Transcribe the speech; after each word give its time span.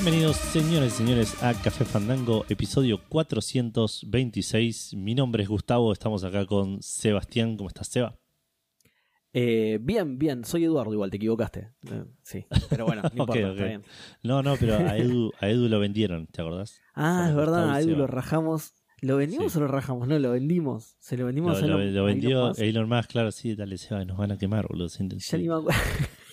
Bienvenidos, 0.00 0.36
señores 0.36 0.94
y 0.94 0.96
señores, 0.98 1.42
a 1.42 1.54
Café 1.54 1.84
Fandango, 1.84 2.44
episodio 2.48 3.00
426. 3.08 4.94
Mi 4.94 5.14
nombre 5.16 5.42
es 5.42 5.48
Gustavo, 5.48 5.92
estamos 5.92 6.22
acá 6.22 6.46
con 6.46 6.80
Sebastián. 6.80 7.56
¿Cómo 7.56 7.68
estás, 7.68 7.88
Seba? 7.88 8.16
Eh, 9.32 9.78
bien, 9.82 10.16
bien, 10.18 10.44
soy 10.44 10.64
Eduardo, 10.64 10.92
igual 10.92 11.10
te 11.10 11.16
equivocaste. 11.16 11.72
Eh, 11.90 12.04
sí, 12.22 12.46
pero 12.70 12.86
bueno, 12.86 13.02
no 13.14 13.22
importa, 13.22 13.38
está 13.50 13.64
bien. 13.64 13.82
No, 14.22 14.40
no, 14.44 14.54
pero 14.56 14.76
a 14.76 14.96
Edu, 14.98 15.32
a 15.40 15.48
Edu 15.48 15.68
lo 15.68 15.80
vendieron, 15.80 16.28
¿te 16.28 16.42
acordás? 16.42 16.80
Ah, 16.94 17.26
es 17.30 17.34
verdad, 17.34 17.62
Gustavo 17.64 17.72
a 17.76 17.80
Edu 17.80 17.96
lo 17.96 18.06
rajamos. 18.06 18.74
¿Lo 19.00 19.16
vendimos 19.16 19.52
Sí. 19.52 19.58
o 19.58 19.62
lo 19.62 19.68
rajamos? 19.68 20.06
No, 20.06 20.18
lo 20.18 20.30
vendimos. 20.30 20.94
Se 21.00 21.16
lo 21.16 21.26
vendimos 21.26 21.58
Lo, 21.60 21.64
a 21.64 21.68
lo- 21.68 21.78
Elon- 21.82 21.92
lo 21.94 22.00
a 22.02 22.04
vendió 22.06 22.30
Elon 22.30 22.48
Musk. 22.50 22.60
Elon 22.62 22.88
Musk, 22.88 23.10
claro, 23.10 23.32
sí, 23.32 23.54
dale, 23.56 23.78
Seba, 23.78 24.04
nos 24.04 24.16
van 24.16 24.30
a 24.32 24.38
quemar, 24.38 24.66
boludo. 24.68 24.88
Ya, 24.88 25.18
sí. 25.20 25.38
ni 25.38 25.48
me 25.48 25.54
acu- 25.54 25.74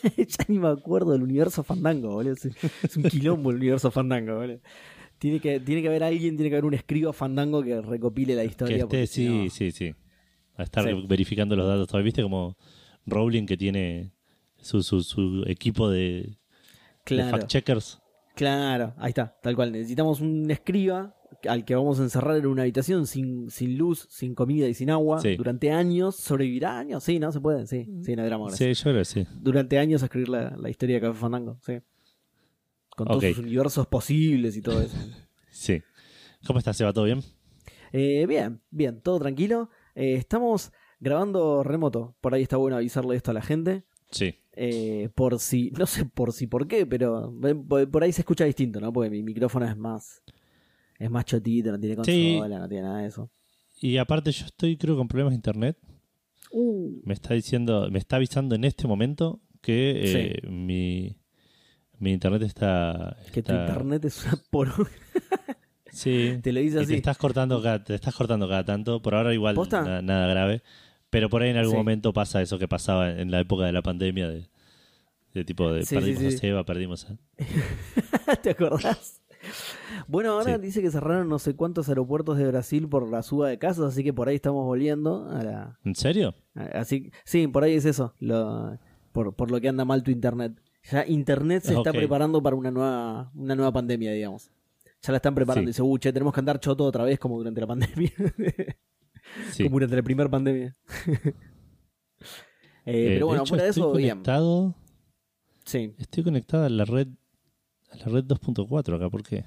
ya 0.17 0.45
ni 0.47 0.59
me 0.59 0.67
acuerdo 0.69 1.11
del 1.11 1.23
universo 1.23 1.63
Fandango, 1.63 2.09
boludo. 2.13 2.33
Es, 2.33 2.97
un 2.97 3.03
quilombo 3.03 3.51
el 3.51 3.57
universo 3.57 3.91
Fandango, 3.91 4.35
boludo. 4.35 4.59
Tiene 5.17 5.39
que, 5.39 5.59
tiene 5.59 5.81
que 5.81 5.87
haber 5.87 6.03
alguien, 6.03 6.35
tiene 6.35 6.49
que 6.49 6.55
haber 6.55 6.65
un 6.65 6.73
escriba 6.73 7.13
Fandango 7.13 7.63
que 7.63 7.81
recopile 7.81 8.35
la 8.35 8.41
Que 8.41 8.47
historia. 8.47 8.75
esté, 8.77 8.85
porque 8.87 9.07
si 9.07 9.25
sí, 9.27 9.29
no- 9.45 9.49
sí, 9.49 9.71
sí. 9.71 9.95
A 10.57 10.63
estar 10.63 10.85
Sí. 10.87 11.05
verificando 11.07 11.55
los 11.55 11.67
datos. 11.67 12.03
¿Viste 12.03 12.21
como 12.21 12.57
Rowling 13.05 13.45
que 13.45 13.57
tiene 13.57 14.11
su, 14.57 14.83
su, 14.83 15.01
su 15.03 15.43
equipo 15.47 15.89
de, 15.89 16.37
fact-checkers? 17.05 17.99
Claro, 18.35 18.93
ahí 18.97 19.09
está, 19.09 19.37
tal 19.41 19.55
cual. 19.55 19.71
Necesitamos 19.71 20.19
un 20.21 20.49
escriba 20.51 21.14
al 21.47 21.65
que 21.65 21.75
vamos 21.75 21.99
a 21.99 22.03
encerrar 22.03 22.37
en 22.37 22.45
una 22.47 22.63
habitación 22.63 23.05
sin, 23.07 23.49
sin 23.49 23.77
luz, 23.77 24.07
sin 24.09 24.33
comida 24.35 24.67
y 24.67 24.73
sin 24.73 24.89
agua 24.89 25.19
Sí. 25.21 25.35
durante 25.35 25.71
años. 25.71 26.15
¿Sobrevivirá 26.15 26.79
años? 26.79 27.03
Sí, 27.03 27.19
¿no? 27.19 27.31
Se 27.31 27.39
puede, 27.39 27.67
sí. 27.67 27.87
Sí, 28.03 28.15
no 28.15 28.21
hay 28.23 28.27
drama. 28.29 28.49
Sí, 28.51 28.73
yo 28.73 28.83
creo 28.83 28.95
que 28.97 29.05
sí. 29.05 29.27
Durante 29.39 29.77
años 29.77 30.01
a 30.01 30.05
escribir 30.05 30.29
la, 30.29 30.55
la 30.57 30.69
historia 30.69 30.95
de 30.95 31.01
Café 31.01 31.19
Fandango, 31.19 31.57
sí. 31.61 31.79
Con 32.95 33.07
todos 33.07 33.23
sus 33.23 33.39
universos 33.39 33.87
posibles 33.87 34.55
y 34.57 34.61
todo 34.61 34.81
eso. 34.81 34.95
Sí. 35.51 35.81
¿Cómo 36.45 36.59
estás, 36.59 36.75
Seba? 36.75 36.91
¿Todo 36.91 37.05
bien? 37.05 37.21
Eh, 37.93 38.25
bien, 38.27 38.59
bien, 38.71 38.99
todo 38.99 39.19
tranquilo. 39.19 39.69
Eh, 39.95 40.15
estamos 40.15 40.73
grabando 40.99 41.63
remoto. 41.63 42.13
Por 42.19 42.33
ahí 42.33 42.41
está 42.43 42.57
bueno 42.57 42.75
avisarle 42.75 43.15
esto 43.15 43.31
a 43.31 43.33
la 43.33 43.41
gente. 43.41 43.85
Sí. 44.11 44.35
Eh, 44.51 45.07
por 45.15 45.39
si, 45.39 45.71
no 45.71 45.85
sé 45.85 46.03
por 46.05 46.33
si 46.33 46.47
por 46.47 46.67
qué, 46.67 46.85
pero 46.85 47.33
eh, 47.45 47.55
por 47.55 47.89
por 47.89 48.03
ahí 48.03 48.11
se 48.11 48.21
escucha 48.21 48.43
distinto, 48.43 48.81
¿no? 48.81 48.91
Porque 48.91 49.09
mi 49.09 49.23
micrófono 49.23 49.65
es 49.65 49.77
más, 49.77 50.23
es 50.99 51.09
más 51.11 51.25
chotito, 51.25 51.71
no 51.71 51.79
tiene 51.79 51.95
Sí. 52.03 52.35
consola, 52.39 52.59
no 52.59 52.67
tiene 52.69 52.83
nada 52.83 52.99
de 53.01 53.07
eso. 53.07 53.29
Y 53.81 53.97
aparte 53.97 54.31
yo 54.31 54.45
estoy 54.45 54.77
creo 54.77 54.95
con 54.97 55.07
problemas 55.07 55.31
de 55.31 55.35
internet. 55.35 55.77
Uh, 56.51 57.01
Me 57.03 57.13
está 57.13 57.33
diciendo, 57.33 57.89
me 57.91 57.99
está 57.99 58.15
avisando 58.15 58.55
en 58.55 58.63
este 58.63 58.87
momento 58.87 59.41
que 59.61 60.39
eh, 60.43 60.47
mi, 60.47 61.17
mi 61.99 62.13
internet 62.13 62.43
está, 62.43 63.17
que 63.33 63.43
tu 63.43 63.51
está- 63.51 63.65
internet 63.67 64.05
es 64.05 64.23
una 64.25 64.41
por 64.49 64.69
Sí. 65.91 66.39
te 66.43 66.51
lo 66.53 66.59
dice 66.59 66.75
Y 66.75 66.79
te 66.79 66.83
así. 66.85 66.93
estás 66.95 67.17
cortando 67.17 67.61
cada, 67.61 67.83
te 67.83 67.95
estás 67.95 68.13
cortando 68.15 68.47
cada 68.49 68.63
tanto. 68.65 69.01
Por 69.01 69.15
ahora 69.15 69.33
igual 69.33 69.55
na- 69.71 70.01
nada 70.01 70.27
grave. 70.27 70.61
Pero 71.09 71.29
por 71.29 71.41
ahí 71.41 71.51
en 71.51 71.57
algún 71.57 71.71
Sí. 71.73 71.77
momento 71.77 72.11
pasa 72.13 72.41
eso 72.41 72.59
que 72.59 72.67
pasaba 72.67 73.11
en 73.11 73.31
la 73.31 73.39
época 73.39 73.65
de 73.65 73.71
la 73.71 73.81
pandemia 73.81 74.27
de, 74.27 74.49
de 75.33 75.45
tipo 75.45 75.71
de 75.71 75.81
Sí, 75.83 75.87
sí, 75.89 75.95
perdimos 75.95 76.19
sí. 76.21 76.27
a 76.27 76.31
Seba, 76.39 76.65
perdimos 76.65 77.07
a. 77.09 77.17
¿Te 78.43 78.49
acordás? 78.51 79.21
Bueno, 80.07 80.31
ahora 80.33 80.55
Sí. 80.55 80.61
dice 80.61 80.81
que 80.81 80.91
cerraron 80.91 81.27
no 81.29 81.39
sé 81.39 81.55
cuántos 81.55 81.89
aeropuertos 81.89 82.37
de 82.37 82.47
Brasil 82.47 82.87
por 82.87 83.07
la 83.09 83.21
suba 83.23 83.49
de 83.49 83.57
casos, 83.57 83.85
así 83.91 84.03
que 84.03 84.13
por 84.13 84.27
ahí 84.29 84.35
estamos 84.35 84.65
volviendo 84.65 85.29
a 85.29 85.43
la... 85.43 85.79
¿En 85.83 85.95
serio? 85.95 86.33
Así, 86.53 87.11
sí, 87.23 87.47
por 87.47 87.63
ahí 87.63 87.73
es 87.75 87.85
eso, 87.85 88.13
lo, 88.19 88.77
por, 89.11 89.33
por 89.35 89.51
lo 89.51 89.59
que 89.61 89.69
anda 89.69 89.85
mal 89.85 90.03
tu 90.03 90.11
internet. 90.11 90.53
Ya 90.91 91.05
internet 91.07 91.63
se 91.63 91.73
está 91.75 91.89
Ok. 91.91 91.95
preparando 91.97 92.41
para 92.43 92.55
una 92.55 92.69
nueva, 92.71 93.31
una 93.35 93.55
nueva 93.55 93.71
pandemia, 93.71 94.11
digamos. 94.11 94.51
Ya 95.01 95.11
la 95.11 95.17
están 95.17 95.35
preparando. 95.35 95.67
Sí. 95.67 95.71
Dice, 95.71 95.81
uh, 95.81 95.97
che, 95.97 96.11
tenemos 96.13 96.33
que 96.33 96.39
andar 96.39 96.59
choto 96.59 96.83
otra 96.83 97.03
vez 97.03 97.19
como 97.19 97.37
durante 97.37 97.61
la 97.61 97.67
pandemia. 97.67 98.11
Sí. 99.51 99.63
como 99.63 99.75
durante 99.77 99.95
la 99.95 100.03
primera 100.03 100.29
pandemia. 100.29 100.75
Eh, 102.87 102.91
Eh, 103.07 103.09
pero 103.15 103.27
bueno, 103.27 103.45
fuera 103.47 103.63
de 103.63 103.71
eso, 103.71 103.91
bien. 103.93 104.09
conectado, 104.17 104.75
Sí. 105.65 105.95
Estoy 105.97 106.23
conectado 106.23 106.65
a 106.65 106.69
la 106.69 106.85
red 106.85 107.07
la 107.99 108.05
red 108.11 108.23
2.4 108.25 108.95
acá, 108.95 109.09
¿por 109.09 109.23
qué? 109.23 109.43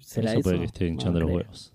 ¿Será 0.00 0.32
eso 0.32 0.40
puede 0.42 0.58
que 0.58 0.64
esté 0.64 0.86
hinchando 0.86 1.20
No 1.20 1.26
los 1.26 1.28
creo. 1.28 1.38
huevos. 1.38 1.72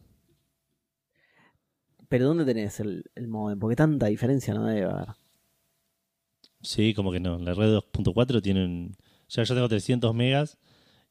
Pero 2.10 2.26
¿dónde 2.28 2.46
tenés 2.46 2.80
el, 2.80 3.06
el 3.16 3.28
modem? 3.28 3.58
Porque 3.60 3.76
tanta 3.76 4.08
diferencia 4.08 4.54
no 4.54 4.66
debe 4.66 4.84
haber. 4.92 5.08
Sí, 6.62 6.94
como 6.94 7.12
que 7.12 7.20
no. 7.20 7.38
La 7.40 7.54
red 7.54 7.74
2.4 7.74 8.42
tiene 8.42 8.66
un... 8.66 8.96
Ya 9.30 9.44
yo 9.44 9.56
tengo 9.56 9.68
300 9.70 10.14
megas 10.14 10.58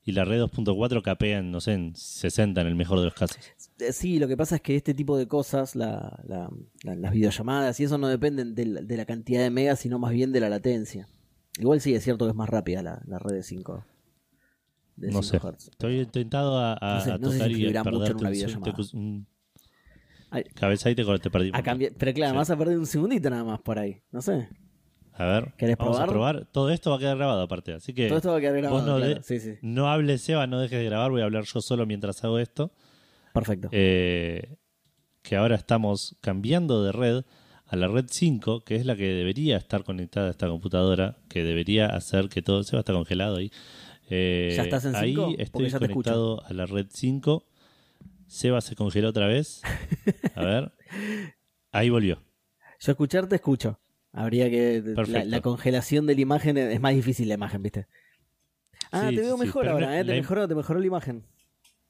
y 0.05 0.13
la 0.13 0.25
red 0.25 0.41
2.4 0.43 1.03
capea 1.03 1.39
en, 1.39 1.51
no 1.51 1.61
sé, 1.61 1.73
en 1.73 1.97
60 1.97 2.61
en 2.61 2.67
el 2.67 2.75
mejor 2.75 2.99
de 2.99 3.07
los 3.07 3.15
casos. 3.15 3.39
Eh, 3.79 3.93
Sí, 3.93 4.19
lo 4.19 4.29
que 4.29 4.37
pasa 4.37 4.57
es 4.57 4.63
que 4.63 4.77
este 4.77 4.95
tipo 4.95 5.17
de 5.17 5.27
cosas, 5.27 5.75
la, 5.75 6.21
la- 6.27 6.51
la- 6.85 6.95
las 6.95 7.13
videollamadas 7.13 7.81
y 7.81 7.85
eso 7.85 7.99
no 7.99 8.09
dependen 8.09 8.55
de 8.55 8.67
la, 8.67 8.81
de 8.83 8.97
la 8.97 9.05
cantidad 9.07 9.41
de 9.43 9.51
megas, 9.51 9.81
sino 9.81 9.99
más 9.99 10.13
bien 10.13 10.33
de 10.33 10.41
la 10.41 10.49
latencia. 10.49 11.09
Igual 11.59 11.81
sí, 11.81 11.95
es 11.95 12.03
cierto 12.03 12.25
que 12.27 12.31
es 12.31 12.37
más 12.37 12.49
rápida 12.49 12.83
la, 12.83 13.01
la 13.07 13.19
red 13.19 13.35
de 13.37 13.43
5. 13.43 13.85
De 14.97 15.11
No 15.11 15.23
5 15.23 15.53
sé. 15.53 15.57
Hz. 15.57 15.69
Estoy 15.71 16.07
tentado 16.07 16.59
a, 16.59 16.75
a- 16.81 16.95
No 16.99 17.01
sé- 17.01 17.11
a 17.13 17.19
no 17.19 17.31
sé 17.31 17.45
si 17.47 17.53
y 17.63 17.77
a 17.77 17.83
mucho 17.85 17.89
en 17.91 17.95
una 18.17 18.29
un, 18.29 18.33
videollamada. 18.33 18.75
un 18.95 19.27
cabeza 20.55 20.91
y 20.91 20.95
te, 20.95 21.05
te 21.19 21.31
perdí. 21.31 21.51
A 21.53 21.63
cambiar- 21.63 21.93
pero 21.99 22.13
claro, 22.13 22.33
Sí. 22.33 22.37
vas 22.39 22.51
a 22.51 22.57
perder 22.57 22.79
un 22.79 22.87
segundito 22.87 23.31
nada 23.31 23.45
más 23.45 23.61
por 23.61 23.79
ahí. 23.79 24.03
No 24.11 24.21
sé. 24.21 24.49
A 25.17 25.25
ver, 25.27 25.53
¿Querés 25.57 25.77
vamos 25.77 26.01
a 26.01 26.07
probar? 26.07 26.35
probar. 26.39 26.53
Todo 26.53 26.71
esto 26.71 26.91
va 26.91 26.97
a 26.97 26.99
quedar 26.99 27.17
grabado 27.17 27.41
aparte, 27.43 27.73
así 27.73 27.95
que 27.95 28.09
Todo 28.09 28.19
esto 28.19 28.31
va 28.33 28.39
a 28.39 28.41
quedar 28.41 28.57
grabado. 28.57 28.75
vos 28.81 28.85
no, 28.89 28.97
claro. 28.97 29.15
de- 29.15 29.23
Sí, 29.23 29.39
sí. 29.39 29.55
no 29.63 29.89
hables, 29.89 30.23
Seba, 30.23 30.49
no 30.49 30.59
dejes 30.59 30.79
de 30.81 30.85
grabar, 30.87 31.13
voy 31.13 31.21
a 31.21 31.25
hablar 31.25 31.45
yo 31.45 31.61
solo 31.61 31.87
mientras 31.87 32.25
hago 32.25 32.41
esto. 32.41 32.73
Perfecto. 33.33 33.69
Eh, 33.71 34.57
que 35.23 35.37
ahora 35.37 35.55
estamos 35.55 36.17
cambiando 36.21 36.83
de 36.83 36.91
red 36.93 37.25
a 37.67 37.77
la 37.77 37.89
red 37.89 38.07
5, 38.09 38.65
que 38.65 38.77
es 38.77 38.87
la 38.87 38.97
que 38.97 39.09
debería 39.09 39.57
estar 39.57 39.85
conectada 39.85 40.29
a 40.29 40.31
esta 40.31 40.49
computadora, 40.49 41.17
que 41.29 41.43
debería 41.43 41.87
hacer 41.87 42.29
que 42.29 42.43
todo 42.43 42.63
se 42.63 42.77
va 42.77 42.81
a 42.81 42.83
estar 42.83 42.95
congelado 42.95 43.37
ahí. 43.37 43.51
Eh, 44.11 44.53
¿Ya 44.57 44.65
estás 44.65 44.85
en 44.85 44.97
ahí 44.97 45.15
5? 45.15 45.27
Porque 45.27 45.43
estoy 45.43 45.69
ya 45.69 45.79
te 45.79 45.89
conectado 45.89 46.45
a 46.45 46.53
la 46.53 46.67
red 46.67 46.87
5. 46.91 47.47
Seba 48.27 48.61
se 48.61 48.75
congeló 48.75 49.09
otra 49.09 49.27
vez. 49.27 49.63
A 50.35 50.45
ver. 50.45 50.73
Ahí 51.73 51.91
volvió. 51.91 52.23
Yo 52.81 52.93
escucharte 52.93 53.35
escucho. 53.35 53.81
Habría 54.13 54.49
que. 54.49 54.83
La, 55.27 55.41
congelación 55.41 56.07
de 56.07 56.15
la 56.15 56.21
imagen 56.21 56.57
es 56.57 56.81
más 56.81 56.95
difícil 56.95 57.29
la 57.29 57.35
imagen, 57.35 57.63
¿viste? 57.63 57.87
Ah, 58.93 59.09
Sí, 59.09 59.17
te 59.17 59.23
veo 59.23 59.37
sí, 59.37 59.45
mejor 59.45 59.69
ahora, 59.69 59.99
¿eh? 59.99 60.05
Te 60.05 60.11
la- 60.11 60.21
mejoró, 60.21 60.47
te 60.47 60.55
mejoró 60.55 60.79
la 60.79 60.87
imagen. 60.87 61.25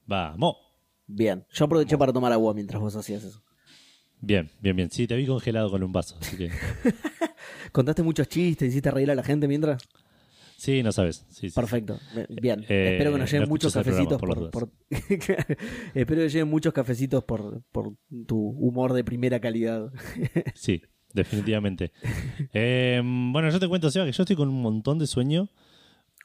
Vamos. 0.05 0.55
Bien. 1.05 1.45
Yo 1.51 1.65
aproveché 1.65 1.97
para 1.97 2.11
tomar 2.11 2.31
agua 2.31 2.53
mientras 2.53 2.81
vos 2.81 2.95
hacías 2.95 3.23
eso. 3.23 3.43
Bien, 4.25 4.49
bien, 4.59 4.75
bien. 4.75 4.89
Sí, 4.89 5.05
te 5.07 5.15
vi 5.15 5.25
congelado 5.27 5.69
con 5.69 5.83
un 5.83 5.91
vaso, 5.91 6.17
así 6.19 6.35
que. 6.35 6.49
¿Contaste 7.71 8.01
muchos 8.01 8.27
chistes? 8.27 8.69
¿Hiciste 8.69 8.89
reír 8.89 9.11
a 9.11 9.15
la 9.15 9.23
gente 9.23 9.47
mientras? 9.47 9.83
Sí, 10.57 10.81
no 10.81 10.91
sabes. 10.91 11.25
Sí, 11.29 11.49
sí. 11.49 11.55
Perfecto. 11.55 11.99
Bien. 12.29 12.61
Eh, 12.67 12.93
Espero 12.93 13.11
que 13.11 13.19
nos 13.19 13.29
lleguen 13.29 13.43
no 13.43 13.49
muchos 13.49 13.73
cafecitos 13.73 14.19
por 14.19 14.49
por. 14.49 14.49
por- 14.51 14.69
Espero 15.93 16.21
que 16.21 16.29
lleguen 16.29 16.47
muchos 16.47 16.73
cafecitos 16.73 17.23
por, 17.23 17.61
por 17.71 17.93
tu 18.25 18.37
humor 18.39 18.93
de 18.93 19.03
primera 19.03 19.39
calidad. 19.39 19.91
Sí, 20.55 20.81
definitivamente. 21.13 21.91
Eh, 22.53 23.01
bueno, 23.03 23.49
yo 23.49 23.59
te 23.59 23.67
cuento, 23.67 23.91
Seba, 23.91 24.05
que 24.05 24.11
yo 24.11 24.23
estoy 24.23 24.35
con 24.35 24.47
un 24.49 24.61
montón 24.61 24.97
de 24.97 25.05
sueño 25.07 25.49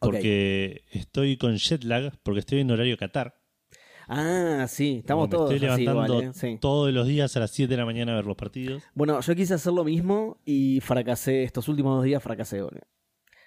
porque 0.00 0.84
estoy 0.92 1.36
con 1.36 1.56
jet 1.58 1.84
lag, 1.84 2.19
porque 2.22 2.40
estoy 2.40 2.60
en 2.60 2.70
horario 2.70 2.96
Qatar. 2.96 3.39
Ah, 4.12 4.66
sí. 4.68 4.96
Estamos 4.98 5.28
Como 5.28 5.36
todos 5.36 5.50
me 5.50 5.56
estoy 5.56 5.68
así 5.68 5.82
levantando 5.84 6.14
igual, 6.14 6.30
¿eh? 6.30 6.34
Sí. 6.34 6.58
todos 6.60 6.92
los 6.92 7.06
días 7.06 7.36
a 7.36 7.40
las 7.40 7.50
7 7.52 7.70
de 7.70 7.76
la 7.76 7.84
mañana 7.84 8.12
a 8.12 8.16
ver 8.16 8.26
los 8.26 8.36
partidos. 8.36 8.82
Bueno, 8.94 9.20
yo 9.20 9.34
quise 9.36 9.54
hacer 9.54 9.72
lo 9.72 9.84
mismo 9.84 10.38
y 10.44 10.80
fracasé. 10.80 11.44
Estos 11.44 11.68
últimos 11.68 11.94
dos 11.96 12.04
días 12.04 12.20
fracasé, 12.22 12.60
boludo. 12.60 12.82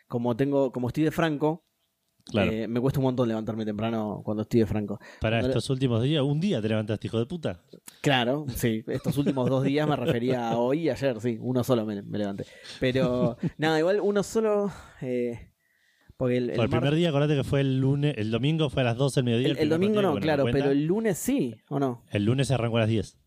Como 0.07 0.35
tengo, 0.37 0.71
como 0.71 0.87
estoy 0.87 1.03
de 1.03 1.11
Franco, 1.11 1.65
Claro. 2.25 2.49
eh, 2.53 2.69
me 2.69 2.79
cuesta 2.79 2.99
un 3.01 3.03
montón 3.03 3.27
levantarme 3.27 3.65
temprano 3.65 4.21
cuando 4.23 4.43
estoy 4.43 4.61
de 4.61 4.65
Franco. 4.65 4.97
Para 5.19 5.39
cuando- 5.39 5.49
estos 5.49 5.69
últimos 5.69 6.01
días, 6.01 6.23
un 6.23 6.39
día 6.39 6.61
te 6.61 6.69
levantaste, 6.69 7.07
hijo 7.07 7.19
de 7.19 7.25
puta. 7.25 7.61
Claro, 8.01 8.45
sí. 8.55 8.81
Estos 8.87 9.17
últimos 9.17 9.49
dos 9.49 9.63
días 9.65 9.85
me 9.89 9.97
refería 9.97 10.49
a 10.51 10.57
hoy 10.57 10.83
y 10.83 10.89
ayer, 10.89 11.19
sí. 11.19 11.37
Uno 11.41 11.65
solo 11.65 11.85
me, 11.85 12.01
me 12.01 12.17
levanté. 12.17 12.45
Pero, 12.79 13.35
nada, 13.57 13.77
igual 13.79 13.99
uno 14.01 14.23
solo. 14.23 14.71
eh, 15.01 15.49
porque 16.17 16.37
el, 16.37 16.51
primer 16.51 16.95
día, 16.95 17.09
acordate 17.09 17.35
que 17.35 17.43
fue 17.43 17.61
el 17.61 17.79
lunes, 17.79 18.15
el 18.17 18.31
domingo 18.31 18.69
fue 18.69 18.81
a 18.81 18.85
las 18.85 18.97
12 18.97 19.19
del 19.21 19.25
mediodía. 19.25 19.53
el- 19.61 19.69
domingo 19.69 19.95
partido, 19.95 20.13
no, 20.15 20.19
claro, 20.21 20.45
pero 20.51 20.71
el 20.71 20.85
lunes 20.85 21.17
sí, 21.17 21.55
¿o 21.69 21.79
no? 21.79 22.03
El 22.11 22.25
lunes 22.25 22.47
se 22.47 22.53
arrancó 22.53 22.77
a 22.77 22.81
las 22.81 22.89
10. 22.89 23.17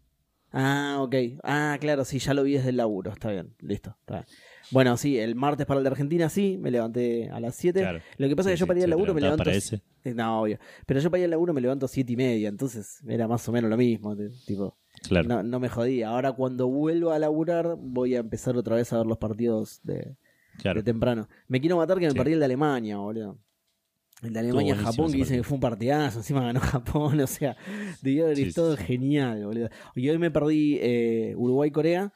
Ah, 0.53 0.99
ok. 1.01 1.15
Ah, 1.43 1.77
claro, 1.81 2.05
sí, 2.05 2.19
ya 2.19 2.33
lo 2.33 2.43
vi 2.45 2.53
desde 2.55 2.71
el 2.71 2.77
laburo. 2.79 3.11
Está 3.13 3.31
bien, 3.31 3.55
listo. 3.61 3.95
está 4.01 4.15
bien. 4.15 4.27
Bueno, 4.71 4.97
sí, 4.97 5.19
el 5.19 5.35
martes 5.35 5.67
para 5.67 5.79
el 5.79 5.85
de 5.85 5.91
Argentina 5.91 6.29
sí, 6.29 6.57
me 6.59 6.71
levanté 6.71 7.29
a 7.31 7.41
las 7.41 7.55
7. 7.57 7.81
Claro. 7.81 8.01
Lo 8.17 8.29
que 8.29 8.37
pasa 8.37 8.49
Sí, 8.49 8.55
es 8.55 8.59
que 8.59 8.61
yo 8.61 8.67
para 8.67 8.79
ir 8.79 8.85
al 8.85 8.91
laburo 8.91 9.13
me 9.13 9.21
levanto. 9.21 9.45
para 9.45 9.55
ese. 9.57 9.83
Eh, 10.05 10.15
No, 10.15 10.41
obvio. 10.43 10.59
Pero 10.87 11.01
yo 11.01 11.11
para 11.11 11.19
ir 11.19 11.25
al 11.25 11.31
laburo 11.33 11.53
me 11.53 11.61
levanto 11.61 11.85
a 11.87 11.89
7 11.89 12.13
y 12.13 12.17
media, 12.17 12.49
entonces 12.49 13.01
era 13.07 13.29
más 13.29 13.47
o 13.49 13.53
menos 13.53 13.69
lo 13.69 13.77
mismo. 13.77 14.17
Tipo, 14.47 14.79
Claro. 15.09 15.29
no, 15.29 15.43
no 15.43 15.61
me 15.61 15.69
jodía. 15.69 16.09
Ahora 16.09 16.33
cuando 16.33 16.69
vuelvo 16.69 17.11
a 17.11 17.19
laburar 17.19 17.77
voy 17.79 18.15
a 18.15 18.21
empezar 18.21 18.57
otra 18.57 18.77
vez 18.77 18.93
a 18.93 18.99
ver 18.99 19.07
los 19.07 19.19
partidos 19.19 19.81
de, 19.83 20.17
claro. 20.59 20.81
de 20.81 20.85
temprano. 20.85 21.29
Me 21.49 21.61
quiero 21.61 21.77
matar 21.77 21.99
que 21.99 22.07
me 22.07 22.13
Sí. 22.13 22.17
perdí 22.19 22.33
el 22.33 22.39
de 22.39 22.45
Alemania, 22.45 22.99
boludo. 22.99 23.39
El 24.23 24.33
de 24.33 24.39
Alemania-Japón, 24.41 24.95
buenísimo 24.97 25.13
que 25.13 25.17
dicen 25.19 25.37
que 25.39 25.43
fue 25.45 25.55
un 25.57 25.61
partidazo, 25.61 26.19
encima 26.21 26.41
ganó 26.43 26.61
Japón, 26.81 27.21
o 27.21 27.27
sea, 27.27 27.57
debió 28.03 28.25
haber 28.25 28.37
Sí, 28.37 28.43
estado 28.45 28.77
sí. 28.77 28.83
genial, 28.85 29.45
boludo. 29.45 29.69
Y 29.95 30.09
hoy 30.09 30.19
me 30.19 30.31
perdí 30.31 30.79
eh, 30.81 31.35
Uruguay-Corea, 31.37 32.13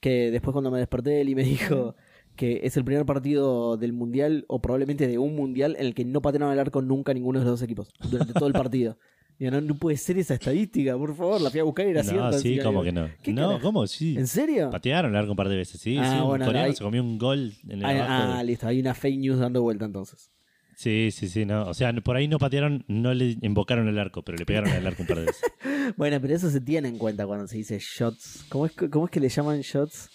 que 0.00 0.30
después 0.30 0.52
cuando 0.52 0.70
me 0.70 0.78
desperté 0.78 1.20
él 1.20 1.28
y 1.28 1.34
me 1.34 1.42
dijo 1.44 1.94
que 2.36 2.60
es 2.64 2.78
el 2.78 2.84
primer 2.84 3.04
partido 3.04 3.76
del 3.76 3.92
Mundial, 3.92 4.46
o 4.48 4.62
probablemente 4.62 5.06
de 5.06 5.18
un 5.18 5.36
Mundial, 5.36 5.76
en 5.78 5.86
el 5.86 5.94
que 5.94 6.06
no 6.06 6.22
patearon 6.22 6.50
el 6.52 6.58
arco 6.58 6.80
nunca 6.80 7.12
ninguno 7.12 7.38
de 7.40 7.44
los 7.44 7.52
dos 7.52 7.62
equipos, 7.62 7.92
durante 8.10 8.32
todo 8.32 8.46
el 8.46 8.54
partido. 8.54 8.98
Digo, 9.42 9.50
no, 9.50 9.60
no 9.60 9.74
puede 9.74 9.96
ser 9.96 10.18
esa 10.18 10.34
estadística, 10.34 10.96
por 10.96 11.16
favor, 11.16 11.40
la 11.40 11.50
fui 11.50 11.58
a 11.58 11.64
buscar 11.64 11.84
y 11.86 11.90
era 11.90 12.02
no, 12.04 12.08
cierta. 12.10 12.38
sí, 12.38 12.50
Digo, 12.50 12.82
que 12.82 12.92
no. 12.92 13.08
¿qué 13.22 13.32
No, 13.32 13.48
carajo? 13.48 13.60
¿cómo? 13.62 13.86
Sí. 13.88 14.16
¿En 14.16 14.28
serio? 14.28 14.70
Patearon 14.70 15.10
el 15.10 15.16
arco 15.16 15.32
un 15.32 15.36
par 15.36 15.48
de 15.48 15.56
veces, 15.56 15.80
sí. 15.80 15.96
Ah, 15.98 16.10
sí, 16.14 16.20
un 16.20 16.28
bueno, 16.28 16.44
coreano 16.44 16.66
ahí- 16.68 16.76
se 16.76 16.84
comió 16.84 17.02
un 17.02 17.18
gol 17.18 17.52
en 17.68 17.78
el 17.80 17.84
Ah, 17.84 18.38
ah, 18.38 18.42
listo, 18.44 18.68
hay 18.68 18.78
una 18.78 18.94
fake 18.94 19.18
news 19.18 19.40
dando 19.40 19.60
vuelta 19.60 19.84
entonces. 19.84 20.30
Sí, 20.76 21.10
sí, 21.12 21.28
sí, 21.28 21.44
no. 21.44 21.66
O 21.66 21.74
sea, 21.74 21.92
por 21.92 22.14
ahí 22.16 22.28
no 22.28 22.38
patearon, 22.38 22.84
no 22.88 23.12
le 23.14 23.36
invocaron 23.42 23.88
el 23.88 23.98
arco, 23.98 24.22
pero 24.22 24.38
le 24.38 24.46
pegaron 24.46 24.70
el 24.70 24.86
arco 24.86 25.02
un 25.02 25.08
par 25.08 25.18
de 25.18 25.26
veces. 25.26 25.42
Bueno, 25.96 26.20
pero 26.20 26.34
eso 26.36 26.48
se 26.48 26.60
tiene 26.60 26.86
en 26.88 26.96
cuenta 26.96 27.26
cuando 27.26 27.48
se 27.48 27.56
dice 27.56 27.78
shots. 27.80 28.44
¿Cómo 28.48 28.66
es, 28.66 28.72
que- 28.72 28.88
cómo 28.88 29.06
es 29.06 29.10
que 29.10 29.18
le 29.18 29.28
llaman 29.28 29.60
shots? 29.62 30.08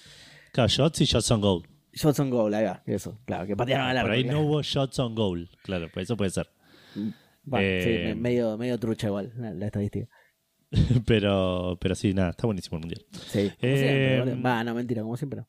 Claro, 0.54 0.70
shots 0.70 1.02
y 1.02 1.06
shots 1.06 1.30
on 1.32 1.42
goal. 1.42 1.64
Shots 1.92 2.20
on 2.22 2.30
goal, 2.30 2.54
ahí 2.54 2.64
va, 2.64 2.82
eso, 2.86 3.20
claro, 3.26 3.46
que 3.46 3.58
patearon 3.58 3.88
al 3.88 3.98
arco. 3.98 4.08
Por 4.08 4.16
ahí 4.16 4.24
claro. 4.24 4.40
no 4.42 4.46
hubo 4.48 4.62
shots 4.64 4.98
on 5.00 5.14
goal. 5.16 5.50
Claro, 5.64 5.90
pues 5.94 6.06
eso 6.06 6.16
puede 6.16 6.32
ser. 6.32 6.50
Eh, 7.60 7.82
sí, 7.84 7.90
me- 8.10 8.16
medio, 8.16 8.58
medio 8.58 8.78
trucha 8.78 9.08
igual 9.08 9.32
la, 9.38 9.54
la 9.54 9.66
estadística. 9.68 10.08
pero, 11.06 11.78
pero 11.80 11.96
sí, 11.96 12.14
nada, 12.14 12.32
está 12.32 12.46
buenísimo 12.48 12.78
el 12.78 12.82
mundial. 12.82 13.06
Sí, 13.12 13.50
como 13.60 13.74
Eh, 13.74 14.22
siempre. 14.24 14.42
Va, 14.42 14.64
no, 14.64 14.76
mentira, 14.76 15.02
como 15.02 15.16
siempre. 15.18 15.46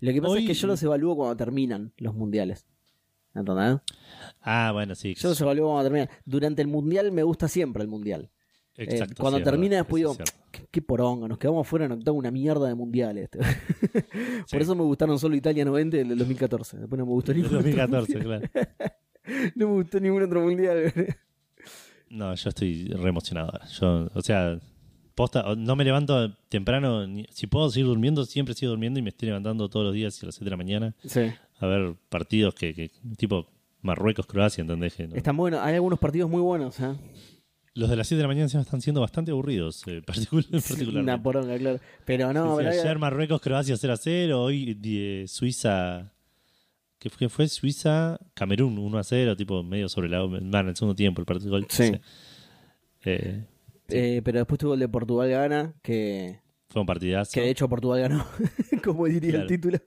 Lo 0.00 0.12
que 0.12 0.20
pasa 0.20 0.34
hoy- 0.34 0.40
es 0.42 0.46
que 0.48 0.54
yo 0.54 0.66
los 0.66 0.82
evalúo 0.82 1.16
cuando 1.16 1.36
terminan 1.36 1.92
los 1.96 2.14
mundiales. 2.14 2.66
¿Entendés? 3.34 3.78
Ah, 4.42 4.70
bueno, 4.74 4.94
sí. 4.94 5.14
Yo 5.14 5.30
los 5.30 5.40
evalúo 5.40 5.68
cuando 5.70 5.84
terminan. 5.84 6.08
Durante 6.26 6.60
el 6.60 6.68
mundial 6.68 7.12
me 7.12 7.22
gusta 7.22 7.48
siempre 7.48 7.82
el 7.82 7.88
mundial. 7.88 8.30
Eh, 8.76 8.84
Exacto. 8.90 9.20
cuando 9.22 9.38
sí, 9.38 9.44
termina 9.44 9.76
después 9.76 10.00
digo, 10.00 10.16
qué, 10.50 10.66
qué 10.70 10.82
poronga, 10.82 11.28
nos 11.28 11.38
quedamos 11.38 11.66
fuera 11.68 11.84
en 11.86 11.92
octavo 11.92 12.16
una 12.18 12.30
mierda 12.30 12.68
de 12.68 12.74
mundiales. 12.74 13.28
Por 13.30 13.40
Sí. 14.48 14.56
eso 14.56 14.74
me 14.74 14.82
gustaron 14.82 15.18
solo 15.18 15.34
Italia 15.36 15.64
90 15.64 15.96
y 15.96 16.00
el 16.00 16.08
del 16.08 16.18
2014. 16.18 16.78
Después 16.78 16.98
no 16.98 17.06
me 17.06 17.12
gustó 17.12 17.32
El 17.32 17.38
ningún 17.42 17.56
otro 17.58 17.62
2014, 17.70 18.18
mundial. 18.18 18.50
claro. 18.50 18.92
No 19.54 19.68
me 19.68 19.72
gustó 19.74 20.00
ningún 20.00 20.22
otro 20.22 20.40
mundial. 20.42 20.92
No, 22.10 22.34
yo 22.34 22.48
estoy 22.48 22.88
re 22.88 23.08
emocionado. 23.08 23.58
Yo, 23.80 24.08
o 24.12 24.20
sea, 24.20 24.58
posta, 25.14 25.54
no 25.56 25.76
me 25.76 25.84
levanto 25.84 26.34
temprano. 26.48 27.06
ni- 27.06 27.26
si 27.30 27.46
puedo 27.46 27.70
seguir 27.70 27.86
durmiendo, 27.86 28.24
siempre 28.24 28.54
sigo 28.54 28.70
durmiendo 28.70 28.98
y 28.98 29.02
me 29.02 29.10
estoy 29.10 29.28
levantando 29.28 29.68
todos 29.68 29.86
los 29.86 29.94
días 29.94 30.22
a 30.22 30.26
las 30.26 30.34
7 30.34 30.44
de 30.44 30.50
la 30.50 30.56
mañana 30.56 30.94
sí. 31.06 31.30
a 31.58 31.66
ver 31.66 31.94
partidos 32.08 32.54
que, 32.54 32.74
que 32.74 32.90
tipo 33.16 33.48
Marruecos-Croacia, 33.82 34.62
¿entendés? 34.62 34.94
Que 34.94 35.06
no- 35.08 35.16
Están 35.16 35.36
buenos. 35.36 35.60
Hay 35.60 35.74
algunos 35.74 35.98
partidos 35.98 36.28
muy 36.30 36.40
buenos. 36.42 36.78
¿eh? 36.80 36.94
Los 37.74 37.88
de 37.88 37.96
las 37.96 38.06
7 38.08 38.18
de 38.18 38.22
la 38.24 38.28
mañana 38.28 38.44
encima 38.44 38.62
están 38.62 38.82
siendo 38.82 39.00
bastante 39.00 39.30
aburridos, 39.30 39.82
eh, 39.86 40.02
particul- 40.06 40.50
particularmente. 40.50 41.00
Una 41.00 41.22
poronga, 41.22 41.56
claro. 41.56 41.80
Pero 42.04 42.32
no, 42.34 42.44
Sí, 42.44 42.50
sí, 42.50 42.56
pero 42.58 42.70
hay- 42.70 42.78
ayer 42.80 42.98
Marruecos-Croacia 42.98 43.76
0 43.78 43.92
a 43.94 43.96
0, 43.96 44.42
hoy 44.42 44.78
eh, 44.84 45.24
Suiza. 45.28 46.12
¿Qué 47.02 47.10
fue? 47.10 47.28
fue 47.28 47.48
Suiza? 47.48 48.20
Camerún 48.34 48.78
1 48.78 48.96
a 48.98 49.02
0, 49.02 49.36
tipo 49.36 49.60
medio 49.64 49.88
sobre 49.88 50.08
la. 50.08 50.22
En 50.22 50.54
el 50.68 50.76
segundo 50.76 50.94
tiempo 50.94 51.20
el 51.20 51.26
partido. 51.26 51.50
gol. 51.50 51.66
Sí. 51.68 51.90
No 51.90 51.96
sé. 51.96 52.00
Eh, 53.04 53.44
eh, 53.88 54.22
pero 54.24 54.38
después 54.38 54.58
tuvo 54.60 54.74
el 54.74 54.80
de 54.80 54.88
Portugal-Gana, 54.88 55.74
que, 55.82 56.38
fue 56.68 56.80
un 56.82 56.86
partidazo. 56.86 57.32
que 57.34 57.40
de 57.40 57.50
hecho 57.50 57.68
Portugal 57.68 58.02
ganó, 58.02 58.24
como 58.84 59.06
diría 59.06 59.40
el 59.40 59.46
título. 59.48 59.78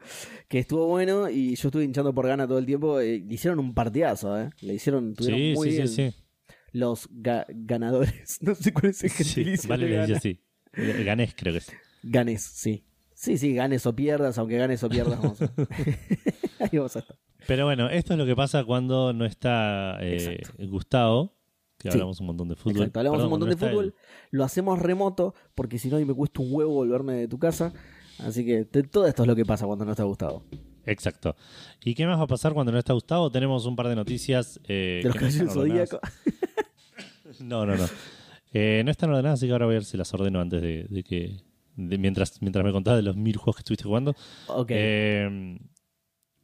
Que 0.50 0.60
estuvo 0.60 0.88
bueno 0.88 1.30
y 1.30 1.56
yo 1.56 1.70
estuve 1.70 1.86
hinchando 1.86 2.14
por 2.14 2.28
Gana 2.28 2.46
todo 2.46 2.58
el 2.60 2.66
tiempo. 2.66 3.00
eh, 3.00 3.24
le 3.26 3.34
hicieron 3.34 3.60
un 3.60 3.74
partidazo, 3.74 4.38
¿eh? 4.38 4.50
Le 4.60 4.74
hicieron, 4.74 5.14
tuvieron 5.16 5.40
sí, 5.40 5.54
muy 5.56 5.70
sí, 5.70 5.76
bien 5.78 5.88
sí, 5.88 6.12
sí. 6.12 6.18
los 6.74 7.10
ga- 7.10 7.46
ganadores. 7.50 8.38
No 8.42 8.54
sé 8.56 8.74
cuál 8.74 8.88
es 8.88 9.02
el 9.06 9.10
Sí, 9.12 9.24
gentilicio 9.24 9.70
vale, 9.70 9.86
de 9.86 9.90
le 9.92 9.96
Gana. 9.96 10.08
dice 10.08 10.18
así. 10.18 10.42
Eh, 10.74 11.04
Ganés, 11.06 11.34
creo 11.34 11.54
que 11.54 11.60
es. 11.60 11.72
Ganes, 12.04 12.42
sí. 12.44 12.84
Sí, 13.16 13.38
sí, 13.38 13.54
ganes 13.54 13.86
o 13.86 13.96
pierdas, 13.96 14.38
aunque 14.38 14.58
ganes 14.58 14.84
o 14.84 14.90
pierdas, 14.90 15.20
vamos 15.20 15.42
a... 15.42 15.46
Ahí 16.60 16.70
vamos 16.78 16.96
a 16.96 17.00
estar. 17.00 17.18
Pero 17.48 17.66
bueno, 17.66 17.90
esto 17.90 18.14
es 18.14 18.20
lo 18.20 18.26
que 18.26 18.36
pasa 18.36 18.64
cuando 18.66 19.14
no 19.14 19.26
está 19.26 19.98
eh, 20.02 20.42
Gustavo, 20.68 21.34
que 21.78 21.90
Sí. 21.92 21.96
hablamos 21.98 22.20
un 22.20 22.28
montón 22.28 22.50
de 22.50 22.56
fútbol. 22.56 22.78
Exacto, 22.78 23.00
hablamos 23.00 23.18
Perdón, 23.18 23.26
un 23.28 23.40
montón 23.40 23.50
de 23.50 23.58
fútbol, 23.58 23.96
lo 24.32 24.44
hacemos 24.44 24.80
remoto, 24.80 25.34
porque 25.56 25.80
si 25.80 25.90
no, 25.90 25.98
me 26.00 26.14
cuesta 26.14 26.42
un 26.42 26.50
huevo 26.52 26.74
volverme 26.74 27.14
de 27.14 27.28
tu 27.28 27.40
casa. 27.40 27.74
Así 28.20 28.46
que 28.46 28.66
te- 28.66 28.84
todo 28.84 29.08
esto 29.08 29.24
es 29.24 29.28
lo 29.28 29.36
que 29.36 29.46
pasa 29.46 29.66
cuando 29.66 29.86
no 29.86 29.92
está 29.92 30.04
Gustavo. 30.04 30.44
Exacto. 30.86 31.36
¿Y 31.84 31.96
qué 31.96 32.06
más 32.06 32.20
va 32.20 32.24
a 32.24 32.28
pasar 32.28 32.54
cuando 32.54 32.72
no 32.72 32.78
está 32.80 32.94
Gustavo? 32.94 33.32
Tenemos 33.32 33.66
un 33.66 33.76
par 33.76 33.88
de 33.88 33.96
noticias. 33.96 34.60
eh, 34.68 35.02
de 35.04 35.10
los 35.10 35.18
que 35.18 35.44
no 35.44 35.52
zodíacos. 35.52 36.00
No, 37.40 37.66
no, 37.66 37.76
no. 37.76 37.86
Eh, 38.54 38.82
no 38.86 38.92
están 38.92 39.10
ordenadas, 39.10 39.40
así 39.40 39.48
que 39.48 39.52
ahora 39.52 39.66
voy 39.66 39.76
a 39.76 39.80
ver 39.80 39.86
si 39.86 39.98
las 39.98 40.14
ordeno 40.14 40.40
antes 40.40 40.62
de, 40.62 40.86
de 40.90 41.04
que. 41.04 41.38
De- 41.76 41.98
mientras, 41.98 42.42
mientras 42.42 42.64
me 42.66 42.72
contás 42.72 42.96
de 42.98 43.04
los 43.04 43.16
mil 43.16 43.36
juegos 43.38 43.56
que 43.58 43.60
estuviste 43.62 43.84
jugando. 43.86 44.16
Ok. 44.48 44.72
Eh, 44.72 45.58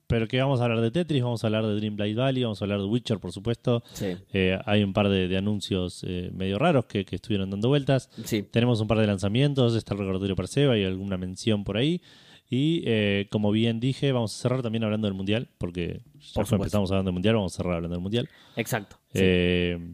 pero 0.08 0.28
que 0.28 0.42
vamos 0.42 0.60
a 0.60 0.66
hablar 0.66 0.82
de 0.82 0.92
Tetris, 0.92 1.24
vamos 1.24 1.42
a 1.42 1.48
hablar 1.48 1.66
de 1.66 1.74
Dream 1.76 1.96
Blade 1.96 2.16
Valley, 2.16 2.44
vamos 2.44 2.62
a 2.62 2.66
hablar 2.66 2.80
de 2.80 2.86
Witcher, 2.86 3.20
por 3.20 3.32
supuesto. 3.32 3.82
sí, 3.94 4.18
Eh, 4.34 4.60
hay 4.66 4.84
un 4.84 4.92
par 4.92 5.08
de, 5.08 5.30
de 5.30 5.38
anuncios 5.38 6.04
eh, 6.06 6.30
medio 6.34 6.60
raros 6.60 6.84
que, 6.86 7.06
que 7.06 7.16
estuvieron 7.16 7.50
dando 7.50 7.70
vueltas. 7.70 8.10
sí. 8.26 8.44
Tenemos 8.44 8.82
un 8.82 8.88
par 8.90 8.98
de 8.98 9.08
lanzamientos, 9.08 9.74
está 9.74 9.94
el 9.94 10.00
recordatorio 10.02 10.36
para 10.36 10.48
Seba 10.50 10.78
y 10.78 10.84
alguna 10.84 11.16
mención 11.18 11.64
por 11.64 11.78
ahí. 11.78 12.02
Y 12.50 12.84
eh, 12.86 13.28
como 13.32 13.52
bien 13.52 13.80
dije, 13.80 14.12
vamos 14.12 14.36
a 14.38 14.42
cerrar 14.42 14.62
también 14.62 14.84
hablando 14.84 15.08
del 15.08 15.14
Mundial, 15.14 15.48
porque 15.58 16.02
ya 16.20 16.34
Por 16.34 16.46
supuesto. 16.46 16.56
empezamos 16.58 16.92
hablando 16.92 17.08
del 17.08 17.14
Mundial, 17.14 17.36
vamos 17.36 17.54
a 17.54 17.56
cerrar 17.56 17.76
hablando 17.76 17.96
del 17.96 18.04
Mundial. 18.04 18.28
Exacto. 18.58 18.98
sí. 19.14 19.22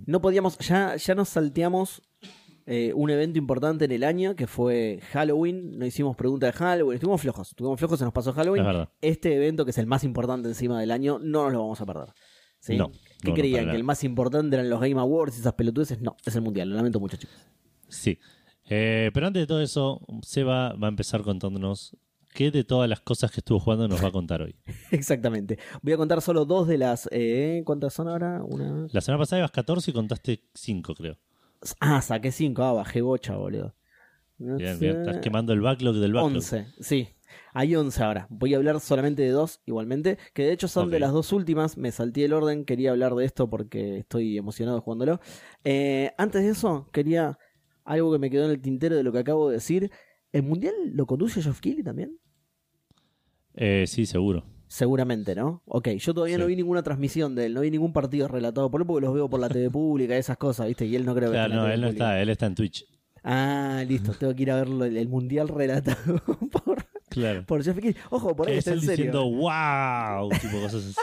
No 0.08 0.20
podíamos, 0.20 0.58
ya, 0.58 0.96
ya 0.96 1.14
nos 1.14 1.30
salteamos 1.30 2.02
eh, 2.70 2.92
un 2.94 3.10
evento 3.10 3.40
importante 3.40 3.86
en 3.86 3.92
el 3.94 4.04
año 4.04 4.36
que 4.36 4.46
fue 4.46 5.00
Halloween. 5.14 5.80
No 5.80 5.86
hicimos 5.86 6.18
pregunta 6.18 6.48
de 6.48 6.52
Halloween, 6.52 6.96
estuvimos 6.96 7.22
flojos, 7.22 7.48
estuvimos 7.50 7.80
flojos, 7.80 7.98
se 7.98 8.04
nos 8.04 8.14
pasó 8.14 8.34
Halloween. 8.34 8.88
Este 9.00 9.34
evento, 9.34 9.64
que 9.64 9.72
es 9.72 9.78
el 9.78 9.88
más 9.88 10.04
importante 10.04 10.50
encima 10.50 10.78
del 10.80 10.92
año, 10.92 11.18
no 11.18 11.46
nos 11.46 11.54
lo 11.54 11.60
vamos 11.60 11.80
a 11.80 11.86
perder. 11.86 12.10
¿sí? 12.60 12.76
No, 12.76 12.92
¿Qué 13.22 13.30
no, 13.30 13.34
creían? 13.36 13.70
¿Que 13.70 13.78
el 13.78 13.86
más 13.86 14.04
importante 14.04 14.58
eran 14.58 14.70
los 14.70 14.82
Game 14.82 15.00
Awards 15.00 15.38
y 15.38 15.40
esas 15.40 15.54
pelotudeces? 15.54 16.02
No, 16.02 16.18
es 16.26 16.36
el 16.36 16.42
Mundial, 16.42 16.70
lo 16.70 16.76
lamento 16.76 17.00
mucho, 17.00 17.16
chicos. 17.16 17.38
Sí. 17.88 18.20
Eh, 18.70 19.12
pero 19.14 19.28
antes 19.28 19.44
de 19.44 19.48
todo 19.48 19.62
eso, 19.62 20.02
Seba 20.22 20.74
va 20.74 20.88
a 20.88 20.90
empezar 20.90 21.22
contándonos 21.22 21.96
qué 22.34 22.52
de 22.52 22.66
todas 22.66 22.90
las 22.90 23.00
cosas 23.00 23.32
que 23.32 23.40
estuvo 23.40 23.62
jugando 23.62 23.88
nos 23.88 24.04
va 24.04 24.10
a 24.10 24.12
contar 24.12 24.42
hoy. 24.42 24.58
Exactamente. 24.92 25.58
Voy 25.82 25.94
a 25.94 25.98
contar 25.98 26.22
solo 26.22 26.44
dos 26.44 26.68
de 26.68 26.78
las. 26.78 27.08
eh, 27.14 27.62
¿Cuántas 27.66 27.94
son 27.94 28.10
ahora? 28.10 28.44
Una. 28.44 28.88
La 28.92 29.00
semana 29.00 29.20
pasada 29.22 29.40
ibas 29.40 29.52
14 29.52 29.92
y 29.92 29.94
contaste 29.94 30.44
5, 30.54 30.96
creo. 30.96 31.18
Ah, 31.80 32.02
saqué 32.02 32.32
cinco. 32.32 32.64
Ah, 32.64 32.74
bajé 32.74 33.02
bocha, 33.02 33.36
boludo. 33.36 33.76
No 34.40 34.58
Bien, 34.58 34.78
sé. 34.78 34.86
bien. 34.86 34.98
Estás 34.98 35.18
quemando 35.20 35.54
el 35.54 35.62
backlog 35.62 35.96
del 35.96 36.14
backlog. 36.14 36.36
11, 36.36 36.68
sí. 36.80 37.10
Hay 37.54 37.76
11 37.76 38.04
ahora. 38.04 38.28
Voy 38.30 38.54
a 38.54 38.58
hablar 38.58 38.80
solamente 38.80 39.22
de 39.22 39.30
dos, 39.30 39.62
igualmente. 39.66 40.18
Que 40.34 40.44
de 40.44 40.52
hecho 40.54 40.68
son 40.68 40.92
de 40.92 41.00
las 41.00 41.12
dos 41.12 41.34
últimas. 41.34 41.78
Me 41.78 41.92
salté 41.92 42.26
el 42.26 42.34
orden. 42.34 42.66
Quería 42.66 42.92
hablar 42.92 43.16
de 43.16 43.26
esto 43.26 43.50
porque 43.50 43.98
estoy 44.00 44.38
emocionado 44.38 44.82
jugándolo. 44.82 45.20
Eh, 45.64 46.12
antes 46.18 46.44
de 46.44 46.50
eso, 46.50 46.90
quería 46.92 47.38
algo 47.84 48.12
que 48.12 48.20
me 48.20 48.30
quedó 48.30 48.46
en 48.46 48.52
el 48.52 48.62
tintero 48.62 48.96
de 48.96 49.04
lo 49.04 49.12
que 49.12 49.20
acabo 49.20 49.50
de 49.50 49.56
decir. 49.56 49.92
¿El 50.32 50.44
mundial 50.44 50.76
lo 50.94 51.06
conduce 51.06 51.42
Geoff 51.42 51.60
Keighley 51.60 51.84
también? 51.84 52.18
Eh, 53.56 53.86
sí, 53.88 54.06
seguro. 54.06 54.44
Seguramente, 54.68 55.34
¿no? 55.34 55.62
Ok, 55.66 55.90
yo 55.98 56.14
todavía 56.14 56.36
Sí. 56.36 56.42
no 56.42 56.48
vi 56.48 56.56
ninguna 56.58 56.84
transmisión 56.84 57.36
de 57.36 57.46
él, 57.46 57.54
no 57.54 57.62
vi 57.62 57.72
ningún 57.72 57.94
partido 57.94 58.28
relatado 58.28 58.70
por 58.70 58.82
él 58.82 58.88
porque 58.88 59.06
los 59.06 59.14
veo 59.14 59.30
por 59.30 59.40
la 59.40 59.48
TV 59.50 59.70
pública, 59.72 60.18
esas 60.18 60.38
cosas, 60.38 60.68
¿viste? 60.68 60.86
Y 60.86 60.96
él 60.96 61.06
no 61.06 61.16
creo 61.16 61.30
que 61.32 61.36
Claro, 61.38 61.54
en 61.54 61.56
la 61.56 61.56
no, 61.58 61.64
TV 61.64 61.74
él 61.76 61.82
no 61.82 61.88
pública. 61.88 62.06
está, 62.06 62.22
él 62.22 62.30
está 62.30 62.46
en 62.48 62.56
Twitch. 62.56 62.86
Ah, 63.24 63.84
listo, 63.88 64.12
tengo 64.14 64.36
que 64.36 64.42
ir 64.44 64.52
a 64.52 64.56
verlo 64.56 64.86
el, 64.86 65.08
mundial 65.08 65.48
relatado 65.48 66.22
por, 66.52 66.86
Claro. 67.10 67.46
por 67.46 67.64
Jeff 67.64 67.76
Keighley. 67.78 67.96
Ojo, 68.10 68.36
por 68.36 68.48
ahí 68.48 68.54
es 68.54 68.60
está 68.60 68.72
él 68.74 68.80
en 68.80 68.86
serio. 68.86 69.06
diciendo 69.06 69.24
wow, 69.30 70.30
tipo 70.30 70.62
cosas 70.62 70.84
así. 70.86 70.96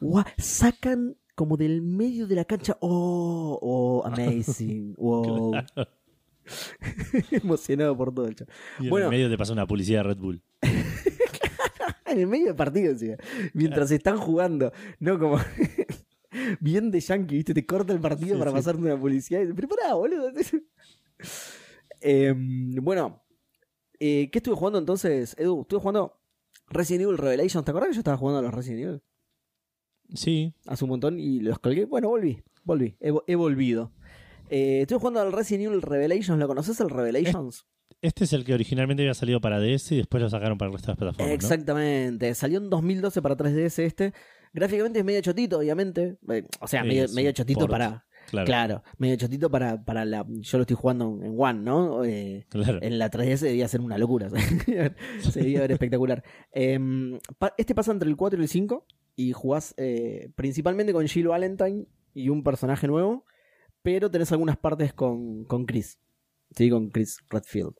Sacan 0.38 1.16
como 1.34 1.56
del 1.56 1.80
medio 1.82 2.26
de 2.26 2.34
la 2.34 2.44
cancha. 2.44 2.76
Oh, 2.80 3.58
oh, 3.62 4.06
amazing. 4.06 4.94
Wow. 4.98 5.52
Emocionado 7.30 7.96
por 7.96 8.12
todo 8.12 8.26
el 8.26 8.34
chat. 8.34 8.48
Y 8.80 8.84
en 8.84 8.90
Bueno. 8.90 9.06
el 9.06 9.10
medio 9.12 9.30
te 9.30 9.38
pasa 9.38 9.52
una 9.52 9.66
publicidad 9.66 10.00
de 10.00 10.08
Red 10.08 10.16
Bull. 10.18 10.42
En 12.12 12.20
el 12.20 12.26
medio 12.26 12.46
del 12.46 12.56
partido, 12.56 12.92
encima. 12.92 13.16
Mientras 13.54 13.90
están 13.90 14.18
jugando. 14.18 14.72
No 15.00 15.18
como. 15.18 15.38
Bien 16.60 16.90
de 16.90 17.00
yankee, 17.00 17.36
¿viste? 17.36 17.52
Te 17.54 17.66
corta 17.66 17.92
el 17.92 18.00
partido 18.00 18.34
Sí, 18.34 18.38
para 18.38 18.50
sí. 18.50 18.56
pasarte 18.56 18.80
una 18.82 18.98
publicidad. 18.98 19.42
y 19.42 19.52
Pero 19.52 19.68
pará, 19.68 19.94
boludo. 19.94 20.30
Em, 22.00 22.74
bueno, 22.82 23.22
eh, 24.00 24.28
¿qué 24.32 24.38
estuve 24.38 24.56
jugando 24.56 24.78
entonces, 24.78 25.36
Edu? 25.38 25.62
Estuve 25.62 25.80
jugando 25.80 26.18
Resident 26.68 27.04
Evil 27.04 27.18
Revelations. 27.18 27.64
¿Te 27.64 27.70
acordás 27.70 27.90
que 27.90 27.94
yo 27.94 28.00
estaba 28.00 28.16
jugando 28.16 28.40
a 28.40 28.42
los 28.42 28.52
Resident 28.54 28.82
Evil? 28.82 29.02
Sí, 30.14 30.54
hace 30.66 30.84
un 30.84 30.90
montón 30.90 31.20
y 31.20 31.40
los 31.40 31.58
colgué. 31.58 31.84
Bueno, 31.84 32.08
volví, 32.08 32.42
volví, 32.64 32.96
he, 33.00 33.12
he 33.26 33.34
volvido. 33.36 33.92
Eh, 34.50 34.80
estoy 34.82 34.98
jugando 34.98 35.20
al 35.20 35.32
Resident 35.32 35.66
Evil 35.66 35.80
Revelations. 35.82 36.38
¿Lo 36.38 36.48
conoces 36.48 36.80
el 36.80 36.90
Revelations? 36.90 37.66
Este 38.02 38.24
es 38.24 38.32
el 38.32 38.44
que 38.44 38.52
originalmente 38.54 39.02
había 39.02 39.14
salido 39.14 39.40
para 39.40 39.58
DS 39.60 39.92
y 39.92 39.96
después 39.96 40.22
lo 40.22 40.28
sacaron 40.28 40.58
para 40.58 40.68
el 40.68 40.72
resto 40.74 40.86
de 40.88 40.92
las 40.92 40.98
plataformas. 40.98 41.28
¿no? 41.28 41.34
Exactamente. 41.34 42.34
Salió 42.34 42.58
en 42.58 42.68
2012 42.68 43.22
para 43.22 43.36
3DS 43.36 43.78
este. 43.82 44.12
Gráficamente 44.52 44.98
es 44.98 45.04
medio 45.04 45.20
chotito, 45.22 45.58
obviamente. 45.58 46.18
Eh, 46.28 46.44
O 46.60 46.66
sea, 46.68 46.82
Sí, 46.82 46.88
medio, 47.14 47.32
chotito 47.32 47.60
port, 47.60 47.70
para. 47.70 48.04
Claro. 48.30 48.46
Claro, 48.46 48.82
medio 48.98 49.16
chotito 49.16 49.50
para, 49.50 49.84
para 49.84 50.04
la. 50.04 50.24
Yo 50.28 50.58
lo 50.58 50.62
estoy 50.62 50.76
jugando 50.76 51.18
en 51.22 51.34
One, 51.38 51.60
¿no? 51.60 52.04
Eh, 52.04 52.46
Claro. 52.50 52.78
en 52.82 52.98
la 52.98 53.10
3DS 53.10 53.40
debía 53.40 53.66
ser 53.68 53.80
una 53.80 53.98
locura. 53.98 54.28
Se 55.20 55.40
debía 55.40 55.60
ver 55.60 55.72
espectacular. 55.72 56.22
Em, 56.52 57.18
este 57.56 57.74
pasa 57.74 57.92
entre 57.92 58.08
el 58.08 58.16
4 58.16 58.38
y 58.38 58.42
el 58.42 58.48
5. 58.48 58.86
Y 59.16 59.32
jugás 59.32 59.74
eh, 59.76 60.30
principalmente 60.36 60.92
con 60.92 61.06
Jill 61.06 61.28
Valentine 61.28 61.86
y 62.14 62.28
un 62.28 62.42
personaje 62.42 62.86
nuevo. 62.86 63.24
Pero 63.82 64.10
tenés 64.10 64.30
algunas 64.32 64.56
partes 64.56 64.92
con, 64.92 65.44
con 65.44 65.66
Chris. 65.66 65.98
Sí, 66.54 66.70
con 66.70 66.90
Chris 66.90 67.18
Redfield. 67.30 67.74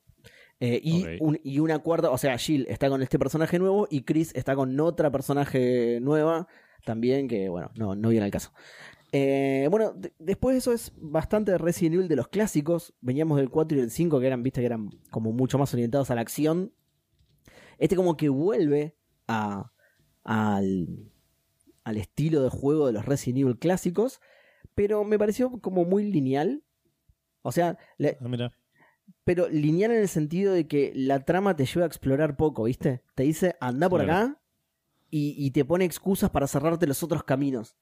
Eh, 0.65 0.79
y, 0.81 1.01
Ok. 1.03 1.09
un- 1.19 1.39
y 1.43 1.59
una 1.59 1.79
cuarta, 1.79 2.09
o 2.09 2.17
sea, 2.17 2.37
Jill 2.37 2.65
está 2.69 2.87
con 2.87 3.01
este 3.01 3.19
personaje 3.19 3.59
nuevo 3.59 3.85
y 3.89 4.03
Chris 4.03 4.31
está 4.33 4.55
con 4.55 4.79
otra 4.79 5.11
personaje 5.11 5.99
nueva 6.01 6.47
también, 6.85 7.27
que 7.27 7.49
bueno, 7.49 7.69
no, 7.75 7.95
no 7.95 8.07
viene 8.09 8.23
al 8.25 8.31
caso. 8.31 8.53
Eh, 9.11 9.67
bueno, 9.69 9.91
de- 9.91 10.13
después 10.19 10.53
de 10.53 10.59
eso 10.59 10.71
es 10.71 10.93
bastante 10.95 11.51
de 11.51 11.57
Resident 11.57 11.95
Evil 11.95 12.07
de 12.07 12.15
los 12.15 12.29
clásicos. 12.29 12.93
Veníamos 13.01 13.37
del 13.39 13.49
4 13.49 13.77
y 13.77 13.81
del 13.81 13.91
5, 13.91 14.21
que 14.21 14.27
eran, 14.27 14.41
viste, 14.41 14.61
que 14.61 14.65
eran 14.67 14.89
como 15.11 15.33
mucho 15.33 15.57
más 15.57 15.73
orientados 15.73 16.09
a 16.11 16.15
la 16.15 16.21
acción. 16.21 16.71
Este 17.77 17.95
como 17.97 18.15
que 18.15 18.29
vuelve 18.29 18.95
a, 19.27 19.71
al, 20.23 21.11
al 21.83 21.97
estilo 21.97 22.41
de 22.41 22.49
juego 22.49 22.87
de 22.87 22.93
los 22.93 23.05
Resident 23.05 23.39
Evil 23.39 23.59
clásicos, 23.59 24.21
pero 24.75 25.03
me 25.03 25.19
pareció 25.19 25.59
como 25.59 25.83
muy 25.83 26.09
lineal. 26.09 26.63
O 27.41 27.51
sea, 27.51 27.77
le- 27.97 28.17
Ah. 28.21 28.51
Pero 29.23 29.47
lineal 29.49 29.91
en 29.91 29.99
el 30.01 30.07
sentido 30.07 30.53
de 30.53 30.67
que 30.67 30.91
la 30.95 31.23
trama 31.25 31.55
te 31.55 31.65
lleva 31.65 31.83
a 31.85 31.87
explorar 31.87 32.35
poco, 32.37 32.63
¿viste? 32.63 33.01
Te 33.15 33.23
dice, 33.23 33.55
anda 33.61 33.89
por 33.89 34.03
Claro. 34.03 34.25
acá 34.27 34.41
y, 35.09 35.35
y 35.37 35.51
te 35.51 35.63
pone 35.65 35.85
excusas 35.85 36.29
para 36.29 36.47
cerrarte 36.47 36.87
los 36.87 37.01
otros 37.03 37.23
caminos. 37.23 37.75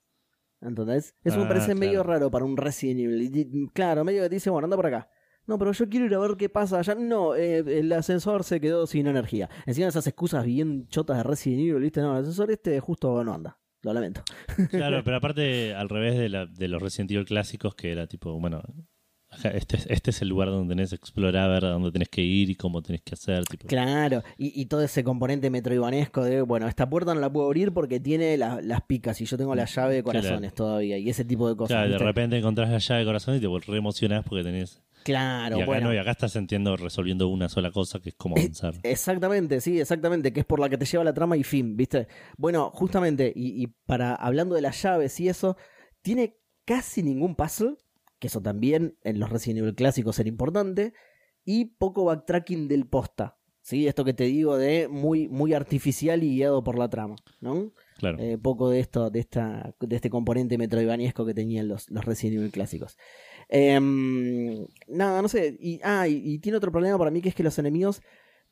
¿Entendés? 0.62 1.16
Eso 1.24 1.38
me 1.40 1.46
Ah, 1.46 1.48
parece 1.48 1.66
claro. 1.68 1.80
medio 1.80 2.04
raro 2.04 2.30
para 2.30 2.46
un 2.46 2.56
Resident 2.56 3.00
Evil. 3.00 3.70
Claro, 3.74 4.04
medio 4.04 4.22
que 4.24 4.30
te 4.30 4.36
dice, 4.36 4.50
bueno, 4.52 4.66
anda 4.66 4.76
por 4.78 4.86
acá. 4.86 5.10
No, 5.48 5.58
pero 5.58 5.72
yo 5.72 5.90
quiero 5.90 6.06
ir 6.06 6.14
a 6.14 6.20
ver 6.20 6.38
qué 6.38 6.50
pasa 6.50 6.78
allá. 6.78 6.94
No, 6.94 7.34
eh, 7.36 7.64
el 7.80 7.92
ascensor 7.94 8.44
se 8.44 8.62
quedó 8.62 8.86
sin 8.86 9.08
energía. 9.08 9.50
Encima 9.66 9.88
esas 9.88 10.06
excusas 10.06 10.46
bien 10.46 10.88
chotas 10.88 11.18
de 11.18 11.24
Resident 11.24 11.62
Evil, 11.62 11.82
¿viste? 11.82 12.02
No, 12.02 12.14
el 12.14 12.22
ascensor 12.22 12.52
este 12.52 12.80
justo 12.80 13.24
no 13.24 13.34
anda. 13.34 13.58
Lo 13.82 13.92
lamento. 13.92 14.22
Claro, 14.70 15.02
pero 15.04 15.18
aparte, 15.18 15.74
al 15.74 15.90
revés 15.90 16.16
de, 16.20 16.30
la- 16.30 16.46
de 16.46 16.68
los 16.68 16.80
Resident 16.80 17.10
Evil 17.10 17.26
clásicos, 17.26 17.74
que 17.74 17.92
era 17.92 18.06
tipo, 18.06 18.40
bueno, 18.40 18.62
este, 19.54 19.78
es- 19.78 19.88
este 19.90 20.10
es 20.12 20.22
el 20.22 20.30
lugar 20.30 20.50
donde 20.50 20.74
tenés 20.76 20.90
que 20.90 20.96
explorar, 20.98 21.44
a 21.44 21.48
ver 21.48 21.62
dónde 21.64 21.92
tenés 21.92 22.10
que 22.10 22.22
ir 22.22 22.50
y 22.50 22.56
cómo 22.56 22.82
tenés 22.82 23.02
que 23.02 23.14
hacer. 23.16 23.46
Tipo. 23.46 23.68
Claro, 23.68 24.24
y, 24.38 24.60
y 24.62 24.66
todo 24.66 24.84
ese 24.84 25.04
componente 25.04 25.50
metroibanesco 25.50 26.24
de, 26.24 26.42
bueno, 26.42 26.68
esta 26.68 26.90
puerta 26.90 27.14
no 27.14 27.20
la 27.22 27.32
puedo 27.32 27.46
abrir 27.48 27.72
porque 27.72 28.00
tiene 28.00 28.38
la- 28.38 28.62
las 28.62 28.82
picas 28.84 29.20
y 29.22 29.26
yo 29.26 29.38
tengo 29.38 29.56
la 29.56 29.66
llave 29.66 29.96
de 29.96 30.04
corazones 30.04 30.54
todavía 30.54 30.98
y 30.98 31.10
ese 31.10 31.26
tipo 31.26 31.48
de 31.50 31.56
cosas. 31.56 31.76
Claro, 31.76 31.88
de 31.88 31.94
¿viste? 31.94 32.04
repente 32.06 32.38
encontrás 32.38 32.70
la 32.70 32.78
llave 32.80 33.00
de 33.00 33.06
corazón 33.06 33.36
y 33.36 33.40
te 33.40 33.48
re 33.48 33.78
emocionás 33.78 34.24
porque 34.28 34.44
tenés. 34.44 34.82
Claro, 35.04 35.58
y 35.58 35.62
acá 35.62 35.66
bueno. 35.66 35.88
no, 35.88 35.94
y 35.96 35.98
acá 35.98 36.12
estás 36.12 36.36
entiendo 36.36 36.78
resolviendo 36.78 37.28
una 37.28 37.50
sola 37.50 37.72
cosa 37.72 38.00
que 38.00 38.10
es 38.10 38.16
como 38.16 38.36
avanzar. 38.38 38.76
Exactamente, 38.84 39.60
sí, 39.60 39.80
exactamente, 39.80 40.32
que 40.32 40.42
es 40.42 40.46
por 40.46 40.60
la 40.60 40.70
que 40.70 40.78
te 40.78 40.86
lleva 40.86 41.04
la 41.04 41.14
trama 41.14 41.36
y 41.38 41.44
fin, 41.44 41.76
¿viste? 41.76 42.08
Bueno, 42.38 42.70
justamente, 42.72 43.34
y, 43.36 43.64
y 43.64 43.68
para 43.88 44.14
hablando 44.14 44.54
de 44.54 44.62
las 44.62 44.80
llaves 44.84 45.20
y 45.20 45.28
eso, 45.28 45.58
tiene 46.04 46.38
casi 46.66 47.02
ningún 47.02 47.36
puzzle, 47.36 47.78
que 48.22 48.28
eso 48.28 48.40
también 48.40 48.96
en 49.04 49.20
los 49.20 49.32
Resident 49.32 49.62
Evil 49.62 49.74
clásicos 49.74 50.20
era 50.20 50.30
importante, 50.30 50.94
y 51.44 51.66
poco 51.66 52.06
backtracking 52.06 52.68
del 52.68 52.86
posta, 52.86 53.40
¿sí? 53.62 53.88
Esto 53.88 54.06
que 54.06 54.14
te 54.14 54.26
digo 54.26 54.58
de 54.58 54.88
muy, 54.88 55.28
muy 55.28 55.56
artificial 55.56 56.24
y 56.24 56.36
guiado 56.36 56.64
por 56.64 56.78
la 56.78 56.88
trama, 56.88 57.16
¿no? 57.40 57.74
Claro. 57.98 58.20
Eh, 58.20 58.38
poco 58.38 58.70
de 58.70 58.80
esto, 58.80 59.10
de 59.10 59.22
esta, 59.22 59.74
de 59.80 59.96
este 59.96 60.12
componente 60.12 60.60
metroidvaniesco 60.60 61.26
que 61.26 61.34
tenían 61.34 61.68
los, 61.68 61.90
los 61.90 62.06
Resident 62.06 62.38
Evil 62.38 62.52
clásicos. 62.52 62.96
Em, 63.50 64.68
nada, 64.88 65.24
no 65.24 65.28
sé. 65.28 65.58
Y, 65.60 65.80
ah, 65.84 66.08
y, 66.08 66.22
y 66.24 66.38
tiene 66.38 66.60
otro 66.60 66.72
problema 66.72 67.00
para 67.00 67.10
mí 67.10 67.24
que 67.24 67.30
es 67.30 67.36
que 67.36 67.42
los 67.42 67.58
enemigos 67.58 68.04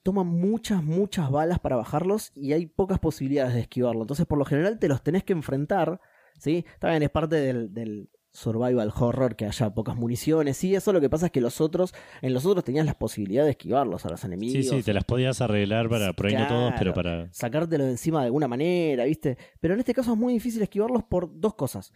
toman 0.01 0.25
muchas, 0.25 0.83
muchas 0.83 1.29
balas 1.29 1.59
para 1.59 1.75
bajarlos 1.75 2.31
y 2.33 2.53
hay 2.53 2.65
pocas 2.65 2.97
posibilidades 2.97 3.53
de 3.53 3.61
esquivarlo. 3.61 4.01
Entonces, 4.01 4.25
por 4.25 4.39
lo 4.39 4.45
general, 4.45 4.79
te 4.79 4.87
los 4.87 5.03
tenés 5.03 5.23
que 5.23 5.33
enfrentar. 5.33 6.01
¿Sí? 6.39 6.65
También 6.79 7.03
es 7.03 7.09
parte 7.09 7.35
del, 7.35 7.73
del 7.73 8.09
survival 8.31 8.91
horror 8.95 9.35
que 9.35 9.45
haya 9.45 9.73
pocas 9.73 9.95
municiones. 9.95 10.57
Sí, 10.57 10.75
eso 10.75 10.93
lo 10.93 11.01
que 11.01 11.09
pasa 11.09 11.27
es 11.27 11.31
que 11.31 11.41
los 11.41 11.61
otros, 11.61 11.93
en 12.21 12.33
los 12.33 12.45
otros 12.45 12.63
tenías 12.63 12.85
las 12.85 12.95
posibilidades 12.95 13.47
de 13.47 13.51
esquivarlos 13.51 14.05
a 14.05 14.09
los 14.09 14.23
enemigos 14.23 14.53
Sí, 14.53 14.63
sí, 14.63 14.83
te 14.83 14.93
las 14.93 15.03
podías 15.03 15.41
arreglar 15.41 15.89
para, 15.89 16.13
por 16.13 16.27
ahí 16.27 16.35
no 16.35 16.47
todos, 16.47 16.73
pero 16.77 16.93
para. 16.93 17.31
sacártelo 17.33 17.85
de 17.85 17.91
encima 17.91 18.19
de 18.21 18.25
alguna 18.27 18.47
manera, 18.47 19.05
¿viste? 19.05 19.37
Pero 19.59 19.73
en 19.73 19.79
este 19.79 19.93
caso 19.93 20.13
es 20.13 20.17
muy 20.17 20.33
difícil 20.33 20.61
esquivarlos 20.61 21.03
por 21.03 21.29
dos 21.39 21.55
cosas. 21.55 21.91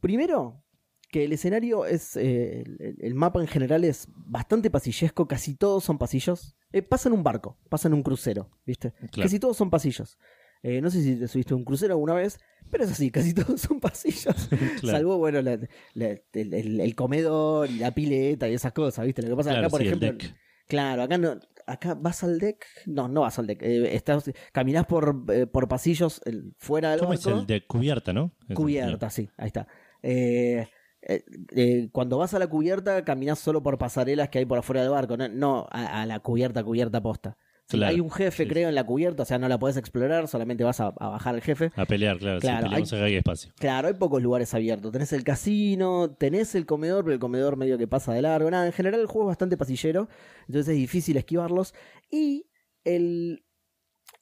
Primero, 0.00 0.62
que 1.10 1.24
el 1.24 1.32
escenario 1.32 1.86
es. 1.86 2.16
eh, 2.16 2.62
el, 2.62 2.96
el 3.00 3.14
mapa 3.14 3.40
en 3.40 3.46
general 3.46 3.84
es 3.84 4.08
bastante 4.14 4.70
pasillesco, 4.70 5.26
casi 5.26 5.54
todos 5.54 5.84
son 5.84 5.98
pasillos. 5.98 6.56
Eh, 6.72 6.82
pasa 6.82 7.08
en 7.08 7.14
un 7.14 7.22
barco, 7.22 7.56
pasa 7.70 7.88
en 7.88 7.94
un 7.94 8.02
crucero, 8.02 8.50
¿viste? 8.66 8.92
Claro. 9.10 9.22
Casi 9.22 9.38
todos 9.40 9.56
son 9.56 9.70
pasillos. 9.70 10.18
Eh, 10.62 10.80
no 10.80 10.90
sé 10.90 11.02
si 11.02 11.16
te 11.16 11.28
subiste 11.28 11.54
a 11.54 11.56
un 11.56 11.64
crucero 11.64 11.94
alguna 11.94 12.14
vez, 12.14 12.38
pero 12.70 12.84
es 12.84 12.90
así, 12.90 13.10
casi 13.12 13.34
todos 13.34 13.60
son 13.60 13.80
pasillos. 13.80 14.48
Claro. 14.80 14.98
Salvo, 14.98 15.18
bueno, 15.18 15.40
la- 15.42 15.58
la- 15.94 16.08
el, 16.32 16.54
el- 16.54 16.80
el 16.80 16.94
comedor 16.94 17.70
y 17.70 17.78
la 17.78 17.92
pileta 17.92 18.48
y 18.48 18.54
esas 18.54 18.72
cosas, 18.72 19.06
¿viste? 19.06 19.22
Lo 19.22 19.28
que 19.30 19.36
pasa 19.36 19.50
Claro, 19.50 19.66
acá, 19.66 19.70
por 19.70 19.80
sí, 19.82 19.88
el 19.88 19.94
ejemplo. 20.02 20.28
Claro, 20.66 21.02
acá 21.02 21.18
no. 21.18 21.38
Acá 21.66 21.94
vas 21.94 22.24
al 22.24 22.38
deck. 22.38 22.64
No, 22.86 23.08
no 23.08 23.20
vas 23.22 23.38
al 23.38 23.46
deck. 23.46 23.62
Eh, 23.62 23.94
estás, 23.94 24.30
caminás 24.52 24.86
por, 24.86 25.24
eh, 25.30 25.46
por 25.46 25.68
pasillos 25.68 26.20
el- 26.24 26.54
fuera 26.58 26.90
del 26.92 27.00
¿Cómo 27.00 27.12
es 27.12 27.24
barco. 27.24 27.40
el 27.40 27.46
de 27.46 27.66
cubierta, 27.66 28.12
no? 28.12 28.32
Es- 28.48 28.56
Cubierta, 28.56 29.10
sí, 29.10 29.28
ahí 29.36 29.48
está. 29.48 29.68
Eh, 30.02 30.66
eh, 31.02 31.88
cuando 31.92 32.18
vas 32.18 32.34
a 32.34 32.38
la 32.38 32.46
cubierta, 32.48 33.04
caminás 33.04 33.38
solo 33.38 33.62
por 33.62 33.78
pasarelas 33.78 34.28
que 34.30 34.38
hay 34.38 34.46
por 34.46 34.58
afuera 34.58 34.80
del 34.82 34.90
barco, 34.90 35.16
no, 35.16 35.28
no 35.28 35.66
a, 35.70 36.02
a 36.02 36.06
la 36.06 36.20
cubierta, 36.20 36.64
cubierta 36.64 37.02
posta. 37.02 37.36
Claro, 37.76 37.92
hay 37.94 38.00
un 38.00 38.10
jefe, 38.10 38.44
sí. 38.44 38.48
creo, 38.48 38.68
en 38.70 38.74
la 38.74 38.84
cubierta, 38.84 39.24
o 39.24 39.26
sea, 39.26 39.38
no 39.38 39.46
la 39.48 39.58
podés 39.58 39.76
explorar, 39.76 40.26
solamente 40.26 40.64
vas 40.64 40.80
a, 40.80 40.86
a 40.98 41.08
bajar 41.08 41.34
al 41.34 41.42
jefe. 41.42 41.70
A 41.76 41.84
pelear, 41.84 42.18
claro. 42.18 42.40
Claro, 42.40 42.58
si 42.58 42.64
peleamos 42.64 42.92
hay- 42.92 42.98
acá 42.98 43.06
hay 43.06 43.16
espacio. 43.16 43.52
Claro, 43.58 43.88
hay 43.88 43.94
pocos 43.94 44.22
lugares 44.22 44.54
abiertos. 44.54 44.90
Tenés 44.90 45.12
el 45.12 45.22
casino, 45.24 46.10
tenés 46.18 46.54
el 46.54 46.64
comedor, 46.64 47.04
pero 47.04 47.14
el 47.14 47.20
comedor 47.20 47.56
medio 47.56 47.76
que 47.76 47.86
pasa 47.86 48.12
de 48.14 48.22
largo. 48.22 48.50
Nada, 48.50 48.66
en 48.66 48.72
general 48.72 49.00
el 49.00 49.06
juego 49.06 49.28
es 49.28 49.32
bastante 49.32 49.56
pasillero, 49.58 50.08
entonces 50.46 50.68
es 50.68 50.76
difícil 50.76 51.16
esquivarlos. 51.18 51.74
Y 52.10 52.46
el, 52.84 53.44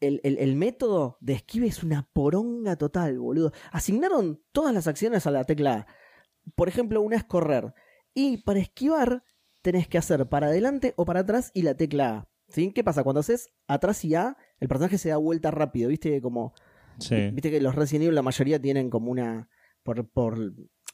el, 0.01 0.21
el- 0.25 0.39
el 0.39 0.57
método 0.57 1.17
de 1.21 1.35
esquive 1.35 1.69
es 1.69 1.85
una 1.85 2.09
poronga 2.13 2.75
total, 2.77 3.19
boludo. 3.21 3.53
Asignaron 3.71 4.43
todas 4.53 4.75
las 4.75 4.89
acciones 4.89 5.27
a 5.27 5.31
la 5.31 5.45
tecla 5.45 5.75
A. 5.75 5.87
Por 6.57 6.69
ejemplo, 6.69 7.01
una 7.01 7.17
es 7.17 7.25
correr. 7.25 7.75
Y 8.13 8.39
para 8.39 8.59
esquivar, 8.59 9.23
tenés 9.63 9.87
que 9.89 9.99
hacer 9.99 10.27
para 10.29 10.49
adelante 10.49 10.95
o 10.97 11.05
para 11.05 11.21
atrás 11.21 11.51
y 11.55 11.63
la 11.63 11.75
tecla 11.77 12.09
A. 12.11 12.29
¿Sí? 12.49 12.73
¿Qué 12.73 12.85
pasa? 12.85 13.03
Cuando 13.03 13.21
haces 13.21 13.49
atrás 13.67 14.05
y 14.05 14.15
A, 14.15 14.37
el 14.61 14.69
personaje 14.69 14.99
se 14.99 15.09
da 15.11 15.17
vuelta 15.17 15.51
rápido, 15.51 15.89
¿viste? 15.89 16.21
Como 16.21 16.55
Sí. 16.99 17.31
Viste 17.31 17.51
que 17.51 17.61
los 17.61 17.75
Resident 17.75 18.05
Evil 18.05 18.15
la 18.15 18.23
mayoría 18.23 18.59
tienen 18.61 18.89
como 18.89 19.11
una. 19.11 19.51
Por, 19.83 20.09
por, 20.09 20.39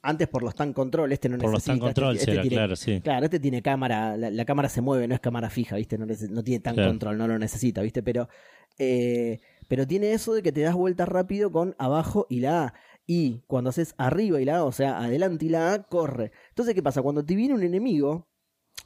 antes 0.03 0.27
por 0.27 0.43
los 0.43 0.55
tan 0.57 0.73
control, 0.73 1.13
este 1.13 1.29
no 1.29 1.37
Por 1.39 1.45
los 1.47 1.53
necesita. 1.55 1.73
tan 1.75 1.79
control, 1.81 2.17
este, 2.17 2.23
este 2.23 2.33
será, 2.33 2.43
tiene, 2.43 2.57
claro, 2.57 2.77
sí. 2.77 3.01
Claro, 3.01 3.25
este 3.25 3.39
tiene 3.39 3.63
cámara, 3.63 4.17
la, 4.17 4.31
la 4.31 4.45
cámara 4.45 4.69
se 4.69 4.81
mueve, 4.81 5.07
no 5.07 5.15
es 5.15 5.21
cámara 5.21 5.49
fija, 5.49 5.77
¿viste? 5.77 5.97
No, 5.99 6.07
no 6.07 6.43
tiene 6.43 6.59
tan 6.61 6.75
Claro. 6.75 6.91
control, 6.91 7.19
no 7.19 7.29
lo 7.29 7.39
necesita, 7.39 7.83
¿viste? 7.83 8.03
Pero, 8.03 8.29
eh, 8.79 9.39
pero 9.69 9.87
tiene 9.87 10.13
eso 10.13 10.35
de 10.35 10.43
que 10.43 10.51
te 10.51 10.63
das 10.63 10.75
vuelta 10.75 11.07
rápido 11.07 11.53
con 11.53 11.77
abajo 11.79 12.27
y 12.29 12.41
la 12.41 12.65
A. 12.65 12.75
Y 13.07 13.43
cuando 13.47 13.71
haces 13.71 13.95
arriba 13.97 14.41
y 14.41 14.45
la 14.45 14.57
A, 14.59 14.65
o 14.65 14.73
sea, 14.73 14.99
adelante 14.99 15.47
y 15.47 15.51
la 15.51 15.73
A, 15.73 15.83
corre. 15.85 16.33
Entonces, 16.49 16.75
¿qué 16.75 16.83
pasa? 16.83 17.01
Cuando 17.03 17.25
te 17.25 17.37
viene 17.37 17.55
un 17.55 17.63
enemigo, 17.63 18.29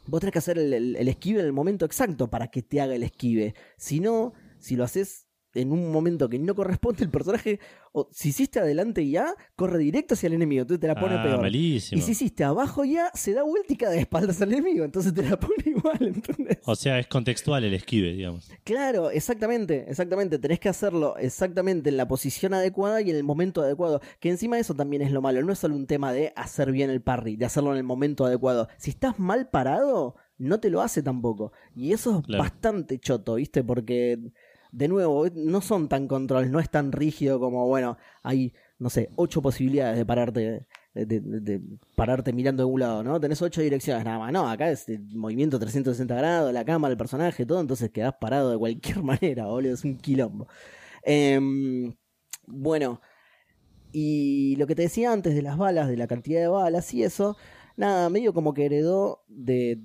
vos 0.06 0.20
tenés 0.20 0.32
que 0.32 0.38
hacer 0.38 0.58
el, 0.58 0.72
el- 0.96 1.08
esquive 1.08 1.40
en 1.40 1.46
el 1.46 1.52
momento 1.52 1.84
exacto 1.84 2.28
para 2.30 2.48
que 2.48 2.62
te 2.62 2.80
haga 2.80 2.94
el 2.94 3.02
esquive. 3.02 3.54
Si 3.76 4.00
no, 4.00 4.32
si 4.58 4.76
lo 4.76 4.84
haces 4.84 5.25
en 5.56 5.72
un 5.72 5.90
momento 5.90 6.28
que 6.28 6.38
no 6.38 6.54
corresponde, 6.54 7.04
el 7.04 7.10
personaje, 7.10 7.58
o 7.92 8.08
si 8.12 8.28
hiciste 8.30 8.58
adelante 8.60 9.02
y 9.02 9.16
A, 9.16 9.34
corre 9.56 9.78
directo 9.78 10.14
hacia 10.14 10.26
el 10.28 10.34
enemigo, 10.34 10.62
entonces 10.62 10.80
te 10.80 10.86
la 10.88 10.94
pone 10.94 11.16
ah, 11.16 11.22
peor. 11.22 11.40
malísimo. 11.40 11.98
Y 11.98 12.02
si 12.02 12.12
hiciste 12.12 12.44
abajo 12.44 12.84
ya, 12.84 13.10
se 13.14 13.32
da 13.32 13.42
vuelta 13.42 13.72
y 13.72 13.76
cae 13.76 13.90
de 13.94 14.00
espaldas 14.00 14.40
al 14.42 14.52
enemigo, 14.52 14.84
entonces 14.84 15.12
te 15.14 15.22
la 15.22 15.38
pone 15.40 15.54
igual, 15.64 15.98
¿entendés? 16.00 16.58
O 16.66 16.74
sea, 16.76 16.98
es 16.98 17.06
contextual 17.06 17.64
el 17.64 17.74
esquive, 17.74 18.12
digamos. 18.12 18.50
Claro, 18.64 19.10
exactamente, 19.10 19.86
exactamente. 19.88 20.38
Tenés 20.38 20.60
que 20.60 20.68
hacerlo 20.68 21.16
exactamente 21.16 21.88
en 21.90 21.96
la 21.96 22.06
posición 22.08 22.54
adecuada 22.54 23.00
y 23.00 23.10
en 23.10 23.16
el 23.16 23.24
momento 23.24 23.62
adecuado. 23.62 24.00
Que 24.20 24.30
encima 24.30 24.58
eso 24.58 24.74
también 24.74 25.02
es 25.02 25.10
lo 25.12 25.22
malo. 25.22 25.42
No 25.42 25.52
es 25.52 25.58
solo 25.58 25.74
un 25.76 25.86
tema 25.86 26.12
de 26.12 26.32
hacer 26.36 26.72
bien 26.72 26.90
el 26.90 27.00
parry, 27.02 27.36
de 27.36 27.44
hacerlo 27.46 27.72
en 27.72 27.78
el 27.78 27.84
momento 27.84 28.24
adecuado. 28.24 28.68
Si 28.78 28.90
estás 28.90 29.18
mal 29.18 29.48
parado, 29.48 30.16
no 30.38 30.60
te 30.60 30.68
lo 30.70 30.82
hace 30.82 31.02
tampoco. 31.02 31.52
Y 31.74 31.92
eso 31.92 32.18
es 32.20 32.26
Claro. 32.26 32.42
bastante 32.42 32.98
choto, 32.98 33.36
¿viste? 33.36 33.64
Porque, 33.64 34.18
de 34.72 34.88
nuevo, 34.88 35.26
no 35.34 35.60
son 35.60 35.88
tan 35.88 36.08
control, 36.08 36.50
no 36.50 36.60
es 36.60 36.70
tan 36.70 36.92
rígido 36.92 37.38
como, 37.40 37.66
bueno, 37.66 37.96
hay, 38.22 38.52
no 38.78 38.90
sé, 38.90 39.10
ocho 39.16 39.42
posibilidades 39.42 39.96
de 39.98 40.06
pararte. 40.06 40.66
De, 40.94 41.04
de- 41.20 41.60
pararte 41.94 42.32
mirando 42.32 42.62
de 42.66 42.72
un 42.72 42.80
lado, 42.80 43.02
¿no? 43.02 43.20
Tenés 43.20 43.42
ocho 43.42 43.60
direcciones 43.60 44.02
nada 44.06 44.18
más. 44.18 44.32
No, 44.32 44.48
acá 44.48 44.70
es 44.70 44.88
el 44.88 45.04
movimiento 45.14 45.58
360 45.58 46.14
grados, 46.14 46.54
la 46.54 46.64
cámara, 46.64 46.92
el 46.92 46.96
personaje, 46.98 47.44
todo, 47.44 47.60
entonces 47.60 47.90
quedás 47.90 48.14
parado 48.18 48.50
de 48.50 48.56
cualquier 48.58 49.02
manera, 49.02 49.44
boludo, 49.46 49.74
es 49.74 49.84
un 49.84 49.98
quilombo. 49.98 50.48
Em, 51.02 51.94
bueno, 52.46 53.00
Y 53.92 54.56
lo 54.56 54.66
que 54.66 54.74
te 54.74 54.82
decía 54.82 55.12
antes 55.12 55.34
de 55.34 55.42
las 55.42 55.56
balas, 55.56 55.88
de 55.88 55.96
la 55.96 56.06
cantidad 56.06 56.40
de 56.40 56.48
balas 56.48 56.92
y 56.94 57.02
eso, 57.04 57.36
nada, 57.76 58.10
medio 58.10 58.34
como 58.34 58.52
que 58.54 58.66
heredó 58.66 59.24
de, 59.28 59.80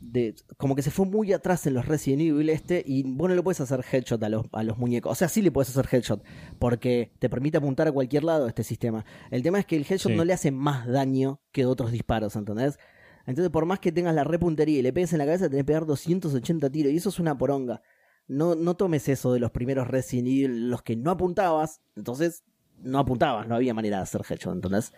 de, 0.00 0.34
como 0.56 0.74
que 0.74 0.82
se 0.82 0.90
fue 0.90 1.06
muy 1.06 1.32
atrás 1.32 1.66
en 1.66 1.74
los 1.74 1.86
Resident 1.86 2.22
Evil 2.22 2.48
este 2.48 2.82
y 2.84 3.02
vos 3.02 3.28
no 3.28 3.34
le 3.34 3.42
puedes 3.42 3.60
hacer 3.60 3.84
headshot 3.92 4.22
a 4.22 4.28
los, 4.28 4.46
a 4.52 4.62
los 4.62 4.78
muñecos. 4.78 5.12
O 5.12 5.14
sea, 5.14 5.28
sí 5.28 5.42
le 5.42 5.52
puedes 5.52 5.68
hacer 5.70 5.86
headshot 5.92 6.22
porque 6.58 7.12
te 7.18 7.28
permite 7.28 7.58
apuntar 7.58 7.86
a 7.86 7.92
cualquier 7.92 8.24
lado 8.24 8.48
este 8.48 8.64
sistema. 8.64 9.04
El 9.30 9.42
tema 9.42 9.58
es 9.58 9.66
que 9.66 9.76
el 9.76 9.82
headshot 9.88 10.12
Sí. 10.12 10.16
no 10.16 10.24
le 10.24 10.32
hace 10.32 10.50
más 10.50 10.86
daño 10.86 11.40
que 11.52 11.66
otros 11.66 11.92
disparos, 11.92 12.34
¿entendés? 12.36 12.78
Entonces, 13.26 13.50
por 13.50 13.66
más 13.66 13.78
que 13.78 13.92
tengas 13.92 14.14
la 14.14 14.24
repuntería 14.24 14.78
y 14.78 14.82
le 14.82 14.92
pegues 14.92 15.12
en 15.12 15.18
la 15.18 15.26
cabeza, 15.26 15.48
tenés 15.48 15.60
que 15.60 15.66
pegar 15.66 15.86
280 15.86 16.70
tiros 16.70 16.92
y 16.92 16.96
eso 16.96 17.10
es 17.10 17.18
una 17.20 17.36
poronga. 17.36 17.82
No, 18.26 18.54
no 18.54 18.76
tomes 18.76 19.08
eso 19.08 19.32
de 19.32 19.40
los 19.40 19.50
primeros 19.50 19.86
Resident 19.88 20.28
Evil, 20.28 20.70
los 20.70 20.82
que 20.82 20.96
no 20.96 21.10
apuntabas, 21.10 21.82
entonces 21.96 22.44
no 22.78 22.98
apuntabas, 22.98 23.46
no 23.46 23.54
había 23.54 23.74
manera 23.74 23.98
de 23.98 24.04
hacer 24.04 24.22
headshot, 24.28 24.54
¿entendés? 24.54 24.92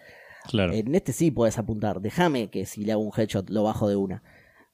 Claro. 0.49 0.73
En 0.73 0.95
este 0.95 1.13
sí 1.13 1.31
puedes 1.31 1.59
apuntar. 1.59 2.01
Déjame 2.01 2.51
que 2.51 2.67
si 2.67 2.85
le 2.85 2.93
hago 2.93 3.03
un 3.03 3.13
headshot 3.17 3.51
lo 3.51 3.65
bajo 3.65 3.89
de 3.89 3.97
una. 3.97 4.23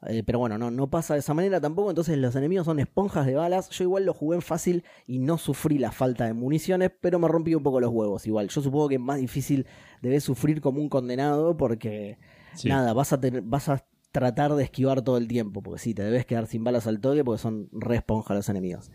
Eh, 0.07 0.23
pero 0.25 0.39
bueno, 0.39 0.59
no, 0.59 0.71
no 0.71 0.89
pasa 0.89 1.15
de 1.15 1.21
esa 1.21 1.35
manera 1.35 1.61
tampoco. 1.61 1.91
Entonces 1.91 2.17
los 2.19 2.35
enemigos 2.37 2.67
son 2.67 2.79
esponjas 2.79 3.27
de 3.27 3.35
balas. 3.35 3.69
Yo 3.71 3.85
igual 3.85 4.05
lo 4.05 4.15
jugué 4.15 4.37
en 4.37 4.43
fácil 4.43 4.85
y 5.07 5.19
no 5.19 5.39
sufrí 5.39 5.79
la 5.79 5.91
falta 5.91 6.25
de 6.27 6.35
municiones, 6.35 6.91
pero 7.01 7.19
me 7.19 7.27
rompí 7.27 7.55
un 7.55 7.63
poco 7.63 7.81
los 7.81 7.91
huevos 7.91 8.27
igual. 8.27 8.49
Yo 8.49 8.61
supongo 8.61 8.89
que 8.89 8.95
es 8.95 9.01
más 9.01 9.19
difícil 9.19 9.67
debes 10.01 10.23
sufrir 10.25 10.61
como 10.61 10.81
un 10.81 10.89
condenado 10.89 11.57
porque 11.57 12.19
Sí. 12.55 12.69
nada, 12.69 12.93
vas 12.93 13.13
a, 13.13 13.21
tener, 13.21 13.43
vas 13.43 13.69
a 13.69 13.85
tratar 14.13 14.55
de 14.55 14.65
esquivar 14.65 15.03
todo 15.03 15.17
el 15.17 15.27
tiempo. 15.29 15.63
Porque 15.63 15.81
sí, 15.81 15.95
te 15.95 16.03
debes 16.03 16.27
quedar 16.27 16.47
sin 16.47 16.63
balas 16.65 16.87
al 16.87 17.01
toque 17.01 17.25
porque 17.25 17.41
son 17.43 17.69
re 17.73 17.97
esponja 17.97 18.35
los 18.35 18.49
enemigos. 18.49 18.91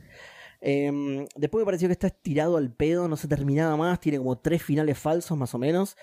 Em, 0.62 1.26
después 1.36 1.62
me 1.62 1.66
pareció 1.66 1.90
que 1.90 1.94
está 1.94 2.08
estirado 2.08 2.56
al 2.56 2.72
pedo, 2.72 3.10
no 3.10 3.18
se 3.18 3.28
terminaba 3.28 3.76
más, 3.76 4.00
tiene 4.00 4.18
como 4.18 4.38
tres 4.38 4.64
finales 4.64 4.98
falsos 4.98 5.38
más 5.38 5.54
o 5.54 5.58
menos. 5.58 5.98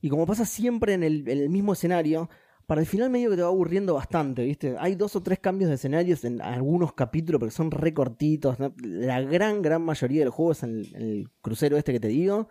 Y 0.00 0.08
como 0.08 0.26
pasa 0.26 0.44
siempre 0.44 0.94
en 0.94 1.02
el, 1.02 1.28
en 1.28 1.38
el 1.38 1.48
mismo 1.50 1.72
escenario, 1.72 2.28
para 2.66 2.80
el 2.80 2.86
final 2.86 3.10
medio 3.10 3.30
que 3.30 3.36
te 3.36 3.42
va 3.42 3.48
aburriendo 3.48 3.94
bastante, 3.94 4.44
¿viste? 4.44 4.76
Hay 4.78 4.94
dos 4.94 5.16
o 5.16 5.22
tres 5.22 5.38
cambios 5.38 5.68
de 5.68 5.74
escenarios 5.76 6.24
en 6.24 6.40
algunos 6.40 6.92
capítulos, 6.94 7.38
pero 7.40 7.50
son 7.50 7.70
re 7.70 7.92
cortitos. 7.92 8.58
¿no? 8.58 8.74
La 8.82 9.20
gran, 9.20 9.62
gran 9.62 9.82
mayoría 9.82 10.20
del 10.20 10.30
juego 10.30 10.52
es 10.52 10.62
en 10.62 10.70
el, 10.78 10.94
en 10.96 11.02
el 11.02 11.30
crucero 11.42 11.76
este 11.76 11.92
que 11.92 12.00
te 12.00 12.08
digo. 12.08 12.48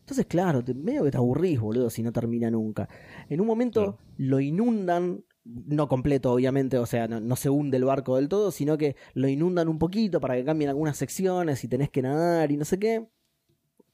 Entonces, 0.00 0.26
claro, 0.26 0.64
te- 0.64 0.74
medio 0.74 1.04
que 1.04 1.10
te 1.12 1.16
aburrís, 1.16 1.60
boludo, 1.60 1.90
si 1.90 2.02
no 2.02 2.12
termina 2.12 2.50
nunca. 2.50 2.88
En 3.28 3.40
un 3.40 3.46
momento 3.46 3.98
lo 4.16 4.40
inundan, 4.40 5.24
no 5.44 5.88
completo, 5.88 6.32
obviamente, 6.32 6.78
o 6.78 6.86
sea, 6.86 7.06
no, 7.06 7.20
no 7.20 7.36
se 7.36 7.50
hunde 7.50 7.76
el 7.76 7.84
barco 7.84 8.16
del 8.16 8.28
todo, 8.28 8.50
sino 8.50 8.76
que 8.76 8.96
lo 9.14 9.28
inundan 9.28 9.68
un 9.68 9.78
poquito 9.78 10.20
para 10.20 10.34
que 10.34 10.44
cambien 10.44 10.70
algunas 10.70 10.96
secciones 10.96 11.62
y 11.62 11.68
tenés 11.68 11.88
que 11.90 12.02
nadar 12.02 12.50
y 12.50 12.56
no 12.56 12.64
sé 12.64 12.78
qué. 12.80 13.06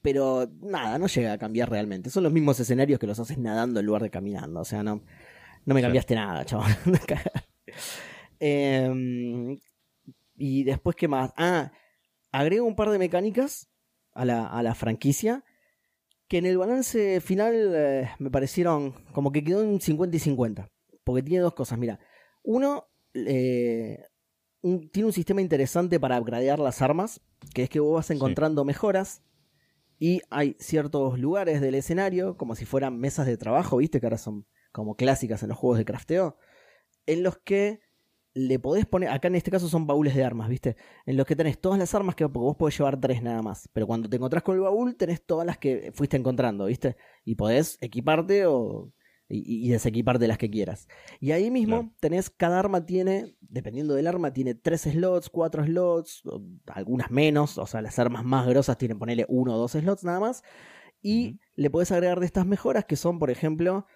Pero 0.01 0.49
nada, 0.63 0.99
no 0.99 1.09
llega 1.09 1.33
a 1.33 1.39
cambiar 1.39 1.69
realmente. 1.71 2.09
Son 2.09 2.23
los 2.23 2.33
mismos 2.33 2.59
escenarios 2.61 2.99
que 3.01 3.07
los 3.07 3.19
haces 3.19 3.37
nadando 3.37 3.81
en 3.81 3.87
lugar 3.87 4.03
de 4.03 4.11
caminando. 4.11 4.61
O 4.61 4.65
sea, 4.65 4.83
no, 4.83 5.03
no 5.65 5.75
me 5.75 5.81
Claro. 5.81 5.91
cambiaste 5.93 6.15
nada, 6.15 6.45
chaval. 6.45 6.77
Em, 8.41 9.59
y 10.37 10.65
después, 10.65 10.95
¿qué 10.97 11.09
más? 11.09 11.33
Ah, 11.37 11.73
agrego 12.31 12.67
un 12.67 12.77
par 12.77 12.91
de 12.91 12.99
mecánicas 12.99 13.69
a 14.13 14.25
la, 14.25 14.47
a 14.47 14.63
la 14.63 14.75
franquicia 14.75 15.45
que 16.29 16.39
en 16.39 16.47
el 16.47 16.59
balance 16.59 17.21
final 17.21 17.55
eh, 17.75 18.11
me 18.19 18.31
parecieron 18.31 18.93
como 19.13 19.33
que 19.33 19.43
quedó 19.43 19.63
en 19.63 19.81
50 19.81 20.17
y 20.17 20.21
50. 20.21 20.71
Porque 21.05 21.23
tiene 21.23 21.43
dos 21.43 21.55
cosas, 21.55 21.79
mira. 21.79 21.99
Uno, 22.43 22.87
eh, 23.15 24.05
un- 24.61 24.91
tiene 24.91 25.07
un 25.07 25.13
sistema 25.13 25.41
interesante 25.41 25.99
para 25.99 26.21
upgradear 26.21 26.59
las 26.59 26.83
armas, 26.83 27.21
que 27.55 27.63
es 27.65 27.71
que 27.71 27.81
vos 27.81 27.95
vas 27.95 28.11
encontrando 28.11 28.65
mejoras 28.65 29.23
y 29.99 30.21
hay 30.31 30.55
ciertos 30.61 31.19
lugares 31.19 31.61
del 31.61 31.75
escenario, 31.75 32.37
como 32.37 32.55
si 32.55 32.67
fueran 32.67 32.99
mesas 33.01 33.27
de 33.27 33.37
trabajo, 33.39 33.79
viste, 33.79 33.99
que 33.99 34.07
ahora 34.07 34.19
son 34.19 34.47
como 34.79 34.95
clásicas 34.95 35.43
en 35.43 35.49
los 35.49 35.59
juegos 35.59 35.79
de 35.79 35.85
crafteo, 35.85 36.37
en 37.07 37.23
los 37.23 37.39
que 37.39 37.81
le 38.35 38.61
podés 38.61 38.87
poner, 38.87 39.09
acá 39.09 39.27
en 39.27 39.35
este 39.35 39.51
caso 39.51 39.69
son 39.69 39.87
baúles 39.89 40.15
de 40.15 40.23
armas, 40.23 40.49
viste, 40.49 40.77
en 41.05 41.17
los 41.17 41.27
que 41.27 41.35
tenés 41.35 41.61
todas 41.61 41.79
las 41.79 41.93
armas 41.95 42.15
que 42.15 42.25
vos 42.25 42.57
podés 42.57 42.79
llevar 42.79 43.01
tres 43.01 43.21
nada 43.23 43.43
más, 43.43 43.69
pero 43.73 43.87
cuando 43.89 44.09
te 44.09 44.17
encontrás 44.17 44.45
con 44.45 44.55
el 44.55 44.61
baúl 44.61 44.95
tenés 44.97 45.25
todas 45.27 45.45
las 45.45 45.59
que 45.59 45.91
fuiste 45.93 46.17
encontrando, 46.17 46.67
viste, 46.67 46.97
y 47.25 47.35
podés 47.35 47.77
equiparte 47.81 48.47
o 48.47 48.93
y, 49.29 49.67
y 49.67 49.71
desequiparte 49.71 50.27
las 50.29 50.39
que 50.39 50.49
quieras. 50.49 50.87
Y 51.21 51.33
ahí 51.33 51.51
mismo 51.51 51.81
Claro. 51.81 51.93
tenés, 52.01 52.31
cada 52.31 52.59
arma 52.61 52.87
tiene, 52.87 53.35
dependiendo 53.41 53.95
del 53.95 54.07
arma, 54.07 54.33
tiene 54.33 54.55
tres 54.55 54.83
slots, 54.83 55.29
cuatro 55.29 55.65
slots, 55.65 56.23
algunas 56.67 57.11
menos, 57.11 57.59
o 57.59 57.67
sea, 57.67 57.83
las 57.83 57.99
armas 57.99 58.25
más 58.25 58.47
grosas 58.47 58.79
tienen, 58.79 58.99
ponerle 58.99 59.27
uno 59.29 59.55
o 59.55 59.59
dos 59.59 59.73
slots 59.73 60.05
nada 60.05 60.21
más, 60.21 60.43
y 61.03 61.41
le 61.57 61.71
podés 61.71 61.91
agregar 61.93 62.21
de 62.21 62.27
estas 62.27 62.47
mejoras 62.47 62.85
que 62.85 62.97
son, 62.97 63.19
por 63.19 63.31
ejemplo, 63.31 63.87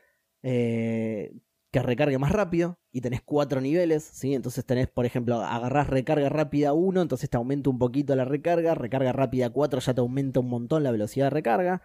eh, 0.42 1.32
que 1.70 1.82
recargue 1.82 2.18
más 2.18 2.32
rápido 2.32 2.78
y 2.92 3.00
tenés 3.00 3.22
cuatro 3.22 3.60
niveles, 3.60 4.04
¿sí? 4.04 4.34
Entonces 4.34 4.64
tenés, 4.66 4.88
por 4.88 5.06
ejemplo, 5.06 5.40
agarrás 5.40 5.88
recarga 5.88 6.28
rápida 6.28 6.74
1, 6.74 7.02
entonces 7.02 7.30
te 7.30 7.36
aumenta 7.38 7.70
un 7.70 7.78
poquito 7.78 8.14
la 8.14 8.24
recarga, 8.26 8.74
recarga 8.74 9.12
rápida 9.12 9.50
4 9.50 9.80
ya 9.80 9.94
te 9.94 10.00
aumenta 10.00 10.40
un 10.40 10.48
montón 10.50 10.82
la 10.82 10.90
velocidad 10.90 11.26
de 11.26 11.30
recarga, 11.30 11.82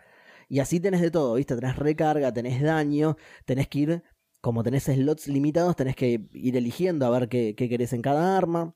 y 0.49 0.59
así 0.59 0.79
tenés 0.79 1.01
de 1.01 1.11
todo, 1.11 1.35
¿viste? 1.35 1.55
Tenés 1.55 1.77
recarga, 1.77 2.33
tenés 2.33 2.61
daño, 2.61 3.17
tenés 3.45 3.67
que 3.69 3.79
ir, 3.79 4.03
como 4.41 4.63
tenés 4.63 4.83
slots 4.85 5.27
limitados, 5.27 5.75
tenés 5.75 5.95
que 5.95 6.27
ir 6.33 6.57
eligiendo 6.57 7.05
a 7.05 7.09
ver 7.09 7.29
qué, 7.29 7.55
qué 7.55 7.69
querés 7.69 7.93
en 7.93 8.01
cada 8.01 8.37
arma. 8.37 8.75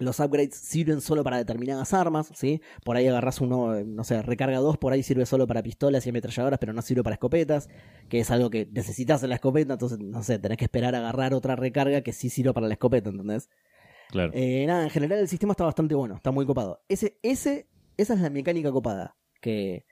Los 0.00 0.18
upgrades 0.18 0.54
sirven 0.54 1.00
solo 1.00 1.22
para 1.22 1.36
determinadas 1.36 1.92
armas, 1.92 2.30
¿sí? 2.34 2.62
Por 2.84 2.96
ahí 2.96 3.06
agarras 3.06 3.40
uno, 3.40 3.74
eh, 3.76 3.84
no 3.84 4.02
sé, 4.02 4.22
recarga 4.22 4.58
2, 4.58 4.78
por 4.78 4.92
ahí 4.92 5.02
sirve 5.02 5.26
solo 5.26 5.46
para 5.46 5.62
pistolas 5.62 6.06
y 6.06 6.10
ametralladoras, 6.10 6.58
pero 6.58 6.72
no 6.72 6.80
sirve 6.82 7.02
para 7.02 7.14
escopetas, 7.14 7.68
que 8.08 8.20
es 8.20 8.30
algo 8.30 8.48
que 8.48 8.66
necesitas 8.72 9.22
en 9.22 9.28
la 9.28 9.34
escopeta, 9.36 9.74
entonces, 9.74 9.98
no 9.98 10.22
sé, 10.22 10.38
tenés 10.38 10.56
que 10.56 10.64
esperar 10.64 10.94
a 10.94 10.98
agarrar 10.98 11.34
otra 11.34 11.54
recarga 11.54 12.00
que 12.00 12.12
sí 12.12 12.30
sirve 12.30 12.54
para 12.54 12.66
la 12.66 12.74
escopeta, 12.74 13.10
¿entendés? 13.10 13.50
Claro. 14.08 14.32
Eh, 14.34 14.64
nada, 14.66 14.84
en 14.84 14.90
general 14.90 15.18
el 15.18 15.28
sistema 15.28 15.52
está 15.52 15.64
bastante 15.64 15.94
bueno, 15.94 16.16
está 16.16 16.30
muy 16.30 16.46
copado. 16.46 16.82
Ese, 16.88 17.18
ese, 17.22 17.68
esa 17.96 18.14
es 18.14 18.20
la 18.20 18.30
mecánica 18.30 18.72
copada 18.72 19.16
que, 19.40 19.84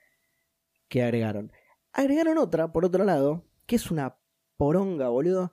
que 0.87 1.03
agregaron. 1.03 1.51
Agregaron 1.93 2.37
otra, 2.37 2.71
por 2.71 2.83
otro 2.83 3.03
lado, 3.03 3.45
que 3.65 3.75
es 3.75 3.91
una 3.91 4.17
poronga, 4.57 5.09
boludo. 5.09 5.51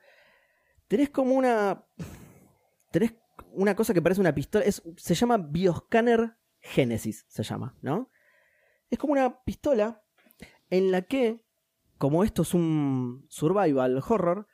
Tenés 0.89 1.11
como 1.11 1.35
una. 1.35 1.85
Tenés 2.91 3.15
una 3.57 3.75
cosa 3.75 3.93
que 3.95 4.03
parece 4.03 4.21
una 4.21 4.35
pistola. 4.35 4.65
Es, 4.65 4.83
se 4.97 5.15
llama 5.15 5.39
Bioscanner 5.39 6.37
Genesis, 6.61 7.25
se 7.29 7.43
llama, 7.43 7.77
¿no? 7.83 8.11
Es 8.91 8.99
como 8.99 9.13
una 9.13 9.43
pistola 9.45 10.03
en 10.71 10.91
la 10.93 11.03
que, 11.03 11.45
como 11.99 12.25
esto 12.25 12.43
es 12.43 12.55
un 12.55 13.27
survival 13.29 14.03
horror, 14.09 14.47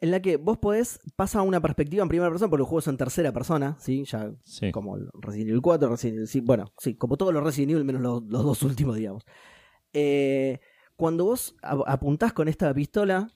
en 0.00 0.12
la 0.12 0.20
que 0.22 0.36
vos 0.36 0.58
podés 0.58 1.00
pasar 1.16 1.40
a 1.40 1.42
una 1.42 1.60
perspectiva 1.60 2.02
en 2.04 2.08
primera 2.08 2.30
persona, 2.30 2.48
porque 2.48 2.62
el 2.62 2.66
juego 2.68 2.78
es 2.78 2.86
en 2.86 2.96
tercera 2.96 3.32
persona, 3.32 3.76
¿sí? 3.80 4.04
Ya 4.04 4.32
Sí. 4.44 4.70
como 4.70 4.96
el 4.96 5.08
Resident 5.20 5.48
Evil 5.50 5.60
4, 5.62 5.88
Resident 5.90 6.16
Evil, 6.18 6.28
sí, 6.28 6.40
bueno, 6.40 6.72
sí, 6.78 6.94
como 6.94 7.16
todos 7.16 7.34
los 7.34 7.42
Resident 7.42 7.72
Evil, 7.72 7.84
menos 7.84 8.02
los, 8.02 8.22
los 8.24 8.44
dos 8.44 8.62
últimos, 8.62 8.94
digamos. 8.96 9.24
Eh, 9.92 10.60
cuando 10.96 11.24
vos 11.24 11.56
ap- 11.62 11.82
apuntás 11.86 12.32
con 12.32 12.48
esta 12.48 12.72
pistola, 12.74 13.28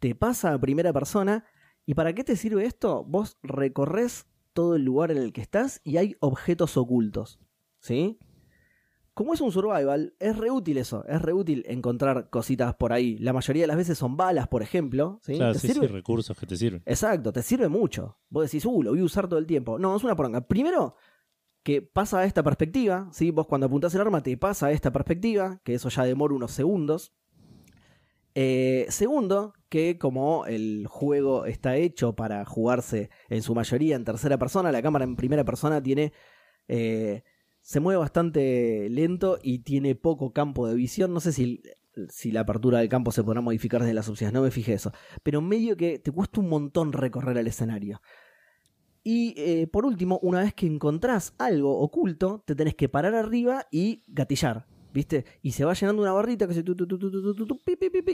te 0.00 0.14
pasa 0.14 0.52
a 0.52 0.58
primera 0.60 0.92
persona, 0.92 1.46
¿y 1.86 1.94
para 1.94 2.12
qué 2.14 2.24
te 2.24 2.36
sirve 2.36 2.64
esto? 2.66 3.04
Vos 3.04 3.38
recorres 3.42 4.26
todo 4.52 4.76
el 4.76 4.84
lugar 4.84 5.10
en 5.10 5.18
el 5.18 5.32
que 5.32 5.40
estás 5.40 5.80
y 5.84 5.96
hay 5.96 6.16
objetos 6.20 6.76
ocultos, 6.76 7.40
¿sí? 7.80 8.18
Como 9.14 9.34
es 9.34 9.42
un 9.42 9.52
survival, 9.52 10.14
es 10.18 10.36
re 10.38 10.50
útil 10.50 10.78
eso, 10.78 11.04
es 11.06 11.20
re 11.20 11.34
útil 11.34 11.64
encontrar 11.68 12.30
cositas 12.30 12.74
por 12.76 12.94
ahí. 12.94 13.18
La 13.18 13.34
mayoría 13.34 13.64
de 13.64 13.66
las 13.66 13.76
veces 13.76 13.98
son 13.98 14.16
balas, 14.16 14.48
por 14.48 14.62
ejemplo, 14.62 15.20
¿sí? 15.22 15.36
Claro, 15.36 15.52
¿Te 15.52 15.58
sí, 15.58 15.68
sirve? 15.68 15.86
sí, 15.86 15.92
recursos 15.92 16.38
que 16.38 16.46
te 16.46 16.56
sirven. 16.56 16.82
Exacto, 16.86 17.30
te 17.30 17.42
sirve 17.42 17.68
mucho. 17.68 18.18
Vos 18.30 18.44
decís, 18.44 18.64
uh, 18.64 18.82
lo 18.82 18.90
voy 18.92 19.00
a 19.00 19.04
usar 19.04 19.28
todo 19.28 19.38
el 19.38 19.46
tiempo. 19.46 19.78
No, 19.78 19.94
es 19.94 20.02
una 20.02 20.16
poronga. 20.16 20.40
Primero, 20.48 20.96
que 21.62 21.82
pasa 21.82 22.20
a 22.20 22.24
esta 22.24 22.42
perspectiva, 22.42 23.10
¿sí? 23.12 23.30
Vos 23.30 23.46
cuando 23.46 23.66
apuntás 23.66 23.94
el 23.94 24.00
arma 24.00 24.22
te 24.22 24.36
pasa 24.38 24.68
a 24.68 24.72
esta 24.72 24.92
perspectiva, 24.92 25.60
que 25.62 25.74
eso 25.74 25.90
ya 25.90 26.04
demora 26.04 26.34
unos 26.34 26.52
segundos. 26.52 27.12
Eh, 28.34 28.86
segundo, 28.88 29.52
que 29.72 29.96
como 29.98 30.44
el 30.44 30.86
juego 30.86 31.46
está 31.46 31.76
hecho 31.76 32.14
para 32.14 32.44
jugarse 32.44 33.08
en 33.30 33.40
su 33.40 33.54
mayoría 33.54 33.96
en 33.96 34.04
tercera 34.04 34.36
persona, 34.36 34.70
la 34.70 34.82
cámara 34.82 35.04
en 35.04 35.16
primera 35.16 35.44
persona 35.44 35.82
tiene... 35.82 36.12
eh, 36.68 37.22
se 37.62 37.80
mueve 37.80 37.98
bastante 37.98 38.88
lento 38.90 39.38
y 39.42 39.60
tiene 39.60 39.94
poco 39.94 40.32
campo 40.32 40.66
de 40.68 40.74
visión. 40.74 41.14
No 41.14 41.20
sé 41.20 41.32
si, 41.32 41.62
si 42.08 42.32
la 42.32 42.40
apertura 42.40 42.80
del 42.80 42.88
campo 42.88 43.12
se 43.12 43.22
podrá 43.22 43.40
modificar 43.40 43.80
desde 43.80 43.94
las 43.94 44.08
opciones, 44.08 44.34
no 44.34 44.42
me 44.42 44.50
fijé 44.50 44.74
eso. 44.74 44.92
Pero 45.22 45.40
medio 45.40 45.76
que 45.76 45.98
te 45.98 46.10
cuesta 46.10 46.40
un 46.40 46.48
montón 46.48 46.92
recorrer 46.92 47.38
el 47.38 47.46
escenario. 47.46 48.02
Y 49.04 49.34
eh, 49.36 49.68
por 49.68 49.86
último, 49.86 50.18
una 50.22 50.40
vez 50.40 50.54
que 50.54 50.66
encontrás 50.66 51.34
algo 51.38 51.78
oculto, 51.78 52.42
te 52.46 52.54
tenés 52.54 52.74
que 52.74 52.88
parar 52.88 53.14
arriba 53.14 53.66
y 53.70 54.02
gatillar. 54.08 54.66
¿viste? 54.92 55.24
Y 55.42 55.52
se 55.52 55.64
va 55.64 55.74
llenando 55.74 56.02
una 56.02 56.12
barrita 56.12 56.46
que 56.46 56.54
se 56.54 56.62
tu, 56.62 56.76
tu, 56.76 57.60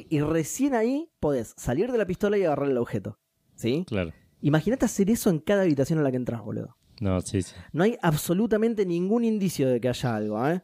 y 0.08 0.20
recién 0.20 0.74
ahí 0.74 1.10
podés 1.20 1.54
salir 1.56 1.90
de 1.92 1.98
la 1.98 2.06
pistola 2.06 2.38
y 2.38 2.44
agarrar 2.44 2.70
el 2.70 2.78
objeto. 2.78 3.18
¿Sí? 3.54 3.84
Claro. 3.86 4.12
Imagínate 4.40 4.84
hacer 4.84 5.10
eso 5.10 5.30
en 5.30 5.40
cada 5.40 5.62
habitación 5.62 5.98
a 5.98 6.02
la 6.02 6.10
que 6.10 6.16
entras, 6.16 6.42
boludo. 6.42 6.76
No, 7.00 7.20
sí, 7.20 7.42
sí. 7.42 7.54
No 7.72 7.84
hay 7.84 7.96
absolutamente 8.02 8.86
ningún 8.86 9.24
indicio 9.24 9.68
de 9.68 9.80
que 9.80 9.88
haya 9.88 10.16
algo. 10.16 10.48
¿eh? 10.48 10.62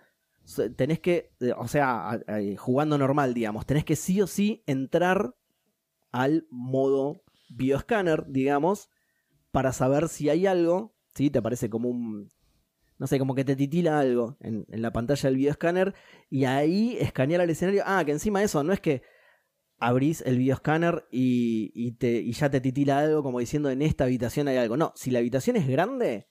Tenés 0.76 1.00
que, 1.00 1.32
eh, 1.40 1.52
o 1.56 1.68
sea, 1.68 2.20
eh, 2.28 2.56
jugando 2.56 2.98
normal, 2.98 3.34
digamos, 3.34 3.66
tenés 3.66 3.84
que 3.84 3.96
sí 3.96 4.20
o 4.20 4.26
sí 4.26 4.62
entrar 4.66 5.34
al 6.12 6.46
modo 6.50 7.22
bioscanner, 7.48 8.26
digamos, 8.28 8.90
para 9.50 9.72
saber 9.72 10.08
si 10.08 10.28
hay 10.28 10.46
algo, 10.46 10.94
¿sí? 11.14 11.30
Te 11.30 11.38
aparece 11.38 11.70
como 11.70 11.88
un, 11.88 12.30
no 12.98 13.06
sé, 13.06 13.18
como 13.18 13.34
que 13.34 13.44
te 13.44 13.56
titila 13.56 13.98
algo 13.98 14.36
en, 14.40 14.66
en 14.70 14.82
la 14.82 14.92
pantalla 14.92 15.28
del 15.28 15.36
bioscanner 15.36 15.94
y 16.30 16.44
ahí 16.44 16.96
escanear 17.00 17.40
el 17.40 17.50
escenario. 17.50 17.82
Ah, 17.86 18.04
que 18.04 18.12
encima 18.12 18.38
de 18.38 18.46
eso, 18.46 18.62
no 18.62 18.72
es 18.72 18.80
que 18.80 19.02
abrís 19.78 20.22
el 20.24 20.38
bioscanner 20.38 21.06
y, 21.10 21.72
y, 21.74 21.92
te, 21.92 22.20
y 22.20 22.32
ya 22.32 22.50
te 22.50 22.60
titila 22.60 23.00
algo 23.00 23.22
como 23.22 23.40
diciendo 23.40 23.70
en 23.70 23.82
esta 23.82 24.04
habitación 24.04 24.48
hay 24.48 24.56
algo. 24.56 24.76
No, 24.76 24.92
si 24.96 25.10
la 25.10 25.18
habitación 25.18 25.56
es 25.56 25.66
grande, 25.66 26.26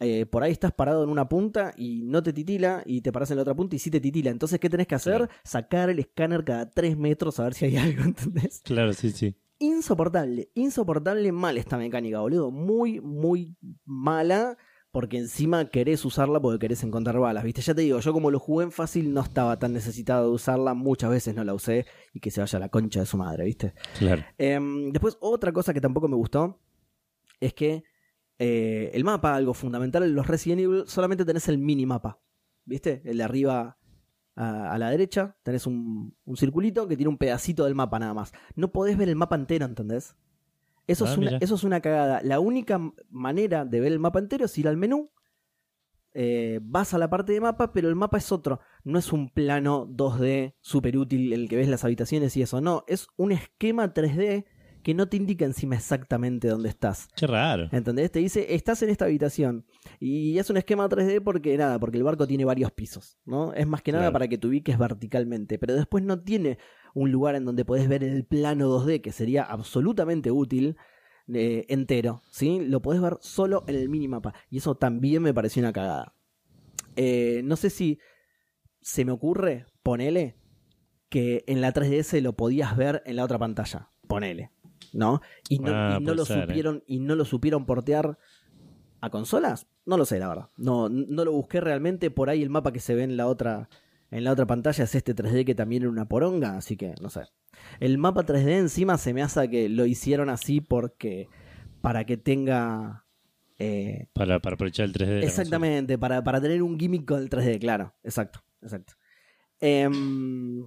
eh, 0.00 0.26
por 0.26 0.42
ahí 0.42 0.52
estás 0.52 0.72
parado 0.72 1.04
en 1.04 1.10
una 1.10 1.28
punta 1.28 1.74
y 1.76 2.02
no 2.04 2.22
te 2.22 2.32
titila 2.32 2.82
y 2.86 3.02
te 3.02 3.12
paras 3.12 3.30
en 3.30 3.36
la 3.36 3.42
otra 3.42 3.54
punta 3.54 3.76
y 3.76 3.78
sí 3.78 3.90
te 3.90 4.00
titila. 4.00 4.30
Entonces, 4.30 4.58
¿qué 4.58 4.70
tenés 4.70 4.86
que 4.86 4.94
hacer? 4.94 5.28
Sacar 5.44 5.90
el 5.90 5.98
escáner 5.98 6.44
cada 6.44 6.70
3 6.70 6.96
metros 6.96 7.38
a 7.38 7.44
ver 7.44 7.54
si 7.54 7.66
hay 7.66 7.76
algo, 7.76 8.02
¿entendés? 8.04 8.62
Claro, 8.64 8.92
sí, 8.92 9.10
sí. 9.10 9.36
Insoportable, 9.58 10.50
insoportable 10.54 11.30
mal 11.32 11.58
esta 11.58 11.76
mecánica, 11.76 12.20
boludo. 12.20 12.50
Muy, 12.50 13.00
muy 13.00 13.56
mala. 13.84 14.56
Porque 14.92 15.18
encima 15.18 15.66
querés 15.66 16.04
usarla 16.04 16.40
porque 16.40 16.58
querés 16.58 16.82
encontrar 16.82 17.18
balas, 17.20 17.44
¿viste? 17.44 17.60
Ya 17.62 17.74
te 17.74 17.82
digo, 17.82 18.00
yo 18.00 18.12
como 18.12 18.30
lo 18.30 18.40
jugué 18.40 18.64
en 18.64 18.72
fácil 18.72 19.14
no 19.14 19.20
estaba 19.20 19.58
tan 19.58 19.72
necesitado 19.72 20.26
de 20.26 20.32
usarla, 20.32 20.74
muchas 20.74 21.10
veces 21.10 21.34
no 21.34 21.44
la 21.44 21.54
usé 21.54 21.86
y 22.12 22.18
que 22.18 22.32
se 22.32 22.40
vaya 22.40 22.56
a 22.56 22.60
la 22.60 22.68
concha 22.70 23.00
de 23.00 23.06
su 23.06 23.16
madre, 23.16 23.44
¿viste? 23.44 23.74
Claro. 23.98 24.24
Em, 24.36 24.90
después, 24.90 25.16
otra 25.20 25.52
cosa 25.52 25.72
que 25.72 25.80
tampoco 25.80 26.08
me 26.08 26.16
gustó 26.16 26.58
es 27.38 27.54
que 27.54 27.84
eh, 28.38 28.90
el 28.94 29.04
mapa, 29.04 29.36
algo 29.36 29.54
fundamental 29.54 30.02
en 30.02 30.14
los 30.14 30.26
Resident 30.26 30.62
Evil, 30.62 30.84
solamente 30.86 31.24
tenés 31.24 31.48
el 31.48 31.58
minimapa. 31.58 32.18
¿Viste? 32.64 33.02
El 33.04 33.18
de 33.18 33.22
arriba 33.22 33.78
a, 34.34 34.72
a 34.72 34.78
la 34.78 34.90
derecha, 34.90 35.36
tenés 35.42 35.66
un, 35.66 36.16
un 36.24 36.36
circulito 36.36 36.88
que 36.88 36.96
tiene 36.96 37.10
un 37.10 37.18
pedacito 37.18 37.64
del 37.64 37.74
mapa 37.74 37.98
nada 37.98 38.14
más. 38.14 38.32
No 38.56 38.72
podés 38.72 38.96
ver 38.96 39.08
el 39.08 39.16
mapa 39.16 39.36
entero, 39.36 39.66
¿entendés? 39.66 40.16
Eso, 40.90 41.04
Ah, 41.06 41.12
es, 41.12 41.18
una, 41.18 41.36
eso 41.38 41.54
es 41.54 41.64
una 41.64 41.80
cagada. 41.80 42.20
La 42.22 42.40
única 42.40 42.80
manera 43.10 43.64
de 43.64 43.80
ver 43.80 43.92
el 43.92 43.98
mapa 43.98 44.18
entero 44.18 44.44
es 44.46 44.58
ir 44.58 44.68
al 44.68 44.76
menú. 44.76 45.10
eh, 46.12 46.58
vas 46.62 46.92
a 46.92 46.98
la 46.98 47.08
parte 47.08 47.32
de 47.32 47.40
mapa, 47.40 47.72
pero 47.72 47.88
el 47.88 47.94
mapa 47.94 48.18
es 48.18 48.32
otro. 48.32 48.58
No 48.82 48.98
es 48.98 49.12
un 49.12 49.28
plano 49.30 49.86
2D 49.86 50.54
súper 50.60 50.96
útil 50.98 51.32
el 51.32 51.48
que 51.48 51.56
ves 51.56 51.68
las 51.68 51.84
habitaciones 51.84 52.36
y 52.36 52.42
eso. 52.42 52.60
No, 52.60 52.82
es 52.88 53.06
un 53.16 53.30
esquema 53.32 53.94
3D 53.94 54.44
que 54.82 54.94
no 54.94 55.08
te 55.08 55.18
indica 55.18 55.44
encima 55.44 55.76
exactamente 55.76 56.48
dónde 56.48 56.68
estás. 56.70 57.06
Qué 57.14 57.26
raro. 57.28 57.68
¿Entendés? 57.70 58.10
Te 58.10 58.18
dice, 58.18 58.54
estás 58.54 58.82
en 58.82 58.88
esta 58.90 59.04
habitación. 59.04 59.66
Y 60.00 60.38
es 60.38 60.48
un 60.50 60.56
esquema 60.56 60.88
3D 60.88 61.22
porque 61.22 61.56
nada, 61.56 61.78
porque 61.78 61.98
el 61.98 62.02
barco 62.02 62.26
tiene 62.26 62.44
varios 62.44 62.72
pisos, 62.72 63.18
¿no? 63.24 63.52
Es 63.52 63.66
más 63.68 63.82
que 63.82 63.92
nada 63.92 64.04
Claro. 64.04 64.12
para 64.14 64.26
que 64.26 64.38
te 64.38 64.46
ubiques 64.48 64.78
verticalmente. 64.78 65.58
Pero 65.60 65.74
después 65.74 66.02
no 66.02 66.20
tiene 66.22 66.58
un 66.94 67.10
lugar 67.12 67.34
en 67.34 67.44
donde 67.44 67.64
podés 67.64 67.88
ver 67.88 68.04
el 68.04 68.24
plano 68.24 68.68
2D, 68.68 69.00
que 69.00 69.12
sería 69.12 69.42
absolutamente 69.44 70.30
útil, 70.30 70.76
eh, 71.32 71.64
entero, 71.68 72.22
¿sí? 72.30 72.60
Lo 72.60 72.82
podés 72.82 73.00
ver 73.00 73.18
solo 73.20 73.64
en 73.66 73.76
el 73.76 73.88
minimapa. 73.88 74.34
Y 74.50 74.58
eso 74.58 74.74
también 74.74 75.22
me 75.22 75.34
pareció 75.34 75.60
una 75.60 75.72
cagada. 75.72 76.14
Eh, 76.96 77.42
no 77.44 77.56
sé 77.56 77.70
si 77.70 77.98
se 78.80 79.04
me 79.04 79.12
ocurre, 79.12 79.66
ponele, 79.82 80.36
que 81.08 81.44
en 81.46 81.60
la 81.60 81.72
3DS 81.72 82.20
lo 82.20 82.34
podías 82.34 82.76
ver 82.76 83.02
en 83.06 83.16
la 83.16 83.24
otra 83.24 83.38
pantalla. 83.38 83.88
Ponele. 84.08 84.50
¿No? 84.92 85.20
Y 85.48 85.58
no, 85.58 85.70
Ah, 85.72 85.96
y 85.98 86.00
no 86.00 86.06
puede 86.06 86.16
lo 86.16 86.24
ser, 86.24 86.38
eh. 86.38 86.46
supieron, 86.46 86.82
y 86.86 86.98
no 86.98 87.14
lo 87.14 87.24
supieron 87.24 87.64
portear 87.66 88.18
a 89.00 89.10
consolas. 89.10 89.66
No 89.86 89.96
lo 89.96 90.04
sé, 90.04 90.18
la 90.18 90.28
verdad. 90.28 90.48
No, 90.56 90.88
no 90.88 91.24
lo 91.24 91.32
busqué 91.32 91.60
realmente. 91.60 92.10
Por 92.10 92.28
ahí 92.28 92.42
el 92.42 92.50
mapa 92.50 92.72
que 92.72 92.80
se 92.80 92.94
ve 92.94 93.04
en 93.04 93.16
la 93.16 93.26
otra. 93.26 93.68
En 94.10 94.24
la 94.24 94.32
otra 94.32 94.46
pantalla 94.46 94.84
es 94.84 94.94
este 94.94 95.14
3D 95.14 95.44
que 95.44 95.54
también 95.54 95.82
era 95.82 95.90
una 95.90 96.08
poronga, 96.08 96.56
así 96.56 96.76
que 96.76 96.94
no 97.00 97.10
sé. 97.10 97.22
El 97.78 97.96
mapa 97.98 98.24
3D 98.26 98.58
encima 98.58 98.98
se 98.98 99.14
me 99.14 99.22
hace 99.22 99.48
que 99.48 99.68
lo 99.68 99.86
hicieron 99.86 100.28
así 100.30 100.60
porque. 100.60 101.28
para 101.80 102.04
que 102.04 102.16
tenga. 102.16 103.04
eh, 103.58 104.08
Para, 104.12 104.40
para 104.40 104.54
aprovechar 104.54 104.86
el 104.86 104.92
3D. 104.92 105.06
de 105.06 105.20
la 105.20 105.26
Exactamente, 105.26 105.96
para, 105.98 106.22
para 106.24 106.40
tener 106.40 106.62
un 106.62 106.78
gimmick 106.78 107.04
con 107.06 107.20
el 107.20 107.30
3D, 107.30 107.58
claro, 107.60 107.94
exacto, 108.02 108.40
exacto. 108.62 108.94
Em, 109.60 110.66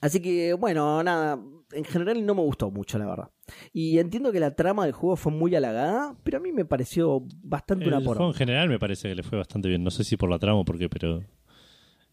así 0.00 0.20
que, 0.20 0.54
bueno, 0.54 1.02
nada, 1.02 1.38
en 1.72 1.84
general 1.84 2.24
no 2.24 2.34
me 2.34 2.42
gustó 2.42 2.70
mucho, 2.70 2.98
la 2.98 3.06
verdad. 3.06 3.30
Y 3.72 3.98
entiendo 3.98 4.32
que 4.32 4.40
la 4.40 4.54
trama 4.54 4.84
del 4.84 4.92
juego 4.94 5.16
fue 5.16 5.32
muy 5.32 5.54
halagada, 5.54 6.16
pero 6.22 6.38
a 6.38 6.40
mí 6.40 6.52
me 6.52 6.64
pareció 6.64 7.22
bastante 7.42 7.88
una 7.88 7.98
El 7.98 8.04
porra. 8.04 8.18
juego 8.18 8.32
en 8.32 8.38
general 8.38 8.68
me 8.68 8.78
parece 8.78 9.08
que 9.08 9.14
le 9.16 9.22
fue 9.22 9.38
bastante 9.38 9.68
bien. 9.68 9.82
No 9.82 9.90
sé 9.90 10.04
si 10.04 10.16
por 10.16 10.30
la 10.30 10.38
trama 10.38 10.60
o 10.60 10.64
por 10.64 10.78
qué, 10.78 10.88
pero. 10.88 11.22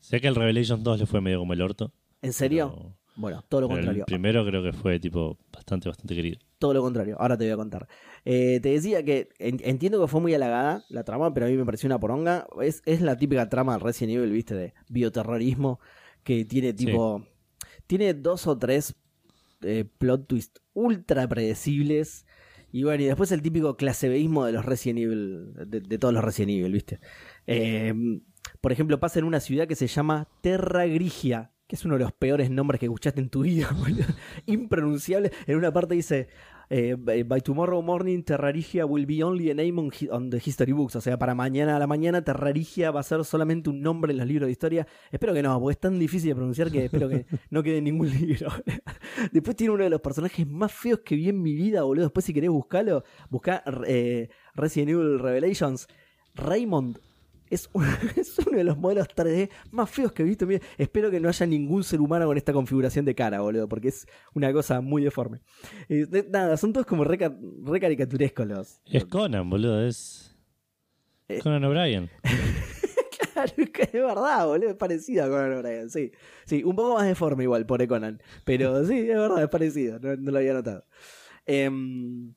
Sé 0.02 0.20
que 0.20 0.28
el 0.28 0.36
Revelation 0.36 0.84
2 0.84 1.00
le 1.00 1.06
fue 1.06 1.22
medio 1.22 1.40
como 1.40 1.54
el 1.54 1.62
orto. 1.62 1.94
¿En 2.22 2.34
serio? 2.34 2.74
pero- 2.76 2.98
Bueno, 3.16 3.44
todo 3.50 3.62
lo 3.62 3.68
contrario. 3.68 4.02
El 4.02 4.06
primero 4.06 4.46
creo 4.46 4.64
que 4.64 4.72
fue 4.74 5.00
tipo 5.00 5.38
bastante, 5.52 5.90
bastante 5.90 6.16
querido. 6.16 6.40
Todo 6.60 6.74
lo 6.74 6.82
contrario, 6.82 7.18
ahora 7.20 7.38
te 7.38 7.44
voy 7.46 7.52
a 7.54 7.58
contar. 7.58 7.88
Eh, 8.26 8.60
te 8.62 8.70
decía 8.70 9.04
que 9.04 9.30
en- 9.38 9.60
entiendo 9.64 10.00
que 10.02 10.08
fue 10.08 10.22
muy 10.22 10.34
halagada 10.34 10.84
la 10.90 11.04
trama, 11.04 11.34
pero 11.34 11.46
a 11.46 11.50
mí 11.50 11.58
me 11.58 11.66
pareció 11.66 11.88
una 11.88 12.00
poronga. 12.00 12.48
Es, 12.62 12.82
es 12.86 13.02
la 13.02 13.18
típica 13.18 13.50
trama 13.50 13.74
de 13.74 13.80
Resident 13.84 14.18
Evil, 14.18 14.32
viste, 14.32 14.56
de 14.56 14.74
bioterrorismo, 14.90 15.80
que 16.24 16.46
tiene 16.46 16.74
tipo. 16.74 17.26
Tiene 17.88 18.14
dos 18.14 18.48
o 18.48 18.58
tres 18.58 18.96
eh, 19.62 19.86
plot 19.98 20.28
twists 20.28 20.62
ultra 20.74 21.28
predecibles. 21.28 22.26
Y 22.72 22.84
bueno, 22.84 23.04
y 23.04 23.08
después 23.08 23.32
el 23.34 23.42
típico 23.42 23.76
clasebeísmo 23.76 24.46
de 24.46 24.54
los 24.54 24.64
Resident 24.66 25.00
Evil, 25.00 25.54
de, 25.68 25.82
de 25.82 25.98
todos 25.98 26.14
los 26.14 26.24
Resident 26.24 26.52
Evil, 26.52 26.72
¿viste? 26.72 27.00
Eh, 27.46 27.94
por 28.62 28.72
ejemplo, 28.72 29.00
pasa 29.00 29.20
en 29.20 29.26
una 29.26 29.40
ciudad 29.40 29.68
que 29.68 29.76
se 29.76 29.88
llama 29.88 30.28
Terra 30.42 30.86
Grigia, 30.86 31.52
que 31.68 31.76
es 31.76 31.84
uno 31.84 31.96
de 31.96 32.04
los 32.04 32.12
peores 32.12 32.52
nombres 32.52 32.80
que 32.80 32.86
escuchaste 32.86 33.20
en 33.20 33.30
tu 33.30 33.42
vida, 33.42 33.70
boludo. 33.78 34.06
Impronunciable. 34.46 35.32
En 35.48 35.58
una 35.58 35.74
parte 35.74 35.96
dice, 35.96 36.28
eh, 36.70 36.96
by 36.96 37.42
tomorrow 37.42 37.82
morning 37.82 38.22
Terrarigia 38.22 38.86
will 38.86 39.08
be 39.08 39.24
only 39.24 39.50
a 39.50 39.56
name 39.56 39.90
on 40.12 40.30
the 40.30 40.38
history 40.38 40.74
books. 40.74 40.96
O 40.96 41.02
sea, 41.02 41.18
para 41.18 41.34
mañana 41.34 41.76
a 41.76 41.80
la 41.80 41.88
mañana 41.88 42.24
Terrarigia 42.24 42.92
va 42.92 43.00
a 43.00 43.04
ser 43.04 43.26
solamente 43.26 43.72
un 43.72 43.82
nombre 43.82 44.12
en 44.12 44.20
los 44.20 44.28
libros 44.28 44.46
de 44.46 44.52
historia. 44.52 44.88
Espero 45.12 45.34
que 45.34 45.42
no, 45.42 45.60
porque 45.60 45.74
es 45.74 45.80
tan 45.80 45.98
difícil 45.98 46.30
de 46.30 46.36
pronunciar 46.36 46.70
que 46.70 46.86
espero 46.86 47.10
que 47.10 47.26
no 47.50 47.64
quede 47.64 47.80
en 47.80 47.86
ningún 47.86 48.10
libro. 48.22 48.52
Después 49.32 49.58
tiene 49.58 49.74
uno 49.74 49.84
de 49.84 49.90
los 49.90 50.02
personajes 50.02 50.46
más 50.46 50.72
feos 50.72 51.00
que 51.00 51.16
vi 51.16 51.30
en 51.30 51.42
mi 51.42 51.56
vida, 51.56 51.82
boludo. 51.82 52.06
Después 52.06 52.26
si 52.26 52.34
querés 52.34 52.52
buscarlo, 52.52 53.04
buscá 53.32 53.64
eh, 53.88 54.30
Resident 54.54 54.92
Evil 54.92 55.18
Revelations. 55.18 55.88
Raymond 56.36 57.00
es, 57.52 57.70
un- 57.74 57.86
es 58.16 58.40
uno 58.40 58.58
de 58.58 58.64
los 58.64 58.78
modelos 58.78 59.08
3D 59.10 59.50
más 59.72 59.90
feos 59.90 60.12
que 60.12 60.24
he 60.24 60.26
visto. 60.26 60.48
Espero 60.78 61.12
que 61.12 61.20
no 61.20 61.30
haya 61.30 61.46
ningún 61.46 61.84
ser 61.84 62.02
humano 62.02 62.26
con 62.26 62.38
esta 62.38 62.54
configuración 62.54 63.06
de 63.06 63.14
cara, 63.14 63.42
boludo, 63.42 63.68
porque 63.70 63.90
es 63.90 64.08
una 64.34 64.52
cosa 64.52 64.82
muy 64.82 65.04
deforme. 65.04 65.42
Eh, 65.90 66.06
de- 66.10 66.24
nada, 66.30 66.58
son 66.58 66.74
todos 66.74 66.88
como 66.88 67.04
re, 67.04 67.18
re 67.64 67.80
caricaturescos 67.80 68.48
los. 68.48 68.82
Es 68.86 69.06
Conan, 69.06 69.50
boludo. 69.50 69.86
Es. 69.86 70.36
Eh. 71.28 71.40
Conan 71.44 71.64
O'Brien. 71.66 72.10
Claro, 73.34 73.54
es 73.58 73.92
verdad, 73.94 74.46
boludo, 74.46 74.70
es 74.70 74.76
parecido 74.76 75.24
a 75.24 75.30
Conan 75.30 75.54
O'Brien, 75.54 75.90
sí. 75.90 76.12
Sí, 76.46 76.64
un 76.64 76.76
poco 76.76 76.96
más 76.96 77.08
deforme 77.08 77.44
igual, 77.44 77.66
pobre 77.66 77.88
Conan. 77.88 78.22
Pero 78.46 78.84
sí, 78.86 79.00
es 79.00 79.16
verdad, 79.16 79.42
es 79.44 79.50
parecido, 79.50 80.00
no, 80.00 80.16
no 80.18 80.32
lo 80.32 80.38
había 80.38 80.54
notado. 80.54 80.86
Em, 81.46 82.34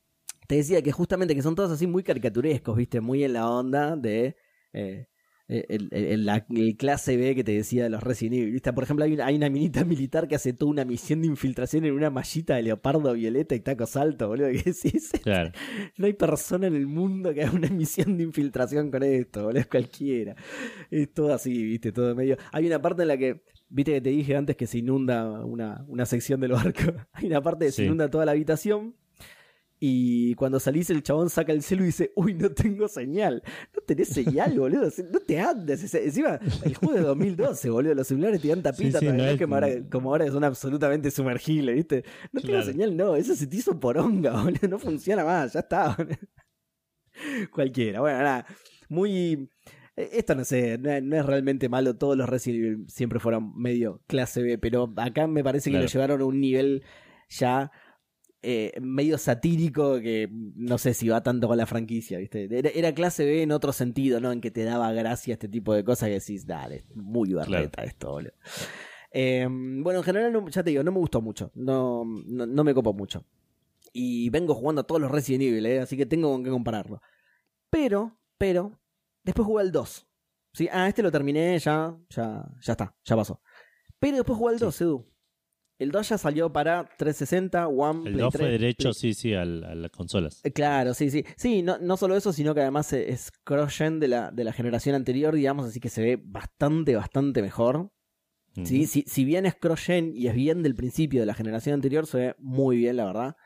te 0.47 0.57
decía 0.57 0.83
que 0.83 0.93
justamente 0.93 1.35
que 1.35 1.43
son 1.43 1.55
todos 1.55 1.71
así 1.73 1.87
muy 1.87 2.03
caricaturescos, 2.05 2.77
viste, 2.77 3.01
muy 3.01 3.25
en 3.25 3.33
la 3.35 3.51
onda 3.51 3.97
de 3.97 4.37
eh, 4.75 5.07
el, 5.47 5.89
el- 5.91 6.05
el- 6.07 6.25
la 6.25 6.47
el 6.49 6.75
clase 6.79 7.19
B 7.19 7.35
que 7.35 7.45
te 7.45 7.53
decía 7.53 7.83
de 7.85 7.91
los 7.91 8.03
Resident 8.03 8.37
Evil. 8.37 8.53
¿viste? 8.53 8.73
Por 8.73 8.85
ejemplo, 8.85 9.05
hay 9.05 9.13
una, 9.13 9.27
hay 9.27 9.37
una 9.37 9.51
minita 9.51 9.85
militar 9.85 10.27
que 10.27 10.37
hace 10.37 10.55
toda 10.55 10.71
una 10.71 10.87
misión 10.87 11.21
de 11.21 11.27
infiltración 11.29 11.85
en 11.85 11.93
una 11.93 12.09
mallita 12.09 12.57
de 12.57 12.63
leopardo 12.63 13.13
violeta 13.13 13.55
y 13.55 13.61
taco 13.61 13.85
salto, 13.87 14.29
boludo. 14.29 14.49
Que 14.53 14.73
decís, 14.73 15.13
Claro. 15.23 15.53
no 15.99 16.07
hay 16.07 16.15
persona 16.15 16.67
en 16.67 16.75
el 16.75 16.87
mundo 16.87 17.35
que 17.35 17.43
haga 17.43 17.53
una 17.53 17.69
misión 17.69 18.17
de 18.17 18.25
infiltración 18.25 18.91
con 18.91 19.03
esto, 19.03 19.45
boludo, 19.45 19.61
es 19.61 19.67
cualquiera. 19.67 20.35
Es 20.91 21.13
todo 21.13 21.35
así, 21.35 21.63
viste, 21.63 21.93
todo 21.93 22.15
medio. 22.15 22.39
Hay 22.51 22.67
una 22.67 22.81
parte 22.81 23.03
en 23.03 23.09
la 23.09 23.19
que, 23.19 23.43
viste 23.69 23.93
que 23.93 24.01
te 24.01 24.11
dije 24.11 24.37
antes 24.37 24.57
que 24.57 24.67
se 24.67 24.79
inunda 24.79 25.45
una, 25.45 25.85
una 25.89 26.07
sección 26.07 26.41
del 26.41 26.53
barco. 26.53 26.81
Hay 27.13 27.27
una 27.27 27.43
parte 27.43 27.67
que 27.67 27.73
se 27.73 27.85
inunda 27.85 28.09
toda 28.11 28.25
la 28.25 28.33
habitación. 28.33 28.95
Y 29.87 30.35
cuando 30.37 30.59
salís, 30.61 30.89
el 30.89 31.03
chabón 31.03 31.29
saca 31.29 31.53
el 31.53 31.63
celu 31.63 31.83
y 31.83 31.87
dice: 31.89 32.11
Uy, 32.17 32.33
no 32.33 32.49
tengo 32.51 32.89
señal. 32.89 33.43
No 33.77 33.83
tenés 33.83 34.09
señal, 34.09 34.59
boludo. 34.59 34.89
No 35.13 35.21
te 35.21 35.39
andes. 35.39 35.95
Encima, 35.95 36.41
el 36.65 36.75
juego 36.75 36.95
de 36.95 37.01
2012, 37.03 37.69
boludo. 37.69 37.95
Los 37.95 38.07
celulares 38.07 38.41
te 38.41 38.49
dan 38.49 38.63
tapita 38.63 38.99
Sí, 38.99 39.07
sí, 39.07 39.13
no 39.13 39.23
es 39.25 39.39
como, 39.39 39.55
ahora, 39.57 39.69
como 39.91 40.09
ahora 40.11 40.25
que 40.25 40.31
son 40.31 40.43
absolutamente 40.45 41.11
sumergibles, 41.11 41.75
¿viste? 41.75 42.03
No 42.33 42.41
tengo 42.41 42.55
Claro. 42.55 42.65
señal, 42.65 42.97
no. 42.97 43.15
Eso 43.15 43.35
se 43.35 43.47
te 43.47 43.57
hizo 43.57 43.79
poronga, 43.79 44.33
boludo. 44.43 44.69
No 44.69 44.79
funciona 44.79 45.23
más. 45.23 45.53
Ya 45.53 45.61
está, 45.61 45.95
boludo. 45.99 46.17
Cualquiera. 47.53 48.01
Bueno, 48.01 48.19
nada. 48.21 48.47
Muy. 48.89 49.51
eh, 49.97 50.09
Esto 50.13 50.35
no 50.35 50.45
sé, 50.45 50.79
no, 50.79 50.91
es 51.17 51.27
realmente 51.27 51.69
malo. 51.69 51.95
Todos 51.97 52.17
los 52.17 52.29
Resident 52.29 52.65
Evil 52.65 52.85
siempre 52.89 53.21
fueron 53.21 53.53
medio 53.57 54.03
clase 54.07 54.43
B, 54.43 54.59
pero 54.59 54.93
acá 54.97 55.27
me 55.27 55.45
parece 55.45 55.71
que 55.71 55.73
Claro. 55.75 55.85
lo 55.85 55.91
llevaron 55.93 56.21
a 56.23 56.25
un 56.25 56.41
nivel 56.41 56.83
ya 57.29 57.71
eh, 58.45 58.73
medio 58.81 59.17
satírico 59.19 60.01
que 60.01 60.29
no 60.31 60.79
sé 60.79 60.95
si 60.95 61.09
va 61.09 61.23
tanto 61.23 61.49
con 61.49 61.57
la 61.57 61.67
franquicia, 61.67 62.19
¿viste? 62.19 62.49
Era, 62.51 62.71
era 62.71 62.95
clase 62.95 63.25
B 63.25 63.43
en 63.43 63.53
otro 63.53 63.73
sentido, 63.73 64.21
¿no? 64.21 64.31
En 64.33 64.41
que 64.41 64.51
te 64.51 64.65
daba 64.65 64.93
gracia 64.93 65.33
este 65.33 65.49
tipo 65.49 65.75
de 65.75 65.83
cosas 65.83 66.09
que 66.09 66.15
decís, 66.21 66.47
dale, 66.47 66.85
muy 66.95 67.33
barreta 67.33 67.83
esto, 67.85 68.11
boludo. 68.13 68.33
Eh, 69.13 69.47
bueno, 69.49 70.01
en 70.01 70.05
general, 70.05 70.33
no- 70.33 70.49
ya 70.49 70.63
te 70.63 70.71
digo, 70.71 70.83
no 70.83 70.93
me 70.93 70.99
gustó 70.99 71.21
mucho. 71.21 71.51
No, 71.55 72.05
no, 72.05 72.47
no 72.47 72.65
me 72.65 72.75
copo 72.75 72.93
mucho. 72.93 73.25
Y 73.93 74.29
vengo 74.31 74.55
jugando 74.55 74.81
a 74.83 74.87
todos 74.87 75.01
los 75.01 75.11
Resident 75.11 75.43
Evil, 75.45 75.67
¿eh? 75.67 75.81
así 75.81 75.97
que 75.97 76.05
tengo 76.07 76.31
con 76.33 76.43
qué 76.45 76.51
compararlo. 76.51 77.01
Pero, 77.71 78.19
pero, 78.39 78.81
después 79.23 79.47
jugué 79.47 79.63
al 79.63 79.73
2. 79.73 80.07
¿sí? 80.53 80.69
Ah, 80.73 80.89
este 80.89 81.03
lo 81.03 81.11
terminé, 81.13 81.59
ya, 81.59 81.97
ya, 82.11 82.45
ya 82.61 82.73
está, 82.73 82.95
ya 83.05 83.17
pasó. 83.17 83.41
Pero 84.01 84.17
después 84.17 84.37
jugué 84.39 84.55
al 84.55 84.59
2, 84.59 84.81
Edu. 84.81 85.07
El 85.85 85.93
2 85.93 86.09
ya 86.09 86.19
salió 86.19 86.53
para 86.53 86.85
360, 86.99 87.69
One, 87.69 88.09
El 88.09 88.13
Play 88.15 88.25
2 88.25 88.33
fue 88.33 88.41
3, 88.49 88.61
derecho, 88.61 88.83
Play- 88.91 88.95
sí, 88.95 89.15
sí, 89.15 89.35
al- 89.35 89.63
a 89.65 89.75
las 89.75 89.91
consolas. 89.93 90.41
Eh, 90.45 90.51
Claro, 90.51 90.95
sí, 90.95 91.11
sí. 91.11 91.25
Sí, 91.37 91.63
no, 91.63 91.79
no 91.79 91.97
solo 91.97 92.17
eso, 92.17 92.33
sino 92.33 92.55
que 92.55 92.61
además 92.63 92.93
es 92.93 93.31
cross-gen 93.45 94.01
de 94.01 94.09
la, 94.09 94.31
de 94.33 94.45
la 94.45 94.53
generación 94.53 94.95
anterior, 94.97 95.35
digamos, 95.35 95.67
así 95.67 95.79
que 95.81 95.89
se 95.91 96.03
ve 96.03 96.21
bastante, 96.23 96.97
bastante 96.97 97.41
mejor. 97.43 97.91
¿sí? 98.55 98.61
Ujú. 98.81 98.87
Si, 98.87 99.05
si 99.07 99.25
bien 99.25 99.47
es 99.47 99.55
cross-gen 99.55 100.13
y 100.15 100.27
es 100.27 100.35
bien 100.35 100.63
del 100.63 100.75
principio 100.75 101.21
de 101.21 101.27
la 101.27 101.35
generación 101.35 101.75
anterior, 101.75 102.07
se 102.07 102.19
ve 102.19 102.35
muy 102.39 102.77
bien, 102.77 102.97
la 102.97 103.05
verdad. 103.07 103.37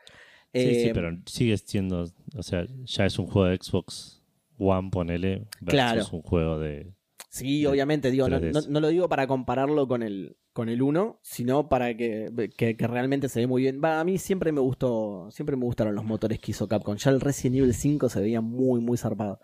Sí, 0.53 0.73
sí, 0.75 0.87
Eh, 0.87 0.91
pero 0.93 1.09
sigue 1.27 1.57
siendo, 1.57 2.05
o 2.35 2.43
sea, 2.43 2.65
ya 2.85 3.05
es 3.05 3.19
un 3.19 3.27
juego 3.27 3.47
de 3.49 3.57
Xbox 3.61 4.23
One, 4.57 4.89
ponele, 4.91 5.47
versus 5.61 5.69
Claro. 5.69 6.05
un 6.11 6.21
juego 6.21 6.59
de... 6.59 6.93
Sí, 7.31 7.65
obviamente, 7.67 8.09
digo, 8.11 8.27
no, 8.27 8.39
3DS. 8.39 8.67
no- 8.67 8.73
no 8.73 8.79
lo 8.79 8.87
digo 8.87 9.07
para 9.07 9.27
compararlo 9.27 9.87
con 9.87 10.01
el, 10.01 10.37
con 10.51 10.67
el 10.67 10.81
1, 10.81 11.19
sino 11.21 11.69
para 11.69 11.95
que, 11.95 12.29
que, 12.57 12.75
que 12.75 12.87
realmente 12.87 13.29
se 13.29 13.41
ve 13.41 13.47
muy 13.47 13.61
bien. 13.61 13.79
Va, 13.83 13.99
a 13.99 14.03
mí 14.03 14.17
siempre 14.17 14.51
me 14.51 14.61
gustó, 14.61 15.29
siempre 15.31 15.55
me 15.55 15.63
gustaron 15.65 15.93
los 15.95 16.05
motores 16.05 16.39
que 16.39 16.51
hizo 16.51 16.67
Capcom. 16.67 16.95
Ya 16.97 17.11
el 17.11 17.21
Resident 17.21 17.57
Evil 17.57 17.73
5 17.75 18.09
se 18.09 18.19
veía 18.19 18.41
muy, 18.41 18.81
muy 18.81 18.97
zarpado. 18.97 19.39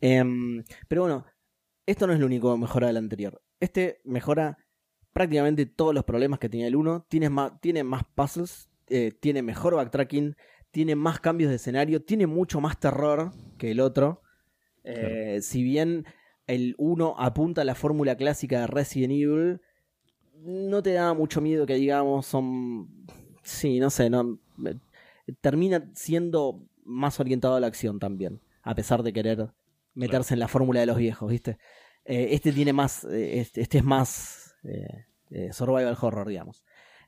Em, 0.00 0.62
pero 0.88 1.02
bueno, 1.02 1.24
esto 1.86 2.06
no 2.06 2.12
es 2.12 2.20
lo 2.20 2.26
único 2.26 2.52
que 2.54 2.60
mejora 2.60 2.88
del 2.88 2.98
anterior. 2.98 3.42
Este 3.60 4.00
mejora 4.04 4.58
prácticamente 5.14 5.64
todos 5.64 5.94
los 5.94 6.04
problemas 6.04 6.38
que 6.38 6.50
tenía 6.50 6.66
el 6.66 6.76
1. 6.76 7.06
Tiene 7.08 7.30
más, 7.30 7.58
tiene 7.62 7.82
más 7.82 8.02
puzzles, 8.14 8.68
eh, 8.88 9.12
tiene 9.18 9.40
mejor 9.42 9.74
backtracking, 9.76 10.36
tiene 10.70 10.94
más 10.96 11.20
cambios 11.20 11.48
de 11.48 11.56
escenario, 11.56 12.02
tiene 12.04 12.26
mucho 12.26 12.60
más 12.60 12.78
terror 12.78 13.32
que 13.56 13.70
el 13.70 13.80
otro. 13.80 14.20
Eh, 14.84 15.38
Si 15.40 15.62
bien 15.62 16.04
el 16.46 16.74
1 16.78 17.14
apunta 17.18 17.62
a 17.62 17.64
la 17.64 17.74
fórmula 17.74 18.16
clásica 18.16 18.60
de 18.60 18.66
Resident 18.66 19.12
Evil, 19.12 19.60
no 20.44 20.82
te 20.82 20.92
da 20.92 21.12
mucho 21.14 21.40
miedo 21.40 21.66
que 21.66 21.74
digamos, 21.74 22.26
son... 22.26 22.88
Sí, 23.42 23.78
no 23.80 23.90
sé, 23.90 24.10
no... 24.10 24.38
Termina 25.40 25.90
siendo 25.94 26.62
más 26.84 27.18
orientado 27.18 27.56
a 27.56 27.60
la 27.60 27.66
acción 27.66 27.98
también, 27.98 28.40
a 28.62 28.74
pesar 28.74 29.02
de 29.02 29.12
querer 29.12 29.48
meterse 29.94 30.34
en 30.34 30.40
la 30.40 30.48
fórmula 30.48 30.80
de 30.80 30.86
los 30.86 30.96
viejos, 30.98 31.30
¿viste? 31.30 31.58
Eh, 32.04 32.28
este 32.30 32.52
tiene 32.52 32.72
más... 32.72 33.04
eh, 33.04 33.40
este, 33.40 33.60
este 33.60 33.78
es 33.78 33.84
más... 33.84 34.54
eh, 34.62 35.52
survival 35.52 35.96
horror, 36.00 36.28
digamos. 36.28 36.62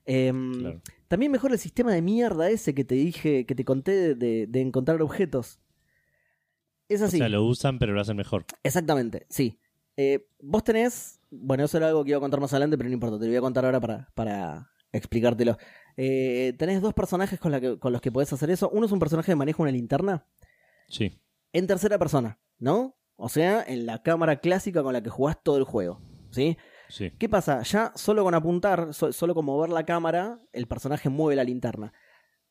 Em, 0.05 0.53
Claro. 0.59 0.81
También 1.07 1.31
mejora 1.31 1.53
el 1.53 1.59
sistema 1.59 1.93
de 1.93 2.01
mierda 2.01 2.49
ese 2.49 2.73
que 2.75 2.83
te 2.83 2.95
dije, 2.95 3.45
que 3.45 3.55
te 3.55 3.63
conté 3.65 4.15
de- 4.15 4.47
de 4.47 4.61
encontrar 4.61 5.01
objetos. 5.01 5.59
Es 6.89 7.01
O 7.01 7.05
así. 7.05 7.17
sea, 7.19 7.29
lo 7.29 7.43
usan, 7.45 7.79
pero 7.79 7.93
lo 7.93 8.01
hacen 8.01 8.17
mejor. 8.17 8.45
Exactamente, 8.63 9.25
sí. 9.29 9.59
Eh, 9.95 10.27
vos 10.41 10.63
tenés. 10.63 11.19
Bueno, 11.31 11.63
eso 11.65 11.77
era 11.77 11.87
algo 11.87 12.03
que 12.03 12.09
iba 12.11 12.17
a 12.17 12.21
contar 12.21 12.39
más 12.41 12.51
adelante, 12.53 12.77
pero 12.77 12.89
no 12.89 12.93
importa, 12.93 13.17
te 13.19 13.25
lo 13.25 13.29
voy 13.29 13.37
a 13.37 13.41
contar 13.41 13.63
ahora 13.65 13.79
para, 13.79 14.09
para 14.15 14.71
explicártelo. 14.91 15.57
Eh, 15.97 16.53
tenés 16.57 16.81
dos 16.81 16.93
personajes 16.93 17.39
con, 17.39 17.51
la 17.51 17.61
que- 17.61 17.77
con 17.77 17.91
los 17.93 18.01
que 18.01 18.11
podés 18.11 18.33
hacer 18.33 18.49
eso. 18.49 18.69
Uno 18.69 18.85
es 18.85 18.91
un 18.91 18.99
personaje 18.99 19.31
que 19.31 19.35
maneja 19.35 19.61
una 19.61 19.71
linterna 19.71 20.25
Sí, 20.87 21.21
en 21.53 21.67
tercera 21.67 21.99
persona, 21.99 22.39
¿no? 22.57 22.95
O 23.15 23.29
sea, 23.29 23.63
en 23.67 23.85
la 23.85 24.01
cámara 24.01 24.37
clásica 24.39 24.81
con 24.81 24.93
la 24.93 25.03
que 25.03 25.09
jugás 25.09 25.37
todo 25.43 25.57
el 25.57 25.65
juego, 25.65 26.01
¿sí? 26.31 26.57
sí. 26.87 27.11
¿Qué 27.19 27.27
pasa? 27.29 27.61
Ya 27.63 27.91
solo 27.95 28.23
con 28.23 28.33
apuntar, 28.33 28.93
so- 28.93 29.11
solo 29.11 29.35
con 29.35 29.45
mover 29.45 29.69
la 29.69 29.85
cámara, 29.85 30.39
el 30.53 30.67
personaje 30.67 31.09
mueve 31.09 31.35
la 31.35 31.43
linterna. 31.43 31.93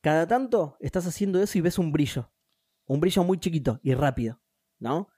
Cada 0.03 0.29
tanto 0.29 0.77
estás 0.79 1.07
haciendo 1.07 1.43
eso 1.43 1.59
y 1.59 1.63
ves 1.63 1.79
un 1.79 1.91
brillo. 1.91 2.31
Un 2.89 2.99
brillo 3.01 3.23
muy 3.23 3.39
chiquito 3.39 3.79
y 3.83 3.95
rápido, 3.95 4.41
¿no? 4.81 5.09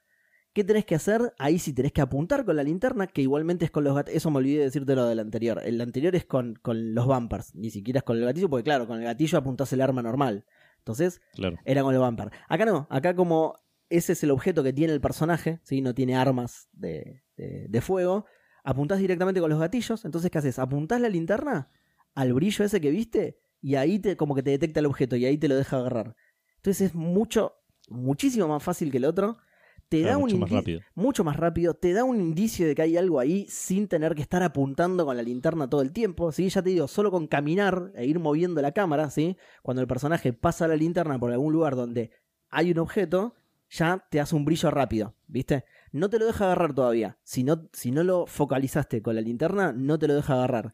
¿Qué 0.52 0.64
tenés 0.64 0.85
que 0.85 0.96
hacer? 0.96 1.33
Ahí 1.38 1.59
sí 1.61 1.72
tenés 1.72 1.92
que 1.92 2.00
apuntar 2.00 2.44
con 2.44 2.56
la 2.56 2.64
linterna, 2.64 3.06
que 3.06 3.22
igualmente 3.22 3.64
es 3.64 3.70
con 3.70 3.85
los 3.85 3.94
gatillos. 3.94 4.16
Eso 4.16 4.30
me 4.33 4.38
olvidé 4.38 4.59
de 4.59 4.64
decirte 4.64 4.96
lo 4.96 5.06
del 5.06 5.20
anterior. 5.20 5.61
El 5.64 5.80
anterior 5.80 6.14
es 6.16 6.24
con, 6.24 6.56
con 6.56 6.92
los 6.92 7.06
bumpers, 7.06 7.54
ni 7.54 7.70
siquiera 7.70 7.98
es 7.98 8.04
con 8.04 8.16
el 8.18 8.24
gatillo, 8.24 8.50
porque 8.50 8.64
claro, 8.64 8.87
con 8.88 8.98
el 8.98 9.04
gatillo 9.04 9.38
apuntás 9.38 9.72
el 9.72 9.80
arma 9.80 10.02
normal. 10.02 10.44
Entonces, 10.78 11.20
Claro. 11.35 11.56
era 11.64 11.83
con 11.83 11.94
el 11.94 12.00
bumper. 12.00 12.30
Acá 12.48 12.64
no, 12.64 12.88
acá 12.90 13.14
como 13.14 13.54
ese 13.88 14.12
es 14.14 14.22
el 14.24 14.33
objeto 14.33 14.64
que 14.64 14.72
tiene 14.72 14.92
el 14.92 15.00
personaje, 15.00 15.61
¿sí? 15.62 15.80
no 15.83 15.94
tiene 15.94 16.16
armas 16.16 16.68
de, 16.72 17.22
de- 17.37 17.66
de 17.68 17.80
fuego, 17.80 18.24
apuntás 18.64 18.98
directamente 18.98 19.40
con 19.40 19.50
los 19.50 19.59
gatillos, 19.61 20.04
entonces 20.04 20.30
¿qué 20.33 20.38
haces? 20.38 20.59
Apuntás 20.59 21.00
la 21.00 21.09
linterna 21.09 21.68
al 22.14 22.33
brillo 22.33 22.64
ese 22.64 22.80
que 22.80 22.90
viste 22.90 23.38
y 23.61 23.76
ahí 23.76 23.98
te, 24.00 24.16
como 24.16 24.35
que 24.35 24.42
te 24.42 24.50
detecta 24.50 24.80
el 24.80 24.87
objeto 24.87 25.14
y 25.16 25.26
ahí 25.26 25.38
te 25.38 25.46
lo 25.48 25.54
deja 25.56 25.76
agarrar. 25.78 26.16
Entonces 26.56 26.88
es 26.88 26.94
mucho, 26.94 27.54
muchísimo 27.90 28.48
más 28.48 28.62
fácil 28.62 28.90
que 28.90 28.96
el 28.98 29.05
otro. 29.05 29.38
Te 29.88 30.03
da 30.03 30.16
un 30.16 30.22
mucho 30.22 30.38
más 30.38 30.50
indi- 30.50 30.55
rápido. 30.55 30.81
mucho 30.94 31.24
más 31.24 31.37
rápido, 31.37 31.74
te 31.74 31.92
da 31.92 32.05
un 32.05 32.20
indicio 32.20 32.64
de 32.68 32.76
que 32.76 32.83
hay 32.83 32.96
algo 32.96 33.18
ahí 33.18 33.46
sin 33.48 33.88
tener 33.88 34.14
que 34.14 34.22
estar 34.22 34.40
apuntando 34.44 35.05
con 35.05 35.16
la 35.16 35.22
linterna 35.24 35.68
todo 35.68 35.83
el 35.83 35.92
tiempo, 35.92 36.31
¿sí? 36.31 36.48
Ya 36.48 36.62
te 36.62 36.70
digo, 36.70 36.87
solo 36.87 37.11
con 37.11 37.26
caminar 37.26 37.90
e 37.96 38.07
ir 38.07 38.20
moviendo 38.20 38.62
la 38.62 38.70
cámara, 38.70 39.11
¿sí? 39.11 39.37
Cuando 39.62 39.81
el 39.81 39.88
personaje 39.88 40.33
pasa 40.33 40.68
la 40.68 40.76
linterna 40.76 41.18
por 41.18 41.33
algún 41.33 41.53
lugar 41.53 41.74
donde 41.74 42.12
hay 42.50 42.70
un 42.70 42.79
objeto, 42.79 43.35
ya 43.68 44.07
te 44.11 44.20
hace 44.20 44.37
un 44.37 44.44
brillo 44.44 44.70
rápido, 44.70 45.16
¿viste? 45.26 45.64
No 45.90 46.09
te 46.09 46.20
lo 46.20 46.26
deja 46.26 46.44
agarrar 46.44 46.72
todavía. 46.72 47.18
Si 47.24 47.42
no, 47.42 47.68
si 47.72 47.90
no 47.90 48.05
lo 48.05 48.26
focalizaste 48.26 49.03
con 49.03 49.16
la 49.16 49.20
linterna, 49.22 49.72
no 49.72 49.98
te 49.98 50.07
lo 50.07 50.14
deja 50.14 50.35
agarrar. 50.35 50.72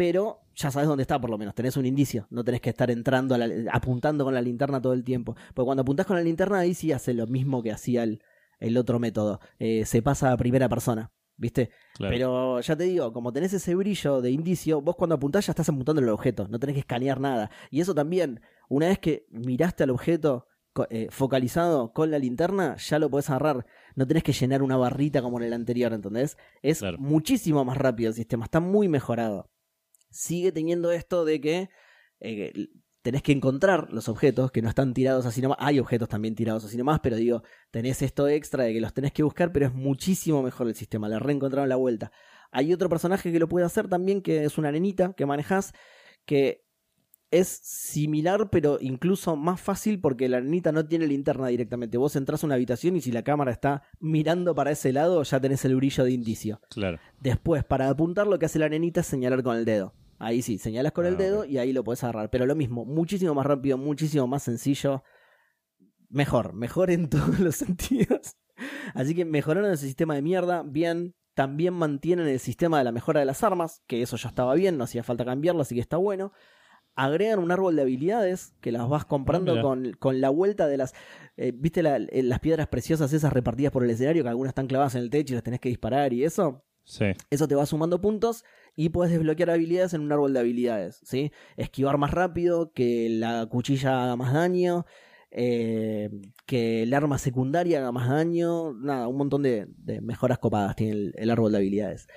Pero 0.00 0.40
ya 0.54 0.70
sabes 0.70 0.88
dónde 0.88 1.02
está, 1.02 1.20
por 1.20 1.28
lo 1.28 1.36
menos. 1.36 1.54
Tenés 1.54 1.76
un 1.76 1.84
indicio. 1.84 2.26
No 2.30 2.42
tenés 2.42 2.62
que 2.62 2.70
estar 2.70 2.90
entrando, 2.90 3.34
a 3.34 3.38
la- 3.38 3.70
apuntando 3.70 4.24
con 4.24 4.32
la 4.32 4.40
linterna 4.40 4.80
todo 4.80 4.94
el 4.94 5.04
tiempo. 5.04 5.34
Porque 5.52 5.66
cuando 5.66 5.82
apuntás 5.82 6.06
con 6.06 6.16
la 6.16 6.22
linterna, 6.22 6.60
ahí 6.60 6.72
sí 6.72 6.90
hace 6.90 7.12
lo 7.12 7.26
mismo 7.26 7.62
que 7.62 7.70
hacía 7.70 8.02
el, 8.04 8.22
el 8.60 8.78
otro 8.78 8.98
método. 8.98 9.40
Eh, 9.58 9.84
se 9.84 10.00
pasa 10.00 10.32
a 10.32 10.38
primera 10.38 10.70
persona, 10.70 11.12
¿viste? 11.36 11.68
Claro. 11.96 12.12
Pero 12.14 12.60
ya 12.60 12.76
te 12.76 12.84
digo, 12.84 13.12
como 13.12 13.30
tenés 13.30 13.52
ese 13.52 13.74
brillo 13.74 14.22
de 14.22 14.30
indicio, 14.30 14.80
vos 14.80 14.96
cuando 14.96 15.16
apuntás 15.16 15.44
ya 15.46 15.50
estás 15.52 15.68
apuntando 15.68 16.00
el 16.00 16.08
objeto, 16.08 16.48
no 16.48 16.58
tenés 16.58 16.72
que 16.76 16.80
escanear 16.80 17.20
nada. 17.20 17.50
Y 17.70 17.82
eso 17.82 17.94
también, 17.94 18.40
una 18.70 18.86
vez 18.88 18.98
que 19.00 19.26
miraste 19.28 19.82
al 19.84 19.90
objeto 19.90 20.46
eh, 20.88 21.08
focalizado 21.10 21.92
con 21.92 22.10
la 22.10 22.18
linterna, 22.18 22.76
ya 22.76 22.98
lo 22.98 23.10
podés 23.10 23.28
agarrar. 23.28 23.66
No 23.96 24.06
tenés 24.06 24.22
que 24.22 24.32
llenar 24.32 24.62
una 24.62 24.78
barrita 24.78 25.20
como 25.20 25.38
en 25.40 25.44
el 25.44 25.52
anterior, 25.52 25.92
¿entendés? 25.92 26.38
Es 26.62 26.78
Claro. 26.78 26.96
muchísimo 26.98 27.66
más 27.66 27.76
rápido 27.76 28.08
el 28.08 28.14
sistema, 28.14 28.44
está 28.46 28.60
muy 28.60 28.88
mejorado. 28.88 29.50
Sigue 30.10 30.52
teniendo 30.52 30.92
esto 30.92 31.24
de 31.24 31.40
que 31.40 31.68
eh, 32.20 32.68
tenés 33.02 33.22
que 33.22 33.32
encontrar 33.32 33.92
los 33.92 34.08
objetos 34.08 34.50
que 34.50 34.62
no 34.62 34.68
están 34.68 34.92
tirados 34.92 35.26
así 35.26 35.40
nomás. 35.40 35.58
Hay 35.60 35.78
objetos 35.78 36.08
también 36.08 36.34
tirados 36.34 36.64
así 36.64 36.76
nomás, 36.76 37.00
pero 37.00 37.16
digo, 37.16 37.42
tenés 37.70 38.02
esto 38.02 38.28
extra 38.28 38.64
de 38.64 38.72
que 38.74 38.80
los 38.80 38.92
tenés 38.92 39.12
que 39.12 39.22
buscar, 39.22 39.52
pero 39.52 39.66
es 39.66 39.74
muchísimo 39.74 40.42
mejor 40.42 40.68
el 40.68 40.74
sistema. 40.74 41.08
Le 41.08 41.18
reencontraron 41.18 41.68
la 41.68 41.76
vuelta. 41.76 42.12
Hay 42.50 42.72
otro 42.72 42.88
personaje 42.88 43.32
que 43.32 43.38
lo 43.38 43.48
puede 43.48 43.64
hacer 43.66 43.88
también, 43.88 44.22
que 44.22 44.44
es 44.44 44.58
una 44.58 44.72
nenita 44.72 45.14
que 45.14 45.24
manejas, 45.24 45.72
que 46.26 46.64
es 47.30 47.48
similar, 47.62 48.50
pero 48.50 48.78
incluso 48.80 49.36
más 49.36 49.60
fácil 49.60 50.00
porque 50.00 50.28
la 50.28 50.40
nenita 50.40 50.72
no 50.72 50.84
tiene 50.86 51.06
linterna 51.06 51.46
directamente. 51.46 51.96
Vos 51.96 52.16
entras 52.16 52.42
a 52.42 52.46
una 52.46 52.56
habitación 52.56 52.96
y 52.96 53.00
si 53.00 53.12
la 53.12 53.22
cámara 53.22 53.52
está 53.52 53.84
mirando 54.00 54.54
para 54.54 54.72
ese 54.72 54.92
lado, 54.92 55.22
ya 55.22 55.40
tenés 55.40 55.64
el 55.64 55.76
brillo 55.76 56.04
de 56.04 56.10
indicio. 56.10 56.60
Claro. 56.70 56.98
Después, 57.20 57.64
para 57.64 57.88
apuntar, 57.88 58.26
lo 58.26 58.38
que 58.38 58.46
hace 58.46 58.58
la 58.58 58.68
nenita 58.68 59.00
es 59.00 59.06
señalar 59.06 59.42
con 59.44 59.56
el 59.56 59.64
dedo. 59.64 59.94
Ahí 60.20 60.42
sí, 60.42 60.58
señalas 60.58 60.92
con 60.92 61.06
Ah, 61.06 61.08
el 61.08 61.16
dedo 61.16 61.40
ok. 61.40 61.46
y 61.48 61.58
ahí 61.58 61.72
lo 61.72 61.82
puedes 61.82 62.04
agarrar. 62.04 62.30
Pero 62.30 62.46
lo 62.46 62.54
mismo, 62.54 62.84
muchísimo 62.84 63.34
más 63.34 63.44
rápido, 63.46 63.76
muchísimo 63.78 64.26
más 64.28 64.42
sencillo. 64.44 65.02
Mejor, 66.08 66.52
mejor 66.52 66.90
en 66.90 67.08
todos 67.10 67.40
los 67.40 67.56
sentidos. 67.56 68.36
Así 68.94 69.14
que 69.14 69.24
mejoraron 69.24 69.72
ese 69.72 69.86
sistema 69.86 70.14
de 70.14 70.22
mierda, 70.22 70.62
bien. 70.62 71.14
También 71.34 71.72
mantienen 71.74 72.26
el 72.28 72.38
sistema 72.40 72.78
de 72.78 72.84
la 72.84 72.92
mejora 72.92 73.20
de 73.20 73.26
las 73.26 73.42
armas, 73.42 73.82
que 73.86 74.02
eso 74.02 74.16
ya 74.16 74.28
estaba 74.28 74.54
bien, 74.54 74.76
no 74.76 74.84
hacía 74.84 75.02
falta 75.02 75.24
cambiarlo, 75.24 75.62
así 75.62 75.74
que 75.76 75.80
está 75.80 75.96
bueno. 75.96 76.32
Agregan 76.96 77.38
un 77.38 77.50
árbol 77.52 77.76
de 77.76 77.82
habilidades 77.82 78.52
que 78.60 78.72
las 78.72 78.86
vas 78.88 79.04
comprando 79.06 79.56
Ah, 79.56 79.62
con, 79.62 79.92
con 79.98 80.20
la 80.20 80.28
vuelta 80.28 80.66
de 80.66 80.76
las. 80.76 80.92
eh, 81.36 81.52
¿Viste 81.54 81.82
la- 81.82 81.96
eh, 81.96 82.22
las 82.24 82.40
piedras 82.40 82.66
preciosas 82.66 83.12
esas 83.12 83.32
repartidas 83.32 83.72
por 83.72 83.84
el 83.84 83.90
escenario? 83.90 84.22
Que 84.24 84.28
algunas 84.28 84.50
están 84.50 84.66
clavadas 84.66 84.96
en 84.96 85.02
el 85.02 85.08
techo 85.08 85.32
y 85.32 85.36
las 85.36 85.44
tenés 85.44 85.60
que 85.60 85.68
disparar 85.70 86.12
y 86.12 86.24
eso. 86.24 86.62
Eso 87.30 87.48
te 87.48 87.54
va 87.54 87.66
sumando 87.66 88.00
puntos 88.00 88.44
y 88.76 88.88
puedes 88.88 89.12
desbloquear 89.12 89.50
habilidades 89.50 89.94
en 89.94 90.02
un 90.02 90.12
árbol 90.12 90.32
de 90.32 90.40
habilidades, 90.40 91.00
¿sí? 91.04 91.32
Esquivar 91.56 91.98
más 91.98 92.10
rápido, 92.10 92.72
que 92.72 93.08
la 93.10 93.46
cuchilla 93.46 94.04
haga 94.04 94.16
más 94.16 94.32
daño, 94.32 94.86
eh, 95.30 96.10
que 96.46 96.82
el 96.82 96.94
arma 96.94 97.18
secundaria 97.18 97.78
haga 97.78 97.92
más 97.92 98.08
daño, 98.08 98.72
nada, 98.74 99.08
un 99.08 99.16
montón 99.16 99.42
de, 99.42 99.68
mejoras 100.02 100.38
copadas 100.38 100.76
tiene 100.76 100.92
el, 100.92 101.14
el 101.16 101.30
árbol 101.30 101.52
de 101.52 101.58
habilidades. 101.58 102.08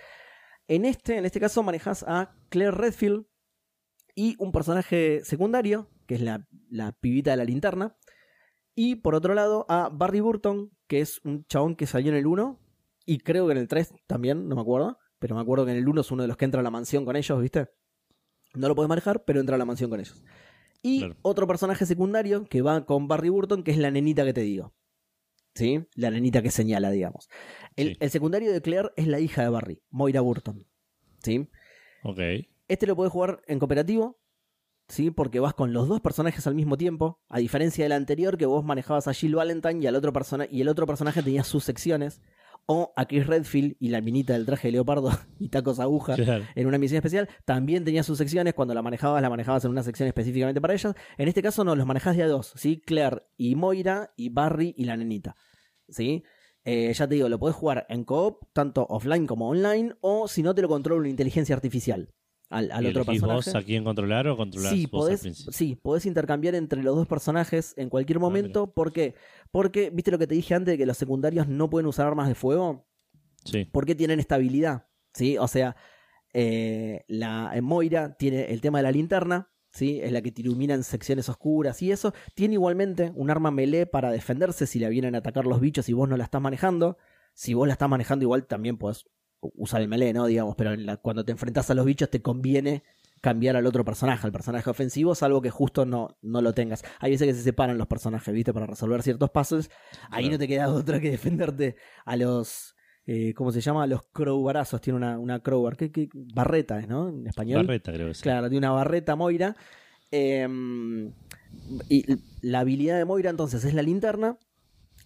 En 0.68 0.86
este, 0.86 1.18
en 1.18 1.26
este 1.26 1.40
caso 1.40 1.62
manejas 1.64 2.04
a 2.08 2.36
Claire 2.50 2.72
Redfield 2.72 3.26
y 4.16 4.36
un 4.40 4.52
personaje 4.52 5.22
secundario 5.24 5.90
que 6.06 6.16
es 6.16 6.22
la, 6.22 6.48
la 6.70 6.92
pibita 6.94 7.32
de 7.32 7.38
la 7.38 7.46
linterna. 7.46 7.96
Y 8.76 8.96
por 8.96 9.16
otro 9.16 9.34
lado, 9.34 9.66
a 9.70 9.90
Barry 9.92 10.20
Burton, 10.20 10.72
que 10.88 11.02
es 11.02 11.22
un 11.24 11.46
chabón 11.46 11.76
que 11.76 11.86
salió 11.86 12.12
en 12.12 12.18
el 12.18 12.26
1, 12.26 12.60
y 13.06 13.20
creo 13.20 13.46
que 13.48 13.52
en 13.54 13.58
el 13.60 13.68
3 13.68 13.94
también, 14.08 14.48
no 14.48 14.56
me 14.56 14.62
acuerdo, 14.62 14.98
pero 15.20 15.36
me 15.36 15.42
acuerdo 15.42 15.66
que 15.66 15.72
en 15.72 15.78
el 15.78 15.88
1 15.88 16.02
es 16.02 16.12
uno 16.12 16.22
de 16.24 16.28
los 16.28 16.38
que 16.38 16.46
entra 16.46 16.60
a 16.62 16.64
la 16.64 16.72
mansión 16.72 17.06
con 17.06 17.16
ellos, 17.16 17.42
¿viste? 17.42 17.70
No 18.54 18.68
lo 18.68 18.76
puedes 18.76 18.90
manejar, 18.90 19.24
pero 19.26 19.40
entra 19.40 19.56
a 19.56 19.60
la 19.60 19.66
mansión 19.66 19.90
con 19.90 20.00
ellos. 20.00 20.24
Y 20.82 21.00
Claro. 21.00 21.16
otro 21.22 21.48
personaje 21.48 21.86
secundario 21.86 22.46
que 22.46 22.62
va 22.62 22.86
con 22.86 23.08
Barry 23.08 23.30
Burton, 23.30 23.64
que 23.64 23.72
es 23.72 23.78
la 23.78 23.90
nenita 23.90 24.26
que 24.26 24.34
te 24.34 24.42
digo. 24.42 24.74
¿Sí? 25.56 25.86
La 25.96 26.10
nenita 26.10 26.42
que 26.42 26.50
señala, 26.50 26.90
digamos. 26.90 27.30
El, 27.76 27.90
Sí. 27.90 27.98
el 28.00 28.10
secundario 28.10 28.52
de 28.52 28.62
Claire 28.62 28.90
es 28.96 29.08
la 29.08 29.20
hija 29.20 29.44
de 29.44 29.50
Barry, 29.50 29.84
Moira 29.92 30.20
Burton. 30.22 30.68
¿Sí? 31.24 31.48
Ok. 32.04 32.20
Este 32.68 32.88
lo 32.88 32.96
puedes 32.96 33.14
jugar 33.14 33.42
en 33.48 33.60
cooperativo, 33.60 34.20
¿sí? 34.88 35.12
Porque 35.12 35.40
vas 35.40 35.54
con 35.54 35.72
los 35.72 35.88
dos 35.88 36.02
personajes 36.02 36.48
al 36.48 36.56
mismo 36.56 36.76
tiempo, 36.76 37.22
a 37.30 37.38
diferencia 37.40 37.86
del 37.86 37.92
anterior 37.92 38.38
que 38.38 38.46
vos 38.48 38.66
manejabas 38.66 39.08
a 39.08 39.14
Jill 39.14 39.36
Valentine 39.36 39.80
y, 39.82 39.88
al 39.88 39.96
otro 39.96 40.12
persona 40.12 40.48
y 40.50 40.62
el 40.62 40.68
otro 40.68 40.88
personaje 40.88 41.22
tenía 41.22 41.44
sus 41.44 41.64
secciones, 41.64 42.20
o 42.66 42.94
a 42.96 43.06
Chris 43.06 43.28
Redfield 43.28 43.76
y 43.80 43.90
la 43.90 44.02
minita 44.02 44.34
del 44.34 44.46
traje 44.46 44.70
de 44.70 44.74
leopardo 44.74 45.12
y 45.40 45.50
tacos 45.50 45.80
aguja 45.80 46.16
Claro. 46.16 46.46
en 46.56 46.68
una 46.68 46.78
misión 46.78 46.98
especial, 46.98 47.28
también 47.46 47.84
tenía 47.84 48.04
sus 48.04 48.18
secciones, 48.18 48.54
cuando 48.54 48.74
la 48.74 48.82
manejabas, 48.82 49.22
la 49.22 49.30
manejabas 49.30 49.66
en 49.66 49.72
una 49.72 49.84
sección 49.84 50.08
específicamente 50.08 50.62
para 50.62 50.74
ellas. 50.74 50.96
En 51.18 51.28
este 51.28 51.42
caso 51.42 51.64
no, 51.64 51.76
los 51.76 51.86
manejás 51.86 52.16
de 52.16 52.24
a 52.24 52.28
dos, 52.28 52.54
¿sí? 52.56 52.82
Claire 52.86 53.24
y 53.38 53.56
Moira 53.56 54.14
y 54.16 54.30
Barry 54.30 54.74
y 54.78 54.86
la 54.86 54.96
nenita, 54.98 55.36
¿sí? 55.90 56.24
Eh, 56.66 56.94
ya 56.94 57.08
te 57.08 57.16
digo, 57.16 57.28
lo 57.28 57.38
podés 57.40 57.56
jugar 57.58 57.86
en 57.90 58.06
coop, 58.06 58.46
tanto 58.54 58.86
offline 58.90 59.28
como 59.28 59.50
online, 59.50 59.96
o 60.00 60.30
si 60.30 60.42
no 60.44 60.56
te 60.56 60.62
lo 60.62 60.70
controla 60.70 61.02
una 61.02 61.10
inteligencia 61.10 61.54
artificial 61.56 62.14
al, 62.54 62.72
al 62.72 62.86
¿Y 62.86 62.88
otro 62.88 63.06
personaje. 63.06 63.52
vos 63.52 63.56
a 63.56 63.64
quién 63.64 63.84
controlar 63.84 64.28
o 64.28 64.38
controlás 64.38 64.72
Sí, 64.72 64.86
vos 64.86 65.10
al 65.12 65.18
podés, 65.18 65.22
principio? 65.22 65.52
sí, 65.54 65.76
podés 65.76 66.06
intercambiar 66.06 66.56
entre 66.56 66.82
los 66.84 66.96
dos 66.96 67.08
personajes 67.08 67.74
en 67.78 67.90
cualquier 67.90 68.18
Ah, 68.18 68.22
momento. 68.22 68.74
¿Por 68.74 68.92
qué? 68.94 69.16
Porque, 69.52 69.90
¿viste 69.92 70.12
lo 70.12 70.20
que 70.20 70.28
te 70.28 70.36
dije 70.36 70.54
antes 70.56 70.74
de 70.74 70.78
que 70.78 70.86
los 70.86 70.98
secundarios 70.98 71.48
no 71.48 71.70
pueden 71.70 71.88
usar 71.88 72.08
armas 72.08 72.28
de 72.28 72.36
fuego? 72.36 72.88
Sí, 73.46 73.66
porque 73.72 73.96
tienen 73.96 74.20
esta 74.20 74.36
habilidad, 74.36 74.88
¿sí? 75.14 75.38
O 75.38 75.48
sea, 75.48 75.76
eh, 76.34 77.04
la 77.08 77.52
eh, 77.56 77.62
Moira 77.62 78.16
tiene 78.16 78.46
el 78.52 78.62
tema 78.62 78.80
de 78.80 78.84
la 78.84 78.92
linterna, 78.92 79.52
¿sí? 79.72 80.00
Es 80.02 80.12
la 80.12 80.22
que 80.22 80.32
te 80.32 80.42
ilumina 80.42 80.74
en 80.74 80.84
secciones 80.84 81.30
oscuras 81.30 81.82
y 81.82 81.92
eso. 81.92 82.14
Tiene 82.36 82.54
igualmente 82.56 83.12
un 83.16 83.30
arma 83.30 83.52
melee 83.52 83.86
para 83.86 84.12
defenderse 84.12 84.66
si 84.68 84.80
la 84.80 84.90
vienen 84.90 85.16
a 85.16 85.20
atacar 85.20 85.46
los 85.46 85.60
bichos 85.60 85.90
y 85.90 85.94
vos 85.94 86.08
no 86.10 86.18
la 86.18 86.24
estás 86.24 86.42
manejando. 86.42 86.98
Si 87.34 87.54
vos 87.54 87.68
la 87.68 87.74
estás 87.74 87.90
manejando 87.90 88.24
igual 88.24 88.46
también 88.48 88.78
podés 88.78 89.06
usar 89.56 89.82
el 89.82 89.88
melee, 89.88 90.14
¿no? 90.14 90.26
Digamos, 90.26 90.56
pero 90.56 90.74
en 90.74 90.86
la- 90.86 90.98
cuando 90.98 91.24
te 91.26 91.32
enfrentas 91.32 91.70
a 91.70 91.74
los 91.74 91.86
bichos 91.86 92.10
te 92.10 92.22
conviene 92.22 92.84
cambiar 93.22 93.56
al 93.56 93.66
otro 93.66 93.86
personaje, 93.86 94.28
al 94.28 94.34
personaje 94.34 94.70
ofensivo, 94.70 95.16
salvo 95.16 95.42
que 95.42 95.50
justo 95.50 95.86
no, 95.86 96.18
no 96.22 96.42
lo 96.42 96.54
tengas. 96.54 96.84
Hay 97.00 97.12
veces 97.12 97.28
que 97.28 97.34
se 97.34 97.42
separan 97.44 97.78
los 97.78 97.88
personajes, 97.88 98.34
¿viste? 98.34 98.54
Para 98.54 98.66
resolver 98.66 99.02
ciertos 99.02 99.30
puzzles. 99.32 99.70
Ahí 100.10 100.24
Claro. 100.24 100.32
no 100.34 100.40
te 100.40 100.48
queda 100.48 100.68
otra 100.74 101.00
que 101.00 101.10
defenderte 101.10 101.76
a 102.06 102.16
los... 102.18 102.76
eh, 103.06 103.34
¿Cómo 103.34 103.52
se 103.54 103.62
llama? 103.62 103.84
A 103.84 103.88
los 103.88 104.04
crowbarazos. 104.12 104.82
Tiene 104.82 104.98
una, 104.98 105.18
una 105.20 105.40
crowbar. 105.42 105.78
¿Qué, 105.78 105.90
qué? 105.92 106.10
Barreta, 106.14 106.82
¿no? 106.82 107.08
En 107.10 107.26
español. 107.26 107.66
Barreta 107.66 107.94
creo 107.94 108.10
que 108.10 108.14
sí. 108.14 108.24
Claro, 108.24 108.50
tiene 108.50 108.66
una 108.68 108.76
barreta 108.76 109.16
Moira. 109.16 109.56
Eh, 110.12 110.46
y 111.90 112.06
la 112.42 112.60
habilidad 112.60 112.98
de 112.98 113.06
Moira 113.06 113.30
entonces 113.30 113.64
es 113.64 113.74
la 113.74 113.82
linterna, 113.84 114.38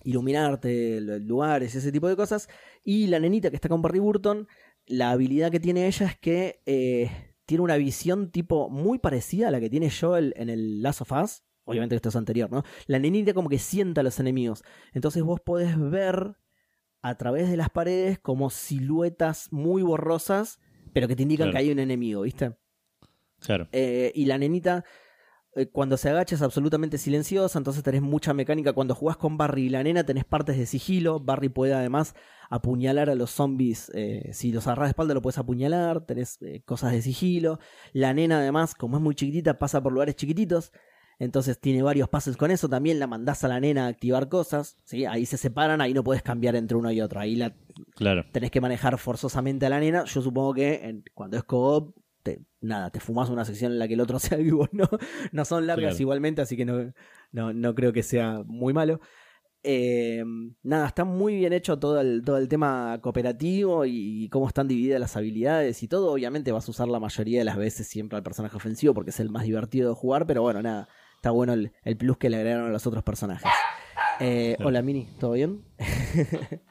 iluminarte 0.07 1.01
lugares, 1.21 1.75
ese 1.75 1.91
tipo 1.91 2.07
de 2.07 2.15
cosas. 2.15 2.47
Y 2.83 3.07
la 3.07 3.19
nenita 3.19 3.49
que 3.49 3.55
está 3.57 3.69
con 3.69 3.81
Barry 3.81 3.99
Burton, 3.99 4.47
la 4.85 5.11
habilidad 5.11 5.51
que 5.51 5.59
tiene 5.59 5.85
ella 5.87 6.05
es 6.07 6.17
que 6.17 6.61
eh, 6.65 7.11
tiene 7.45 7.63
una 7.63 7.75
visión 7.77 8.31
tipo 8.31 8.69
muy 8.69 8.99
parecida 8.99 9.49
a 9.49 9.51
la 9.51 9.59
que 9.59 9.69
tiene 9.69 9.91
Joel 9.91 10.33
en 10.37 10.49
el 10.49 10.81
Last 10.81 11.01
of 11.01 11.11
Us. 11.11 11.43
Obviamente 11.65 11.95
esto 11.95 12.07
es 12.09 12.15
anterior, 12.15 12.49
¿no? 12.49 12.63
La 12.85 12.97
nenita 12.99 13.33
como 13.33 13.49
que 13.49 13.59
sienta 13.59 13.99
a 13.99 14.03
los 14.03 14.19
enemigos. 14.21 14.63
Entonces 14.93 15.21
vos 15.23 15.41
podés 15.41 15.77
ver 15.77 16.37
a 17.01 17.15
través 17.17 17.49
de 17.49 17.57
las 17.57 17.69
paredes 17.69 18.19
como 18.19 18.49
siluetas 18.49 19.51
muy 19.51 19.81
borrosas, 19.81 20.59
pero 20.93 21.09
que 21.09 21.15
te 21.17 21.23
indican 21.23 21.47
Claro. 21.47 21.53
que 21.53 21.57
hay 21.65 21.71
un 21.71 21.79
enemigo, 21.79 22.21
¿viste? 22.21 22.55
Claro. 23.39 23.67
Eh, 23.73 24.13
y 24.15 24.25
la 24.25 24.37
nenita, 24.37 24.85
eh, 25.57 25.67
cuando 25.67 25.97
se 25.97 26.09
agacha, 26.09 26.35
es 26.35 26.41
absolutamente 26.41 26.97
silenciosa. 26.97 27.57
Entonces 27.57 27.83
tenés 27.83 28.01
mucha 28.01 28.33
mecánica. 28.33 28.73
Cuando 28.73 28.95
jugás 28.95 29.17
con 29.17 29.37
Barry 29.37 29.63
y 29.63 29.69
la 29.69 29.83
nena, 29.83 30.05
tenés 30.05 30.23
partes 30.25 30.57
de 30.57 30.65
sigilo. 30.65 31.19
Barry 31.19 31.49
puede 31.49 31.73
además 31.73 32.15
apuñalar 32.49 33.09
a 33.09 33.15
los 33.15 33.31
zombies. 33.31 33.91
eh, 33.93 34.29
si 34.33 34.51
los 34.51 34.67
agarras 34.67 34.87
de 34.87 34.91
espalda, 34.91 35.13
lo 35.13 35.21
puedes 35.21 35.37
apuñalar. 35.37 36.05
Tenés 36.05 36.37
eh, 36.41 36.61
cosas 36.63 36.91
de 36.93 37.01
sigilo. 37.01 37.59
La 37.93 38.13
nena, 38.13 38.37
además, 38.39 38.73
como 38.75 38.97
es 38.97 39.03
muy 39.03 39.15
chiquitita, 39.15 39.59
pasa 39.59 39.81
por 39.83 39.91
lugares 39.91 40.15
chiquititos. 40.15 40.71
Entonces 41.19 41.59
tiene 41.59 41.81
varios 41.81 42.07
pases 42.09 42.37
con 42.37 42.51
eso. 42.51 42.69
También 42.69 42.99
la 42.99 43.07
mandás 43.07 43.43
a 43.43 43.47
la 43.47 43.59
nena 43.59 43.85
a 43.85 43.87
activar 43.89 44.29
cosas. 44.29 44.77
¿sí? 44.83 45.05
Ahí 45.05 45.25
se 45.25 45.37
separan, 45.37 45.81
ahí 45.81 45.93
no 45.93 46.03
puedes 46.03 46.21
cambiar 46.21 46.55
entre 46.55 46.77
uno 46.77 46.91
y 46.91 47.01
otro. 47.01 47.19
Ahí 47.19 47.35
la 47.35 47.55
Claro. 47.95 48.23
tenés 48.31 48.51
que 48.51 48.61
manejar 48.61 48.97
forzosamente 48.99 49.65
a 49.65 49.69
la 49.69 49.79
nena. 49.79 50.03
Yo 50.05 50.21
supongo 50.21 50.53
que 50.53 50.75
en- 50.87 51.03
cuando 51.15 51.37
es 51.37 51.43
co-op, 51.43 51.95
nada, 52.61 52.89
te 52.89 52.99
fumas 52.99 53.29
una 53.29 53.45
sección 53.45 53.71
en 53.73 53.79
la 53.79 53.87
que 53.87 53.93
el 53.95 54.01
otro 54.01 54.19
sea 54.19 54.37
vivo, 54.37 54.67
¿no? 54.71 54.87
No 55.31 55.45
son 55.45 55.67
largas 55.67 55.91
Claro. 55.93 56.01
igualmente, 56.03 56.41
así 56.41 56.55
que 56.57 56.65
no, 56.65 56.93
no, 57.31 57.53
no 57.53 57.75
creo 57.75 57.93
que 57.93 58.03
sea 58.03 58.41
muy 58.45 58.73
malo. 58.73 58.99
Eh, 59.63 60.23
nada, 60.63 60.87
está 60.87 61.03
muy 61.03 61.35
bien 61.35 61.51
hecho 61.51 61.77
todo 61.77 61.99
el, 61.99 62.21
todo 62.23 62.37
el 62.37 62.47
tema 62.47 62.99
cooperativo 63.01 63.85
y 63.85 64.29
cómo 64.29 64.47
están 64.47 64.67
divididas 64.67 64.99
las 64.99 65.17
habilidades 65.17 65.83
y 65.83 65.87
todo. 65.89 66.11
Obviamente 66.13 66.51
vas 66.53 66.67
a 66.67 66.71
usar 66.71 66.87
la 66.87 66.99
mayoría 67.01 67.39
de 67.39 67.45
las 67.45 67.57
veces 67.57 67.87
siempre 67.87 68.15
al 68.17 68.23
personaje 68.23 68.55
ofensivo 68.55 68.93
porque 68.93 69.09
es 69.09 69.19
el 69.19 69.29
más 69.29 69.43
divertido 69.43 69.89
de 69.89 69.95
jugar, 69.95 70.25
pero 70.25 70.41
bueno, 70.41 70.61
nada, 70.61 70.87
está 71.15 71.31
bueno 71.31 71.51
el, 71.53 71.73
el 71.83 71.97
plus 71.97 72.17
que 72.17 72.29
le 72.29 72.37
agregaron 72.37 72.67
a 72.67 72.71
los 72.71 72.87
otros 72.87 73.03
personajes. 73.03 73.49
Eh, 74.21 74.53
Claro. 74.55 74.69
Hola 74.69 74.81
Mini, 74.83 75.07
¿todo 75.19 75.31
bien? 75.33 75.63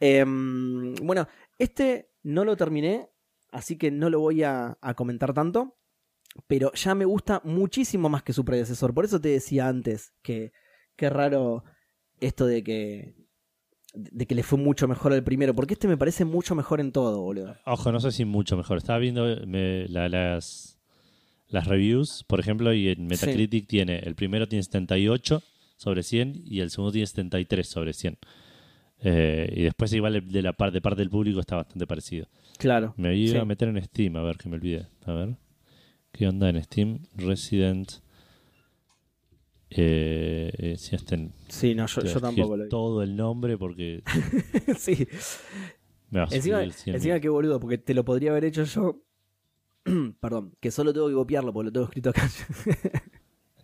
Em, 0.00 0.94
bueno, 0.96 1.28
este 1.58 2.10
no 2.24 2.44
lo 2.44 2.56
terminé, 2.56 3.08
así 3.52 3.76
que 3.78 3.90
no 3.90 4.10
lo 4.10 4.18
voy 4.20 4.42
a, 4.42 4.76
a 4.80 4.94
comentar 4.94 5.32
tanto, 5.32 5.76
pero 6.46 6.72
ya 6.74 6.94
me 6.94 7.04
gusta 7.04 7.40
muchísimo 7.44 8.08
más 8.08 8.22
que 8.22 8.32
su 8.32 8.44
predecesor. 8.44 8.92
Por 8.94 9.04
eso 9.04 9.20
te 9.20 9.28
decía 9.28 9.68
antes 9.68 10.12
que 10.22 10.52
qué 10.96 11.08
raro 11.10 11.64
esto 12.20 12.46
de 12.46 12.62
que 12.64 13.14
de 13.94 14.26
que 14.26 14.34
le 14.34 14.42
fue 14.42 14.58
mucho 14.58 14.88
mejor 14.88 15.12
al 15.12 15.22
primero, 15.22 15.54
porque 15.54 15.74
este 15.74 15.86
me 15.86 15.98
parece 15.98 16.24
mucho 16.24 16.54
mejor 16.54 16.80
en 16.80 16.92
todo, 16.92 17.20
boludo. 17.20 17.56
Ojo, 17.66 17.92
no 17.92 18.00
sé 18.00 18.10
si 18.10 18.24
mucho 18.24 18.56
mejor. 18.56 18.78
Estaba 18.78 18.98
viendo 18.98 19.26
me- 19.46 19.86
la- 19.88 20.08
las, 20.08 20.80
las 21.48 21.66
reviews, 21.66 22.24
por 22.26 22.40
ejemplo, 22.40 22.72
y 22.72 22.88
en 22.88 23.06
Metacritic 23.06 23.66
tiene, 23.68 23.98
el 23.98 24.14
primero 24.14 24.48
tiene 24.48 24.62
78 24.62 25.42
sobre 25.76 26.02
100 26.02 26.40
y 26.46 26.60
el 26.60 26.70
segundo 26.70 26.90
tiene 26.92 27.06
73 27.06 27.68
sobre 27.68 27.92
100. 27.92 28.16
Eh, 29.04 29.52
y 29.56 29.62
después 29.64 29.92
igual 29.92 30.26
de 30.26 30.42
la 30.42 30.54
parte, 30.54 30.74
de 30.74 30.80
parte 30.80 31.00
del 31.02 31.10
público 31.10 31.40
está 31.40 31.56
bastante 31.56 31.86
parecido. 31.86 32.28
Claro. 32.62 32.94
Me 32.96 33.14
iba 33.16 33.32
Sí. 33.32 33.38
a 33.38 33.44
meter 33.44 33.68
en 33.68 33.82
Steam, 33.82 34.16
a 34.16 34.22
ver 34.22 34.36
que 34.38 34.48
me 34.48 34.54
olvidé. 34.54 34.86
A 35.04 35.12
ver. 35.12 35.36
¿Qué 36.12 36.28
onda 36.28 36.48
en 36.48 36.62
Steam? 36.62 37.00
Resident. 37.16 37.90
Eh, 39.70 40.52
eh, 40.58 40.76
si 40.76 40.94
está 40.94 41.14
en- 41.14 41.32
Sí, 41.48 41.74
no, 41.74 41.86
yo, 41.86 42.20
tampoco 42.20 42.56
lo 42.56 42.64
vi. 42.64 42.68
Todo 42.68 43.02
el 43.02 43.16
nombre 43.16 43.56
porque 43.58 44.02
sí. 44.78 45.06
Encima, 46.12 46.70
100. 46.70 46.94
encima 46.96 47.20
qué 47.20 47.28
boludo, 47.30 47.58
porque 47.58 47.78
te 47.78 47.94
lo 47.94 48.04
podría 48.04 48.30
haber 48.32 48.44
hecho 48.44 48.64
yo. 48.64 49.02
Perdón, 50.20 50.54
que 50.60 50.70
solo 50.70 50.92
tengo 50.92 51.08
que 51.08 51.14
copiarlo 51.14 51.52
porque 51.52 51.66
lo 51.66 51.72
tengo 51.72 51.86
escrito 51.86 52.10
acá. 52.10 52.28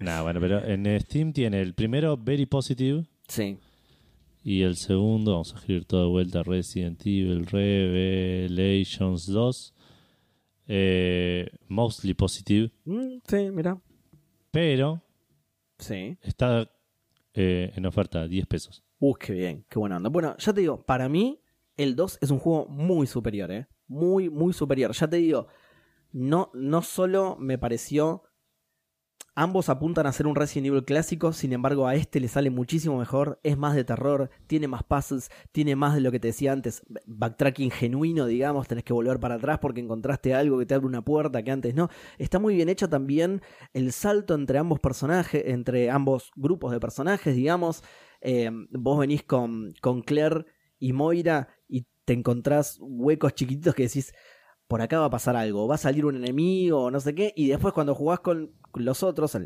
Nah, 0.00 0.22
bueno, 0.22 0.38
pero 0.40 0.64
en 0.64 0.86
Steam 1.00 1.32
tiene 1.32 1.60
el 1.60 1.74
primero 1.74 2.16
Very 2.16 2.46
Positive 2.46 3.04
sí. 3.26 3.58
Y 4.50 4.62
el 4.62 4.76
segundo, 4.76 5.32
vamos 5.32 5.52
a 5.52 5.58
escribir 5.58 5.84
todo 5.84 6.02
de 6.04 6.08
vuelta, 6.08 6.42
Resident 6.42 7.00
Evil 7.04 7.44
Revelations 7.46 9.26
2, 9.26 9.74
eh, 10.68 11.48
Mostly 11.68 12.14
Positive, 12.14 12.70
Mm, 12.84 13.18
sí, 13.26 13.50
mira. 13.52 13.80
pero 14.50 15.02
Sí. 15.78 16.16
está 16.22 16.70
eh, 17.34 17.72
en 17.76 17.86
oferta 17.86 18.26
10 18.26 18.46
pesos. 18.46 18.82
Uh, 18.98 19.14
qué 19.14 19.32
bien, 19.32 19.64
qué 19.68 19.78
buena 19.78 19.98
onda. 19.98 20.08
Bueno, 20.08 20.34
ya 20.38 20.52
te 20.52 20.60
digo, 20.62 20.82
para 20.84 21.08
mí, 21.08 21.40
el 21.76 21.94
2 21.94 22.18
es 22.20 22.30
un 22.30 22.38
juego 22.40 22.66
muy 22.68 23.06
superior, 23.06 23.50
¿eh? 23.52 23.66
Muy, 23.86 24.28
muy 24.28 24.52
superior. 24.52 24.92
Ya 24.92 25.08
te 25.08 25.16
digo, 25.18 25.46
no, 26.10 26.50
no 26.54 26.82
solo 26.82 27.36
me 27.38 27.56
pareció. 27.58 28.22
Ambos 29.40 29.68
apuntan 29.68 30.04
a 30.08 30.12
ser 30.12 30.26
un 30.26 30.34
Resident 30.34 30.66
Evil 30.66 30.84
clásico, 30.84 31.32
sin 31.32 31.52
embargo, 31.52 31.86
a 31.86 31.94
este 31.94 32.18
le 32.18 32.26
sale 32.26 32.50
muchísimo 32.50 32.98
mejor. 32.98 33.38
Es 33.44 33.56
más 33.56 33.76
de 33.76 33.84
terror, 33.84 34.30
tiene 34.48 34.66
más 34.66 34.82
puzzles, 34.82 35.30
tiene 35.52 35.76
más 35.76 35.94
de 35.94 36.00
lo 36.00 36.10
que 36.10 36.18
te 36.18 36.26
decía 36.26 36.50
antes, 36.50 36.82
backtracking 37.06 37.70
genuino, 37.70 38.26
digamos. 38.26 38.66
Tenés 38.66 38.82
que 38.82 38.92
volver 38.92 39.20
para 39.20 39.36
atrás 39.36 39.60
porque 39.60 39.80
encontraste 39.80 40.34
algo 40.34 40.58
que 40.58 40.66
te 40.66 40.74
abre 40.74 40.88
una 40.88 41.04
puerta 41.04 41.40
que 41.44 41.52
antes 41.52 41.72
no. 41.72 41.88
Está 42.18 42.40
muy 42.40 42.56
bien 42.56 42.68
hecho 42.68 42.88
también 42.88 43.40
el 43.74 43.92
salto 43.92 44.34
entre 44.34 44.58
ambos 44.58 44.80
personajes, 44.80 45.40
entre 45.46 45.88
ambos 45.88 46.32
grupos 46.34 46.72
de 46.72 46.80
personajes, 46.80 47.36
digamos. 47.36 47.84
Eh, 48.20 48.50
vos 48.72 48.98
venís 48.98 49.22
con, 49.22 49.72
con 49.80 50.02
Claire 50.02 50.46
y 50.80 50.92
Moira 50.92 51.46
y 51.68 51.86
te 52.04 52.12
encontrás 52.12 52.78
huecos 52.80 53.36
chiquititos 53.36 53.76
que 53.76 53.84
decís, 53.84 54.12
por 54.68 54.82
acá 54.82 55.00
va 55.00 55.06
a 55.06 55.10
pasar 55.10 55.34
algo, 55.34 55.66
va 55.66 55.74
a 55.76 55.78
salir 55.78 56.04
un 56.04 56.16
enemigo 56.16 56.84
o 56.84 56.90
no 56.90 57.00
sé 57.00 57.14
qué, 57.14 57.32
y 57.34 57.48
después 57.48 57.74
cuando 57.74 57.94
jugás 57.94 58.20
con 58.20 58.52
los 58.74 59.02
otros, 59.02 59.36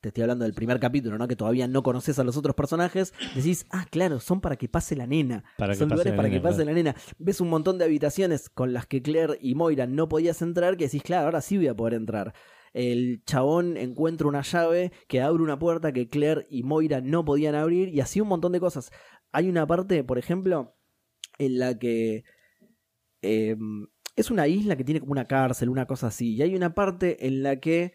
te 0.00 0.08
estoy 0.08 0.22
hablando 0.22 0.44
del 0.44 0.52
primer 0.52 0.80
capítulo, 0.80 1.16
¿no? 1.16 1.28
Que 1.28 1.36
todavía 1.36 1.68
no 1.68 1.84
conoces 1.84 2.18
a 2.18 2.24
los 2.24 2.36
otros 2.36 2.56
personajes, 2.56 3.14
decís, 3.36 3.66
ah, 3.70 3.86
claro, 3.88 4.18
son 4.18 4.40
para 4.40 4.56
que 4.56 4.68
pase 4.68 4.96
la 4.96 5.06
nena. 5.06 5.44
Para 5.56 5.76
son 5.76 5.88
lugares 5.88 6.12
para 6.14 6.28
que 6.28 6.40
pase 6.40 6.56
claro. 6.56 6.70
la 6.70 6.74
nena. 6.74 6.96
Ves 7.18 7.40
un 7.40 7.48
montón 7.48 7.78
de 7.78 7.84
habitaciones 7.84 8.50
con 8.50 8.72
las 8.72 8.86
que 8.86 9.00
Claire 9.00 9.38
y 9.40 9.54
Moira 9.54 9.86
no 9.86 10.08
podías 10.08 10.42
entrar, 10.42 10.76
que 10.76 10.86
decís, 10.86 11.04
claro, 11.04 11.26
ahora 11.26 11.40
sí 11.40 11.56
voy 11.56 11.68
a 11.68 11.76
poder 11.76 11.94
entrar. 11.94 12.34
El 12.72 13.22
chabón 13.24 13.76
encuentra 13.76 14.26
una 14.26 14.42
llave 14.42 14.90
que 15.06 15.20
abre 15.20 15.44
una 15.44 15.58
puerta 15.60 15.92
que 15.92 16.08
Claire 16.08 16.48
y 16.50 16.64
Moira 16.64 17.00
no 17.00 17.24
podían 17.24 17.54
abrir, 17.54 17.88
y 17.90 18.00
así 18.00 18.20
un 18.20 18.26
montón 18.26 18.50
de 18.50 18.58
cosas. 18.58 18.90
Hay 19.30 19.48
una 19.48 19.68
parte, 19.68 20.02
por 20.02 20.18
ejemplo, 20.18 20.74
en 21.38 21.60
la 21.60 21.78
que 21.78 22.24
eh, 23.22 23.56
es 24.16 24.30
una 24.30 24.46
isla 24.46 24.76
que 24.76 24.84
tiene 24.84 25.00
como 25.00 25.12
una 25.12 25.26
cárcel, 25.26 25.68
una 25.68 25.86
cosa 25.86 26.08
así. 26.08 26.34
Y 26.34 26.42
hay 26.42 26.54
una 26.54 26.74
parte 26.74 27.26
en 27.26 27.42
la 27.42 27.56
que 27.56 27.94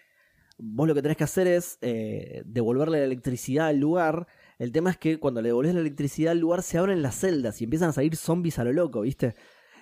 vos 0.57 0.88
lo 0.88 0.95
que 0.95 1.01
tenés 1.01 1.18
que 1.18 1.24
hacer 1.24 1.47
es 1.47 1.78
eh, 1.82 2.43
devolverle 2.45 2.99
la 2.99 3.05
electricidad 3.05 3.68
al 3.68 3.78
lugar. 3.80 4.28
El 4.57 4.72
tema 4.72 4.89
es 4.89 4.97
que 4.97 5.20
cuando 5.20 5.41
le 5.41 5.49
devolvés 5.49 5.74
la 5.76 5.82
electricidad 5.82 6.32
al 6.32 6.39
lugar 6.39 6.63
se 6.63 6.78
abren 6.78 7.01
las 7.01 7.15
celdas 7.15 7.61
y 7.61 7.65
empiezan 7.65 7.89
a 7.89 7.93
salir 7.93 8.15
zombies 8.15 8.57
a 8.59 8.63
lo 8.63 8.74
loco, 8.74 9.01
¿viste? 9.01 9.36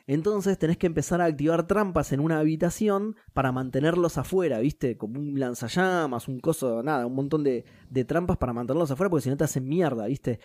Entonces 0.08 0.60
tenés 0.60 0.78
que 0.78 0.86
empezar 0.86 1.20
a 1.20 1.26
activar 1.26 1.66
trampas 1.66 2.12
en 2.12 2.20
una 2.20 2.40
habitación 2.40 3.16
para 3.34 3.52
mantenerlos 3.52 4.18
afuera, 4.20 4.60
¿viste? 4.60 4.98
Como 4.98 5.20
un 5.20 5.40
lanzallamas, 5.40 6.28
un 6.28 6.40
coso, 6.40 6.84
nada, 6.84 7.08
un 7.08 7.16
montón 7.16 7.44
de, 7.44 7.66
de 7.90 8.06
trampas 8.06 8.38
para 8.38 8.54
mantenerlos 8.54 8.92
afuera 8.92 9.10
porque 9.10 9.24
si 9.24 9.30
no 9.30 9.38
te 9.38 9.46
hacen 9.46 9.68
mierda, 9.68 10.06
¿viste? 10.06 10.40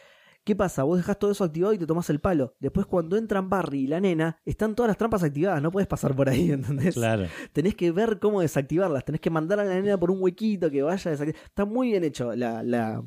¿Qué 0.45 0.57
pasa? 0.57 0.84
Vos 0.84 0.97
dejás 0.99 1.18
todo 1.18 1.30
eso 1.30 1.45
activado 1.45 1.74
y 1.74 1.78
te 1.78 1.86
tomás 1.86 2.09
el 2.11 2.18
palo. 2.20 2.55
Después, 2.59 2.86
cuando 2.86 3.16
entran 3.16 3.51
Barry 3.51 3.80
y 3.80 3.86
la 3.86 4.01
nena, 4.01 4.38
están 4.45 4.74
todas 4.74 4.88
las 4.88 4.97
trampas 4.97 5.22
activadas. 5.22 5.62
No 5.62 5.70
puedes 5.70 5.86
pasar 5.86 6.16
por 6.16 6.28
ahí, 6.28 6.51
¿entendés? 6.53 6.95
Claro. 6.95 7.26
Tenés 7.53 7.74
que 7.74 7.93
ver 7.93 8.18
cómo 8.18 8.41
desactivarlas. 8.41 9.05
Tenés 9.05 9.20
que 9.20 9.30
mandar 9.30 9.61
a 9.61 9.64
la 9.64 9.74
nena 9.74 9.99
por 9.99 10.11
un 10.11 10.22
huequito 10.22 10.70
que 10.70 10.82
vaya 10.82 11.11
a 11.11 11.12
desactivar. 11.12 11.43
Está 11.45 11.64
muy 11.66 11.88
bien 11.91 12.05
hecho 12.05 12.34
la, 12.34 12.62
la, 12.62 13.05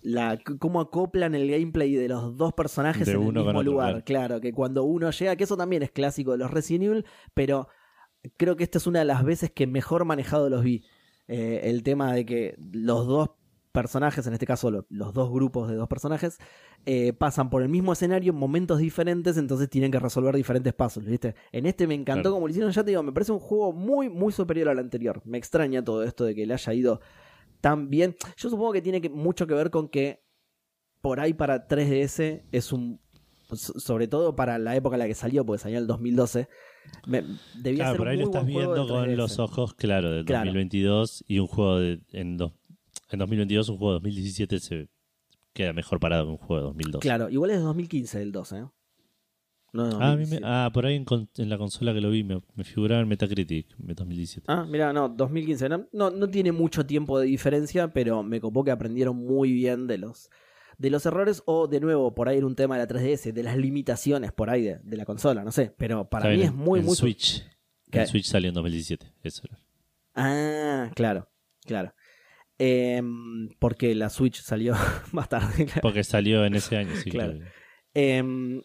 la, 0.00 0.38
cómo 0.58 0.80
acoplan 0.80 1.34
el 1.36 1.48
gameplay 1.48 1.94
de 1.94 2.08
los 2.08 2.36
dos 2.36 2.52
personajes 2.54 3.06
De 3.06 3.12
en 3.12 3.20
el 3.20 3.24
mismo 3.24 3.40
otro, 3.48 3.62
lugar. 3.62 4.02
claro. 4.02 4.04
Claro, 4.04 4.40
que 4.40 4.52
cuando 4.52 4.82
uno 4.82 5.10
llega, 5.10 5.36
que 5.36 5.44
eso 5.44 5.56
también 5.56 5.84
es 5.84 5.92
clásico 5.92 6.32
de 6.32 6.38
los 6.38 6.50
Resident 6.50 6.84
Evil, 6.84 7.06
pero 7.34 7.68
creo 8.36 8.56
que 8.56 8.64
esta 8.64 8.78
es 8.78 8.86
una 8.88 8.98
de 8.98 9.04
las 9.04 9.24
veces 9.24 9.52
que 9.52 9.66
mejor 9.68 10.04
manejado 10.04 10.50
los 10.50 10.64
vi. 10.64 10.84
Eh, 11.28 11.60
el 11.70 11.84
tema 11.84 12.12
de 12.12 12.26
que 12.26 12.56
los 12.72 13.06
dos 13.06 13.30
personajes, 13.72 14.26
en 14.26 14.34
este 14.34 14.46
caso 14.46 14.70
lo- 14.70 14.86
los 14.90 15.12
dos 15.14 15.30
grupos 15.32 15.68
de 15.68 15.76
dos 15.76 15.88
personajes, 15.88 16.38
eh, 16.84 17.12
pasan 17.12 17.48
por 17.50 17.62
el 17.62 17.68
mismo 17.68 17.92
escenario 17.92 18.32
en 18.32 18.38
momentos 18.38 18.78
diferentes, 18.78 19.36
entonces 19.38 19.68
tienen 19.70 19.90
que 19.90 19.98
resolver 19.98 20.36
diferentes 20.36 20.72
pasos, 20.74 21.04
¿viste? 21.04 21.34
En 21.52 21.66
este 21.66 21.86
me 21.86 21.94
encantó 21.94 22.22
Claro. 22.24 22.34
como 22.34 22.46
lo 22.46 22.50
hicieron, 22.50 22.70
ya 22.72 22.84
te 22.84 22.90
digo, 22.90 23.02
me 23.02 23.12
parece 23.12 23.32
un 23.32 23.38
juego 23.40 23.72
muy, 23.72 24.08
muy 24.08 24.32
superior 24.32 24.68
al 24.68 24.78
anterior. 24.78 25.22
Me 25.24 25.38
extraña 25.38 25.82
todo 25.82 26.02
esto 26.04 26.24
de 26.24 26.34
que 26.34 26.46
le 26.46 26.54
haya 26.54 26.74
ido 26.74 27.00
tan 27.60 27.88
bien. 27.90 28.14
Yo 28.36 28.50
supongo 28.50 28.72
que 28.72 28.82
tiene 28.82 29.00
que- 29.00 29.08
mucho 29.10 29.46
que 29.46 29.54
ver 29.54 29.70
con 29.70 29.88
que 29.88 30.22
por 31.00 31.18
ahí 31.20 31.32
para 31.32 31.66
3DS 31.66 32.44
es 32.52 32.72
un... 32.72 33.00
so- 33.54 33.78
Sobre 33.78 34.06
todo 34.08 34.34
para 34.36 34.58
la 34.58 34.76
época 34.76 34.96
en 34.96 35.00
la 35.00 35.06
que 35.06 35.14
salió, 35.14 35.44
porque 35.46 35.60
salió 35.62 35.78
en 35.78 35.82
el 35.82 35.86
2012. 35.88 36.48
me- 37.06 37.22
debía 37.60 37.84
Claro, 37.84 37.90
ser 37.92 37.98
por 37.98 38.08
ahí 38.08 38.16
lo 38.18 38.24
estás 38.24 38.44
viendo 38.44 38.88
con 38.88 39.04
3DS. 39.04 39.16
los 39.16 39.38
ojos, 39.38 39.74
claro, 39.74 40.10
del 40.10 40.24
Claro. 40.24 40.46
2022 40.46 41.24
y 41.28 41.38
un 41.38 41.46
juego 41.46 41.78
de, 41.78 42.00
en, 42.12 42.36
dos- 42.36 42.52
en 43.16 43.20
2022, 43.20 43.68
un 43.68 43.78
juego 43.78 43.92
de 43.92 43.96
2017 43.96 44.60
se 44.60 44.88
queda 45.52 45.72
mejor 45.72 46.00
parado 46.00 46.24
que 46.26 46.30
un 46.32 46.38
juego 46.38 46.62
de 46.62 46.66
2002. 46.68 47.00
Claro, 47.02 47.28
igual 47.28 47.50
es 47.50 47.58
de 47.58 47.62
2015 47.64 48.22
el 48.22 48.32
12, 48.32 48.58
¿eh? 48.58 48.64
No 49.74 49.84
Ah, 50.02 50.12
a 50.12 50.16
mí 50.16 50.24
me- 50.26 50.40
2017. 50.40 50.42
ah, 50.46 50.70
por 50.72 50.84
ahí 50.84 50.96
en, 50.96 51.04
con- 51.06 51.30
en 51.38 51.48
la 51.48 51.56
consola 51.56 51.94
que 51.94 52.00
lo 52.02 52.10
vi 52.10 52.24
me, 52.24 52.40
me 52.54 52.64
figuraba 52.64 53.00
en 53.00 53.08
Metacritic 53.08 53.68
en 53.80 53.94
2017. 53.94 54.44
Ah, 54.48 54.66
mira, 54.68 54.92
no, 54.92 55.08
2015. 55.08 55.68
No, 55.70 55.86
no, 55.92 56.10
no 56.10 56.28
tiene 56.28 56.52
mucho 56.52 56.84
tiempo 56.84 57.18
de 57.18 57.26
diferencia, 57.26 57.88
pero 57.88 58.22
me 58.22 58.38
copó 58.40 58.64
que 58.64 58.70
aprendieron 58.70 59.16
muy 59.16 59.50
bien 59.52 59.86
de 59.86 59.96
los, 59.96 60.28
de 60.76 60.90
los 60.90 61.06
errores 61.06 61.42
o, 61.46 61.68
de 61.68 61.80
nuevo, 61.80 62.14
por 62.14 62.28
ahí 62.28 62.36
era 62.36 62.46
un 62.46 62.54
tema 62.54 62.76
de 62.76 62.82
la 62.82 62.88
3DS, 62.88 63.32
de 63.32 63.42
las 63.42 63.56
limitaciones 63.56 64.30
por 64.32 64.50
ahí 64.50 64.62
de, 64.62 64.78
de 64.82 64.96
la 64.98 65.06
consola, 65.06 65.42
no 65.42 65.52
sé. 65.52 65.74
Pero 65.78 66.06
para 66.08 66.28
mí 66.30 66.42
es 66.42 66.52
muy, 66.52 66.80
en 66.80 66.86
muy... 66.86 66.94
Switch. 66.94 67.42
En 67.92 68.06
Switch 68.06 68.26
salió 68.26 68.48
en 68.48 68.54
2017. 68.54 69.06
Eso 69.22 69.42
era. 69.46 69.58
Ah, 70.14 70.90
claro, 70.94 71.30
claro. 71.64 71.94
Em, 72.64 73.48
porque 73.58 73.92
la 73.96 74.08
Switch 74.08 74.40
salió 74.40 74.74
más 75.12 75.28
tarde. 75.28 75.64
claro. 75.66 75.80
Porque 75.82 76.04
salió 76.04 76.44
en 76.44 76.54
ese 76.54 76.76
año, 76.76 76.94
sí, 76.94 77.10
Claro. 77.10 77.32
claro. 77.32 77.50
Em, 77.94 78.62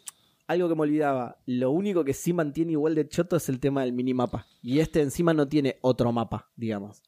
algo 0.47 0.69
que 0.69 0.75
me 0.75 0.81
olvidaba, 0.81 1.37
lo 1.47 1.71
único 1.71 2.05
que 2.05 2.13
sí 2.13 2.31
mantiene 2.31 2.73
igual 2.73 2.93
de 2.93 3.07
choto 3.07 3.35
es 3.37 3.49
el 3.49 3.59
tema 3.59 3.81
del 3.81 3.93
minimapa. 3.93 4.45
Y 4.61 4.79
este 4.79 5.01
encima 5.01 5.33
no 5.33 5.47
tiene 5.47 5.77
otro 5.81 6.11
mapa, 6.11 6.51
digamos. 6.55 7.01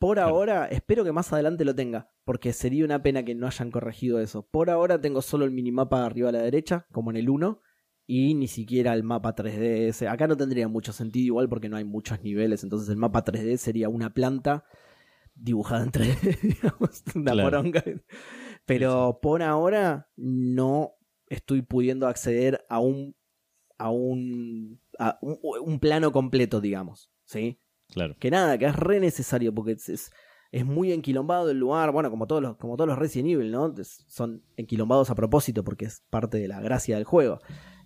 Por 0.00 0.16
Claro. 0.16 0.30
ahora, 0.34 0.66
espero 0.66 1.04
que 1.04 1.12
más 1.12 1.32
adelante 1.32 1.64
lo 1.64 1.74
tenga, 1.74 2.10
porque 2.24 2.52
sería 2.52 2.84
una 2.84 3.02
pena 3.02 3.24
que 3.24 3.34
no 3.36 3.46
hayan 3.46 3.70
corregido 3.70 4.20
eso. 4.20 4.46
Por 4.50 4.68
ahora 4.68 5.00
tengo 5.00 5.22
solo 5.22 5.44
el 5.44 5.52
minimapa 5.52 6.04
arriba 6.04 6.28
a 6.28 6.32
la 6.32 6.42
derecha, 6.42 6.86
como 6.92 7.10
en 7.12 7.16
el 7.18 7.30
1, 7.30 7.62
y 8.06 8.34
ni 8.34 8.48
siquiera 8.48 8.92
el 8.94 9.04
mapa 9.04 9.34
3D. 9.34 9.88
ese. 9.88 10.08
Acá 10.08 10.26
no 10.26 10.36
tendría 10.36 10.66
mucho 10.68 10.92
sentido 10.92 11.24
igual 11.26 11.48
porque 11.48 11.68
no 11.68 11.76
hay 11.76 11.84
muchos 11.84 12.20
niveles, 12.22 12.62
entonces 12.64 12.88
el 12.90 12.96
mapa 12.96 13.24
3D 13.24 13.56
sería 13.56 13.88
una 13.88 14.12
planta 14.12 14.64
dibujada 15.36 15.84
en 15.84 15.92
3D, 15.92 16.40
digamos, 16.42 17.02
una 17.14 17.32
Claro. 17.32 17.50
poronga. 17.50 17.84
Pero 18.64 19.20
por 19.22 19.42
ahora 19.42 20.10
no 20.16 20.92
estoy 21.28 21.62
pudiendo 21.62 22.08
acceder 22.08 22.64
a 22.68 22.80
un 22.80 23.14
a 23.78 23.90
un 23.90 24.80
a 24.98 25.18
un, 25.20 25.38
un 25.42 25.78
plano 25.78 26.10
completo, 26.10 26.60
digamos, 26.60 27.12
¿sí? 27.26 27.60
Claro. 27.88 28.16
Que 28.18 28.30
nada, 28.30 28.58
que 28.58 28.64
es 28.64 28.74
re 28.74 28.98
necesario 28.98 29.54
porque 29.54 29.72
es, 29.72 29.88
es, 29.88 30.10
es 30.56 30.64
muy 30.66 30.92
enquilombado 30.92 31.50
el 31.50 31.58
lugar, 31.58 31.90
bueno, 31.92 32.10
como 32.10 32.26
todos 32.26 32.42
los 32.42 32.56
como 32.56 32.76
todos 32.76 32.88
los 32.88 32.98
Resident 32.98 33.30
Evil, 33.30 33.50
¿no? 33.50 33.74
Son 34.06 34.42
enquilombados 34.56 35.10
a 35.10 35.14
propósito 35.14 35.62
porque 35.64 35.84
es 35.86 36.02
parte 36.10 36.38
de 36.38 36.48
la 36.48 36.60
gracia 36.60 36.96
del 36.96 37.04
juego. 37.04 37.38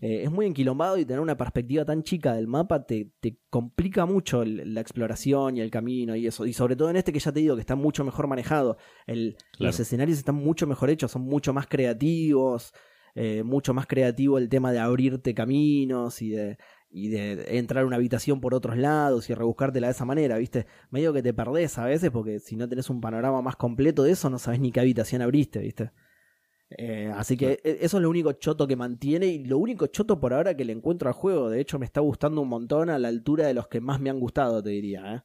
Eh, 0.03 0.23
es 0.25 0.31
muy 0.31 0.47
enquilombado 0.47 0.97
y 0.97 1.05
tener 1.05 1.21
una 1.21 1.37
perspectiva 1.37 1.85
tan 1.85 2.03
chica 2.03 2.33
del 2.35 2.47
mapa 2.47 2.87
te, 2.87 3.11
te 3.21 3.37
complica 3.51 4.07
mucho 4.07 4.41
el- 4.43 4.73
la 4.73 4.81
exploración 4.81 5.57
y 5.57 5.61
el 5.61 5.71
camino 5.71 6.17
y 6.17 6.27
eso. 6.27 6.47
Y 6.47 6.53
sobre 6.55 6.75
todo 6.75 6.89
en 6.89 6.97
este 6.97 7.13
que 7.13 7.19
ya 7.19 7.33
te 7.33 7.41
digo 7.41 7.55
que 7.55 7.61
está 7.61 7.75
mucho 7.75 8.03
mejor 8.05 8.27
manejado. 8.27 8.79
El, 9.07 9.37
Claro. 9.53 9.67
Los 9.69 9.79
escenarios 9.81 10.17
están 10.17 10.37
mucho 10.37 10.67
mejor 10.67 10.89
hechos, 10.89 11.11
son 11.11 11.23
mucho 11.23 11.53
más 11.53 11.67
creativos, 11.67 12.73
eh, 13.15 13.43
mucho 13.43 13.75
más 13.75 13.87
creativo 13.87 14.39
el 14.39 14.49
tema 14.49 14.73
de 14.73 14.79
abrirte 14.79 15.35
caminos 15.35 16.23
y 16.23 16.31
de, 16.31 16.57
y 16.91 17.09
de 17.09 17.59
entrar 17.59 17.85
a 17.85 17.87
una 17.87 17.97
habitación 17.97 18.41
por 18.41 18.55
otros 18.55 18.77
lados 18.77 19.31
y 19.31 19.35
rebuscártela 19.35 19.87
de 19.87 19.93
esa 19.93 20.05
manera, 20.05 20.37
¿viste? 20.39 20.67
Medio 20.91 21.13
que 21.13 21.23
te 21.23 21.33
perdés 21.33 21.79
a 21.79 21.85
veces 21.85 22.11
porque 22.11 22.41
si 22.41 22.57
no 22.57 22.69
tenés 22.69 22.91
un 22.91 23.01
panorama 23.01 23.41
más 23.43 23.57
completo 23.57 24.03
de 24.03 24.13
eso 24.13 24.29
no 24.29 24.39
sabes 24.39 24.61
ni 24.61 24.73
qué 24.73 24.81
habitación 24.81 25.23
abriste, 25.23 25.61
¿viste? 25.61 25.93
Eh, 26.71 27.13
así 27.17 27.37
que 27.37 27.61
e- 27.65 27.79
eso 27.81 27.97
es 27.97 28.03
lo 28.03 28.11
único 28.11 28.33
choto 28.33 28.67
que 28.67 28.77
mantiene 28.77 29.27
y 29.27 29.45
lo 29.45 29.59
único 29.59 29.87
choto 29.89 30.21
por 30.21 30.33
ahora 30.33 30.57
que 30.57 30.65
le 30.65 30.73
encuentro 30.73 31.09
al 31.09 31.15
juego. 31.15 31.51
De 31.51 31.61
hecho, 31.61 31.79
me 31.79 31.87
está 31.87 32.01
gustando 32.01 32.41
un 32.41 32.49
montón 32.49 32.91
a 32.91 32.99
la 32.99 33.09
altura 33.09 33.47
de 33.47 33.55
los 33.55 33.69
que 33.69 33.81
más 33.81 34.01
me 34.01 34.11
han 34.11 34.21
gustado, 34.21 34.63
te 34.63 34.71
diría. 34.71 35.15
¿eh? 35.17 35.23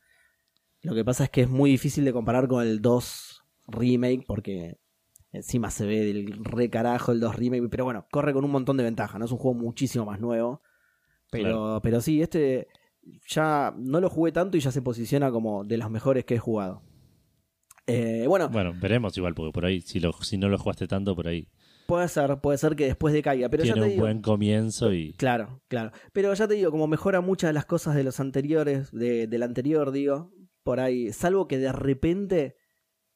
Lo 0.82 0.95
que 0.95 1.05
pasa 1.05 1.26
es 1.26 1.30
que 1.30 1.41
es 1.41 1.49
muy 1.49 1.72
difícil 1.72 2.05
de 2.05 2.13
comparar 2.13 2.47
con 2.47 2.63
el 2.63 2.82
2 2.82 3.43
Remake 3.68 4.24
porque 4.28 4.78
encima 5.32 5.72
se 5.72 5.86
ve 5.86 6.05
del 6.05 6.43
re 6.43 6.70
carajo 6.70 7.11
el 7.11 7.20
2 7.20 7.36
Remake. 7.36 7.68
Pero 7.70 7.86
bueno, 7.86 8.07
corre 8.11 8.34
con 8.34 8.45
un 8.45 8.51
montón 8.51 8.78
de 8.78 8.84
ventajas. 8.84 9.20
¿no? 9.20 9.26
Es 9.26 9.32
un 9.32 9.38
juego 9.38 9.57
muchísimo 9.57 10.05
más 10.05 10.20
nuevo. 10.20 10.61
Pero, 11.43 11.49
Claro. 11.63 11.79
pero 11.83 12.01
sí, 12.01 12.21
este 12.21 12.67
ya 13.27 13.73
no 13.77 13.99
lo 13.99 14.09
jugué 14.09 14.31
tanto 14.31 14.57
y 14.57 14.59
ya 14.59 14.71
se 14.71 14.81
posiciona 14.81 15.31
como 15.31 15.63
de 15.63 15.77
los 15.77 15.89
mejores 15.91 16.25
que 16.25 16.36
he 16.36 16.39
jugado. 16.39 16.81
Eh, 17.88 18.25
bueno, 18.27 18.49
Bueno, 18.49 18.73
veremos 18.81 19.15
igual, 19.17 19.36
porque 19.36 19.51
por 19.51 19.65
ahí, 19.65 19.81
si, 19.81 19.99
lo, 19.99 20.11
si 20.13 20.38
no 20.38 20.49
lo 20.49 20.57
jugaste 20.57 20.88
tanto, 20.88 21.15
por 21.15 21.27
ahí 21.27 21.47
puede 21.88 22.07
ser, 22.07 22.39
puede 22.41 22.57
ser 22.57 22.75
que 22.75 22.86
después 22.86 23.13
decaiga. 23.13 23.47
Pero 23.49 23.63
ya 23.63 23.73
tiene 23.73 23.81
te 23.81 23.86
un 23.88 23.91
digo, 23.93 24.05
buen 24.05 24.21
comienzo 24.21 24.91
y. 24.91 25.13
Claro, 25.13 25.61
claro. 25.67 25.91
Pero 26.13 26.33
ya 26.33 26.47
te 26.47 26.55
digo, 26.55 26.71
como 26.71 26.88
mejora 26.88 27.21
muchas 27.21 27.49
de 27.49 27.53
las 27.53 27.65
cosas 27.65 27.95
de 27.95 28.03
los 28.03 28.19
anteriores, 28.19 28.91
de, 28.91 29.27
del 29.27 29.43
anterior, 29.43 29.91
digo, 29.91 30.31
por 30.63 30.79
ahí, 30.79 31.11
salvo 31.13 31.47
que 31.47 31.59
de 31.59 31.71
repente 31.71 32.55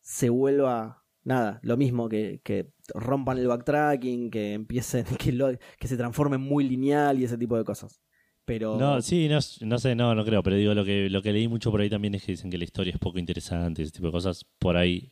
se 0.01 0.29
vuelva 0.29 1.03
nada, 1.23 1.59
lo 1.63 1.77
mismo 1.77 2.09
que, 2.09 2.41
que 2.43 2.71
rompan 2.93 3.37
el 3.39 3.47
backtracking, 3.47 4.29
que 4.29 4.53
empiecen, 4.53 5.05
que, 5.17 5.31
lo, 5.31 5.49
que 5.79 5.87
se 5.87 5.97
transforme 5.97 6.35
en 6.35 6.43
muy 6.43 6.63
lineal 6.67 7.19
y 7.19 7.23
ese 7.23 7.37
tipo 7.37 7.57
de 7.57 7.63
cosas. 7.63 8.01
Pero 8.49 8.77
No, 8.79 9.01
sí, 9.01 9.29
no, 9.29 9.37
no 9.61 9.77
sé, 9.79 9.93
no, 9.95 10.15
no 10.15 10.25
creo, 10.25 10.41
pero 10.43 10.55
digo, 10.55 10.73
lo 10.73 10.83
que, 10.83 11.07
lo 11.09 11.21
que 11.21 11.31
leí 11.31 11.47
mucho 11.47 11.69
por 11.71 11.81
ahí 11.81 11.89
también 11.89 12.15
es 12.15 12.23
que 12.23 12.31
dicen 12.31 12.49
que 12.49 12.57
la 12.57 12.63
historia 12.63 12.91
es 12.93 12.99
poco 12.99 13.19
interesante, 13.19 13.83
ese 13.83 13.91
tipo 13.91 14.07
de 14.07 14.11
cosas, 14.11 14.43
por 14.57 14.75
ahí 14.75 15.11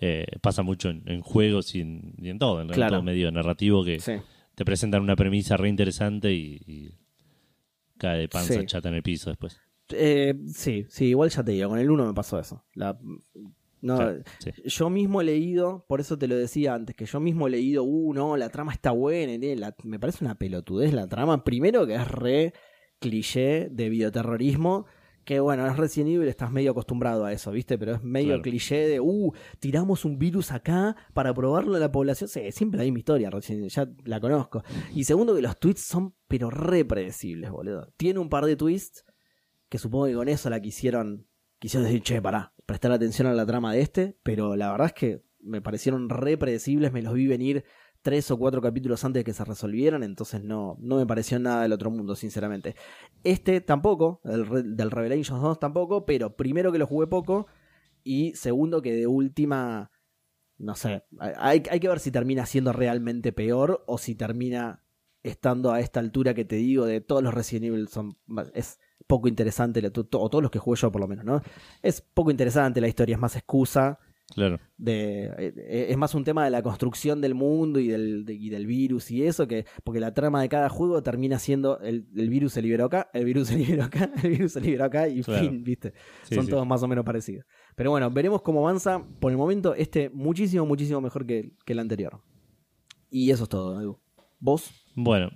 eh, 0.00 0.26
pasa 0.40 0.62
mucho 0.62 0.90
en, 0.90 1.02
en 1.06 1.20
juegos 1.20 1.74
y 1.76 1.80
en, 1.80 2.14
y 2.18 2.28
en 2.28 2.38
todo, 2.38 2.60
en 2.60 2.68
Claro. 2.68 2.94
todo 2.96 3.02
medio 3.02 3.30
narrativo 3.30 3.84
que 3.84 4.00
sí. 4.00 4.14
te 4.56 4.64
presentan 4.64 5.00
una 5.02 5.14
premisa 5.16 5.56
re 5.56 5.68
interesante 5.68 6.32
y, 6.34 6.60
y 6.66 6.90
cae 7.98 8.18
de 8.18 8.28
panza 8.28 8.54
Sí. 8.60 8.66
chata 8.66 8.88
en 8.88 8.96
el 8.96 9.02
piso 9.02 9.30
después. 9.30 9.60
Eh, 9.90 10.34
sí, 10.52 10.84
sí, 10.88 11.04
igual 11.06 11.30
ya 11.30 11.44
te 11.44 11.52
digo, 11.52 11.68
con 11.70 11.78
el 11.78 11.88
1 11.88 12.04
me 12.06 12.14
pasó 12.14 12.40
eso. 12.40 12.64
La, 12.74 12.98
no, 13.86 13.98
sí. 14.40 14.50
Yo 14.64 14.90
mismo 14.90 15.20
he 15.20 15.24
leído, 15.24 15.84
por 15.88 16.00
eso 16.00 16.18
te 16.18 16.28
lo 16.28 16.36
decía 16.36 16.74
antes, 16.74 16.94
que 16.96 17.06
yo 17.06 17.20
mismo 17.20 17.46
he 17.46 17.50
leído, 17.50 17.84
uh, 17.84 18.12
no, 18.12 18.36
la 18.36 18.48
trama 18.50 18.72
está 18.72 18.90
buena, 18.90 19.32
y 19.34 19.38
tiene 19.38 19.56
la- 19.56 19.74
me 19.84 19.98
parece 19.98 20.24
una 20.24 20.34
pelotudez 20.36 20.92
la 20.92 21.06
trama. 21.06 21.44
Primero 21.44 21.86
que 21.86 21.94
es 21.94 22.08
re 22.08 22.52
cliché 22.98 23.68
de 23.70 23.88
bioterrorismo, 23.88 24.86
Que 25.24 25.40
bueno, 25.40 25.66
es 25.66 25.76
Resident 25.76 26.10
Evil, 26.14 26.28
estás 26.28 26.52
medio 26.52 26.70
acostumbrado 26.70 27.24
a 27.24 27.32
eso, 27.32 27.50
¿viste? 27.50 27.76
Pero 27.78 27.96
es 27.96 28.02
medio 28.04 28.28
Claro. 28.28 28.42
cliché 28.42 28.86
de, 28.86 29.00
uh, 29.00 29.32
tiramos 29.58 30.04
un 30.04 30.20
virus 30.20 30.52
acá 30.52 30.94
para 31.14 31.34
probarlo 31.34 31.74
en 31.74 31.80
la 31.80 31.90
población. 31.90 32.28
Sí, 32.28 32.42
siempre 32.52 32.78
la 32.78 32.84
misma 32.84 33.00
historia, 33.00 33.28
Evil, 33.48 33.68
ya 33.68 33.90
la 34.04 34.20
conozco. 34.20 34.62
Y 34.94 35.02
segundo, 35.02 35.34
que 35.34 35.42
los 35.42 35.58
tweets 35.58 35.80
son, 35.80 36.14
pero 36.28 36.48
re 36.48 36.84
predecibles, 36.84 37.50
boludo. 37.50 37.92
Tiene 37.96 38.20
un 38.20 38.28
par 38.28 38.44
de 38.46 38.54
tweets 38.54 39.04
que 39.68 39.78
supongo 39.78 40.06
que 40.06 40.14
con 40.14 40.28
eso 40.28 40.48
la 40.48 40.60
quisieron, 40.60 41.25
quisieron 41.58 41.86
decir, 41.86 42.02
che, 42.02 42.22
pará, 42.22 42.54
prestar 42.66 42.92
atención 42.92 43.28
a 43.28 43.34
la 43.34 43.46
trama 43.46 43.72
de 43.72 43.80
este, 43.80 44.18
pero 44.22 44.56
la 44.56 44.70
verdad 44.70 44.88
es 44.88 44.92
que 44.92 45.22
me 45.40 45.62
parecieron 45.62 46.08
re 46.08 46.36
predecibles, 46.36 46.92
me 46.92 47.02
los 47.02 47.14
vi 47.14 47.26
venir 47.26 47.64
tres 48.02 48.30
o 48.30 48.38
cuatro 48.38 48.62
capítulos 48.62 49.04
antes 49.04 49.20
de 49.20 49.24
que 49.24 49.32
se 49.32 49.44
resolvieran, 49.44 50.02
entonces 50.02 50.42
no, 50.44 50.76
no 50.80 50.96
me 50.96 51.06
pareció 51.06 51.38
nada 51.38 51.62
del 51.62 51.72
otro 51.72 51.90
mundo, 51.90 52.14
sinceramente. 52.14 52.76
Este 53.24 53.60
tampoco, 53.60 54.20
el 54.24 54.76
del 54.76 54.90
Revelations 54.90 55.42
2 55.42 55.58
tampoco, 55.58 56.06
pero 56.06 56.36
primero 56.36 56.70
que 56.70 56.78
lo 56.78 56.86
jugué 56.86 57.06
poco 57.06 57.46
y 58.04 58.32
segundo 58.34 58.80
que 58.80 58.94
de 58.94 59.06
última, 59.08 59.90
no 60.58 60.76
sé, 60.76 61.04
hay, 61.18 61.62
hay 61.68 61.80
que 61.80 61.88
ver 61.88 61.98
si 61.98 62.12
termina 62.12 62.46
siendo 62.46 62.72
realmente 62.72 63.32
peor 63.32 63.82
o 63.88 63.98
si 63.98 64.14
termina 64.14 64.84
estando 65.24 65.72
a 65.72 65.80
esta 65.80 65.98
altura 65.98 66.34
que 66.34 66.44
te 66.44 66.56
digo 66.56 66.86
de 66.86 67.00
todos 67.00 67.22
los 67.22 67.34
Resident 67.34 67.66
Evil 67.66 67.88
son 67.88 68.16
es 68.54 68.78
poco 69.06 69.28
interesante 69.28 69.86
o 69.86 69.90
todos 69.90 70.42
los 70.42 70.50
que 70.50 70.58
jugué 70.58 70.78
yo 70.80 70.90
por 70.92 71.00
lo 71.00 71.08
menos 71.08 71.24
no 71.24 71.40
es 71.82 72.00
poco 72.00 72.30
interesante 72.30 72.80
la 72.80 72.88
historia 72.88 73.14
es 73.16 73.20
más 73.20 73.36
excusa 73.36 73.98
Claro. 74.34 74.58
de 74.76 75.26
eh, 75.38 75.86
es 75.88 75.96
más 75.96 76.12
un 76.16 76.24
tema 76.24 76.44
de 76.44 76.50
la 76.50 76.60
construcción 76.60 77.20
del 77.20 77.36
mundo 77.36 77.78
y 77.78 77.86
del, 77.86 78.24
de- 78.24 78.34
y 78.34 78.48
del 78.48 78.66
virus 78.66 79.12
y 79.12 79.22
eso 79.24 79.46
que 79.46 79.66
porque 79.84 80.00
la 80.00 80.12
trama 80.14 80.42
de 80.42 80.48
cada 80.48 80.68
juego 80.68 81.00
termina 81.00 81.38
siendo 81.38 81.78
el, 81.78 82.08
el 82.16 82.28
virus 82.28 82.54
se 82.54 82.60
liberó 82.60 82.86
acá 82.86 83.08
el 83.14 83.24
virus 83.24 83.46
se 83.46 83.56
liberó 83.56 83.84
acá 83.84 84.10
el 84.20 84.30
virus 84.30 84.52
se 84.54 84.60
liberó 84.60 84.84
acá 84.86 85.06
y 85.06 85.22
Claro. 85.22 85.40
fin 85.48 85.62
viste 85.62 85.92
Sí, 86.24 86.34
son 86.34 86.46
sí. 86.46 86.50
todos 86.50 86.66
más 86.66 86.82
o 86.82 86.88
menos 86.88 87.04
parecidos 87.04 87.46
pero 87.76 87.92
bueno 87.92 88.10
veremos 88.10 88.42
cómo 88.42 88.66
avanza 88.66 89.00
por 89.20 89.30
el 89.30 89.38
momento 89.38 89.76
este 89.76 90.10
muchísimo 90.10 90.66
muchísimo 90.66 91.00
mejor 91.00 91.24
que, 91.24 91.52
que 91.64 91.74
el 91.74 91.78
anterior 91.78 92.20
y 93.08 93.30
eso 93.30 93.44
es 93.44 93.48
todo 93.48 93.80
Edu. 93.80 94.00
vos 94.40 94.72
Bueno, 94.96 95.30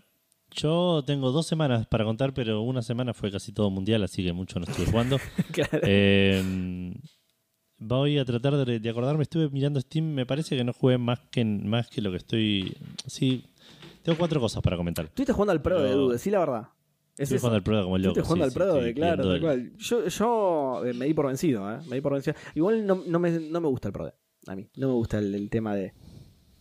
yo 0.55 1.03
tengo 1.07 1.30
dos 1.32 1.46
semanas 1.46 1.86
para 1.86 2.05
contar, 2.05 2.32
pero 2.34 2.62
una 2.62 2.82
semana 2.82 3.14
fue 3.14 3.30
casi 3.30 3.53
todo 3.53 3.70
mundial, 3.70 4.03
así 4.03 4.24
que 4.24 4.32
mucho 4.32 4.59
no 4.59 4.66
estuve 4.66 4.86
jugando. 4.86 5.18
Claro. 5.53 5.80
Eh, 5.82 6.94
voy 7.78 8.18
a 8.18 8.24
tratar 8.24 8.64
de, 8.64 8.78
de 8.80 8.90
acordarme. 8.90 9.22
Estuve 9.22 9.48
mirando 9.51 9.80
Steam, 9.80 10.05
me 10.14 10.26
parece 10.26 10.57
que 10.57 10.64
no 10.64 10.72
jugué 10.72 10.98
más 10.98 11.20
que, 11.30 11.44
más 11.44 11.88
que 11.88 12.01
lo 12.01 12.11
que 12.11 12.18
estoy. 12.18 12.76
Sí, 13.07 13.44
tengo 14.03 14.18
cuatro 14.18 14.40
cosas 14.40 14.62
para 14.62 14.76
comentar. 14.76 15.07
Estuviste 15.07 15.32
jugando 15.32 15.53
al 15.53 15.62
Pro, 15.62 15.76
Pero- 15.76 15.88
Edu, 15.88 16.09
decí 16.11 16.30
la 16.30 16.38
verdad. 16.40 16.68
Es 17.18 17.30
eso. 17.32 17.38
jugando 17.40 17.57
al 17.57 17.62
Pro 17.62 17.82
como 17.84 17.98
loco. 17.98 18.20
Estuviste 18.20 18.22
jugando 18.22 18.44
sí, 18.44 18.46
al 18.46 18.51
sí, 18.51 18.59
Pro, 18.59 18.76
estoy 18.78 18.94
claro, 18.94 19.22
tal 19.24 19.40
cual. 19.40 19.72
Yo, 19.76 20.09
yo 20.09 20.84
eh, 20.86 20.94
me 20.94 21.05
di 21.07 21.14
por 21.14 21.26
vencido, 21.26 21.70
¿eh? 21.72 21.78
Me 21.88 21.96
di 21.96 22.01
por 22.03 22.12
vencido. 22.14 22.34
Igual 22.55 22.86
no, 22.86 23.03
no, 23.07 23.18
me, 23.18 23.30
no 23.30 23.61
me 23.61 23.68
gusta 23.68 23.88
el 23.88 23.92
Pro. 23.92 24.12
A 24.46 24.57
mí. 24.57 24.66
No 24.76 24.88
me 24.88 24.94
gusta 24.94 25.18
el, 25.18 25.34
el 25.34 25.51
tema 25.51 25.74
de, 25.74 25.92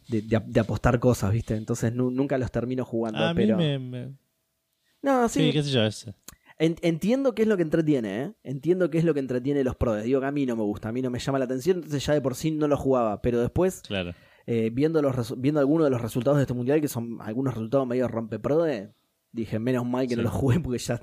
de, 0.10 0.22
de- 0.22 0.42
de 0.46 0.60
apostar 0.60 1.00
cosas, 1.00 1.32
¿viste? 1.32 1.56
Entonces 1.56 1.94
nu- 1.94 2.12
nunca 2.12 2.38
los 2.38 2.52
termino 2.52 2.84
jugando. 2.86 3.20
A 3.20 3.34
mí 3.34 3.42
pero... 3.46 3.58
me, 3.58 3.80
me- 3.80 4.14
No, 5.02 5.30
Sí, 5.30 5.48
sí. 5.48 5.52
qué 5.54 5.64
sé 5.64 5.70
yo, 5.72 5.84
es- 5.86 6.10
En- 6.58 6.76
entiendo 6.82 7.34
qué 7.34 7.44
es 7.44 7.48
lo 7.48 7.56
que 7.56 7.64
entretiene, 7.64 8.24
¿eh? 8.24 8.34
Entiendo 8.44 8.90
qué 8.90 8.98
es 8.98 9.06
lo 9.06 9.14
que 9.14 9.22
entretiene 9.22 9.64
los 9.64 9.76
Pro. 9.78 9.96
Digo 9.96 10.20
que 10.20 10.26
a 10.28 10.32
mí 10.32 10.46
no 10.46 10.56
me 10.58 10.64
gusta, 10.64 10.90
a 10.90 10.92
mí 10.92 11.02
no 11.02 11.10
me 11.10 11.20
llama 11.20 11.40
la 11.40 11.46
atención, 11.46 11.78
entonces 11.78 12.06
ya 12.06 12.14
de 12.14 12.22
por 12.22 12.36
sí 12.36 12.52
no 12.52 12.68
lo 12.68 12.76
jugaba. 12.76 13.22
Pero 13.22 13.40
después 13.40 13.82
Claro. 13.88 14.14
eh, 14.46 14.70
viendo, 14.74 15.02
los 15.02 15.16
resu- 15.16 15.36
viendo 15.38 15.62
algunos 15.62 15.86
de 15.86 15.92
los 15.92 16.02
resultados 16.02 16.38
de 16.38 16.44
este 16.44 16.54
mundial, 16.54 16.82
que 16.82 16.90
son 16.90 17.18
algunos 17.22 17.54
resultados 17.54 17.88
medio 17.88 18.08
rompeprode, 18.10 18.94
dije, 19.32 19.58
menos 19.60 19.86
mal 19.86 20.08
que 20.08 20.16
no 20.18 20.24
los 20.24 20.34
jugué 20.34 20.60
porque 20.60 20.80
ya, 20.80 21.00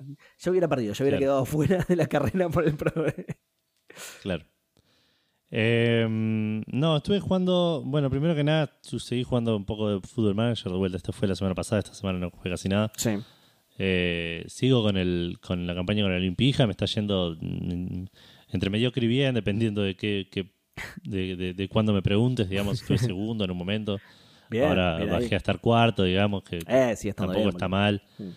hubiera 0.50 0.68
perdido, 0.68 0.92
ya 0.92 1.04
hubiera 1.04 1.16
Claro. 1.18 1.30
quedado 1.32 1.44
fuera 1.78 1.84
de 1.88 1.96
la 1.96 2.06
carrera 2.06 2.48
por 2.50 2.66
el 2.66 2.74
prode. 2.76 3.24
Claro. 4.22 4.44
Eh, 5.50 6.06
no, 6.08 6.96
estuve 6.96 7.20
jugando. 7.20 7.82
Bueno, 7.84 8.10
primero 8.10 8.34
que 8.34 8.44
nada, 8.44 8.70
seguí 8.82 9.22
jugando 9.22 9.56
un 9.56 9.64
poco 9.64 9.88
de 9.90 10.00
Football 10.06 10.34
Manager 10.34 10.72
de 10.72 10.78
vuelta. 10.78 10.96
Esta 10.96 11.12
fue 11.12 11.28
la 11.28 11.34
semana 11.36 11.54
pasada, 11.54 11.80
esta 11.80 11.94
semana 11.94 12.18
no 12.18 12.30
jugué 12.30 12.50
casi 12.50 12.68
nada. 12.68 12.90
Sí. 12.96 13.10
Eh, 13.78 14.44
sigo 14.48 14.82
con 14.82 14.96
el 14.96 15.36
con 15.40 15.66
la 15.66 15.74
campaña 15.74 16.02
con 16.02 16.10
el 16.12 16.18
Olimpija, 16.18 16.66
me 16.66 16.70
está 16.72 16.86
yendo 16.86 17.36
mm, 17.40 18.04
entre 18.52 18.70
mediocre 18.70 19.04
y 19.04 19.08
bien, 19.08 19.34
dependiendo 19.34 19.82
de 19.82 19.94
qué, 19.96 20.28
qué- 20.30 20.50
de, 21.04 21.36
de, 21.36 21.54
de 21.54 21.68
cuándo 21.68 21.92
me 21.92 22.02
preguntes, 22.02 22.48
digamos, 22.48 22.80
estuve 22.80 22.98
segundo 23.14 23.44
en 23.44 23.50
un 23.50 23.56
momento. 23.58 23.98
Bien, 24.48 24.64
Ahora 24.64 24.96
bien 24.98 25.10
ahí. 25.10 25.22
bajé 25.22 25.34
a 25.34 25.38
estar 25.38 25.60
cuarto, 25.60 26.04
digamos, 26.04 26.42
que 26.44 26.58
Eh, 26.66 26.94
sí, 26.96 27.12
tampoco 27.12 27.38
bien, 27.40 27.48
está 27.50 27.68
mal. 27.68 28.02
Mm. 28.18 28.28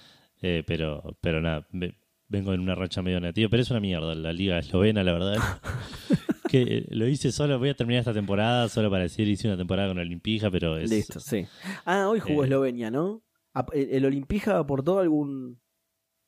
Eh, 0.41 0.64
pero, 0.66 1.16
pero 1.22 1.41
nada, 1.41 1.68
ve- 1.72 1.95
vengo 2.28 2.53
en 2.53 2.60
una 2.62 2.76
racha 2.76 3.01
medio 3.01 3.20
negativa, 3.20 3.49
pero 3.49 3.62
es 3.64 3.72
una 3.72 3.80
mierda 3.80 4.14
la 4.16 4.34
liga 4.34 4.60
eslovena, 4.60 5.03
la 5.03 5.14
verdad. 5.14 5.38
que 6.50 6.62
eh, 6.62 6.86
lo 6.89 7.08
hice 7.08 7.32
solo, 7.32 7.58
voy 7.60 7.70
a 7.70 7.74
terminar 7.76 8.00
esta 8.00 8.14
temporada 8.14 8.68
solo 8.70 8.89
para 8.89 9.04
decir 9.04 9.28
hice 9.28 9.47
una 9.47 9.58
temporada 9.58 9.88
con 9.89 10.00
el 10.00 10.08
Olimpija, 10.08 10.50
pero 10.52 10.78
es 10.78 10.89
Listo, 10.89 11.20
sí. 11.20 11.45
Ah, 11.86 12.08
hoy 12.10 12.20
jugó 12.20 12.43
Eh. 12.43 12.47
Eslovenia, 12.47 12.89
¿no? 12.91 13.22
Ap- 13.54 13.74
¿El, 13.74 14.04
Olimpija 14.06 14.58
aportó 14.58 15.00
algún, 15.00 15.60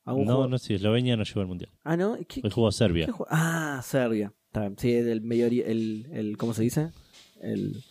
algún 0.04 0.26
no, 0.26 0.34
juego? 0.34 0.48
no 0.48 0.58
sé, 0.58 0.74
Eslovenia 0.76 1.16
no 1.16 1.24
llegó 1.24 1.40
al 1.40 1.46
mundial. 1.46 1.70
Ah, 1.84 1.96
¿no? 1.96 2.16
¿Qué, 2.28 2.40
Hoy 2.44 2.50
jugó 2.50 2.70
Serbia. 2.72 3.06
qué? 3.06 3.12
Ah, 3.28 3.80
Serbia. 3.84 4.32
Sí, 4.76 4.92
el 4.92 5.22
medio 5.22 5.46
el, 5.46 6.06
el 6.12 6.36
¿cómo 6.36 6.52
se 6.54 6.62
dice? 6.62 6.90
El 7.40 7.82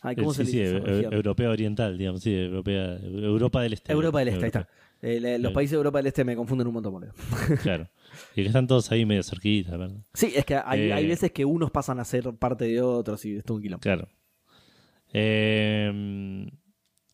Ay, 0.00 0.14
¿cómo 0.14 0.30
Eh, 0.30 0.34
se 0.34 0.44
sí, 0.44 0.52
sí, 0.52 0.58
dice? 0.60 0.76
europea 1.10 1.50
oriental, 1.50 1.98
digamos, 1.98 2.22
sí, 2.22 2.32
europea, 2.34 2.96
Europa 3.02 3.60
del 3.62 3.72
Este. 3.72 3.92
Europa 3.92 4.20
del 4.20 4.28
Este, 4.28 4.44
ahí 4.44 4.46
está. 4.48 4.68
Eh, 5.02 5.38
los 5.40 5.52
países 5.52 5.72
de 5.72 5.76
Europa 5.78 5.98
del 5.98 6.06
Este 6.06 6.24
me 6.24 6.36
confunden 6.36 6.66
un 6.68 6.74
montón, 6.74 6.92
boludo. 6.92 7.12
Claro. 7.62 7.88
Y 8.34 8.42
que 8.42 8.46
están 8.48 8.66
todos 8.66 8.90
ahí 8.90 9.04
medio 9.06 9.22
cerquitas, 9.22 9.78
¿verdad? 9.78 9.96
Sí, 10.14 10.32
es 10.34 10.44
que 10.44 10.56
hay, 10.56 10.80
Eh. 10.82 10.92
hay 10.92 11.06
veces 11.06 11.32
que 11.32 11.44
unos 11.44 11.70
pasan 11.70 11.98
a 12.00 12.04
ser 12.04 12.32
parte 12.34 12.64
de 12.66 12.80
otros 12.80 13.24
y 13.24 13.36
esto 13.36 13.52
es 13.54 13.56
un 13.56 13.62
quilombo. 13.62 13.80
Claro. 13.82 14.08
Eh, 15.12 16.46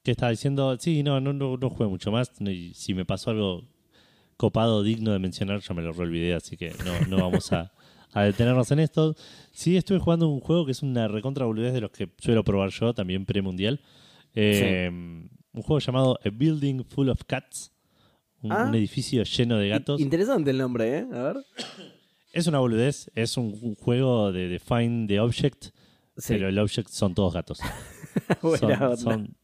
¿Qué 0.03 0.11
estaba 0.11 0.31
diciendo? 0.31 0.77
Sí, 0.79 1.03
no, 1.03 1.21
no, 1.21 1.33
no, 1.33 1.57
no 1.57 1.71
jugué 1.71 1.89
mucho 1.89 2.13
más. 2.13 2.31
Y 2.41 2.75
si 2.75 2.93
me 2.95 3.05
pasó 3.05 3.31
algo 3.31 3.63
copado, 4.37 4.83
digno 4.83 5.13
de 5.13 5.19
mencionar, 5.19 5.61
ya 5.61 5.75
me 5.75 5.83
lo 5.83 5.91
olvidé, 5.93 6.35
así 6.35 6.57
que 6.57 6.73
no, 6.85 7.07
no 7.09 7.17
vamos 7.23 7.53
a, 7.53 7.73
a 8.13 8.23
detenernos 8.25 8.71
en 8.73 8.81
esto. 8.81 9.15
Sí, 9.53 9.77
estuve 9.77 9.99
jugando 10.01 10.29
un 10.29 10.41
juego 10.41 10.67
que 10.67 10.73
es 10.73 10.83
una 10.83 11.09
recontra 11.09 11.47
de 11.47 11.81
los 11.81 11.91
que 11.91 12.11
suelo 12.19 12.45
probar 12.45 12.71
yo, 12.71 12.93
también 12.93 13.25
premundial. 13.25 13.81
Eh, 14.35 14.89
Un 14.91 15.63
juego 15.63 15.79
llamado 15.79 16.19
A 16.25 16.29
Building 16.31 16.83
Full 16.85 17.09
of 17.09 17.23
Cats. 17.27 17.73
Un, 18.45 18.53
Ah. 18.53 18.67
un 18.69 18.75
edificio 18.75 19.23
lleno 19.25 19.57
de 19.59 19.69
gatos. 19.71 20.01
Interesante 20.01 20.51
el 20.51 20.59
nombre, 20.59 20.99
¿eh? 20.99 21.07
A 21.13 21.23
ver. 21.23 21.37
Es 22.33 22.47
una 22.49 22.59
boludez, 22.59 23.11
es 23.15 23.37
un, 23.37 23.75
juego 23.77 24.33
de, 24.33 24.49
de 24.49 24.59
Find 24.59 25.09
the 25.09 25.21
Object, 25.21 25.67
Sí. 26.17 26.35
pero 26.35 26.49
el 26.49 26.59
object 26.59 26.89
son 26.89 27.15
todos 27.15 27.33
gatos. 27.33 27.61
Buena 28.43 28.59
son, 28.77 28.83
onda. 28.83 28.97
son- 28.97 29.37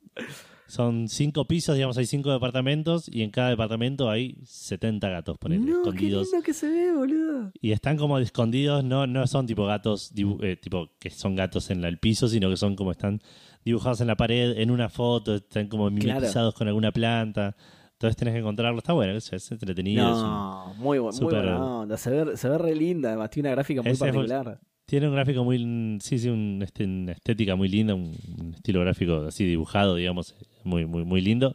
son 0.66 1.08
cinco 1.08 1.46
pisos, 1.46 1.74
digamos, 1.76 1.96
hay 1.98 2.06
cinco 2.06 2.32
departamentos 2.32 3.08
y 3.08 3.22
en 3.22 3.30
cada 3.30 3.50
departamento 3.50 4.08
hay 4.10 4.36
70 4.44 5.08
gatos, 5.08 5.36
ponele, 5.38 5.60
no, 5.62 5.66
qué 5.66 5.88
escondidos. 5.88 6.28
lindo 6.30 6.42
que 6.44 6.52
se 6.52 6.68
ve, 6.68 6.92
boludo. 6.92 7.50
Y 7.60 7.72
están 7.72 7.96
como 7.96 8.18
escondidos, 8.18 8.84
no, 8.84 9.06
no 9.06 9.26
son 9.28 9.46
tipo 9.46 9.66
gatos, 9.66 10.12
eh, 10.42 10.56
tipo 10.56 10.90
que 11.00 11.10
son 11.10 11.34
gatos 11.36 11.70
en 11.70 11.80
la- 11.82 11.88
el 11.88 11.98
piso, 11.98 12.28
sino 12.28 12.48
que 12.50 12.56
son 12.56 12.74
como 12.76 12.90
están 12.92 13.20
dibujados 13.64 14.00
en 14.00 14.06
la 14.08 14.16
pared, 14.16 14.58
en 14.58 14.70
una 14.72 14.88
foto, 14.88 15.34
están 15.36 15.66
como 15.68 15.88
Claro. 15.90 16.18
mimetizados 16.20 16.54
con 16.54 16.66
alguna 16.68 16.92
planta. 16.92 17.56
Entonces 18.00 18.16
tenés 18.16 18.32
que 18.32 18.40
encontrarlo. 18.40 18.78
Está 18.78 18.94
bueno, 18.94 19.12
es, 19.12 19.30
es 19.30 19.52
entretenido. 19.52 20.08
es 20.10 20.16
No, 20.16 20.74
muy, 20.78 20.96
bu- 20.98 21.02
muy 21.02 21.12
súper- 21.12 21.42
buena 21.42 21.64
onda. 21.80 21.96
Se 21.98 22.10
ve, 22.10 22.34
se 22.38 22.48
ve 22.48 22.56
re 22.56 22.74
linda, 22.74 23.10
además 23.10 23.28
tiene 23.28 23.50
una 23.50 23.56
gráfica 23.56 23.82
muy 23.82 23.90
Ese 23.92 24.04
particular. 24.06 24.58
Tiene 24.86 25.06
un 25.08 25.14
gráfico 25.14 25.44
muy. 25.44 25.98
Sí, 26.00 26.18
sí, 26.18 26.30
un, 26.30 26.60
este, 26.64 26.84
una 26.84 27.12
estética 27.12 27.56
muy 27.56 27.68
linda, 27.68 27.94
un, 27.94 28.16
un 28.40 28.54
estilo 28.54 28.80
gráfico 28.80 29.26
así 29.28 29.44
dibujado, 29.44 29.96
digamos, 29.96 30.34
muy, 30.64 30.86
muy, 30.86 31.04
muy 31.04 31.20
lindo. 31.20 31.54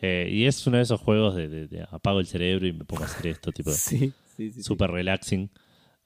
Eh, 0.00 0.28
y 0.30 0.44
es 0.44 0.64
uno 0.66 0.76
de 0.76 0.82
esos 0.82 1.00
juegos 1.00 1.34
de, 1.34 1.48
de- 1.48 1.68
de 1.68 1.86
apago 1.90 2.20
el 2.20 2.26
cerebro 2.26 2.66
y 2.66 2.72
me 2.74 2.84
pongo 2.84 3.04
a 3.04 3.06
hacer 3.06 3.26
esto, 3.28 3.50
tipo, 3.50 3.70
Sí, 3.72 4.12
sí, 4.36 4.52
sí. 4.52 4.62
super 4.62 4.90
relaxing. 4.90 5.48
sí. 5.48 5.54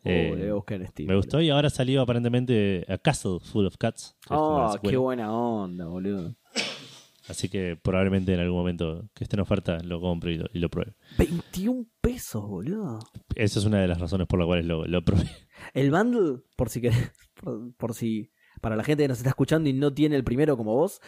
Eh, 0.05 0.51
Oh, 0.53 0.65
en 0.71 0.87
Steam, 0.87 1.09
me 1.09 1.17
gustó 1.17 1.41
y 1.41 1.51
ahora 1.51 1.69
salió 1.71 2.03
aparentemente 2.03 2.87
A 2.89 2.99
Castle 2.99 3.39
Full 3.41 3.67
of 3.67 3.77
Cats. 3.79 4.17
Oh, 4.31 4.75
qué 4.83 4.97
buena 4.97 5.35
onda, 5.35 5.87
boludo. 5.87 6.37
Así 7.33 7.49
que 7.49 7.77
probablemente 7.83 8.35
en 8.35 8.41
algún 8.41 8.59
momento 8.59 9.09
que 9.15 9.25
esté 9.25 9.37
en 9.37 9.41
oferta 9.41 9.79
lo 9.83 10.01
compre 10.01 10.35
y 10.35 10.37
lo, 10.37 10.47
y 10.53 10.59
lo 10.59 10.69
pruebe. 10.69 10.95
21 11.17 11.87
pesos, 12.01 12.47
boludo. 12.47 12.99
Esa 13.35 13.59
es 13.59 13.65
una 13.65 13.81
de 13.81 13.89
las 13.89 13.99
razones 13.99 14.27
por 14.27 14.39
las 14.39 14.47
cuales 14.47 14.67
lo, 14.67 14.85
lo 14.85 15.03
probé. 15.03 15.25
El 15.75 15.91
bundle, 15.91 16.43
por 16.57 16.69
si 16.69 16.83
querés, 16.83 17.11
por, 17.35 17.75
por 17.77 17.95
si 17.95 18.33
para 18.61 18.77
la 18.77 18.85
gente 18.85 19.05
que 19.05 19.09
nos 19.09 19.19
está 19.19 19.31
escuchando 19.31 19.69
y 19.71 19.73
no 19.73 19.95
tiene 19.95 20.15
el 20.15 20.25
primero 20.25 20.59
como 20.59 20.75
vos, 20.75 21.01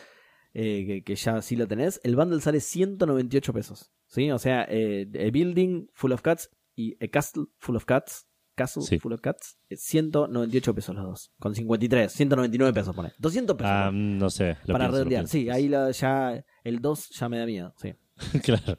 eh, 0.54 0.86
que, 0.86 1.04
que 1.04 1.14
ya 1.14 1.42
sí 1.42 1.56
lo 1.56 1.68
tenés, 1.68 2.00
el 2.04 2.16
bundle 2.16 2.40
sale 2.40 2.60
198 2.60 3.52
pesos. 3.52 3.92
¿Sí? 4.06 4.30
O 4.30 4.38
sea, 4.38 4.66
eh, 4.68 5.06
a 5.14 5.30
building 5.30 5.88
full 5.92 6.12
of 6.12 6.22
cats 6.22 6.50
y 6.74 6.96
a 7.04 7.08
castle 7.08 7.44
full 7.58 7.76
of 7.76 7.84
cats. 7.84 8.26
Castle 8.54 8.82
Sí. 8.82 8.98
full 8.98 9.12
of 9.12 9.20
cats. 9.20 9.58
eh, 9.70 9.76
198 9.76 10.74
pesos 10.74 10.94
los 10.94 11.04
dos. 11.04 11.32
Con 11.38 11.54
53, 11.54 12.12
199 12.12 12.72
pesos 12.72 12.94
pone. 12.94 13.12
200 13.18 13.56
pesos. 13.56 13.70
Ah, 13.72 13.86
pone, 13.86 13.98
no 14.18 14.30
sé. 14.30 14.56
lo 14.66 14.72
para 14.72 14.84
pienso, 14.86 14.96
redondear. 14.96 15.28
Sí, 15.28 15.50
ahí 15.50 15.68
la- 15.68 15.90
ya 15.90 16.44
el 16.62 16.80
2 16.80 17.10
ya 17.10 17.28
me 17.28 17.38
da 17.38 17.46
miedo. 17.46 17.74
Sí. 17.76 17.92
claro. 18.42 18.78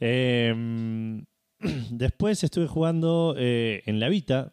Eh, 0.00 1.22
después 1.90 2.42
estuve 2.42 2.66
jugando 2.66 3.34
eh, 3.38 3.82
en 3.86 4.00
la 4.00 4.08
Vita. 4.08 4.52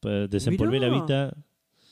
Pues, 0.00 0.28
Desempolvé 0.30 0.80
la. 0.80 0.88
Vita. 0.88 1.36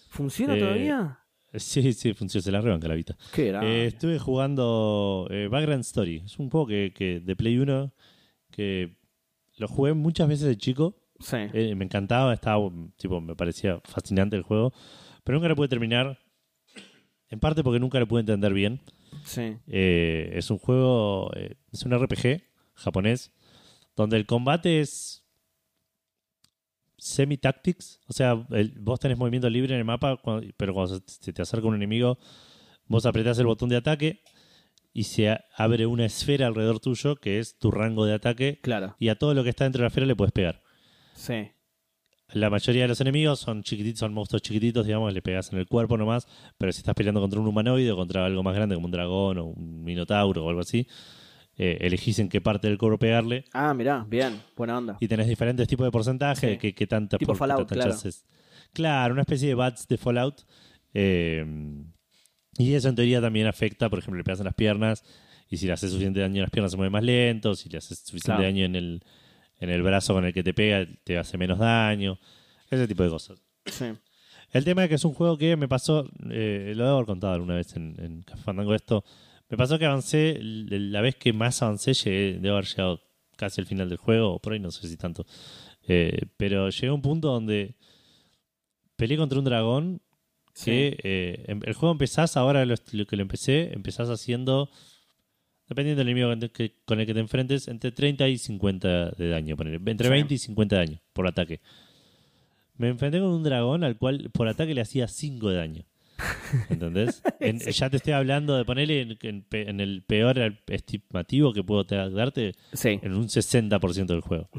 ¿Funciona 0.08 0.56
Eh, 0.56 0.60
todavía? 0.60 1.16
Sí, 1.54 1.92
sí, 1.92 2.14
funciona, 2.14 2.42
se 2.42 2.52
la 2.52 2.60
rebanca 2.60 2.86
la 2.88 2.94
Vita. 2.94 3.16
¿Qué 3.32 3.48
era? 3.48 3.64
Eh, 3.64 3.86
estuve 3.86 4.18
jugando 4.18 5.26
eh, 5.30 5.48
Background 5.50 5.82
Story. 5.82 6.22
Es 6.24 6.38
un 6.38 6.48
juego 6.50 6.66
que, 6.66 6.92
que 6.94 7.20
de 7.20 7.36
Play 7.36 7.58
1 7.58 7.92
que 8.50 8.96
lo 9.58 9.68
jugué 9.68 9.92
muchas 9.94 10.28
veces 10.28 10.46
de 10.46 10.56
chico. 10.56 10.96
Sí. 11.20 11.36
Eh, 11.52 11.74
me 11.74 11.84
encantaba, 11.84 12.32
estaba, 12.34 12.68
tipo, 12.96 13.20
me 13.20 13.34
parecía 13.36 13.80
fascinante 13.84 14.36
el 14.36 14.42
juego. 14.42 14.72
Pero 15.24 15.36
nunca 15.38 15.48
lo 15.48 15.56
pude 15.56 15.68
terminar. 15.68 16.18
En 17.28 17.38
parte 17.38 17.62
porque 17.62 17.78
nunca 17.78 18.00
lo 18.00 18.08
pude 18.08 18.20
entender 18.20 18.52
bien. 18.52 18.80
sí. 19.24 19.56
Eh, 19.66 20.32
es 20.34 20.50
un 20.50 20.58
juego, 20.58 21.30
eh, 21.36 21.56
es 21.72 21.84
un 21.84 21.92
RPG 21.92 22.42
japonés, 22.74 23.32
donde 23.96 24.16
el 24.16 24.24
combate 24.26 24.80
es 24.80 25.24
semi-tactics. 26.96 28.00
O 28.08 28.12
sea, 28.12 28.46
el- 28.50 28.78
vos 28.78 29.00
tenés 29.00 29.18
movimiento 29.18 29.48
libre 29.48 29.74
en 29.74 29.78
el 29.80 29.84
mapa, 29.84 30.16
cuando- 30.16 30.46
pero 30.56 30.74
cuando 30.74 31.00
se, 31.06 31.32
te 31.32 31.42
acerca 31.42 31.66
un 31.66 31.74
enemigo, 31.74 32.18
vos 32.86 33.06
apretás 33.06 33.38
el 33.38 33.46
botón 33.46 33.68
de 33.68 33.76
ataque 33.76 34.20
y 34.92 35.04
se 35.04 35.38
abre 35.56 35.86
una 35.86 36.04
esfera 36.04 36.46
alrededor 36.46 36.80
tuyo, 36.80 37.16
que 37.16 37.38
es 37.38 37.58
tu 37.58 37.70
rango 37.70 38.04
de 38.04 38.14
ataque, 38.14 38.58
Claro. 38.62 38.96
y 38.98 39.08
a 39.08 39.16
todo 39.16 39.34
lo 39.34 39.42
que 39.44 39.50
está 39.50 39.64
dentro 39.64 39.80
de 39.80 39.84
la 39.84 39.88
esfera 39.88 40.06
le 40.06 40.16
puedes 40.16 40.32
pegar. 40.32 40.62
Sí. 41.20 41.50
La 42.32 42.48
mayoría 42.48 42.82
de 42.82 42.88
los 42.88 43.00
enemigos 43.00 43.40
son 43.40 43.62
chiquititos, 43.64 43.98
son 44.00 44.14
monstruos 44.14 44.42
chiquititos, 44.42 44.86
digamos, 44.86 45.12
le 45.12 45.20
pegas 45.20 45.52
en 45.52 45.58
el 45.58 45.66
cuerpo 45.66 45.96
nomás, 45.98 46.28
pero 46.58 46.70
si 46.72 46.78
estás 46.78 46.94
peleando 46.94 47.20
contra 47.20 47.40
un 47.40 47.46
humanoide 47.48 47.90
o 47.90 47.96
contra 47.96 48.24
algo 48.24 48.42
más 48.44 48.54
grande 48.54 48.76
como 48.76 48.86
un 48.86 48.92
dragón 48.92 49.38
o 49.38 49.44
un 49.46 49.82
minotauro 49.82 50.44
o 50.44 50.48
algo 50.48 50.60
así, 50.60 50.86
eh, 51.56 51.78
elegís 51.80 52.20
en 52.20 52.28
qué 52.28 52.40
parte 52.40 52.68
del 52.68 52.78
cuerpo 52.78 52.98
pegarle 52.98 53.44
Ah, 53.52 53.74
mirá, 53.74 54.06
bien. 54.08 54.40
Buena 54.56 54.78
onda. 54.78 54.96
y 55.00 55.08
tenés 55.08 55.26
diferentes 55.26 55.66
tipos 55.66 55.84
de 55.84 55.90
porcentaje, 55.90 56.40
Sí. 56.40 56.46
de 56.46 56.58
qué, 56.58 56.72
qué 56.74 56.86
tanta 56.86 57.18
Tipo 57.18 57.32
por- 57.32 57.38
Fallout, 57.38 57.58
tanta 57.66 57.74
claro. 57.74 57.90
chances. 57.90 58.24
Claro, 58.72 59.12
una 59.14 59.22
especie 59.22 59.48
de 59.48 59.54
bats 59.54 59.88
de 59.88 59.98
Fallout. 59.98 60.42
eh, 60.94 61.44
y 62.58 62.74
eso 62.74 62.88
en 62.88 62.94
teoría 62.96 63.20
también 63.20 63.46
afecta, 63.46 63.88
por 63.88 63.98
ejemplo, 63.98 64.18
le 64.18 64.24
pegas 64.24 64.40
en 64.40 64.44
las 64.46 64.54
piernas 64.54 65.02
y 65.48 65.56
si 65.56 65.66
le 65.66 65.72
haces 65.72 65.90
suficiente 65.90 66.20
daño 66.20 66.36
en 66.36 66.42
las 66.42 66.50
piernas 66.50 66.70
se 66.72 66.76
mueve 66.76 66.90
más 66.90 67.02
lento, 67.04 67.54
si 67.56 67.68
le 67.68 67.78
haces 67.78 67.98
suficiente 67.98 68.26
Claro. 68.26 68.42
daño 68.42 68.64
en 68.64 68.76
el, 68.76 69.02
en 69.60 69.70
el 69.70 69.82
brazo 69.82 70.14
con 70.14 70.24
el 70.24 70.32
que 70.32 70.42
te 70.42 70.52
pega 70.54 70.86
te 71.04 71.16
hace 71.18 71.38
menos 71.38 71.58
daño, 71.58 72.18
ese 72.70 72.88
tipo 72.88 73.02
de 73.02 73.10
cosas. 73.10 73.42
Sí. 73.66 73.86
El 74.52 74.64
tema 74.64 74.82
es 74.82 74.88
que 74.88 74.96
es 74.96 75.04
un 75.04 75.14
juego 75.14 75.38
que 75.38 75.56
me 75.56 75.68
pasó, 75.68 76.08
eh, 76.30 76.72
lo 76.74 76.84
debo 76.84 76.96
haber 76.96 77.06
contado 77.06 77.34
alguna 77.34 77.54
vez 77.54 77.76
en, 77.76 77.94
en 77.98 78.24
Fandango 78.38 78.74
esto, 78.74 79.04
me 79.48 79.56
pasó 79.56 79.78
que 79.78 79.84
avancé, 79.86 80.38
la 80.40 81.00
vez 81.00 81.14
que 81.16 81.32
más 81.32 81.62
avancé, 81.62 81.94
llegué, 81.94 82.38
debo 82.40 82.56
haber 82.56 82.66
llegado 82.66 83.00
casi 83.36 83.60
al 83.60 83.66
final 83.66 83.88
del 83.88 83.98
juego, 83.98 84.34
o 84.34 84.38
por 84.40 84.52
ahí 84.52 84.58
no 84.60 84.70
sé 84.70 84.88
si 84.88 84.96
tanto, 84.96 85.24
Eh, 85.88 86.26
pero 86.36 86.68
llegué 86.70 86.88
a 86.88 86.92
un 86.92 87.02
punto 87.02 87.28
donde 87.32 87.74
peleé 88.96 89.16
contra 89.16 89.38
un 89.38 89.44
dragón 89.44 90.02
que 90.64 90.98
eh, 91.02 91.44
em- 91.48 91.62
el 91.64 91.74
juego 91.74 91.92
empezás, 91.92 92.36
ahora 92.36 92.64
lo, 92.66 92.74
lo 92.92 93.06
que 93.06 93.16
lo 93.16 93.22
empecé, 93.22 93.72
empezás 93.72 94.08
haciendo, 94.08 94.68
dependiendo 95.70 96.00
del 96.00 96.08
enemigo 96.08 96.28
con 96.28 96.42
el 96.42 96.50
que- 96.50 96.74
con 96.84 97.00
el 97.00 97.06
que 97.06 97.14
te 97.14 97.20
enfrentes, 97.20 97.66
entre 97.68 97.92
30 97.92 98.28
y 98.28 98.36
50 98.36 99.12
de 99.12 99.28
daño, 99.30 99.56
ponele, 99.56 99.76
entre 99.86 100.08
Sí. 100.08 100.10
20 100.12 100.34
y 100.34 100.38
50 100.38 100.76
de 100.76 100.84
daño 100.86 101.00
por 101.14 101.26
ataque. 101.26 101.60
Me 102.76 102.88
enfrenté 102.88 103.20
con 103.20 103.28
un 103.30 103.42
dragón 103.42 103.84
al 103.84 103.96
cual 103.96 104.28
por 104.32 104.48
ataque 104.48 104.74
le 104.74 104.80
hacía 104.82 105.08
5 105.08 105.48
de 105.50 105.56
daño. 105.56 105.84
¿Entendés? 106.68 107.22
En- 107.40 107.58
Ya 107.60 107.88
te 107.88 107.96
estoy 107.96 108.12
hablando 108.12 108.56
de 108.56 108.64
ponerle 108.66 109.00
en, 109.00 109.18
en 109.22 109.42
pe- 109.42 109.70
en 109.70 109.80
el 109.80 110.02
peor 110.02 110.58
estimativo 110.66 111.52
que 111.54 111.62
puedo 111.64 111.86
te- 111.86 111.96
darte 112.10 112.52
Sí. 112.74 112.98
en 113.02 113.14
un 113.14 113.28
60% 113.30 114.12
del 114.12 114.20
juego. 114.20 114.50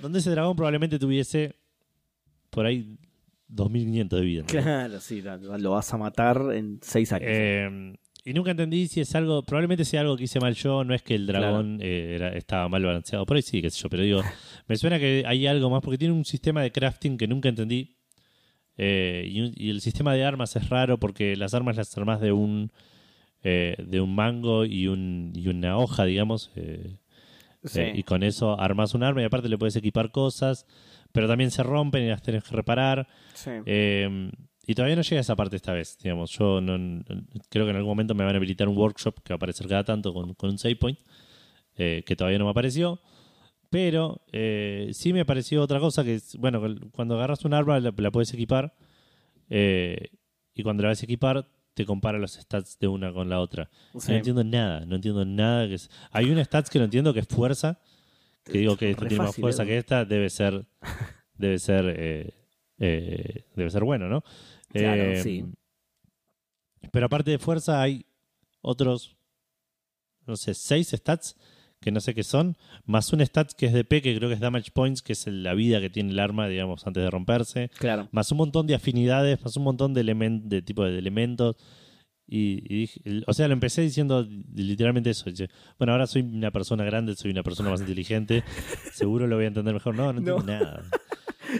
Donde 0.00 0.20
ese 0.20 0.30
dragón 0.30 0.54
probablemente 0.54 0.98
tuviese 0.98 1.56
por 2.50 2.66
ahí 2.66 2.98
2500 3.48 4.20
de 4.20 4.24
vida. 4.24 4.44
Claro, 4.46 5.00
sí, 5.00 5.22
lo 5.22 5.58
lo 5.58 5.70
vas 5.72 5.92
a 5.92 5.96
matar 5.96 6.40
en 6.52 6.78
seis 6.82 7.12
años. 7.12 7.28
Eh, 7.30 7.96
y 8.26 8.34
nunca 8.34 8.50
entendí 8.50 8.88
si 8.88 9.00
es 9.00 9.14
algo, 9.14 9.44
probablemente 9.44 9.84
sea 9.84 10.00
algo 10.00 10.16
que 10.16 10.24
hice 10.24 10.40
mal 10.40 10.52
yo, 10.56 10.82
no 10.82 10.94
es 10.94 11.02
que 11.02 11.14
el 11.14 11.28
dragón 11.28 11.78
eh, 11.80 12.16
era- 12.16 12.36
estaba 12.36 12.68
mal 12.68 12.84
balanceado, 12.84 13.24
por 13.24 13.36
ahí 13.36 13.42
sí, 13.42 13.62
qué 13.62 13.70
sé 13.70 13.80
yo, 13.80 13.88
pero 13.88 14.02
digo, 14.02 14.20
me 14.66 14.76
suena 14.76 14.98
que 14.98 15.22
hay 15.24 15.46
algo 15.46 15.70
más, 15.70 15.80
porque 15.80 15.96
tiene 15.96 16.12
un 16.12 16.24
sistema 16.24 16.60
de 16.60 16.72
crafting 16.72 17.16
que 17.16 17.28
nunca 17.28 17.48
entendí, 17.48 17.94
eh, 18.76 19.28
y, 19.28 19.70
el 19.70 19.80
sistema 19.80 20.12
de 20.12 20.24
armas 20.24 20.56
es 20.56 20.68
raro 20.68 20.98
porque 20.98 21.36
las 21.36 21.54
armas 21.54 21.76
las 21.76 21.96
armas 21.96 22.20
de 22.20 22.32
un 22.32 22.72
eh, 23.44 23.76
de 23.78 24.00
un 24.00 24.12
mango 24.12 24.64
y, 24.64 24.88
un, 24.88 25.32
y 25.32 25.46
una 25.46 25.78
hoja, 25.78 26.04
digamos, 26.04 26.50
sí. 27.64 27.80
y 27.94 28.02
con 28.02 28.24
eso 28.24 28.60
armas 28.60 28.92
un 28.94 29.04
arma 29.04 29.22
y 29.22 29.24
aparte 29.24 29.48
le 29.48 29.56
puedes 29.56 29.76
equipar 29.76 30.10
cosas, 30.10 30.66
pero 31.12 31.28
también 31.28 31.52
se 31.52 31.62
rompen 31.62 32.02
y 32.02 32.08
las 32.08 32.22
tenés 32.22 32.42
que 32.42 32.56
reparar. 32.56 33.06
sí. 33.34 33.50
Eh, 34.66 34.72
y 34.72 34.74
todavía 34.74 34.96
no 34.96 35.02
llega 35.02 35.18
a 35.18 35.20
esa 35.20 35.36
parte 35.36 35.56
esta 35.56 35.72
vez, 35.72 35.96
digamos. 36.02 36.30
Yo 36.32 36.60
no, 36.60 36.76
no- 36.78 37.04
creo 37.48 37.64
que 37.64 37.70
en 37.70 37.76
algún 37.76 37.90
momento 37.90 38.14
me 38.14 38.24
van 38.24 38.34
a 38.34 38.36
habilitar 38.38 38.68
un 38.68 38.76
workshop 38.76 39.22
que 39.22 39.32
va 39.32 39.34
a 39.34 39.36
aparecer 39.36 39.66
cada 39.68 39.84
tanto 39.84 40.12
con, 40.12 40.34
con 40.34 40.50
un 40.50 40.58
save 40.58 40.76
point, 40.76 40.98
eh, 41.76 42.02
que 42.06 42.16
todavía 42.16 42.38
no 42.38 42.44
me 42.46 42.50
apareció. 42.50 43.00
Pero 43.70 44.20
eh, 44.32 44.90
sí 44.92 45.12
me 45.12 45.24
pareció 45.24 45.62
otra 45.62 45.80
cosa 45.80 46.04
que, 46.04 46.14
es, 46.14 46.36
bueno, 46.36 46.62
cuando 46.92 47.16
agarras 47.16 47.44
un 47.44 47.52
arma 47.54 47.80
la, 47.80 47.92
la 47.96 48.10
puedes 48.10 48.32
equipar 48.32 48.74
eh, 49.50 50.10
y 50.54 50.62
cuando 50.62 50.82
la 50.84 50.90
vas 50.90 51.02
a 51.02 51.04
equipar 51.04 51.48
te 51.74 51.84
compara 51.84 52.18
los 52.18 52.32
stats 52.34 52.78
de 52.78 52.88
una 52.88 53.12
con 53.12 53.28
la 53.28 53.40
otra. 53.40 53.68
Sí. 53.98 54.12
No 54.12 54.16
entiendo 54.18 54.44
nada, 54.44 54.86
no 54.86 54.94
entiendo 54.96 55.24
nada. 55.26 55.66
Que 55.68 55.74
es... 55.74 55.90
Hay 56.10 56.30
un 56.30 56.42
stats 56.42 56.70
que 56.70 56.78
no 56.78 56.86
entiendo 56.86 57.12
que 57.12 57.20
es 57.20 57.28
fuerza, 57.28 57.80
que 58.44 58.58
digo 58.58 58.76
que 58.76 58.86
Es 58.86 58.90
esto 58.92 59.02
re 59.02 59.08
tiene 59.08 59.24
más 59.24 59.36
fuerza 59.36 59.62
Edu. 59.62 59.68
que 59.70 59.78
esta, 59.78 60.04
debe 60.06 60.30
ser, 60.30 60.64
debe 61.34 61.58
ser, 61.58 61.94
eh, 61.98 62.30
eh, 62.78 63.44
debe 63.54 63.68
ser 63.70 63.84
bueno, 63.84 64.08
¿no? 64.08 64.22
Claro, 64.78 65.02
Eh, 65.02 65.22
sí. 65.22 65.44
Pero 66.92 67.06
aparte 67.06 67.30
de 67.30 67.38
fuerza 67.38 67.80
hay 67.82 68.06
otros, 68.60 69.16
no 70.26 70.36
sé, 70.36 70.54
seis 70.54 70.88
stats 70.90 71.36
que 71.80 71.90
no 71.92 72.00
sé 72.00 72.14
qué 72.14 72.24
son, 72.24 72.56
más 72.84 73.12
un 73.12 73.20
stat 73.20 73.52
que 73.52 73.66
es 73.66 73.72
de 73.72 73.84
P, 73.84 74.00
que 74.02 74.16
creo 74.16 74.28
que 74.28 74.34
es 74.34 74.40
damage 74.40 74.70
points, 74.72 75.02
que 75.02 75.12
es 75.12 75.26
la 75.26 75.52
vida 75.54 75.80
que 75.80 75.90
tiene 75.90 76.10
el 76.10 76.18
arma, 76.18 76.48
digamos, 76.48 76.86
antes 76.86 77.02
de 77.02 77.10
romperse 77.10 77.70
Claro. 77.78 78.08
más 78.12 78.30
un 78.32 78.38
montón 78.38 78.66
de 78.66 78.74
afinidades, 78.74 79.42
más 79.44 79.56
un 79.56 79.64
montón 79.64 79.92
de, 79.94 80.02
elemen- 80.02 80.42
de 80.44 80.62
tipo 80.62 80.84
de 80.84 80.98
elementos. 80.98 81.56
Y, 82.28 82.62
y 82.72 82.80
dije- 82.80 83.00
el- 83.04 83.24
o 83.28 83.32
sea, 83.34 83.46
lo 83.46 83.52
empecé 83.52 83.82
diciendo 83.82 84.26
literalmente 84.54 85.10
eso. 85.10 85.28
dice, 85.30 85.48
Bueno, 85.78 85.92
ahora 85.92 86.06
soy 86.06 86.22
una 86.22 86.50
persona 86.50 86.82
grande, 86.84 87.14
soy 87.14 87.30
una 87.30 87.42
persona 87.44 87.70
más 87.70 87.80
inteligente, 87.80 88.42
seguro 88.94 89.26
lo 89.26 89.36
voy 89.36 89.44
a 89.44 89.48
entender 89.48 89.74
mejor. 89.74 89.94
No, 89.94 90.12
no 90.12 90.18
entiendo 90.18 90.42
No. 90.42 90.44
nada. 90.44 90.82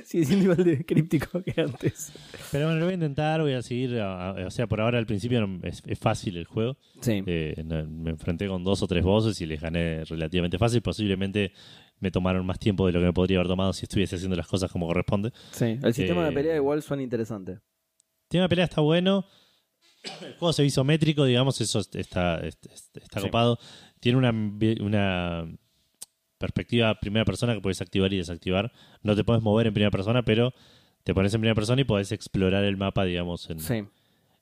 Sigue 0.04 0.24
siendo 0.24 0.44
igual 0.44 0.64
de 0.64 0.84
críptico 0.84 1.42
que 1.42 1.60
antes. 1.60 2.12
Pero 2.52 2.66
bueno, 2.66 2.78
lo 2.80 2.86
voy 2.86 2.92
a 2.92 2.94
intentar, 2.94 3.40
voy 3.40 3.52
a 3.52 3.62
seguir. 3.62 3.98
a- 4.00 4.30
a- 4.30 4.46
o 4.46 4.50
sea, 4.50 4.66
por 4.66 4.80
ahora 4.80 4.98
al 4.98 5.06
principio 5.06 5.46
no- 5.46 5.60
es, 5.66 5.82
es 5.86 5.98
fácil 5.98 6.36
el 6.36 6.44
juego. 6.44 6.76
Sí. 7.00 7.22
Eh, 7.26 7.62
no- 7.64 7.86
me 7.86 8.10
enfrenté 8.10 8.48
con 8.48 8.64
dos 8.64 8.82
o 8.82 8.86
tres 8.86 9.04
bosses 9.04 9.40
y 9.40 9.46
les 9.46 9.60
gané 9.60 10.04
relativamente 10.04 10.58
fácil. 10.58 10.82
Posiblemente 10.82 11.52
me 12.00 12.10
tomaron 12.10 12.44
más 12.44 12.58
tiempo 12.58 12.86
de 12.86 12.92
lo 12.92 13.00
que 13.00 13.06
me 13.06 13.12
podría 13.12 13.38
haber 13.38 13.48
tomado 13.48 13.72
si 13.72 13.84
estuviese 13.84 14.16
haciendo 14.16 14.36
las 14.36 14.46
cosas 14.48 14.70
como 14.70 14.86
corresponde. 14.86 15.32
sí. 15.52 15.78
El 15.82 15.94
sistema 15.94 16.24
de 16.24 16.30
Eh, 16.30 16.34
pelea 16.34 16.56
igual 16.56 16.82
suena 16.82 17.02
interesante. 17.02 17.58
Tiene 18.28 18.42
una 18.44 18.48
pelea 18.48 18.64
está 18.64 18.80
bueno. 18.80 19.24
El 20.22 20.34
juego 20.34 20.52
se 20.52 20.62
ve 20.62 20.66
isométrico, 20.68 21.24
digamos, 21.24 21.60
eso 21.60 21.80
está, 21.80 21.98
está, 21.98 22.46
está 22.46 23.20
Sí. 23.20 23.26
copado. 23.26 23.58
Tiene 24.00 24.18
una, 24.18 24.32
ambi- 24.32 24.80
una 24.80 25.48
perspectiva 26.38 26.94
primera 27.00 27.24
persona 27.24 27.54
que 27.54 27.60
puedes 27.60 27.80
activar 27.80 28.12
y 28.12 28.18
desactivar. 28.18 28.72
No 29.02 29.14
te 29.16 29.24
puedes 29.24 29.42
mover 29.42 29.66
en 29.68 29.74
primera 29.74 29.90
persona, 29.90 30.22
pero 30.22 30.52
te 31.04 31.14
pones 31.14 31.32
en 31.34 31.40
primera 31.40 31.54
persona 31.54 31.80
y 31.80 31.84
podés 31.84 32.12
explorar 32.12 32.64
el 32.64 32.76
mapa, 32.76 33.04
digamos, 33.04 33.48
en, 33.50 33.60
Sí. 33.60 33.74
en 33.74 33.88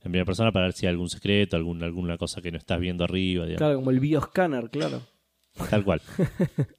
primera 0.02 0.24
persona 0.24 0.50
para 0.52 0.66
ver 0.66 0.72
si 0.74 0.86
hay 0.86 0.90
algún 0.90 1.08
secreto, 1.10 1.56
algún, 1.56 1.82
alguna 1.82 2.16
cosa 2.18 2.40
que 2.42 2.50
no 2.50 2.58
estás 2.58 2.80
viendo 2.80 3.04
arriba, 3.04 3.44
digamos. 3.44 3.58
Claro, 3.58 3.76
como 3.76 3.90
el 3.90 4.00
bioscanner, 4.00 4.70
claro. 4.70 5.02
Tal 5.70 5.84
cual. 5.84 6.00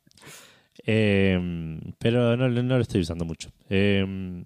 Eh, 0.87 1.39
pero 1.99 2.35
no, 2.37 2.49
no 2.49 2.75
lo 2.75 2.81
estoy 2.81 3.01
usando 3.01 3.25
mucho. 3.25 3.49
Eh, 3.69 4.43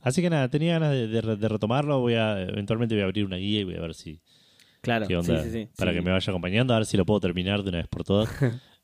así 0.00 0.22
que 0.22 0.30
nada, 0.30 0.48
tenía 0.48 0.72
ganas 0.78 0.92
de, 0.92 1.06
de- 1.08 1.36
de 1.36 1.48
retomarlo. 1.48 2.00
Voy 2.00 2.14
a, 2.14 2.42
eventualmente 2.42 2.94
voy 2.94 3.02
a 3.02 3.04
abrir 3.04 3.24
una 3.24 3.36
guía 3.36 3.60
y 3.60 3.64
voy 3.64 3.76
a 3.76 3.80
ver 3.80 3.94
si 3.94 4.20
Claro. 4.80 5.06
qué 5.06 5.16
onda 5.16 5.42
sí, 5.42 5.50
sí, 5.50 5.64
sí. 5.64 5.68
para 5.76 5.92
que 5.92 6.00
me 6.02 6.10
vaya 6.10 6.30
acompañando, 6.30 6.72
a 6.72 6.78
ver 6.78 6.86
si 6.86 6.96
lo 6.96 7.04
puedo 7.04 7.20
terminar 7.20 7.62
de 7.62 7.68
una 7.68 7.78
vez 7.78 7.88
por 7.88 8.04
todas. 8.04 8.30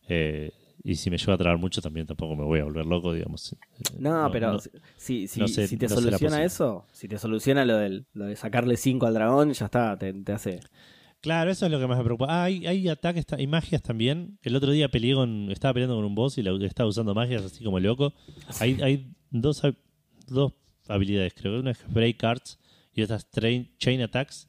Eh, 0.08 0.50
y 0.84 0.96
si 0.96 1.10
me 1.10 1.16
lleva 1.16 1.34
a 1.34 1.38
trabar 1.38 1.58
mucho, 1.58 1.80
también 1.80 2.06
tampoco 2.06 2.36
me 2.36 2.44
voy 2.44 2.60
a 2.60 2.64
volver 2.64 2.84
loco, 2.86 3.12
digamos. 3.12 3.52
Eh, 3.54 3.56
No, 3.98 4.30
pero 4.30 4.52
no- 4.52 4.58
si, 4.96 5.26
si, 5.26 5.40
no 5.40 5.48
sé- 5.48 5.66
si 5.66 5.76
te 5.78 5.88
soluciona 5.88 6.44
eso, 6.44 6.86
si 6.92 7.08
te 7.08 7.18
soluciona 7.18 7.64
lo, 7.64 7.76
del, 7.78 8.04
lo 8.12 8.26
de 8.26 8.36
sacarle 8.36 8.76
5 8.76 9.06
al 9.06 9.14
dragón, 9.14 9.52
ya 9.54 9.64
está, 9.64 9.98
te, 9.98 10.12
te 10.12 10.32
hace. 10.32 10.60
Claro, 11.22 11.50
eso 11.50 11.64
es 11.64 11.72
lo 11.72 11.78
que 11.80 11.86
más 11.86 11.96
me 11.96 12.04
preocupa. 12.04 12.26
Ah, 12.28 12.44
hay, 12.44 12.66
hay 12.66 12.86
ataques, 12.88 13.24
ta- 13.24 13.36
hay 13.36 13.46
magias 13.46 13.80
también. 13.82 14.38
El 14.42 14.54
otro 14.56 14.70
día 14.72 14.90
peleé 14.90 15.14
con, 15.14 15.50
estaba 15.50 15.72
peleando 15.72 15.96
con 15.96 16.04
un 16.04 16.14
boss 16.14 16.36
y 16.36 16.42
la- 16.42 16.52
estaba 16.66 16.86
usando 16.88 17.14
magias 17.14 17.42
así 17.44 17.64
como 17.64 17.80
loco. 17.80 18.12
Hay, 18.60 18.78
hay 18.82 19.10
dos, 19.30 19.62
dos 20.28 20.52
habilidades, 20.86 21.32
creo. 21.32 21.60
Una 21.60 21.70
es 21.70 21.78
Break 21.88 22.22
Arts 22.24 22.58
y 22.94 23.00
otra 23.00 23.16
es 23.16 23.26
train, 23.30 23.70
Chain 23.78 24.02
Attacks. 24.02 24.48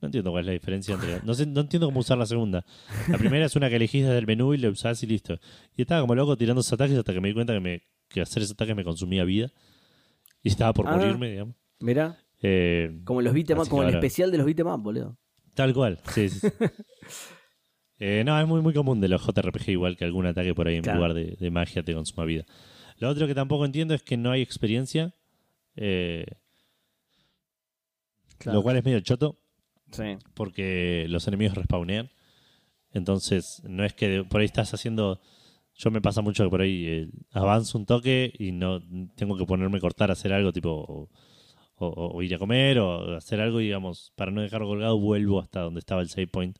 No 0.00 0.06
entiendo 0.06 0.30
cuál 0.30 0.42
es 0.42 0.46
la 0.46 0.52
diferencia 0.52 0.94
entre. 0.94 1.20
No, 1.22 1.34
sé, 1.34 1.46
no 1.46 1.60
entiendo 1.62 1.86
cómo 1.86 2.00
usar 2.00 2.18
la 2.18 2.26
segunda. 2.26 2.64
La 3.08 3.16
primera 3.18 3.46
es 3.46 3.56
una 3.56 3.68
que 3.70 3.76
elegís 3.76 4.02
desde 4.04 4.18
el 4.18 4.26
menú 4.26 4.52
y 4.54 4.58
le 4.58 4.68
usás 4.68 5.02
y 5.02 5.06
listo. 5.06 5.38
Y 5.74 5.82
estaba 5.82 6.02
como 6.02 6.14
loco 6.14 6.36
tirando 6.36 6.60
esos 6.60 6.72
ataques 6.74 6.96
hasta 6.98 7.12
que 7.14 7.20
me 7.20 7.28
di 7.28 7.34
cuenta 7.34 7.54
que, 7.54 7.60
me, 7.60 7.82
que 8.08 8.20
hacer 8.20 8.42
esos 8.42 8.52
ataques 8.52 8.76
me 8.76 8.84
consumía 8.84 9.24
vida. 9.24 9.50
Y 10.42 10.48
estaba 10.50 10.72
por 10.74 10.86
Ah. 10.86 10.96
morirme, 10.96 11.30
digamos. 11.30 11.54
Mirá, 11.80 12.18
Eh, 12.42 13.00
como 13.04 13.22
los 13.22 13.32
up, 13.34 13.60
Así 13.60 13.70
como 13.70 13.82
el 13.82 13.86
ahora- 13.88 13.98
especial 13.98 14.30
de 14.30 14.36
los 14.36 14.44
beat'em 14.46 14.66
up, 14.66 14.82
boludo. 14.82 15.16
Tal 15.54 15.72
cual, 15.72 15.98
sí, 16.14 16.28
sí. 16.28 16.40
sí. 16.40 16.48
Eh, 17.98 18.22
no, 18.26 18.38
es 18.38 18.46
muy, 18.46 18.60
muy 18.60 18.74
común 18.74 19.00
de 19.00 19.08
los 19.08 19.22
JRPG, 19.26 19.70
igual 19.70 19.96
que 19.96 20.04
algún 20.04 20.26
ataque 20.26 20.54
por 20.54 20.68
ahí 20.68 20.76
en 20.76 20.82
Claro. 20.82 20.98
lugar 20.98 21.14
de, 21.14 21.34
de 21.40 21.50
magia 21.50 21.82
te 21.82 21.94
consuma 21.94 22.26
vida. 22.26 22.44
Lo 22.98 23.08
otro 23.08 23.26
que 23.26 23.34
tampoco 23.34 23.64
entiendo 23.64 23.94
es 23.94 24.02
que 24.02 24.18
no 24.18 24.30
hay 24.32 24.42
experiencia, 24.42 25.14
eh, 25.76 26.26
lo 28.44 28.62
cual 28.62 28.76
es 28.76 28.84
medio 28.84 29.00
choto, 29.00 29.38
Sí. 29.92 30.16
porque 30.34 31.06
los 31.08 31.26
enemigos 31.28 31.56
respawnean. 31.56 32.10
Entonces, 32.92 33.62
no 33.64 33.84
es 33.84 33.92
que 33.94 34.24
por 34.24 34.40
ahí 34.40 34.46
estás 34.46 34.72
haciendo. 34.74 35.20
Yo 35.74 35.90
me 35.90 36.00
pasa 36.00 36.22
mucho 36.22 36.44
que 36.44 36.50
por 36.50 36.62
ahí 36.62 36.86
eh, 36.86 37.08
avanzo 37.32 37.76
un 37.78 37.84
toque 37.86 38.32
y 38.38 38.52
no 38.52 38.80
tengo 39.16 39.36
que 39.36 39.44
ponerme 39.44 39.76
a 39.78 39.80
cortar, 39.80 40.10
hacer 40.10 40.32
algo 40.32 40.52
tipo. 40.52 40.70
O, 40.70 41.08
o- 41.78 42.10
o 42.16 42.22
ir 42.22 42.34
a 42.34 42.38
comer 42.38 42.78
o 42.78 43.14
hacer 43.16 43.38
algo, 43.40 43.60
y, 43.60 43.64
digamos, 43.64 44.10
para 44.16 44.30
no 44.30 44.40
dejarlo 44.40 44.66
colgado, 44.66 44.98
vuelvo 44.98 45.40
hasta 45.40 45.60
donde 45.60 45.80
estaba 45.80 46.00
el 46.00 46.08
save 46.08 46.26
point 46.28 46.56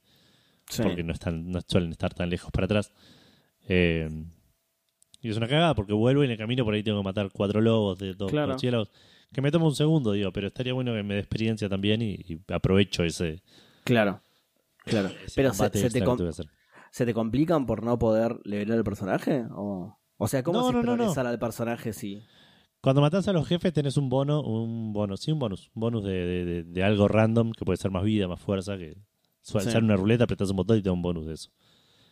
Sí. 0.68 0.82
porque 0.82 1.02
no, 1.04 1.12
están, 1.14 1.50
no 1.50 1.60
suelen 1.66 1.92
estar 1.92 2.12
tan 2.12 2.28
lejos 2.28 2.50
para 2.50 2.66
atrás. 2.66 2.92
Eh, 3.68 4.10
y 5.22 5.30
es 5.30 5.36
una 5.38 5.48
cagada 5.48 5.74
porque 5.74 5.94
vuelvo 5.94 6.22
y 6.22 6.26
en 6.26 6.32
el 6.32 6.36
camino 6.38 6.64
por 6.66 6.74
ahí 6.74 6.82
tengo 6.82 7.00
que 7.00 7.04
matar 7.04 7.30
cuatro 7.32 7.60
lobos 7.62 7.98
de 7.98 8.12
dos 8.14 8.30
Claro. 8.30 8.56
Que 9.32 9.42
me 9.42 9.50
toma 9.50 9.66
un 9.66 9.74
segundo, 9.74 10.12
digo, 10.12 10.32
pero 10.32 10.46
estaría 10.48 10.72
bueno 10.72 10.94
que 10.94 11.02
me 11.02 11.14
dé 11.14 11.20
experiencia 11.20 11.68
también 11.68 12.00
y, 12.02 12.14
y 12.26 12.40
aprovecho 12.52 13.04
ese, 13.04 13.42
Claro. 13.84 14.22
Claro. 14.84 15.08
ese 15.24 15.34
Pero 15.36 15.52
se, 15.52 15.68
te 15.90 16.02
com-. 16.02 16.18
¿se 16.90 17.04
te 17.06 17.12
complican 17.14 17.66
por 17.66 17.82
no 17.82 17.98
poder 17.98 18.38
levelar 18.44 18.78
el 18.78 18.84
personaje? 18.84 19.44
O, 19.50 19.98
o 20.16 20.28
sea, 20.28 20.42
¿cómo 20.42 20.60
No, 20.60 20.66
se 20.68 20.72
no, 20.74 20.96
no, 20.96 21.12
al 21.12 21.38
personaje 21.38 21.92
si. 21.92 22.22
Cuando 22.80 23.00
matas 23.02 23.26
a 23.26 23.32
los 23.32 23.46
jefes 23.48 23.72
tenés 23.72 23.96
un 23.96 24.08
bono, 24.08 24.42
un 24.42 24.92
bono, 24.92 25.16
sí, 25.16 25.32
un 25.32 25.40
bonus, 25.40 25.70
un 25.74 25.80
bonus 25.80 26.04
de, 26.04 26.12
de- 26.12 26.44
de- 26.44 26.62
de 26.62 26.82
algo 26.84 27.08
random 27.08 27.50
que 27.50 27.64
puede 27.64 27.76
ser 27.78 27.90
más 27.90 28.04
vida, 28.04 28.28
más 28.28 28.40
fuerza, 28.40 28.78
que 28.78 28.96
suele 29.42 29.70
Sí. 29.72 29.76
una 29.78 29.96
ruleta, 29.96 30.24
apretás 30.24 30.50
un 30.50 30.56
botón 30.56 30.78
y 30.78 30.82
te 30.82 30.88
da 30.88 30.92
un 30.92 31.02
bonus 31.02 31.26
de 31.26 31.34
eso. 31.34 31.50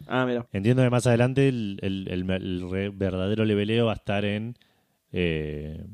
Ah, 0.08 0.26
mira. 0.26 0.46
Entiendo 0.52 0.82
que 0.82 0.90
más 0.90 1.06
adelante 1.06 1.48
el, 1.48 1.78
el- 1.80 2.08
el- 2.10 2.28
el 2.28 2.70
re- 2.70 2.90
verdadero 2.90 3.44
leveleo 3.44 3.86
va 3.86 3.92
a 3.92 3.96
estar 3.96 4.24
en, 4.24 4.56
eh, 5.12 5.86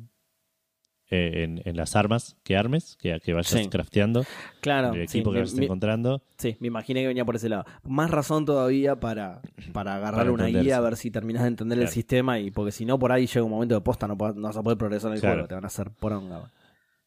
eh, 1.10 1.42
en, 1.44 1.60
en 1.64 1.76
las 1.76 1.96
armas 1.96 2.36
que 2.44 2.56
armes, 2.56 2.96
que, 3.00 3.18
que 3.20 3.32
vayas 3.32 3.48
Sí. 3.62 3.68
crafteando, 3.68 4.24
Claro. 4.60 4.94
el 4.94 5.08
sí, 5.08 5.18
equipo 5.18 5.30
que 5.30 5.34
me- 5.36 5.40
vayas 5.42 5.54
me- 5.54 5.64
encontrando. 5.64 6.22
Sí, 6.38 6.56
me 6.60 6.68
imaginé 6.68 7.00
que 7.02 7.08
venía 7.08 7.24
por 7.24 7.36
ese 7.36 7.48
lado. 7.48 7.64
Más 7.84 8.10
razón 8.10 8.44
todavía 8.44 9.00
para, 9.00 9.40
para 9.72 9.96
agarrar 9.96 10.20
Para 10.20 10.32
una 10.32 10.46
guía 10.46 10.76
a 10.76 10.80
ver 10.80 10.96
si 10.96 11.10
terminas 11.10 11.42
de 11.42 11.48
entender 11.48 11.78
el 11.78 11.88
sistema 11.88 12.38
y 12.38 12.50
porque 12.50 12.72
si 12.72 12.84
no 12.84 12.98
por 12.98 13.12
ahí 13.12 13.26
llega 13.26 13.42
un 13.42 13.50
momento 13.50 13.74
de 13.74 13.80
posta 13.80 14.06
no, 14.06 14.14
no 14.16 14.42
vas 14.42 14.56
a 14.56 14.62
poder 14.62 14.78
progresar 14.78 15.08
en 15.10 15.14
el 15.16 15.20
Claro. 15.20 15.34
juego, 15.36 15.48
te 15.48 15.54
van 15.54 15.64
a 15.64 15.66
hacer 15.66 15.90
poronga. 15.90 16.50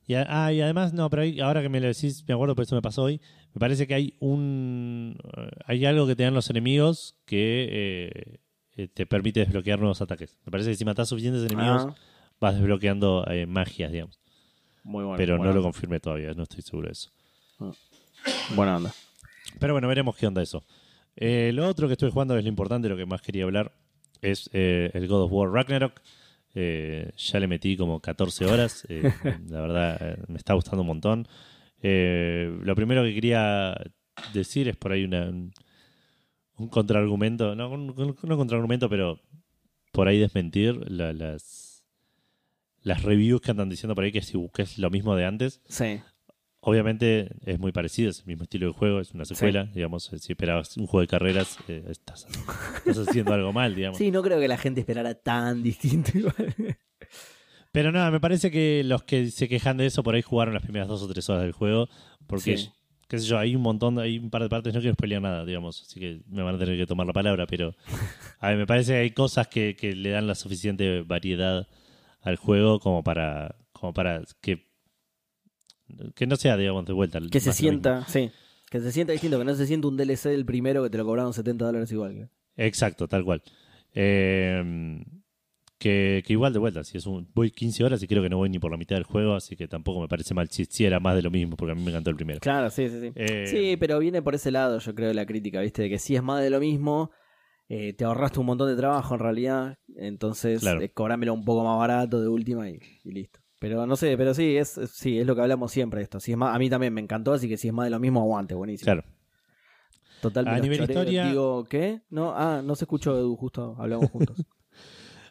Y, 0.05 0.15
ah, 0.15 0.51
y 0.51 0.59
además, 0.59 0.91
no, 0.93 1.09
pero 1.09 1.23
ahora 1.45 1.61
que 1.61 1.69
me 1.69 1.79
lo 1.79 1.87
decís, 1.87 2.25
me 2.27 2.33
acuerdo, 2.33 2.55
por 2.55 2.63
eso 2.63 2.75
me 2.75 2.81
pasó 2.81 3.03
hoy, 3.03 3.21
me 3.53 3.59
parece 3.59 3.87
que 3.87 3.93
hay 3.93 4.17
un 4.19 5.15
eh, 5.37 5.49
hay 5.65 5.85
algo 5.85 6.05
que 6.05 6.15
te 6.17 6.23
dan 6.23 6.33
los 6.33 6.49
enemigos 6.49 7.15
que 7.25 7.67
eh, 7.71 8.39
eh, 8.75 8.87
te 8.89 9.05
permite 9.05 9.39
desbloquear 9.39 9.79
nuevos 9.79 10.01
ataques. 10.01 10.37
Me 10.45 10.51
parece 10.51 10.71
que 10.71 10.75
si 10.75 10.83
matás 10.83 11.07
suficientes 11.07 11.43
enemigos, 11.49 11.85
Ah, 11.87 11.95
vas 12.43 12.55
desbloqueando 12.55 13.25
eh, 13.29 13.45
magias, 13.45 13.91
digamos. 13.91 14.19
muy 14.83 15.03
bueno. 15.03 15.17
pero 15.17 15.37
no 15.37 15.51
lo 15.53 15.61
confirmé 15.61 15.99
todavía, 15.99 16.33
no 16.33 16.43
estoy 16.43 16.61
seguro 16.61 16.87
de 16.87 16.91
eso. 16.91 17.09
Buena 18.55 18.77
onda. 18.77 18.93
Pero 19.59 19.73
bueno, 19.73 19.87
veremos 19.87 20.15
qué 20.15 20.27
onda 20.27 20.41
eso. 20.41 20.63
Eh, 21.15 21.51
lo 21.53 21.67
otro 21.67 21.87
que 21.87 21.93
estuve 21.93 22.11
jugando 22.11 22.37
es 22.37 22.43
lo 22.43 22.49
importante, 22.49 22.89
lo 22.89 22.97
que 22.97 23.05
más 23.05 23.21
quería 23.21 23.43
hablar, 23.45 23.71
es 24.21 24.49
eh, 24.53 24.91
el 24.93 25.07
God 25.07 25.23
of 25.23 25.31
War 25.31 25.49
Ragnarok. 25.51 26.01
Eh, 26.55 27.11
ya 27.17 27.39
le 27.39 27.47
metí 27.47 27.75
como 27.77 27.99
14 27.99 28.45
horas. 28.45 28.85
la 29.49 29.61
verdad, 29.61 30.17
me 30.27 30.37
está 30.37 30.53
gustando 30.53 30.81
un 30.81 30.87
montón. 30.87 31.27
Lo 31.81 32.75
primero 32.75 33.03
que 33.03 33.13
quería 33.13 33.75
decir 34.33 34.67
es 34.67 34.75
por 34.77 34.91
ahí 34.91 35.03
una, 35.03 35.29
un, 35.29 35.51
un 36.57 36.67
contraargumento. 36.69 37.55
No, 37.55 37.69
un, 37.69 37.87
no 38.23 38.37
contraargumento, 38.37 38.89
pero 38.89 39.19
por 39.91 40.07
ahí 40.07 40.19
desmentir 40.19 40.89
la- 40.91 41.13
las, 41.13 41.62
las 42.83 43.01
reviews 43.03 43.41
que 43.41 43.51
andan 43.51 43.69
diciendo 43.69 43.95
por 43.95 44.03
ahí 44.03 44.11
que, 44.11 44.21
si, 44.21 44.37
que 44.53 44.61
es 44.61 44.77
lo 44.77 44.89
mismo 44.89 45.15
de 45.15 45.25
antes. 45.25 45.61
Sí. 45.67 45.99
Obviamente 46.65 47.29
es 47.45 47.59
muy 47.59 47.73
parecido, 47.73 48.09
es 48.09 48.19
el 48.21 48.27
mismo 48.27 48.43
estilo 48.43 48.67
de 48.67 48.73
juego, 48.73 49.01
es 49.01 49.11
una 49.11 49.25
secuela, 49.25 49.65
digamos. 49.73 50.11
eh, 50.13 50.19
Si 50.19 50.31
esperabas 50.31 50.77
un 50.77 50.87
juego 50.87 51.01
de 51.01 51.07
carreras, 51.07 51.57
eh, 51.67 51.83
estás, 51.89 52.25
estás 52.85 53.07
haciendo 53.09 53.33
algo 53.33 53.51
mal, 53.51 53.75
digamos. 53.75 53.97
Sí, 53.97 54.11
no 54.11 54.21
creo 54.21 54.39
que 54.39 54.47
la 54.47 54.57
gente 54.57 54.79
esperara 54.79 55.13
tan 55.13 55.61
distinto. 55.61 56.17
igual. 56.17 56.55
Pero 57.73 57.91
nada, 57.91 58.11
me 58.11 58.19
parece 58.19 58.51
que 58.51 58.83
los 58.85 59.03
que 59.03 59.29
se 59.31 59.49
quejan 59.49 59.77
de 59.77 59.87
eso 59.87 60.03
por 60.03 60.15
ahí 60.15 60.21
jugaron 60.21 60.53
las 60.53 60.63
primeras 60.63 60.87
dos 60.87 61.01
o 61.01 61.07
tres 61.07 61.27
horas 61.29 61.41
del 61.43 61.51
juego, 61.53 61.89
porque, 62.27 62.55
Sí. 62.57 62.69
qué 63.09 63.19
sé 63.19 63.25
yo, 63.25 63.37
hay 63.39 63.55
un 63.55 63.61
montón, 63.63 63.97
hay 63.99 64.19
un 64.19 64.29
par 64.29 64.43
de 64.43 64.49
partes, 64.49 64.73
no 64.73 64.79
quiero 64.79 64.93
spoilear 64.93 65.21
nada, 65.21 65.43
digamos, 65.43 65.81
así 65.81 65.99
que 65.99 66.21
me 66.29 66.43
van 66.43 66.55
a 66.55 66.59
tener 66.59 66.77
que 66.77 66.85
tomar 66.85 67.07
la 67.07 67.13
palabra, 67.13 67.45
pero 67.47 67.75
a 68.39 68.49
ver, 68.49 68.57
me 68.57 68.67
parece 68.67 68.93
que 68.93 68.99
hay 68.99 69.09
cosas 69.11 69.47
que, 69.47 69.75
que 69.75 69.95
le 69.95 70.11
dan 70.11 70.27
la 70.27 70.35
suficiente 70.35 71.01
variedad 71.01 71.67
al 72.23 72.35
juego 72.37 72.79
como 72.79 73.03
para, 73.03 73.55
como 73.71 73.93
para 73.93 74.21
que, 74.41 74.67
que 76.15 76.25
no 76.27 76.35
sea, 76.35 76.57
digamos, 76.57 76.85
de 76.85 76.93
vuelta. 76.93 77.19
que 77.31 77.39
se 77.39 77.53
sienta, 77.53 78.05
sí. 78.07 78.31
Que 78.69 78.79
se 78.79 78.91
sienta 78.91 79.13
distinto, 79.13 79.37
que 79.37 79.45
no 79.45 79.53
se 79.53 79.67
sienta 79.67 79.87
un 79.87 79.97
DLC 79.97 80.29
del 80.29 80.45
primero 80.45 80.81
que 80.83 80.89
te 80.89 80.97
lo 80.97 81.05
cobraron 81.05 81.33
70 81.33 81.65
dólares 81.65 81.91
igual. 81.91 82.13
que- 82.13 82.27
Exacto, 82.65 83.07
tal 83.07 83.23
cual. 83.23 83.43
Eh, 83.93 85.03
que, 85.77 86.23
que 86.25 86.33
igual 86.33 86.53
de 86.53 86.59
vuelta, 86.59 86.83
si 86.83 86.97
es 86.97 87.05
un, 87.05 87.27
voy 87.35 87.51
15 87.51 87.83
horas 87.83 88.01
y 88.01 88.07
creo 88.07 88.23
que 88.23 88.29
no 88.29 88.37
voy 88.37 88.49
ni 88.49 88.57
por 88.57 88.71
la 88.71 88.77
mitad 88.77 88.95
del 88.95 89.03
juego, 89.03 89.35
así 89.35 89.55
que 89.57 89.67
tampoco 89.67 89.99
me 89.99 90.07
parece 90.07 90.33
mal 90.33 90.49
si, 90.49 90.65
si 90.65 90.85
era 90.85 90.99
más 91.01 91.15
de 91.15 91.21
lo 91.21 91.29
mismo, 91.29 91.57
porque 91.57 91.73
a 91.73 91.75
mí 91.75 91.83
me 91.83 91.89
encantó 91.91 92.09
el 92.09 92.15
primero. 92.15 92.39
Claro, 92.39 92.69
sí, 92.69 92.89
sí, 92.89 92.99
sí. 93.01 93.11
Eh, 93.15 93.45
Sí, 93.47 93.77
pero 93.77 93.99
viene 93.99 94.21
por 94.21 94.33
ese 94.33 94.49
lado, 94.49 94.79
yo 94.79 94.95
creo, 94.95 95.13
la 95.13 95.25
crítica, 95.25 95.59
¿viste? 95.61 95.81
De 95.83 95.89
que 95.89 95.99
si 95.99 96.15
es 96.15 96.23
más 96.23 96.41
de 96.41 96.49
lo 96.49 96.59
mismo, 96.61 97.11
eh, 97.69 97.93
te 97.93 98.03
ahorraste 98.05 98.39
un 98.39 98.45
montón 98.45 98.67
de 98.69 98.75
trabajo 98.75 99.13
en 99.15 99.19
realidad, 99.19 99.77
entonces 99.95 100.61
Claro. 100.61 100.81
eh, 100.81 100.89
cobrámelo 100.89 101.33
un 101.33 101.43
poco 101.45 101.63
más 101.63 101.77
barato 101.77 102.21
de 102.21 102.27
última 102.27 102.69
y, 102.69 102.79
y 103.03 103.11
listo. 103.11 103.39
Pero 103.59 103.85
no 103.87 103.95
sé, 103.95 104.17
pero 104.17 104.33
sí, 104.33 104.57
es, 104.57 104.77
es- 104.77 104.91
sí, 104.91 105.19
es 105.19 105.25
lo 105.25 105.35
que 105.35 105.41
hablamos 105.41 105.71
siempre 105.71 106.01
esto. 106.01 106.19
Si 106.19 106.31
es 106.33 106.37
más, 106.37 106.53
a 106.55 106.59
mí 106.59 106.69
también 106.69 106.93
me 106.93 106.99
encantó, 107.01 107.33
así 107.33 107.47
que 107.47 107.57
si 107.57 107.69
es 107.69 107.73
más 107.73 107.85
de 107.85 107.91
lo 107.91 107.99
mismo, 107.99 108.19
aguante, 108.21 108.53
buenísimo. 108.55 108.85
Claro. 108.85 109.03
Total, 110.21 110.47
A 110.47 110.59
nivel 110.59 110.81
historia- 110.81 111.27
Digo, 111.27 111.65
¿qué? 111.65 112.01
No, 112.09 112.33
ah, 112.35 112.61
no 112.63 112.75
se 112.75 112.85
escuchó, 112.85 113.17
Edu, 113.17 113.35
justo 113.35 113.75
hablamos 113.79 114.09
juntos. 114.11 114.37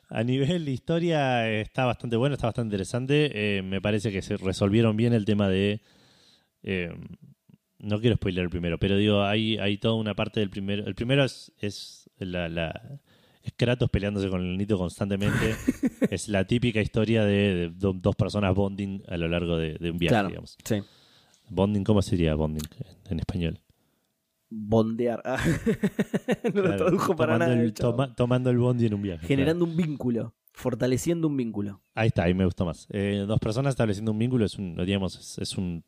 A 0.09 0.23
nivel 0.25 0.69
historia 0.69 1.49
eh, 1.51 1.63
está 1.63 1.87
bastante 1.87 2.17
bueno, 2.17 2.35
está 2.35 2.47
bastante 2.49 2.67
interesante. 2.75 3.31
Eh, 3.59 3.63
me 3.63 3.81
parece 3.81 4.13
que 4.13 4.21
se 4.21 4.37
resolvieron 4.37 4.95
bien 4.95 5.15
el 5.15 5.25
tema 5.25 5.49
de... 5.49 5.81
eh, 6.63 6.91
no 7.79 7.99
quiero 7.99 8.17
spoiler 8.17 8.45
el 8.45 8.51
primero, 8.51 8.79
pero 8.79 8.97
digo, 8.99 9.23
hay, 9.23 9.57
hay 9.57 9.79
toda 9.79 9.95
una 9.95 10.15
parte 10.15 10.41
del 10.41 10.51
primero. 10.51 10.87
El 10.87 10.95
primero 10.95 11.25
es, 11.25 11.51
es 11.59 12.02
la, 12.27 12.49
la- 12.49 12.99
es 13.43 13.53
Kratos 13.57 13.91
peleándose 13.91 14.29
con 14.29 14.41
el 14.41 14.57
Nito 14.57 14.79
constantemente. 14.79 15.55
es 16.11 16.29
la 16.29 16.45
típica 16.47 16.81
historia 16.81 17.25
de, 17.25 17.55
de 17.55 17.71
do- 17.71 17.93
dos 17.93 18.15
personas 18.17 18.55
bonding 18.55 19.03
a 19.09 19.17
lo 19.17 19.29
largo 19.29 19.57
de, 19.57 19.75
de 19.75 19.91
un 19.91 19.99
viaje, 19.99 20.13
claro, 20.13 20.29
digamos. 20.29 20.57
sí. 20.65 20.77
Bonding, 21.51 21.85
¿cómo 21.85 22.01
sería 22.03 22.35
bonding 22.35 22.63
en, 23.11 23.19
español? 23.19 23.61
Bondear. 24.49 25.23
Ah. 25.25 25.43
no 26.55 26.63
lo 26.63 26.77
tradujo 26.77 27.17
para 27.17 27.39
nada. 27.39 27.53
el, 27.55 27.73
toma- 27.75 28.15
tomando 28.15 28.51
el 28.51 28.59
bondi 28.59 28.87
en 28.87 28.95
un 28.95 29.03
viaje. 29.03 29.19
claro. 29.21 29.29
Generando 29.29 29.65
un 29.65 29.77
vínculo, 29.77 30.35
fortaleciendo 30.53 31.27
un 31.29 31.37
vínculo. 31.37 31.81
Ahí 31.95 32.09
está, 32.09 32.25
ahí 32.25 32.35
me 32.35 32.45
gustó 32.45 32.65
más. 32.65 32.87
Eh, 32.91 33.25
dos 33.27 33.39
personas 33.41 33.73
estableciendo 33.73 34.13
un 34.13 34.19
vínculo 34.19 34.45
es 34.47 34.57
un, 34.59 34.77
digamos, 34.85 35.19
es, 35.19 35.39
es 35.39 35.59
un, 35.59 35.85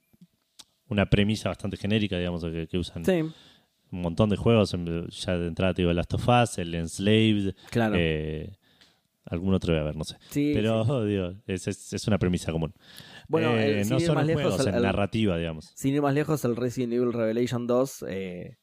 una 0.88 1.06
premisa 1.06 1.48
bastante 1.50 1.76
genérica, 1.76 2.18
digamos, 2.18 2.42
que, 2.44 2.66
que 2.66 2.78
usan 2.78 3.04
Sí, 3.04 3.22
un 3.90 4.00
montón 4.02 4.28
de 4.30 4.36
juegos. 4.36 4.74
Ya 5.10 5.38
de 5.38 5.46
entrada 5.46 5.74
te 5.74 5.82
digo, 5.82 5.90
el 5.90 5.96
Last 5.96 6.14
of 6.14 6.28
Us, 6.28 6.58
el 6.58 6.74
Enslaved, 6.74 7.54
claro. 7.70 7.94
eh, 7.98 8.56
algún 9.26 9.54
otro 9.54 9.72
voy 9.72 9.80
a 9.80 9.84
ver, 9.84 9.96
no 9.96 10.04
sé. 10.04 10.16
sí, 10.30 10.52
Pero, 10.54 10.84
sí. 10.84 10.90
digo, 11.08 11.32
es, 11.46 11.66
es, 11.68 11.92
es 11.92 12.06
una 12.08 12.18
premisa 12.18 12.52
común. 12.52 12.74
Bueno, 13.28 13.56
Eh, 13.56 13.78
el- 13.80 13.84
sin 13.86 13.94
no 13.94 14.00
solo 14.00 14.14
más 14.14 14.26
lejos, 14.26 14.42
juegos, 14.42 14.60
el- 14.60 14.68
en 14.68 14.74
el- 14.74 14.82
narrativa, 14.82 15.36
digamos. 15.38 15.72
Sin 15.74 15.94
ir 15.94 16.02
más 16.02 16.14
lejos, 16.14 16.44
el 16.44 16.56
Resident 16.56 16.92
Evil 16.92 17.12
Revelation 17.12 17.66
2 17.66 18.04
eh, 18.08 18.58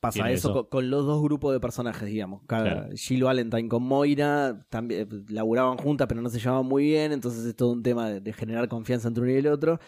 pasa 0.00 0.28
eso, 0.30 0.48
eso. 0.48 0.52
Con, 0.52 0.64
con 0.66 0.90
los 0.90 1.06
dos 1.06 1.22
grupos 1.22 1.52
de 1.52 1.60
personajes, 1.60 2.08
digamos. 2.08 2.42
Cada, 2.46 2.64
Claro. 2.64 2.88
Jill 2.96 3.22
Valentine 3.24 3.68
con 3.68 3.82
Moira 3.84 4.66
también 4.68 5.02
eh, 5.10 5.24
laburaban 5.28 5.78
juntas, 5.78 6.06
pero 6.08 6.20
no 6.20 6.28
se 6.28 6.38
llevaban 6.40 6.66
muy 6.66 6.82
bien, 6.84 7.12
entonces 7.12 7.44
es 7.46 7.54
todo 7.56 7.70
un 7.72 7.82
tema 7.82 8.10
de, 8.10 8.20
de 8.20 8.32
generar 8.32 8.68
confianza 8.68 9.06
entre 9.08 9.22
uno 9.22 9.32
y 9.32 9.36
el 9.36 9.46
otro. 9.46 9.78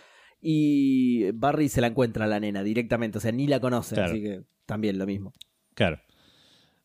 Y 0.41 1.31
Barry 1.33 1.69
se 1.69 1.81
la 1.81 1.89
encuentra 1.89 2.25
a 2.25 2.29
la 2.29 2.41
nena 2.41 2.63
directamente, 2.63 3.19
o 3.19 3.21
sea, 3.21 3.33
ni 3.33 3.47
la 3.47 3.61
conoce, 3.61 3.95
Claro. 3.95 4.11
así 4.13 4.23
que 4.23 4.43
también 4.67 4.99
lo 4.99 5.07
mismo. 5.07 5.33
Claro. 5.75 6.01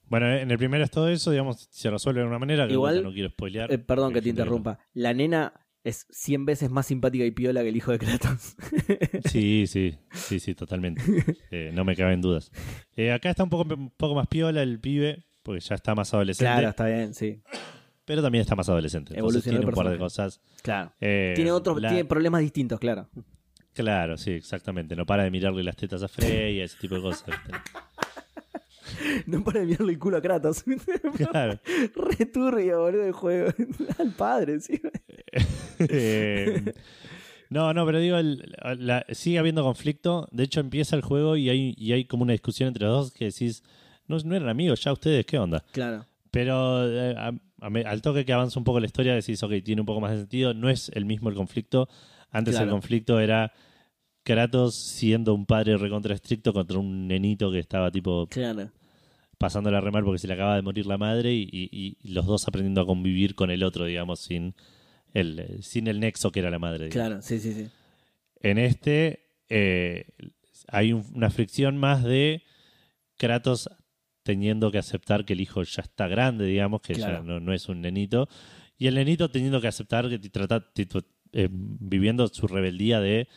Bueno, 0.07 0.31
en 0.31 0.51
el 0.51 0.57
primero 0.57 0.83
es 0.83 0.91
todo 0.91 1.09
eso, 1.09 1.31
digamos, 1.31 1.67
se 1.71 1.89
resuelve 1.89 2.21
de 2.21 2.27
una 2.27 2.37
manera 2.39 2.67
que 2.67 2.73
Igual, 2.73 3.01
no 3.03 3.11
quiero 3.11 3.29
spoilear. 3.29 3.71
Eh, 3.71 3.77
perdón 3.79 4.13
que 4.13 4.21
te 4.21 4.29
interrumpa. 4.29 4.79
La 4.93 5.13
nena 5.13 5.53
es 5.83 6.05
100 6.11 6.45
veces 6.45 6.69
más 6.69 6.85
simpática 6.87 7.25
y 7.25 7.31
piola 7.31 7.61
que 7.63 7.69
el 7.69 7.75
hijo 7.75 7.91
de 7.91 7.99
Kratos. 7.99 8.55
Sí, 9.31 9.65
sí, 9.67 9.97
sí, 10.13 10.39
sí, 10.39 10.53
totalmente. 10.55 11.01
Eh, 11.51 11.71
no 11.73 11.85
me 11.85 11.95
caben 11.95 12.21
dudas. 12.21 12.51
Eh, 12.95 13.11
acá 13.11 13.29
está 13.29 13.43
un 13.43 13.49
poco, 13.49 13.73
un 13.73 13.89
poco 13.91 14.13
más 14.15 14.27
piola 14.27 14.61
el 14.61 14.79
pibe, 14.79 15.25
porque 15.41 15.61
ya 15.61 15.75
está 15.75 15.95
más 15.95 16.13
adolescente. 16.13 16.51
claro, 16.51 16.69
está 16.69 16.85
bien, 16.87 17.13
sí. 17.13 17.41
Pero 18.03 18.21
también 18.21 18.41
está 18.43 18.55
más 18.55 18.69
adolescente. 18.69 19.13
Entonces 19.15 19.19
Evolucionó 19.47 19.57
tiene 19.59 19.63
el 19.63 19.69
un 19.69 19.75
par 19.75 19.85
de 19.91 19.97
personaje. 19.97 20.37
cosas. 20.37 20.41
Claro. 20.61 20.91
Tiene 20.99 21.51
otros, 21.51 21.81
la- 21.81 21.89
tiene 21.89 22.05
problemas 22.05 22.41
distintos, 22.41 22.79
claro. 22.79 23.09
Claro, 23.75 24.17
sí, 24.17 24.31
exactamente. 24.31 24.95
No 24.95 25.05
para 25.05 25.23
de 25.23 25.29
mirarle 25.31 25.61
las 25.63 25.75
tetas 25.75 26.01
a 26.01 26.07
Frey 26.07 26.55
y 26.57 26.61
ese 26.61 26.77
tipo 26.79 26.95
de 26.95 27.01
cosas. 27.01 27.25
No 29.27 29.43
para 29.43 29.59
de 29.61 29.65
mirarle 29.65 29.93
el 29.93 29.99
culo 29.99 30.17
a 30.17 30.21
Kratos. 30.21 30.63
Claro. 31.31 31.59
Re 31.95 32.25
turbio, 32.27 32.81
boludo, 32.81 33.03
el 33.05 33.11
juego. 33.13 33.51
Al 33.99 34.11
padre, 34.11 34.59
sí. 34.59 34.79
Eh, 35.79 36.73
no, 37.49 37.73
no, 37.73 37.85
pero 37.85 37.99
digo, 37.99 38.17
el- 38.17 38.55
la- 38.77 39.05
sigue 39.09 39.39
habiendo 39.39 39.63
conflicto. 39.63 40.27
De 40.31 40.43
hecho, 40.43 40.59
empieza 40.59 40.95
el 40.95 41.01
juego 41.01 41.35
y 41.35 41.49
hay, 41.49 41.73
y 41.77 41.91
hay 41.93 42.05
como 42.05 42.23
una 42.23 42.33
discusión 42.33 42.67
entre 42.67 42.85
los 42.85 42.93
dos 42.93 43.11
que 43.11 43.25
decís, 43.25 43.63
no, 44.07 44.17
no 44.19 44.35
eran 44.35 44.49
amigos 44.49 44.81
ya 44.83 44.93
ustedes, 44.93 45.25
¿qué 45.25 45.37
onda? 45.39 45.63
Claro. 45.71 46.05
Pero 46.31 46.87
eh, 46.89 47.15
a- 47.17 47.33
a 47.61 47.69
me- 47.69 47.83
al 47.85 48.01
toque 48.01 48.23
que 48.25 48.33
avanza 48.33 48.59
un 48.59 48.65
poco 48.65 48.79
la 48.79 48.85
historia, 48.85 49.13
decís, 49.15 49.41
ok, 49.41 49.53
tiene 49.63 49.81
un 49.81 49.87
poco 49.87 50.01
más 50.01 50.11
de 50.11 50.19
sentido. 50.19 50.53
No 50.53 50.69
es 50.69 50.89
el 50.93 51.05
mismo 51.05 51.29
el 51.29 51.35
conflicto. 51.35 51.89
Antes 52.35 52.53
Claro. 52.55 52.65
el 52.65 52.71
conflicto 52.71 53.19
era 53.19 53.51
Kratos 54.23 54.75
siendo 54.75 55.33
un 55.33 55.45
padre 55.45 55.77
recontra 55.77 56.15
estricto 56.15 56.51
contra 56.51 56.79
un 56.79 57.07
nenito 57.07 57.51
que 57.51 57.59
estaba 57.59 57.91
tipo 57.91 58.27
Claro. 58.27 58.71
pasándola 59.37 59.79
re 59.81 59.91
mal 59.91 60.03
porque 60.03 60.17
se 60.19 60.27
le 60.27 60.33
acaba 60.33 60.55
de 60.55 60.61
morir 60.61 60.85
la 60.87 60.97
madre 60.97 61.33
y, 61.33 61.43
y- 61.51 61.97
y 62.01 62.11
los 62.13 62.25
dos 62.25 62.47
aprendiendo 62.47 62.81
a 62.81 62.85
convivir 62.85 63.35
con 63.35 63.51
el 63.51 63.63
otro, 63.63 63.85
digamos, 63.85 64.19
sin 64.19 64.55
el, 65.13 65.59
sin 65.61 65.87
el 65.87 65.99
nexo 65.99 66.31
que 66.31 66.39
era 66.39 66.49
la 66.49 66.59
madre. 66.59 66.89
digamos. 66.89 66.93
Claro, 67.09 67.21
sí, 67.21 67.39
sí, 67.39 67.53
sí. 67.53 67.67
En 68.41 68.57
este 68.57 69.27
eh, 69.49 70.07
hay 70.69 70.91
un- 70.93 71.05
una 71.13 71.29
fricción 71.29 71.77
más 71.77 72.03
de 72.03 72.41
Kratos 73.17 73.69
teniendo 74.23 74.71
que 74.71 74.79
aceptar 74.79 75.23
que 75.23 75.33
el 75.33 75.41
hijo 75.41 75.61
ya 75.63 75.83
está 75.83 76.07
grande, 76.07 76.45
digamos, 76.45 76.81
que 76.81 76.95
ya 76.95 77.21
no, 77.21 77.39
no 77.39 77.53
es 77.53 77.69
un 77.69 77.81
nenito, 77.81 78.27
y 78.77 78.87
el 78.87 78.95
nenito 78.95 79.29
teniendo 79.29 79.61
que 79.61 79.67
aceptar 79.67 80.09
que 80.09 80.17
trata, 80.29 80.65
eh, 81.35 81.47
viviendo 81.51 82.27
su 82.27 82.47
rebeldía 82.47 82.99
de, 82.99 83.27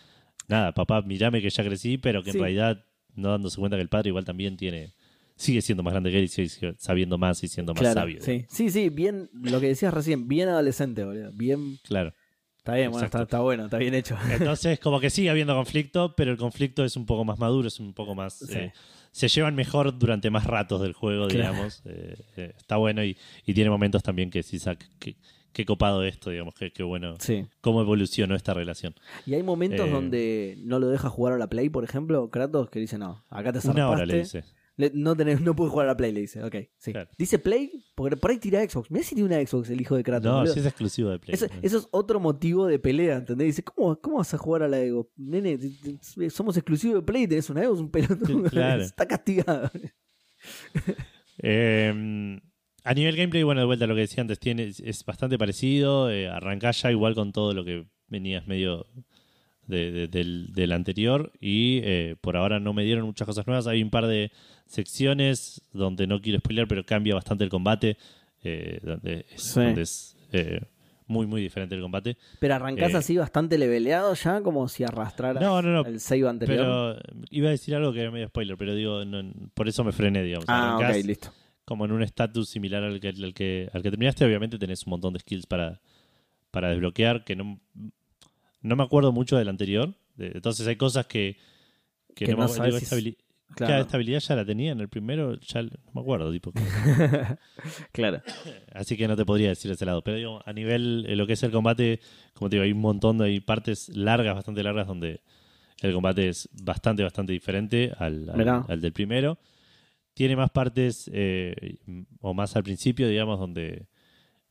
nada, 0.48 0.72
papá, 0.72 1.02
mirame 1.02 1.42
que 1.42 1.50
ya 1.50 1.62
crecí, 1.64 1.98
pero 1.98 2.22
que 2.22 2.32
Sí. 2.32 2.38
en 2.38 2.42
realidad 2.44 2.84
no 3.14 3.30
dándose 3.30 3.58
cuenta 3.58 3.76
que 3.76 3.82
el 3.82 3.88
padre 3.90 4.08
igual 4.08 4.24
también 4.24 4.56
tiene, 4.56 4.92
sigue 5.36 5.60
siendo 5.60 5.82
más 5.82 5.92
grande 5.92 6.10
que 6.10 6.18
él 6.18 6.24
y 6.24 6.28
sigue 6.28 6.74
sabiendo 6.78 7.18
más 7.18 7.42
y 7.44 7.48
siendo 7.48 7.74
más 7.74 7.80
Claro, 7.80 8.00
sabio. 8.00 8.18
sí. 8.22 8.44
sí, 8.48 8.70
sí, 8.70 8.88
bien, 8.88 9.28
lo 9.34 9.60
que 9.60 9.66
decías 9.68 9.92
recién, 9.92 10.26
bien 10.28 10.48
adolescente, 10.48 11.04
boludo. 11.04 11.30
Bien, 11.32 11.78
Claro. 11.82 12.12
está 12.56 12.74
bien, 12.76 12.90
bueno, 12.90 13.04
está, 13.06 13.22
está 13.22 13.40
bueno, 13.40 13.64
está 13.64 13.78
bien 13.78 13.94
hecho. 13.94 14.16
Entonces, 14.30 14.78
como 14.80 15.00
que 15.00 15.10
sigue 15.10 15.30
habiendo 15.30 15.54
conflicto, 15.54 16.14
pero 16.16 16.30
el 16.30 16.36
conflicto 16.38 16.84
es 16.84 16.96
un 16.96 17.06
poco 17.06 17.24
más 17.24 17.38
maduro, 17.38 17.68
es 17.68 17.78
un 17.80 17.92
poco 17.92 18.14
más. 18.14 18.38
Sí. 18.38 18.46
eh, 18.56 18.72
se 19.10 19.26
llevan 19.28 19.54
mejor 19.56 19.98
durante 19.98 20.30
más 20.30 20.44
ratos 20.44 20.80
del 20.82 20.92
juego, 20.92 21.26
Claro. 21.28 21.52
digamos. 21.52 21.82
Eh, 21.86 22.14
eh, 22.36 22.52
está 22.56 22.76
bueno 22.76 23.02
y, 23.02 23.16
y 23.46 23.54
tiene 23.54 23.70
momentos 23.70 24.02
también 24.02 24.30
que 24.30 24.42
sí, 24.44 24.58
que, 25.00 25.16
qué 25.52 25.64
copado 25.64 26.02
esto, 26.04 26.30
digamos, 26.30 26.54
qué 26.54 26.82
bueno. 26.82 27.16
Sí. 27.18 27.46
Cómo 27.60 27.80
evolucionó 27.80 28.34
esta 28.34 28.54
relación. 28.54 28.94
Y 29.26 29.34
hay 29.34 29.42
momentos 29.42 29.86
Eh, 29.86 29.90
donde 29.90 30.58
no 30.62 30.78
lo 30.78 30.88
deja 30.88 31.08
jugar 31.08 31.34
a 31.34 31.38
la 31.38 31.48
Play, 31.48 31.68
por 31.68 31.84
ejemplo, 31.84 32.30
Kratos, 32.30 32.70
que 32.70 32.80
dice, 32.80 32.98
no, 32.98 33.24
acá 33.30 33.52
te 33.52 33.60
zarpaste. 33.60 33.70
Una 33.70 33.88
hora 33.90 34.06
le 34.06 34.18
dice. 34.20 34.44
Le- 34.76 34.92
no, 34.94 35.16
tenés, 35.16 35.40
no 35.40 35.56
puedes 35.56 35.72
jugar 35.72 35.86
a 35.88 35.90
la 35.90 35.96
Play, 35.96 36.12
le 36.12 36.20
dice. 36.20 36.40
Ok, 36.44 36.54
sí. 36.76 36.92
Claro. 36.92 37.10
Dice 37.18 37.40
Play, 37.40 37.84
porque 37.96 38.16
por 38.16 38.30
ahí 38.30 38.38
tira 38.38 38.62
Xbox. 38.62 38.92
Mirá 38.92 39.02
si 39.04 39.16
tiene 39.16 39.34
una 39.34 39.44
Xbox 39.44 39.68
el 39.70 39.80
hijo 39.80 39.96
de 39.96 40.04
Kratos. 40.04 40.30
No, 40.30 40.38
boludo. 40.38 40.54
sí 40.54 40.60
es 40.60 40.66
exclusivo 40.66 41.10
de 41.10 41.18
Play. 41.18 41.34
Eso, 41.34 41.46
eso 41.62 41.78
es 41.78 41.88
otro 41.90 42.20
motivo 42.20 42.64
de 42.68 42.78
pelea, 42.78 43.16
¿entendés? 43.16 43.48
Dice, 43.48 43.64
¿cómo, 43.64 44.00
cómo 44.00 44.18
vas 44.18 44.32
a 44.34 44.38
jugar 44.38 44.62
a 44.62 44.68
la 44.68 44.76
Xbox? 44.78 45.10
Nene, 45.16 45.58
somos 46.30 46.56
exclusivos 46.56 46.94
de 47.00 47.02
Play 47.02 47.24
y 47.24 47.26
tenés 47.26 47.50
una 47.50 47.64
Xbox, 47.64 47.80
un 47.80 47.90
pelotudo. 47.90 48.42
Claro. 48.50 48.82
Está 48.84 49.04
castigado. 49.08 49.68
Eh, 51.38 52.40
a 52.90 52.94
nivel 52.94 53.16
gameplay, 53.16 53.42
bueno, 53.42 53.60
de 53.60 53.66
vuelta 53.66 53.84
a 53.84 53.88
lo 53.88 53.94
que 53.94 54.02
decía 54.02 54.20
antes, 54.22 54.38
tiene, 54.38 54.64
es- 54.64 55.04
bastante 55.04 55.36
parecido. 55.38 56.10
Eh, 56.10 56.28
arrancás 56.28 56.82
ya 56.82 56.90
igual 56.90 57.14
con 57.14 57.32
todo 57.32 57.52
lo 57.52 57.64
que 57.64 57.84
venías 58.08 58.46
medio 58.46 58.86
de- 59.66 59.90
de- 59.92 60.08
del, 60.08 60.52
del 60.54 60.72
anterior. 60.72 61.30
Y 61.40 61.80
eh, 61.84 62.16
por 62.20 62.36
ahora 62.36 62.58
no 62.60 62.72
me 62.72 62.84
dieron 62.84 63.04
muchas 63.06 63.26
cosas 63.26 63.46
nuevas. 63.46 63.66
Hay 63.66 63.82
un 63.82 63.90
par 63.90 64.06
de 64.06 64.30
secciones 64.66 65.60
donde 65.72 66.06
no 66.06 66.20
quiero 66.20 66.38
spoiler, 66.38 66.66
pero 66.68 66.84
cambia 66.84 67.14
bastante 67.14 67.44
el 67.44 67.50
combate. 67.50 67.96
eh, 68.44 68.78
donde 68.84 69.26
es, 69.34 69.42
Sí. 69.42 69.60
donde 69.60 69.82
es, 69.82 70.16
eh, 70.32 70.60
muy, 71.08 71.26
muy 71.26 71.42
diferente 71.42 71.74
el 71.74 71.80
combate. 71.82 72.16
Pero 72.38 72.54
arrancás 72.54 72.94
Eh. 72.94 72.96
así 72.98 73.16
bastante 73.16 73.58
leveleado 73.58 74.14
ya, 74.14 74.40
como 74.42 74.68
si 74.68 74.84
arrastrara 74.84 75.40
No, 75.40 75.60
no, 75.60 75.70
no. 75.82 75.84
el 75.88 75.98
save 75.98 76.28
anterior. 76.28 76.56
Pero 76.56 77.24
iba 77.30 77.48
a 77.48 77.50
decir 77.50 77.74
algo 77.74 77.92
que 77.92 78.00
era 78.02 78.12
medio 78.12 78.28
spoiler, 78.28 78.56
pero 78.56 78.76
digo, 78.76 79.04
no- 79.04 79.32
por 79.54 79.66
eso 79.66 79.82
me 79.82 79.90
frené, 79.90 80.22
digamos. 80.22 80.44
ah, 80.48 80.76
Arrancás 80.76 80.98
ok, 80.98 81.04
listo. 81.04 81.32
Como 81.68 81.84
en 81.84 81.92
un 81.92 82.02
estatus 82.02 82.48
similar 82.48 82.82
al 82.82 82.98
que, 82.98 83.08
al, 83.08 83.34
que, 83.34 83.68
al 83.74 83.82
que 83.82 83.90
terminaste. 83.90 84.24
Obviamente 84.24 84.58
tenés 84.58 84.86
un 84.86 84.92
montón 84.92 85.12
de 85.12 85.18
skills 85.18 85.44
para, 85.44 85.82
para 86.50 86.70
desbloquear, 86.70 87.24
que 87.24 87.36
no, 87.36 87.60
no 88.62 88.74
me 88.74 88.82
acuerdo 88.82 89.12
mucho 89.12 89.36
del 89.36 89.50
anterior. 89.50 89.92
Entonces 90.16 90.66
hay 90.66 90.76
cosas 90.76 91.04
que, 91.04 91.36
que, 92.14 92.24
Que 92.24 92.32
no, 92.32 92.38
no 92.38 92.48
sabes 92.48 92.72
digo, 92.72 92.78
esta, 92.78 92.96
claro. 93.54 93.70
cada 93.70 93.80
esta 93.80 93.96
habilidad 93.98 94.20
ya 94.20 94.36
la 94.36 94.46
tenía 94.46 94.72
en 94.72 94.80
el 94.80 94.88
primero, 94.88 95.38
ya 95.40 95.60
no 95.60 95.68
me 95.92 96.00
acuerdo. 96.00 96.32
Tipo, 96.32 96.54
Claro. 97.92 98.22
así 98.72 98.96
que 98.96 99.06
no 99.06 99.14
te 99.14 99.26
podría 99.26 99.50
decir 99.50 99.68
de 99.68 99.74
ese 99.74 99.84
lado. 99.84 100.02
Pero 100.02 100.16
digo, 100.16 100.40
a 100.46 100.52
nivel 100.54 101.04
eh, 101.06 101.16
lo 101.16 101.26
que 101.26 101.34
es 101.34 101.42
el 101.42 101.50
combate, 101.50 102.00
como 102.32 102.48
te 102.48 102.56
digo, 102.56 102.64
hay 102.64 102.72
un 102.72 102.80
montón 102.80 103.18
de 103.18 103.26
hay 103.26 103.40
partes 103.40 103.90
largas, 103.90 104.34
bastante 104.34 104.62
largas, 104.62 104.86
donde 104.86 105.20
el 105.82 105.92
combate 105.92 106.30
es 106.30 106.48
bastante, 106.62 107.02
bastante 107.02 107.34
diferente 107.34 107.92
al, 107.98 108.64
al 108.66 108.80
del 108.80 108.94
primero. 108.94 109.38
Tiene 110.18 110.34
más 110.34 110.50
partes, 110.50 111.08
eh, 111.14 111.76
o 112.20 112.34
más 112.34 112.56
al 112.56 112.64
principio, 112.64 113.06
digamos, 113.08 113.38
donde 113.38 113.86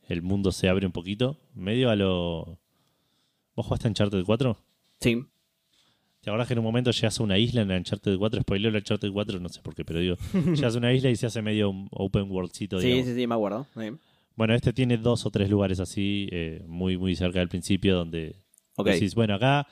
el 0.07 0.21
mundo 0.21 0.53
se 0.53 0.69
abre 0.69 0.85
un 0.85 0.93
poquito. 0.93 1.41
Medio 1.53 1.89
a 1.89 1.97
lo. 1.97 2.57
¿Vos 3.53 3.65
jugaste 3.65 3.89
Uncharted 3.89 4.23
4? 4.23 4.57
Sí. 5.01 5.25
¿Te 6.21 6.29
acordás 6.29 6.47
que 6.47 6.53
en 6.53 6.59
un 6.59 6.63
momento 6.65 6.91
llegas 6.91 7.19
a 7.19 7.23
una 7.23 7.37
isla 7.37 7.63
en 7.63 7.71
Uncharted 7.71 8.17
4? 8.17 8.41
Spoileo 8.43 8.69
el 8.69 8.77
Uncharted 8.77 9.11
4, 9.11 9.41
no 9.41 9.49
sé 9.49 9.61
por 9.61 9.75
qué, 9.75 9.83
pero 9.83 9.99
digo, 9.99 10.15
llegas 10.55 10.73
a 10.73 10.77
una 10.77 10.93
isla 10.93 11.09
y 11.09 11.17
se 11.17 11.25
hace 11.25 11.41
medio 11.41 11.69
un 11.69 11.89
open 11.91 12.31
worldcito, 12.31 12.79
Sí, 12.79 12.85
digamos. 12.87 13.07
sí, 13.09 13.15
sí, 13.15 13.27
me 13.27 13.35
acuerdo. 13.35 13.67
Sí. 13.77 13.89
Bueno, 14.37 14.53
este 14.53 14.71
tiene 14.71 14.95
dos 14.97 15.25
o 15.25 15.31
tres 15.31 15.49
lugares 15.49 15.81
así, 15.81 16.29
eh, 16.31 16.63
muy, 16.65 16.97
muy 16.97 17.13
cerca 17.17 17.39
del 17.39 17.49
principio, 17.49 17.93
donde 17.97 18.37
Ok. 18.77 18.87
decís, 18.87 19.15
bueno, 19.15 19.33
acá 19.35 19.67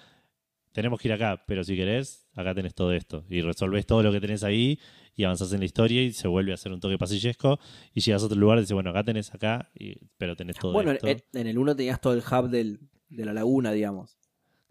tenemos 0.75 0.99
que 0.99 1.07
ir 1.07 1.13
acá, 1.13 1.41
pero 1.47 1.63
si 1.63 1.75
querés, 1.75 2.27
acá 2.35 2.53
tenés 2.53 2.75
todo 2.75 2.91
esto. 2.91 3.23
Y 3.29 3.41
resolvés 3.41 3.85
todo 3.87 4.03
lo 4.03 4.11
que 4.11 4.19
tenés 4.19 4.43
ahí 4.43 4.77
y 5.15 5.23
avanzás 5.23 5.51
en 5.53 5.59
la 5.59 5.65
historia 5.65 6.03
y 6.03 6.11
se 6.11 6.27
vuelve 6.27 6.51
a 6.51 6.55
hacer 6.55 6.71
un 6.73 6.79
toque 6.81 6.97
pasillesco 6.97 7.57
y 7.93 8.01
llegas 8.01 8.21
a 8.21 8.25
otro 8.25 8.37
lugar 8.37 8.57
y 8.57 8.61
dices, 8.61 8.73
bueno, 8.73 8.89
acá 8.89 9.03
tenés 9.03 9.33
acá, 9.33 9.71
y- 9.73 9.95
pero 10.17 10.35
tenés 10.35 10.57
todo 10.57 10.73
Bueno, 10.73 10.91
esto. 10.91 11.07
en, 11.07 11.23
en 11.33 11.47
el 11.47 11.57
1 11.57 11.75
tenías 11.75 11.99
todo 12.01 12.13
el 12.13 12.19
hub 12.19 12.49
del, 12.49 12.79
de 13.09 13.25
la 13.25 13.33
laguna, 13.33 13.71
digamos. 13.71 14.17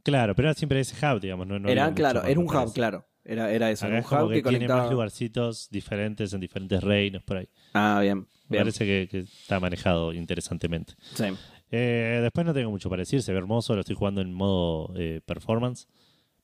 Claro, 0.02 0.34
pero 0.34 0.48
era 0.48 0.54
siempre 0.54 0.78
ese 0.80 0.94
hub, 1.04 1.20
digamos. 1.20 1.46
No, 1.46 1.58
no 1.58 1.68
era, 1.70 1.92
claro, 1.94 2.22
era 2.24 2.38
un 2.38 2.46
hub, 2.46 2.72
claro. 2.74 3.06
Era, 3.24 3.50
era 3.50 3.70
eso, 3.70 3.86
Acá 3.86 3.94
era 3.94 4.00
es 4.00 4.04
un 4.04 4.10
como 4.18 4.26
hub 4.26 4.32
que 4.34 4.42
que 4.42 4.48
tiene 4.50 4.68
más 4.68 4.90
lugarcitos 4.90 5.70
diferentes 5.70 6.34
en 6.34 6.40
diferentes 6.40 6.84
reinos 6.84 7.22
por 7.22 7.38
ahí. 7.38 7.48
Ah, 7.72 7.98
bien. 8.02 8.18
Me 8.18 8.26
bien. 8.58 8.64
parece 8.64 8.84
que, 8.84 9.08
que 9.10 9.18
está 9.20 9.58
manejado 9.58 10.12
interesantemente. 10.12 10.92
Sí. 11.14 11.24
Eh, 11.76 12.20
después 12.22 12.46
no 12.46 12.54
tengo 12.54 12.70
mucho 12.70 12.88
para 12.88 13.00
decir, 13.00 13.20
se 13.22 13.32
ve 13.32 13.38
hermoso, 13.38 13.74
lo 13.74 13.80
estoy 13.80 13.96
jugando 13.96 14.20
en 14.20 14.32
modo 14.32 14.92
eh, 14.96 15.20
performance. 15.26 15.88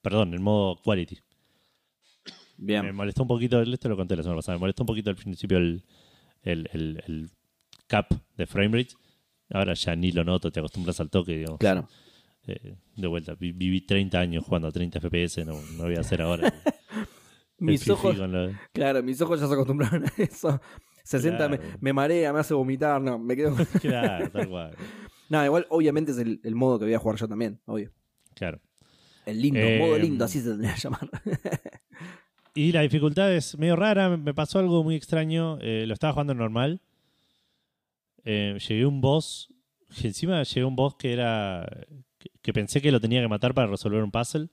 Perdón, 0.03 0.35
en 0.35 0.43
modo 0.43 0.81
quality. 0.83 1.19
Bien. 2.57 2.85
Me 2.85 2.93
molestó 2.93 3.23
un 3.23 3.29
poquito, 3.29 3.63
esto 3.63 3.89
lo 3.89 3.97
conté 3.97 4.17
la 4.17 4.23
semana 4.23 4.39
pasada, 4.39 4.57
me 4.57 4.61
molestó 4.61 4.83
un 4.83 4.87
poquito 4.89 5.11
al 5.11 5.17
principio 5.17 5.59
el, 5.59 5.85
el, 6.43 6.69
el- 6.73 7.03
el 7.07 7.31
cap 7.87 8.11
de 8.37 8.47
framerate. 8.47 8.95
Ahora 9.53 9.75
ya 9.75 9.95
ni 9.97 10.11
lo 10.13 10.25
noto, 10.25 10.51
te 10.51 10.61
acostumbras 10.61 10.99
al 11.01 11.11
toque, 11.11 11.37
digamos. 11.39 11.59
Claro. 11.59 11.89
Eh, 12.47 12.75
de 12.97 13.07
vuelta, 13.07 13.35
vi- 13.35 13.53
viví 13.53 13.81
30 13.83 14.19
años 14.19 14.45
jugando 14.45 14.69
a 14.69 14.73
30 14.73 14.99
FPS, 15.01 15.45
no, 15.45 15.55
no 15.77 15.85
voy 15.85 15.97
a 15.97 16.01
hacer 16.01 16.23
ahora. 16.23 16.53
Mis 17.59 17.89
ojos, 17.91 18.17
lo- 18.17 18.51
claro, 18.73 19.03
mis 19.03 19.21
ojos 19.21 19.39
ya 19.39 19.47
se 19.47 19.53
acostumbraron 19.53 20.05
a 20.07 20.13
eso. 20.23 20.61
60 21.05 21.49
me, 21.49 21.59
Claro. 21.59 21.77
me 21.81 21.93
marea, 21.93 22.33
me 22.33 22.41
hace 22.41 22.55
vomitar, 22.55 23.01
no, 23.03 23.19
me 23.19 23.37
quedo. 23.37 23.55
Claro, 23.81 24.31
tal 24.31 24.49
cual. 24.49 24.75
No, 25.31 25.43
igual, 25.45 25.67
obviamente 25.71 26.13
es 26.13 26.19
el, 26.19 26.41
el 26.45 26.55
modo 26.55 26.79
que 26.79 26.85
voy 26.85 26.95
a 26.95 26.99
jugar 26.99 27.19
yo 27.19 27.27
también, 27.27 27.59
obvio. 27.65 27.91
Claro. 28.35 28.61
El 29.25 29.41
lindo, 29.41 29.61
Eh, 29.61 29.79
modo 29.79 29.99
lindo, 29.99 30.25
así 30.27 30.41
se 30.41 30.51
tendría 30.51 30.75
que 30.75 30.81
llamar. 30.81 31.09
Y 32.53 32.73
la 32.73 32.81
dificultad 32.81 33.33
es 33.33 33.57
medio 33.57 33.77
rara, 33.77 34.17
me 34.17 34.35
pasó 34.35 34.59
algo 34.59 34.83
muy 34.83 34.97
extraño. 34.97 35.59
eh, 35.61 35.85
lo 35.87 35.95
estaba 35.95 36.13
jugando 36.13 36.35
normal. 36.35 36.81
Eh, 38.25 38.59
llegué 38.69 38.83
a 38.83 38.89
un 38.89 39.01
boss. 39.01 39.55
que 40.01 40.09
encima 40.09 40.43
llegué 40.43 40.63
a 40.63 40.67
un 40.67 40.75
boss 40.77 40.97
que 40.97 41.13
era. 41.13 41.65
Que, 42.19 42.29
que 42.43 42.53
pensé 42.53 42.83
que 42.83 42.91
lo 42.91 43.01
tenía 43.01 43.21
que 43.23 43.29
matar 43.29 43.55
para 43.55 43.69
resolver 43.69 44.03
un 44.03 44.11
puzzle. 44.11 44.49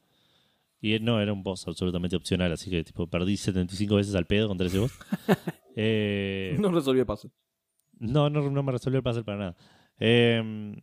Y 0.80 1.00
no, 1.00 1.20
era 1.20 1.34
un 1.34 1.42
boss 1.42 1.68
absolutamente 1.68 2.16
opcional. 2.16 2.52
Así 2.52 2.70
que 2.70 2.84
tipo 2.84 3.08
perdí 3.08 3.36
75 3.36 3.96
veces 3.96 4.14
al 4.14 4.28
pedo 4.28 4.48
contra 4.48 4.68
ese 4.68 4.78
boss. 4.80 4.92
Eh, 5.80 6.56
no 6.60 6.72
resolvió 6.72 7.02
el 7.02 7.06
paso. 7.06 7.32
no, 8.00 8.32
no, 8.32 8.50
no 8.50 8.64
me 8.64 8.72
resolvió 8.72 8.98
el 8.98 9.04
puzzle 9.04 9.24
para 9.24 9.38
nada. 9.38 9.56
Eh, 10.00 10.76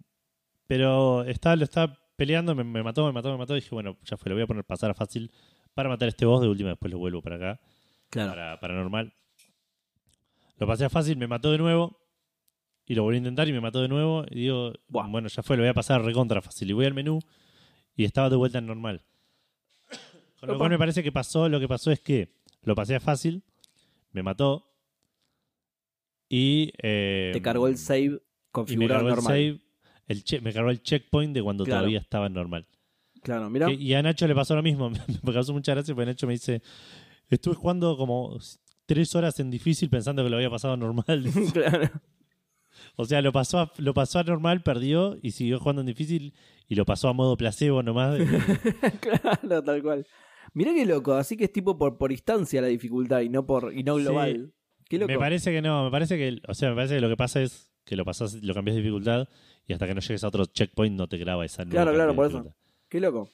pero 0.67 1.25
estaba, 1.25 1.57
lo 1.57 1.65
estaba 1.65 1.99
peleando, 2.17 2.55
me, 2.55 2.65
me 2.65 2.83
mató, 2.83 3.07
me 3.07 3.13
mató, 3.13 3.31
me 3.31 3.39
mató. 3.39 3.55
Y 3.57 3.61
dije, 3.61 3.71
bueno, 3.75 3.97
ya 4.05 4.17
fue, 4.17 4.31
lo 4.31 4.37
voy 4.37 4.45
a 4.45 4.47
poner 4.47 4.65
pasar 4.65 4.91
a 4.91 4.95
fácil 4.95 5.31
para 5.75 5.89
matar 5.89 6.07
a 6.07 6.11
este 6.11 6.25
boss. 6.27 6.43
De 6.43 6.49
última, 6.49 6.71
después 6.71 6.93
lo 6.93 6.99
vuelvo 6.99 7.23
para 7.23 7.37
acá, 7.37 7.61
Claro. 8.11 8.31
para, 8.31 8.61
para 8.61 8.75
normal. 8.75 9.13
Lo 10.59 10.67
pasé 10.67 10.85
a 10.85 10.91
fácil, 10.91 11.17
me 11.17 11.27
mató 11.27 11.51
de 11.53 11.59
nuevo. 11.59 11.99
Y 12.87 12.95
lo 12.95 13.03
volví 13.03 13.17
a 13.17 13.19
intentar 13.19 13.49
y 13.49 13.53
me 13.53 13.61
mató 13.61 13.81
de 13.81 13.89
nuevo. 13.89 14.25
Y 14.31 14.41
digo, 14.41 14.73
Buah. 14.89 15.07
bueno, 15.09 15.29
ya 15.29 15.43
fue, 15.43 15.57
lo 15.57 15.63
voy 15.63 15.71
a 15.71 15.75
pasar 15.75 16.03
recontra 16.03 16.43
fácil. 16.43 16.69
Y 16.71 16.75
voy 16.75 16.85
al 16.87 16.93
menú 16.95 17.19
y 17.97 18.05
estaba 18.05 18.29
de 18.31 18.37
vuelta 18.37 18.59
en 18.59 18.67
normal. 18.67 19.03
Con 20.41 20.49
lo 20.51 20.59
cual 20.59 20.69
me 20.71 20.79
parece 20.79 21.03
que 21.03 21.11
pasó, 21.11 21.49
lo 21.49 21.59
que 21.59 21.67
pasó 21.69 21.91
es 21.91 22.01
que 22.01 22.35
lo 22.63 22.75
pasé 22.75 22.95
a 22.95 23.01
fácil, 23.01 23.43
me 24.13 24.23
mató. 24.23 24.71
Y. 26.29 26.73
eh, 26.83 27.31
Te 27.33 27.41
cargó 27.43 27.69
el 27.69 27.79
save 27.79 28.21
y 28.69 28.77
me 28.77 28.85
el 28.87 28.91
normal. 28.93 29.23
save, 29.23 29.59
el 30.09 30.25
che- 30.25 30.41
me 30.41 30.53
cargó 30.53 30.71
el 30.71 30.83
checkpoint 30.83 31.35
de 31.35 31.43
cuando 31.43 31.65
Claro. 31.65 31.81
todavía 31.81 31.99
estaba 32.01 32.27
en 32.27 32.35
normal. 32.35 32.67
Claro, 33.23 33.49
mira. 33.51 33.71
Y 33.73 33.95
a 33.95 34.03
Nacho 34.03 34.27
le 34.27 34.35
pasó 34.35 34.55
lo 34.55 34.63
mismo. 34.63 34.91
me 35.23 35.33
causó 35.33 35.53
mucha 35.53 35.73
gracia 35.75 35.95
porque 35.95 36.07
Nacho 36.07 36.27
me 36.27 36.35
dice: 36.35 36.63
Estuve 37.31 37.55
jugando 37.55 37.97
como 37.97 38.39
tres 38.87 39.15
horas 39.15 39.41
en 39.41 39.51
difícil 39.51 39.89
pensando 39.89 40.23
que 40.23 40.29
lo 40.31 40.37
había 40.37 40.51
pasado 40.51 40.77
normal. 40.77 41.25
claro. 41.53 41.91
o 42.97 43.05
sea, 43.07 43.23
lo 43.23 43.33
pasó, 43.33 43.61
a, 43.61 43.73
lo 43.79 43.95
pasó 43.95 44.19
a 44.19 44.25
normal, 44.25 44.63
perdió 44.63 45.17
y 45.23 45.31
siguió 45.31 45.59
jugando 45.59 45.81
en 45.81 45.87
difícil 45.87 46.35
y 46.69 46.75
lo 46.75 46.85
pasó 46.85 47.09
a 47.09 47.13
modo 47.15 47.37
placebo 47.37 47.83
nomás. 47.83 48.19
claro, 49.01 49.63
tal 49.65 49.83
cual. 49.83 50.07
Mirá 50.53 50.73
qué 50.75 50.85
loco, 50.87 51.15
así 51.15 51.37
que 51.37 51.45
es 51.45 51.53
tipo 51.53 51.77
por, 51.79 51.97
por 51.99 52.13
instancia 52.13 52.61
la 52.61 52.69
dificultad 52.69 53.21
y 53.23 53.29
no 53.29 53.47
por 53.47 53.73
y 53.77 53.83
no 53.83 53.97
Sí. 53.97 54.05
global. 54.05 54.53
Qué 54.89 54.99
loco. 54.99 55.11
me 55.11 55.19
parece 55.19 55.51
que 55.51 55.63
no, 55.63 55.85
me 55.85 55.91
parece 55.91 56.17
que, 56.19 56.39
o 56.47 56.55
sea, 56.55 56.69
me 56.71 56.77
parece 56.77 56.97
que 56.97 57.01
lo 57.01 57.09
que 57.09 57.17
pasa 57.17 57.41
es 57.41 57.71
que 57.85 57.97
lo 57.97 58.05
pasás, 58.05 58.35
lo 58.43 58.55
cambias 58.55 58.77
de 58.77 58.83
dificultad 58.83 59.29
y 59.67 59.73
hasta 59.73 59.87
que 59.87 59.95
no 59.95 60.01
llegues 60.01 60.25
a 60.25 60.29
otro 60.29 60.47
checkpoint 60.47 60.97
no 60.97 61.09
te 61.09 61.19
graba 61.19 61.45
esa 61.45 61.65
nueva 61.65 61.83
Claro, 61.83 61.95
claro, 61.95 62.15
por 62.15 62.27
eso. 62.27 62.55
Qué 62.89 63.01
loco. 63.01 63.29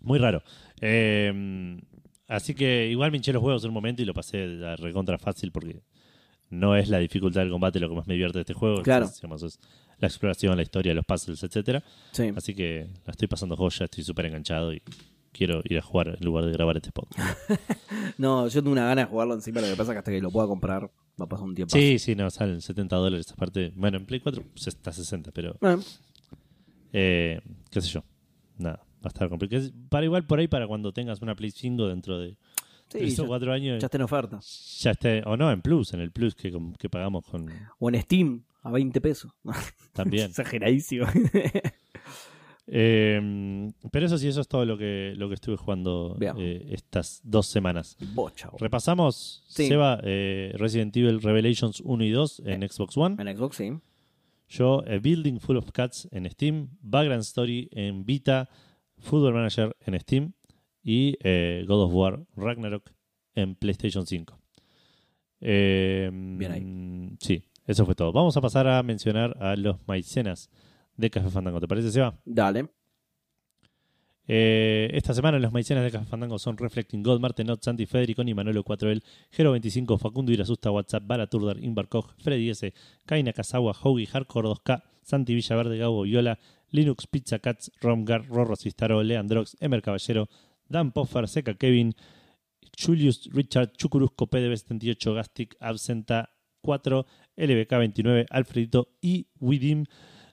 Muy 0.00 0.18
raro. 0.18 0.42
Eh, 0.80 1.80
así 2.28 2.54
que 2.54 2.88
igual 2.88 3.10
me 3.10 3.18
hinché 3.18 3.32
los 3.32 3.42
huevos 3.42 3.62
en 3.64 3.70
un 3.70 3.74
momento 3.74 4.02
y 4.02 4.04
lo 4.04 4.14
pasé 4.14 4.44
a 4.64 4.76
recontra 4.76 5.18
fácil 5.18 5.52
porque 5.52 5.82
no 6.50 6.76
es 6.76 6.88
la 6.88 6.98
dificultad 6.98 7.40
del 7.40 7.50
combate 7.50 7.80
lo 7.80 7.88
que 7.88 7.94
más 7.94 8.06
me 8.06 8.14
divierte 8.14 8.38
de 8.38 8.42
este 8.42 8.54
juego. 8.54 8.82
Claro. 8.82 9.06
Es, 9.06 9.16
digamos, 9.16 9.42
es 9.42 9.58
la 9.98 10.08
exploración, 10.08 10.56
la 10.56 10.62
historia, 10.62 10.92
los 10.94 11.04
puzzles, 11.04 11.42
etcétera. 11.42 11.82
Sí. 12.10 12.32
Así 12.36 12.54
que 12.54 12.88
la 13.06 13.12
estoy 13.12 13.28
pasando 13.28 13.56
joya, 13.56 13.84
estoy 13.84 14.04
súper 14.04 14.26
enganchado 14.26 14.72
y 14.74 14.82
quiero 15.32 15.60
ir 15.64 15.78
a 15.78 15.82
jugar 15.82 16.16
en 16.18 16.24
lugar 16.24 16.44
de 16.46 16.52
grabar 16.52 16.76
este 16.76 16.92
podcast. 16.92 17.38
No, 18.18 18.46
yo 18.48 18.60
tengo 18.62 18.72
una 18.72 18.84
gana 18.86 19.02
de 19.02 19.08
jugarlo 19.08 19.34
encima, 19.34 19.60
lo 19.60 19.66
que 19.68 19.72
pasa 19.76 19.92
es 19.92 19.94
que 19.94 19.98
hasta 19.98 20.10
que 20.12 20.20
lo 20.20 20.30
pueda 20.30 20.46
comprar 20.46 20.82
va 21.20 21.24
a 21.24 21.28
pasar 21.28 21.46
un 21.46 21.54
tiempo. 21.54 21.74
Sí, 21.76 21.98
sí, 21.98 22.14
no, 22.14 22.30
salen 22.30 22.60
70 22.60 22.94
dólares 22.96 23.30
aparte. 23.32 23.72
Bueno, 23.74 23.96
en 23.96 24.04
Play 24.06 24.20
4 24.20 24.42
se- 24.54 24.70
está 24.70 24.92
60, 24.92 25.30
pero 25.32 25.56
Bueno, 25.60 25.82
eh, 26.92 27.40
qué 27.70 27.80
sé 27.80 27.88
yo. 27.88 28.04
Nada, 28.58 28.76
va 28.96 29.04
a 29.04 29.08
estar 29.08 29.28
complicado. 29.28 29.62
Para 29.88 30.04
igual 30.04 30.26
por 30.26 30.38
ahí, 30.38 30.46
para 30.48 30.66
cuando 30.66 30.92
tengas 30.92 31.20
una 31.22 31.34
Play 31.34 31.50
5 31.50 31.88
dentro 31.88 32.18
de 32.18 32.30
sí, 32.88 32.98
3 32.98 33.18
o 33.20 33.22
ya, 33.22 33.28
4 33.28 33.52
años, 33.52 33.80
ya 33.80 33.86
está 33.86 33.96
en 33.96 34.02
oferta. 34.02 34.40
ya 34.80 34.90
esté, 34.90 35.22
o 35.24 35.36
no, 35.36 35.50
en 35.50 35.62
Plus, 35.62 35.94
en 35.94 36.00
el 36.00 36.12
Plus 36.12 36.34
que, 36.34 36.52
que 36.78 36.88
pagamos 36.90 37.24
con 37.24 37.48
O 37.78 37.88
en 37.88 38.00
Steam, 38.02 38.42
a 38.62 38.70
20 38.70 39.00
pesos. 39.00 39.32
también. 39.94 40.26
Exageradísimo. 40.30 41.06
Eh, 42.74 43.70
pero 43.90 44.06
eso 44.06 44.16
sí, 44.16 44.28
eso 44.28 44.40
es 44.40 44.48
todo 44.48 44.64
lo 44.64 44.78
que, 44.78 45.12
lo 45.16 45.28
que 45.28 45.34
estuve 45.34 45.56
jugando 45.58 46.16
eh, 46.38 46.68
estas 46.70 47.20
dos 47.22 47.46
semanas. 47.46 47.98
Bocha. 48.14 48.48
Repasamos, 48.58 49.44
Sí. 49.46 49.66
Seba, 49.68 50.00
eh, 50.02 50.52
Resident 50.56 50.96
Evil 50.96 51.20
Revelations 51.20 51.82
1 51.84 52.02
y 52.04 52.10
2 52.10 52.42
en 52.46 52.66
Xbox 52.66 52.96
One. 52.96 53.16
En 53.22 53.36
Xbox, 53.36 53.56
sí. 53.56 53.72
Yo, 54.48 54.82
A 54.86 54.98
Building 54.98 55.38
Full 55.38 55.56
of 55.58 55.70
Cats 55.72 56.08
en 56.12 56.28
Steam, 56.30 56.70
Vagrant 56.80 57.20
Story 57.22 57.68
en 57.72 58.06
Vita, 58.06 58.48
Football 58.98 59.34
Manager 59.34 59.76
en 59.84 60.00
Steam 60.00 60.32
y 60.82 61.16
eh, 61.22 61.64
God 61.68 61.84
of 61.84 61.92
War 61.94 62.24
Ragnarok 62.36 62.90
en 63.34 63.54
PlayStation 63.54 64.06
5. 64.06 64.38
Eh, 65.42 66.10
Bien 66.12 66.52
ahí. 66.52 67.16
Sí, 67.20 67.44
eso 67.66 67.84
fue 67.84 67.94
todo. 67.94 68.12
Vamos 68.12 68.34
a 68.36 68.40
pasar 68.40 68.66
a 68.66 68.82
mencionar 68.82 69.36
a 69.42 69.56
los 69.56 69.76
maicenas 69.86 70.48
de 70.96 71.10
Café 71.10 71.30
Fandango. 71.30 71.60
¿Te 71.60 71.68
parece, 71.68 71.90
Seba? 71.90 72.18
Dale. 72.24 72.68
Eh, 74.28 74.88
esta 74.92 75.14
semana 75.14 75.38
los 75.38 75.52
maicenas 75.52 75.82
de 75.82 75.90
Café 75.90 76.06
Fandango 76.06 76.38
son 76.38 76.56
Reflecting 76.56 77.02
God, 77.02 77.20
Martenot, 77.20 77.62
Santi 77.62 77.86
Federiconi, 77.86 78.34
Manuelo 78.34 78.64
4L, 78.64 79.02
Gero25, 79.36 79.98
Facundo 79.98 80.32
Irasusta, 80.32 80.70
WhatsApp, 80.70 81.04
Baraturdar, 81.04 81.58
Inbarcoj, 81.58 82.06
Freddy 82.18 82.50
S, 82.50 82.72
Kaina 83.04 83.32
Kazawa, 83.32 83.74
Hoagie, 83.74 84.08
Hardcore 84.12 84.48
2K, 84.48 84.82
Santi 85.02 85.34
Villaverde, 85.34 85.76
Gabo 85.76 86.02
Viola, 86.02 86.38
Linux, 86.70 87.06
Pizza 87.08 87.40
Cats, 87.40 87.72
Romgar, 87.80 88.26
Rorro 88.28 88.54
Cistaro, 88.54 89.02
Leandrox, 89.02 89.56
Emer 89.60 89.82
Caballero, 89.82 90.28
Dan 90.68 90.92
Poffer, 90.92 91.28
Seca 91.28 91.54
Kevin, 91.54 91.92
Julius 92.78 93.28
Richard, 93.32 93.72
Chucurusco, 93.76 94.28
PDB78, 94.28 95.14
Gastic, 95.14 95.56
Absenta 95.60 96.30
4, 96.62 97.06
LBK29, 97.36 98.26
Alfredito 98.30 98.88
y 99.00 99.26
Widim, 99.40 99.84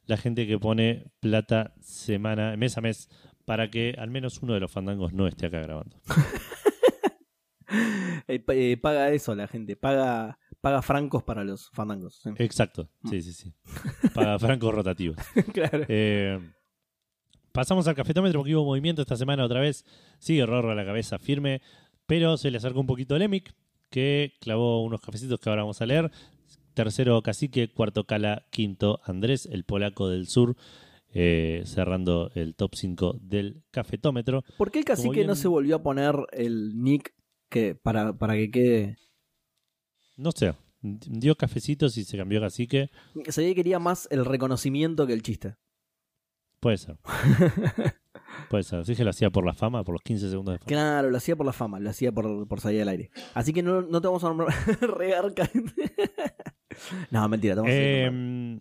la 0.09 0.17
gente 0.17 0.47
que 0.47 0.57
pone 0.57 1.05
plata 1.19 1.75
semana, 1.81 2.57
mes 2.57 2.75
a 2.77 2.81
mes 2.81 3.09
para 3.45 3.69
que 3.69 3.95
al 3.95 4.09
menos 4.09 4.41
uno 4.41 4.55
de 4.55 4.59
los 4.59 4.71
fandangos 4.71 5.13
no 5.13 5.27
esté 5.27 5.45
acá 5.45 5.59
grabando. 5.61 5.95
Eh, 8.27 8.43
eh, 8.47 8.77
paga 8.77 9.11
eso 9.11 9.33
la 9.35 9.47
gente. 9.47 9.75
Paga, 9.75 10.39
paga 10.59 10.81
francos 10.81 11.23
para 11.23 11.43
los 11.43 11.69
fandangos. 11.69 12.19
sí. 12.21 12.31
Exacto, 12.37 12.89
sí, 13.07 13.21
sí, 13.21 13.31
sí. 13.33 13.53
Para 14.15 14.39
francos 14.39 14.73
rotativos. 14.73 15.17
claro. 15.53 15.85
Eh, 15.87 16.39
pasamos 17.51 17.87
al 17.87 17.95
cafetómetro 17.95 18.39
porque 18.39 18.55
hubo 18.55 18.65
movimiento 18.65 19.03
esta 19.03 19.15
semana 19.15 19.45
otra 19.45 19.59
vez. 19.59 19.85
Sigue 20.17 20.47
Rorro 20.47 20.71
a 20.71 20.75
la 20.75 20.85
cabeza 20.85 21.19
firme, 21.19 21.61
pero 22.07 22.37
se 22.37 22.49
le 22.49 22.57
acercó 22.57 22.79
un 22.79 22.87
poquito 22.87 23.15
el 23.15 23.21
Emic, 23.21 23.53
que 23.91 24.33
clavó 24.41 24.83
unos 24.83 25.01
cafecitos 25.01 25.39
que 25.39 25.49
ahora 25.49 25.61
vamos 25.61 25.81
a 25.81 25.85
leer. 25.85 26.11
Tercero 26.83 27.21
Cacique, 27.21 27.67
cuarto 27.67 28.05
Cala, 28.05 28.45
quinto 28.51 29.01
Andrés, 29.03 29.45
el 29.51 29.65
polaco 29.65 30.07
del 30.07 30.27
sur, 30.27 30.55
eh, 31.13 31.63
cerrando 31.65 32.31
el 32.35 32.55
top 32.55 32.73
5 32.73 33.17
del 33.21 33.63
cafetómetro. 33.69 34.45
¿Por 34.57 34.71
qué 34.71 34.79
el 34.79 34.85
cacique 34.85 35.09
bien- 35.15 35.27
no 35.27 35.35
se 35.35 35.49
volvió 35.49 35.75
a 35.75 35.83
poner 35.83 36.15
el 36.31 36.81
nick 36.81 37.13
que 37.49 37.75
para, 37.75 38.17
para 38.17 38.35
que 38.35 38.49
quede? 38.49 38.97
No 40.15 40.31
sé, 40.31 40.53
dio 40.81 41.35
cafecitos 41.35 41.97
y 41.97 42.05
se 42.05 42.15
cambió 42.17 42.39
a 42.39 42.43
Cacique. 42.43 42.89
Se 43.27 43.41
veía 43.41 43.51
que 43.51 43.55
quería 43.55 43.79
más 43.79 44.07
el 44.09 44.23
reconocimiento 44.23 45.05
que 45.05 45.11
el 45.11 45.21
chiste. 45.21 45.55
Puede 46.61 46.77
ser. 46.77 46.95
Puede 48.49 48.63
ser. 48.63 48.85
Sí 48.85 48.95
que 48.95 49.03
lo 49.03 49.09
hacía 49.09 49.29
por 49.31 49.45
la 49.45 49.53
fama, 49.53 49.83
por 49.83 49.95
los 49.95 50.01
15 50.01 50.29
segundos 50.29 50.53
de 50.53 50.59
fama. 50.59 50.67
Claro, 50.69 51.09
lo 51.09 51.17
hacía 51.17 51.35
por 51.35 51.45
la 51.45 51.51
fama, 51.51 51.77
lo 51.81 51.89
hacía 51.89 52.13
por, 52.13 52.47
por 52.47 52.61
salir 52.61 52.81
al 52.83 52.87
aire. 52.89 53.11
Así 53.33 53.51
que 53.51 53.63
no, 53.63 53.81
no 53.81 53.99
te 53.99 54.07
vamos 54.07 54.23
a 54.23 54.27
nombrar 54.29 54.49
regarca. 54.97 55.49
no, 57.11 57.27
mentira, 57.29 57.55
nombrando. 57.55 57.81
Eh, 57.81 58.59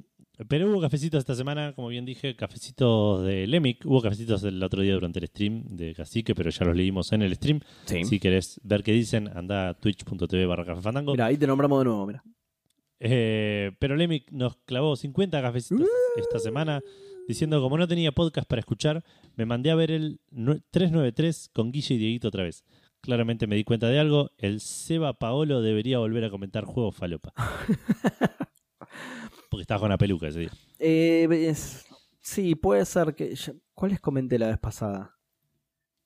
pero 0.49 0.71
hubo 0.71 0.81
cafecitos 0.81 1.19
esta 1.19 1.35
semana, 1.35 1.73
como 1.75 1.89
bien 1.89 2.05
dije, 2.05 2.37
cafecitos 2.37 3.25
de 3.25 3.47
Lemic. 3.49 3.85
Hubo 3.85 4.01
cafecitos 4.01 4.45
el 4.45 4.63
otro 4.63 4.83
día 4.83 4.95
durante 4.95 5.19
el 5.19 5.27
stream 5.27 5.65
de 5.71 5.95
Cacique, 5.95 6.33
pero 6.35 6.51
ya 6.51 6.65
los 6.65 6.77
leímos 6.77 7.13
en 7.13 7.23
el 7.23 7.35
stream. 7.35 7.61
Sí. 7.87 8.05
Si 8.05 8.21
querés 8.21 8.61
ver 8.63 8.85
qué 8.85 8.93
dicen, 8.93 9.29
anda 9.37 9.71
a 9.71 9.75
twitch.tv 9.75 10.47
barra 10.47 10.65
Café 10.65 10.81
Fandango. 10.81 11.11
Mira, 11.13 11.27
ahí 11.27 11.37
te 11.37 11.47
nombramos 11.47 11.81
de 11.81 11.85
nuevo, 11.87 12.07
mira. 12.07 12.23
Eh, 13.01 13.73
pero 13.79 13.97
Lemic 13.97 14.31
nos 14.31 14.57
clavó 14.65 14.95
50 14.97 15.41
cafecitos 15.43 15.87
esta 16.17 16.39
semana, 16.39 16.83
diciendo 17.27 17.61
como 17.61 17.77
no 17.79 17.87
tenía 17.89 18.13
podcast 18.13 18.49
para 18.49 18.61
escuchar, 18.61 19.05
me 19.37 19.45
mandé 19.45 19.71
a 19.71 19.75
ver 19.75 19.91
el 19.91 20.21
nue- 20.31 20.63
393 20.71 21.51
con 21.53 21.73
Guille 21.73 21.95
y 21.95 21.99
Dieguito 21.99 22.29
otra 22.29 22.45
vez. 22.45 22.65
Claramente 23.01 23.47
me 23.47 23.57
di 23.57 23.65
cuenta 23.65 23.89
de 23.89 23.99
algo, 23.99 24.31
el 24.39 24.61
Seba 24.61 25.19
Paolo 25.19 25.63
debería 25.63 25.99
volver 25.99 26.25
a 26.25 26.31
comentar 26.31 26.65
juegos 26.65 26.97
falopa. 26.97 27.33
Porque 29.51 29.63
estaba 29.63 29.81
con 29.81 29.89
la 29.91 29.99
peluca 29.99 30.29
ese 30.29 30.41
día. 30.41 30.51
Eh, 30.79 31.27
es- 31.49 31.87
sí, 32.21 32.55
puede 32.55 32.85
ser 32.85 33.15
que. 33.15 33.35
¿Cuáles 33.75 34.01
comenté 34.01 34.39
la 34.39 34.49
vez 34.49 34.59
pasada? 34.59 35.15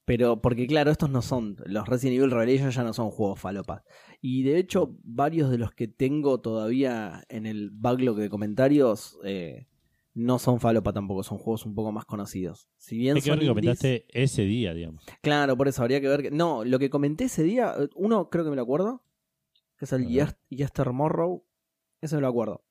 Pero, 0.04 0.42
porque 0.42 0.66
claro, 0.66 0.90
estos 0.90 1.10
no 1.10 1.22
son. 1.22 1.56
Los 1.64 1.88
Resident 1.88 2.18
Evil 2.18 2.30
Revelation 2.30 2.70
ya 2.70 2.82
no 2.82 2.92
son 2.92 3.10
juegos 3.10 3.40
falopas. 3.40 3.82
Y 4.20 4.42
de 4.42 4.58
hecho, 4.58 4.96
varios 5.04 5.50
de 5.50 5.58
los 5.58 5.72
que 5.72 5.88
tengo 5.88 6.40
todavía 6.40 7.24
en 7.28 7.46
el 7.46 7.70
backlog 7.70 8.16
de 8.16 8.28
comentarios 8.28 9.18
eh, 9.24 9.68
no 10.14 10.38
son 10.38 10.60
falopa 10.60 10.92
tampoco, 10.92 11.22
son 11.22 11.38
juegos 11.38 11.64
un 11.64 11.74
poco 11.74 11.90
más 11.92 12.04
conocidos. 12.04 12.68
Si 12.76 12.96
bien 12.98 13.16
Hay 13.16 13.22
que 13.22 13.30
ver 13.30 13.38
que 13.38 13.44
indies- 13.46 13.48
comentaste 13.54 14.06
ese 14.08 14.42
día, 14.42 14.74
digamos. 14.74 15.04
Claro, 15.22 15.56
por 15.56 15.68
eso 15.68 15.82
habría 15.82 16.00
que 16.00 16.08
ver. 16.08 16.22
que- 16.22 16.30
No, 16.30 16.64
lo 16.64 16.78
que 16.78 16.90
comenté 16.90 17.24
ese 17.24 17.42
día, 17.42 17.74
uno 17.94 18.28
creo 18.28 18.44
que 18.44 18.50
me 18.50 18.56
lo 18.56 18.62
acuerdo, 18.62 19.02
que 19.78 19.86
es 19.86 19.92
el 19.92 20.06
Yester 20.50 20.92
Morrow. 20.92 21.44
Ese 22.00 22.16
me 22.16 22.20
lo 22.22 22.28
acuerdo. 22.28 22.64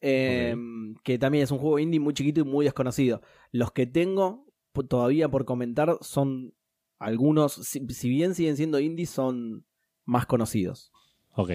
Eh, 0.00 0.56
Que 1.04 1.18
también 1.18 1.44
es 1.44 1.50
un 1.52 1.58
juego 1.58 1.78
indie 1.78 2.00
muy 2.00 2.14
chiquito 2.14 2.40
y 2.40 2.44
muy 2.44 2.64
desconocido. 2.64 3.20
Los 3.52 3.70
que 3.72 3.86
tengo 3.86 4.46
todavía 4.88 5.28
por 5.28 5.44
comentar 5.44 5.96
son 6.00 6.54
algunos, 6.98 7.52
si, 7.52 7.86
si 7.90 8.08
bien 8.08 8.34
siguen 8.34 8.56
siendo 8.56 8.80
indies, 8.80 9.10
son 9.10 9.64
más 10.04 10.26
conocidos. 10.26 10.90
Ok. 11.34 11.50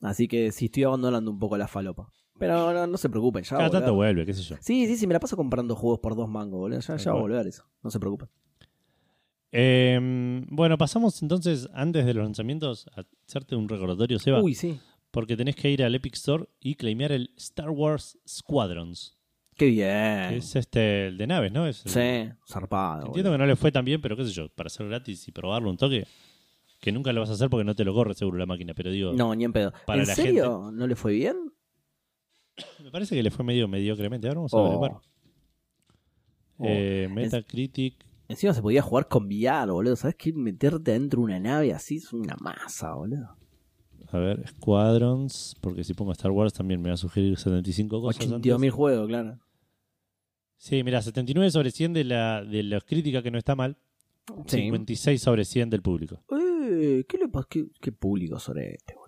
Así 0.00 0.26
que 0.28 0.50
sí 0.52 0.66
estoy 0.66 0.82
abandonando 0.84 1.30
un 1.30 1.38
poco 1.38 1.56
la 1.56 1.68
falopa. 1.68 2.10
Pero 2.38 2.72
no, 2.72 2.86
no 2.86 2.96
se 2.98 3.08
preocupen, 3.08 3.44
ya 3.44 3.56
va 3.56 3.64
a 3.66 3.68
Cada 3.68 3.80
tanto 3.80 3.94
volver. 3.94 4.14
vuelve, 4.14 4.26
qué 4.26 4.34
sé 4.34 4.42
yo. 4.42 4.56
Sí, 4.60 4.86
sí, 4.86 4.96
sí, 4.96 5.06
me 5.06 5.14
la 5.14 5.20
paso 5.20 5.36
comprando 5.36 5.76
juegos 5.76 6.00
por 6.00 6.16
dos 6.16 6.28
mangos, 6.28 6.58
boludo. 6.58 6.80
Ya, 6.80 6.96
ya 6.96 7.12
va 7.12 7.18
a 7.18 7.22
volver 7.22 7.46
eso. 7.46 7.64
No 7.82 7.90
se 7.90 8.00
preocupen. 8.00 8.28
Eh, 9.52 10.44
bueno, 10.50 10.76
pasamos 10.76 11.22
entonces, 11.22 11.68
antes 11.72 12.04
de 12.06 12.14
los 12.14 12.24
lanzamientos, 12.24 12.86
a 12.96 13.04
hacerte 13.26 13.54
un 13.54 13.68
recordatorio, 13.68 14.18
Seba, 14.18 14.42
Uy, 14.42 14.54
sí. 14.54 14.80
porque 15.12 15.36
tenés 15.36 15.54
que 15.54 15.70
ir 15.70 15.82
al 15.84 15.94
Epic 15.94 16.14
Store 16.14 16.46
y 16.60 16.74
claimear 16.74 17.12
el 17.12 17.30
Star 17.36 17.70
Wars 17.70 18.18
Squadrons, 18.26 19.16
Qué 19.56 19.66
que 19.66 19.70
bien. 19.70 20.34
es 20.38 20.56
este, 20.56 21.06
el 21.06 21.18
de 21.18 21.26
naves, 21.28 21.52
¿no? 21.52 21.68
Es 21.68 21.86
el- 21.86 21.92
Sí, 21.92 22.32
zarpado. 22.52 23.06
Entiendo 23.06 23.30
que 23.30 23.38
no 23.38 23.46
le 23.46 23.54
fue 23.54 23.70
tan 23.70 23.84
bien, 23.84 24.00
pero 24.00 24.16
qué 24.16 24.24
sé 24.24 24.32
yo, 24.32 24.48
para 24.48 24.66
hacer 24.66 24.88
gratis 24.88 25.28
y 25.28 25.30
probarlo 25.32 25.70
un 25.70 25.76
toque, 25.76 26.04
que 26.80 26.90
nunca 26.90 27.12
lo 27.12 27.20
vas 27.20 27.30
a 27.30 27.34
hacer 27.34 27.48
porque 27.48 27.64
no 27.64 27.76
te 27.76 27.84
lo 27.84 27.94
corre 27.94 28.14
seguro 28.14 28.36
la 28.38 28.46
máquina, 28.46 28.74
pero 28.74 28.90
digo. 28.90 29.12
No, 29.12 29.32
ni 29.36 29.44
en 29.44 29.52
pedo. 29.52 29.72
Para 29.86 30.02
¿En 30.02 30.08
la 30.08 30.14
serio? 30.16 30.70
¿No 30.72 30.86
le 30.88 30.96
fue 30.96 31.12
bien? 31.12 31.36
Me 32.82 32.90
parece 32.90 33.14
que 33.16 33.22
le 33.22 33.30
fue 33.30 33.44
medio 33.44 33.66
mediocremente. 33.68 34.26
Ahora 34.28 34.38
vamos 34.40 34.54
a 34.54 34.56
Oh. 34.56 34.60
averiguar. 34.66 34.92
Oh. 36.58 36.64
Eh, 36.66 37.08
Metacritic, 37.12 37.96
Encima 38.26 38.54
se 38.54 38.62
podía 38.62 38.80
jugar 38.80 39.06
con 39.06 39.26
VR, 39.26 39.70
boludo. 39.72 39.96
¿Sabes 39.96 40.16
qué? 40.16 40.32
Meterte 40.32 40.92
adentro 40.92 41.20
de 41.20 41.24
una 41.24 41.38
nave 41.40 41.72
así 41.74 41.96
es 41.96 42.10
una 42.12 42.36
masa, 42.40 42.94
boludo. 42.94 43.36
a 44.10 44.18
ver, 44.18 44.48
Squadrons, 44.48 45.56
porque 45.60 45.82
si 45.84 45.92
pongo 45.92 46.12
Star 46.12 46.30
Wars 46.30 46.52
también 46.54 46.80
me 46.80 46.88
va 46.88 46.94
a 46.94 46.96
sugerir 46.96 47.36
75 47.36 48.00
cosas. 48.00 48.16
82 48.22 48.54
antes. 48.54 48.60
mil 48.60 48.70
juegos, 48.70 49.08
claro. 49.08 49.38
Sí, 50.56 50.82
mira, 50.84 51.02
79 51.02 51.50
sobre 51.50 51.70
100 51.72 51.92
de 51.92 52.04
la, 52.04 52.42
de 52.44 52.62
la 52.62 52.80
crítica 52.80 53.22
que 53.22 53.30
no 53.30 53.36
está 53.38 53.54
mal, 53.56 53.76
Sí. 54.46 54.56
56 54.62 55.20
sobre 55.20 55.44
100 55.44 55.68
del 55.68 55.82
público. 55.82 56.22
Eh, 56.30 57.04
¿Qué 57.06 57.18
le 57.18 57.28
pasa? 57.28 57.46
¿Qué, 57.50 57.66
qué 57.80 57.92
público 57.92 58.38
sobre 58.38 58.74
este, 58.74 58.94
boludo? 58.94 59.03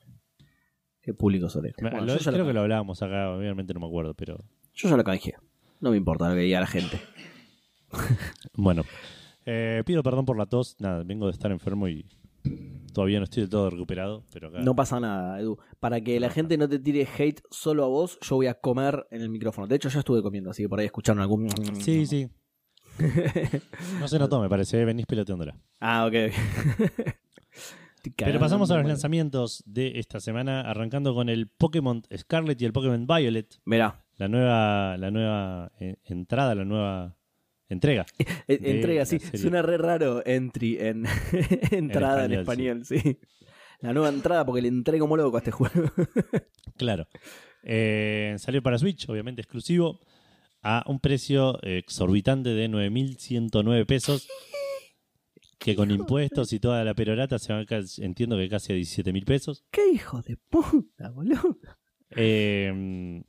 ¿Qué 1.07 1.15
público? 1.15 1.47
Me- 1.63 1.73
Bueno, 1.81 2.01
lo- 2.05 2.19
yo, 2.19 2.31
creo 2.33 2.39
lo, 2.39 2.47
que 2.49 2.53
lo 2.53 2.61
hablábamos 2.63 3.01
acá, 3.01 3.31
obviamente 3.31 3.73
no 3.73 3.79
me 3.79 3.87
acuerdo, 3.87 4.13
pero 4.15 4.45
yo 4.75 4.89
ya 4.89 4.97
lo 4.97 5.05
canjeé. 5.05 5.35
No 5.81 5.93
me 5.93 5.97
importa 5.97 6.29
lo 6.29 6.35
que 6.35 6.41
diga 6.41 6.59
la 6.59 6.67
gente. 6.67 7.01
bueno. 8.55 8.83
Eh, 9.45 9.85
pido 9.87 10.03
perdón 10.03 10.25
por 10.25 10.37
la 10.37 10.47
tos, 10.47 10.75
nada, 10.81 11.05
vengo 11.05 11.27
de 11.27 11.31
estar 11.33 11.53
enfermo 11.53 11.87
y 11.87 12.05
todavía 12.93 13.19
no 13.21 13.25
estoy 13.25 13.43
del 13.45 13.51
todo 13.51 13.71
recuperado, 13.71 14.25
pero 14.33 14.49
acá... 14.49 14.59
No 14.63 14.75
pasa 14.75 14.99
nada, 14.99 15.39
Edu. 15.39 15.59
Para 15.79 16.01
que 16.01 16.19
la 16.19 16.29
gente 16.31 16.59
no 16.59 16.69
te 16.69 16.81
tire 16.81 17.07
hate 17.17 17.41
solo 17.53 17.85
a 17.85 17.87
vos, 17.87 18.19
yo 18.23 18.35
voy 18.35 18.49
a 18.49 18.55
comer 18.55 19.07
en 19.13 19.23
el 19.23 19.29
micrófono. 19.29 19.69
De 19.69 19.77
hecho, 19.77 19.89
ya 19.89 20.01
estuve 20.01 20.23
comiendo, 20.23 20.51
así 20.51 20.65
que 20.65 20.69
por 20.69 20.81
ahí 20.81 20.87
escucharon 20.87 21.21
algún. 21.23 21.47
Sí, 21.81 22.05
sí. 22.07 22.29
No 24.01 24.09
se 24.09 24.19
notó, 24.19 24.41
me 24.41 24.49
parece, 24.49 24.81
eh, 24.81 24.85
venís 24.85 25.07
peloteándola. 25.07 25.57
Ah, 25.79 26.07
ok. 26.07 26.33
Pero 28.17 28.39
pasamos 28.41 28.71
a 28.71 28.77
los 28.77 28.87
lanzamientos 28.87 29.63
de 29.67 29.99
esta 29.99 30.21
semana, 30.21 30.61
arrancando 30.61 31.15
con 31.15 31.29
el 31.29 31.49
Pokémon 31.49 32.03
Scarlet 32.17 32.61
y 32.61 32.65
el 32.65 32.73
Pokémon 32.73 33.07
Violet, 33.07 33.61
Mirá, 33.65 34.05
la 34.17 34.29
nueva, 34.29 34.97
la 34.97 35.11
nueva 35.11 35.73
eh, 35.81 35.97
entrada, 36.05 36.55
la 36.55 36.65
nueva 36.65 37.17
entrega. 37.69 38.07
e- 38.49 38.61
entrega, 38.63 39.05
sí. 39.05 39.19
Suena 39.19 39.63
re 39.63 39.79
raro 39.79 40.23
entry 40.25 40.79
en 40.79 41.07
entrada 41.71 42.25
en 42.25 42.33
español, 42.33 42.83
español, 42.83 43.03
sí. 43.03 43.19
La 43.81 43.93
nueva 43.93 44.09
entrada 44.09 44.47
porque 44.47 44.63
le 44.63 44.69
entré 44.69 44.99
como 44.99 45.17
loco 45.17 45.37
a 45.37 45.41
este 45.41 45.51
juego. 45.51 45.91
Claro. 46.77 47.09
Eh, 47.63 48.35
salió 48.39 48.63
para 48.63 48.77
Switch, 48.77 49.09
obviamente 49.09 49.41
exclusivo, 49.41 49.99
a 50.63 50.85
un 50.87 51.01
precio 51.01 51.59
exorbitante 51.63 52.51
de 52.51 52.69
9.109 52.69 53.87
pesos, 53.87 54.29
que 55.67 55.77
con 55.77 55.91
impuestos 55.91 56.53
y 56.53 56.61
toda 56.61 56.83
la 56.85 56.95
perorata 56.95 57.39
se 57.39 57.53
va 57.53 57.61
a 57.61 57.67
casi- 57.67 58.03
entiendo 58.05 58.37
que 58.37 58.49
casi 58.49 58.73
a 58.73 58.77
17.000 58.77 59.25
pesos. 59.25 59.65
¡Qué 59.71 59.83
hijo 59.93 60.23
de 60.23 60.37
puta, 60.37 61.11
boludo! 61.11 61.59
Eh, 62.11 63.23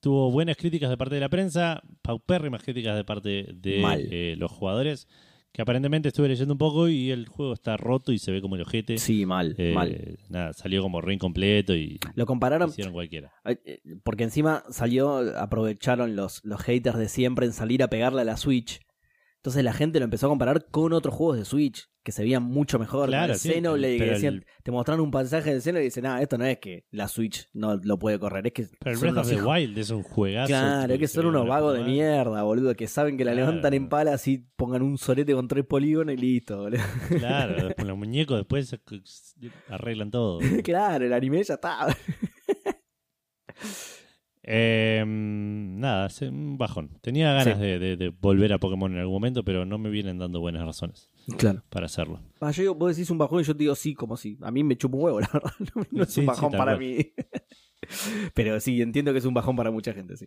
tuvo 0.00 0.30
buenas 0.30 0.56
críticas 0.56 0.88
de 0.90 0.96
parte 0.96 1.14
de 1.16 1.20
la 1.20 1.28
prensa, 1.28 1.82
paupérrimas 2.02 2.62
críticas 2.62 2.96
de 2.96 3.04
parte 3.04 3.48
de 3.52 3.82
eh, 4.10 4.34
los 4.38 4.50
jugadores, 4.50 5.08
que 5.52 5.62
aparentemente 5.62 6.08
estuve 6.08 6.28
leyendo 6.28 6.54
un 6.54 6.58
poco 6.58 6.88
y 6.88 7.10
el 7.10 7.26
juego 7.26 7.52
está 7.52 7.76
roto 7.76 8.12
y 8.12 8.18
se 8.18 8.30
ve 8.30 8.40
como 8.40 8.54
el 8.54 8.62
ojete. 8.62 8.98
Sí, 8.98 9.26
mal, 9.26 9.54
Eh, 9.58 9.72
mal. 9.74 10.18
Nada, 10.28 10.52
salió 10.52 10.80
como 10.80 11.00
re 11.00 11.14
incompleto 11.14 11.74
y 11.74 11.98
Lo 12.14 12.24
compararon, 12.24 12.70
hicieron 12.70 12.92
cualquiera. 12.92 13.32
eh, 13.44 13.80
porque 14.04 14.22
encima 14.24 14.62
salió, 14.70 15.16
aprovecharon 15.38 16.14
los, 16.14 16.40
los 16.44 16.60
haters 16.62 16.98
de 16.98 17.08
siempre 17.08 17.46
en 17.46 17.52
salir 17.52 17.82
a 17.82 17.88
pegarle 17.88 18.22
a 18.22 18.24
la 18.24 18.36
Switch. 18.36 18.80
Entonces 19.42 19.64
la 19.64 19.72
gente 19.72 19.98
lo 19.98 20.04
empezó 20.04 20.26
a 20.26 20.28
comparar 20.28 20.66
con 20.70 20.92
otros 20.92 21.14
juegos 21.14 21.38
de 21.38 21.46
Switch 21.46 21.88
que 22.02 22.12
se 22.12 22.22
veían 22.22 22.42
mucho 22.42 22.78
mejor. 22.78 23.08
Claro, 23.08 23.28
con 23.28 23.32
el 23.32 23.38
sí, 23.38 23.48
Xenoblade, 23.50 23.96
que 23.96 24.04
decían- 24.04 24.34
el- 24.34 24.46
te 24.62 24.70
mostraron 24.70 25.02
un 25.02 25.10
pasaje 25.10 25.54
de 25.54 25.60
Xenoblade 25.62 25.84
y 25.84 25.88
dicen, 25.88 26.04
ah, 26.06 26.20
esto 26.20 26.36
no 26.36 26.44
es 26.44 26.58
que 26.58 26.84
la 26.90 27.08
Switch 27.08 27.48
no 27.54 27.76
lo 27.82 27.98
puede 27.98 28.18
correr, 28.18 28.46
es 28.46 28.52
que 28.52 28.66
Pero 28.78 28.94
el 28.96 29.00
Breath 29.00 29.16
of 29.16 29.28
the 29.30 29.42
Wild 29.42 29.78
es 29.78 29.88
un 29.90 30.02
juegazo. 30.02 30.48
Claro, 30.48 30.92
es 30.92 30.98
que 30.98 31.08
son 31.08 31.24
unos 31.26 31.46
vagos 31.48 31.74
de 31.78 31.84
mierda, 31.84 32.42
boludo, 32.42 32.74
que 32.74 32.86
saben 32.86 33.16
que 33.16 33.24
la 33.24 33.32
Claro. 33.32 33.46
levantan 33.46 33.72
en 33.72 33.88
pala 33.88 34.12
así 34.12 34.46
pongan 34.56 34.82
un 34.82 34.98
sorete 34.98 35.32
con 35.32 35.48
tres 35.48 35.64
polígonos 35.64 36.12
y 36.14 36.18
listo, 36.18 36.58
boludo. 36.58 36.82
Claro, 37.18 37.54
después 37.74 37.88
los 37.88 37.96
muñecos 37.96 38.36
después 38.36 38.76
arreglan 39.68 40.10
todo. 40.10 40.38
claro, 40.62 41.06
el 41.06 41.12
anime 41.14 41.42
ya 41.42 41.54
está. 41.54 41.86
Eh, 44.42 45.04
nada, 45.06 46.06
es 46.06 46.22
un 46.22 46.56
bajón. 46.56 46.98
Tenía 47.02 47.32
ganas 47.34 47.56
Sí. 47.58 47.62
de, 47.62 47.78
de- 47.78 47.96
de 47.96 48.08
volver 48.08 48.52
a 48.54 48.58
Pokémon 48.58 48.90
en 48.92 48.98
algún 48.98 49.14
momento, 49.14 49.44
pero 49.44 49.64
no 49.66 49.76
me 49.78 49.90
vienen 49.90 50.18
dando 50.18 50.40
buenas 50.40 50.64
razones 50.64 51.10
Claro. 51.36 51.62
para 51.68 51.86
hacerlo. 51.86 52.20
Ah, 52.40 52.50
yo 52.50 52.62
digo, 52.62 52.74
vos 52.74 52.96
decís 52.96 53.10
un 53.10 53.18
bajón 53.18 53.40
y 53.42 53.44
yo 53.44 53.54
te 53.54 53.58
digo 53.64 53.74
sí, 53.74 53.94
como 53.94 54.16
sí. 54.16 54.38
A 54.40 54.50
mí 54.50 54.64
me 54.64 54.76
chupa 54.76 54.96
un 54.96 55.02
huevo, 55.04 55.20
la 55.20 55.28
verdad. 55.32 55.52
No, 55.74 55.82
no 55.90 56.02
es 56.04 56.12
Sí, 56.12 56.20
un 56.20 56.26
bajón 56.26 56.52
para 56.52 56.76
cual. 56.76 56.78
mí. 56.78 57.12
Pero 58.34 58.58
sí, 58.60 58.80
entiendo 58.80 59.12
que 59.12 59.18
es 59.18 59.24
un 59.26 59.34
bajón 59.34 59.56
para 59.56 59.70
mucha 59.70 59.92
gente, 59.92 60.16
sí. 60.16 60.26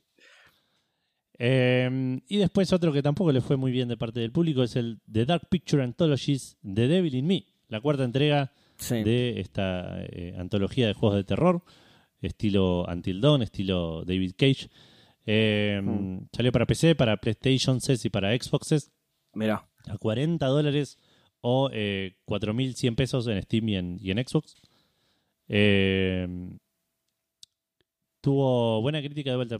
Eh, 1.39 2.19
y 2.27 2.37
después 2.37 2.71
otro 2.73 2.93
que 2.93 3.01
tampoco 3.01 3.31
le 3.31 3.41
fue 3.41 3.57
muy 3.57 3.71
bien 3.71 3.87
de 3.87 3.97
parte 3.97 4.19
del 4.19 4.31
público 4.31 4.61
es 4.63 4.75
el 4.75 4.99
The 5.11 5.25
Dark 5.25 5.47
Picture 5.49 5.83
Anthologies 5.83 6.57
The 6.61 6.87
Devil 6.87 7.15
in 7.15 7.25
Me, 7.25 7.45
la 7.69 7.81
cuarta 7.81 8.03
entrega 8.03 8.51
Sí. 8.77 9.03
de 9.03 9.39
esta 9.39 10.03
eh, 10.03 10.35
antología 10.37 10.87
de 10.87 10.93
juegos 10.93 11.15
de 11.17 11.23
terror, 11.23 11.63
estilo 12.27 12.85
Until 12.85 13.21
Dawn, 13.21 13.41
estilo 13.41 14.03
David 14.05 14.33
Cage. 14.37 14.69
Eh, 15.25 15.79
Mm. 15.83 16.27
Salió 16.33 16.51
para 16.51 16.65
PC, 16.65 16.95
para 16.95 17.17
PlayStation 17.17 17.79
6 17.79 18.05
y 18.05 18.09
para 18.09 18.35
Xboxes 18.37 18.91
Mirá. 19.33 19.67
a 19.87 19.97
40 19.97 20.45
dólares 20.47 20.97
o 21.41 21.69
eh, 21.73 22.17
4.100 22.25 22.95
pesos 22.95 23.27
en 23.27 23.41
Steam 23.41 23.69
y 23.69 23.75
en, 23.77 23.97
y 24.01 24.11
en 24.11 24.17
Xbox. 24.25 24.55
Eh, 25.47 26.27
tuvo 28.21 28.81
buena 28.81 29.01
crítica 29.01 29.31
de 29.31 29.35
vuelta, 29.35 29.59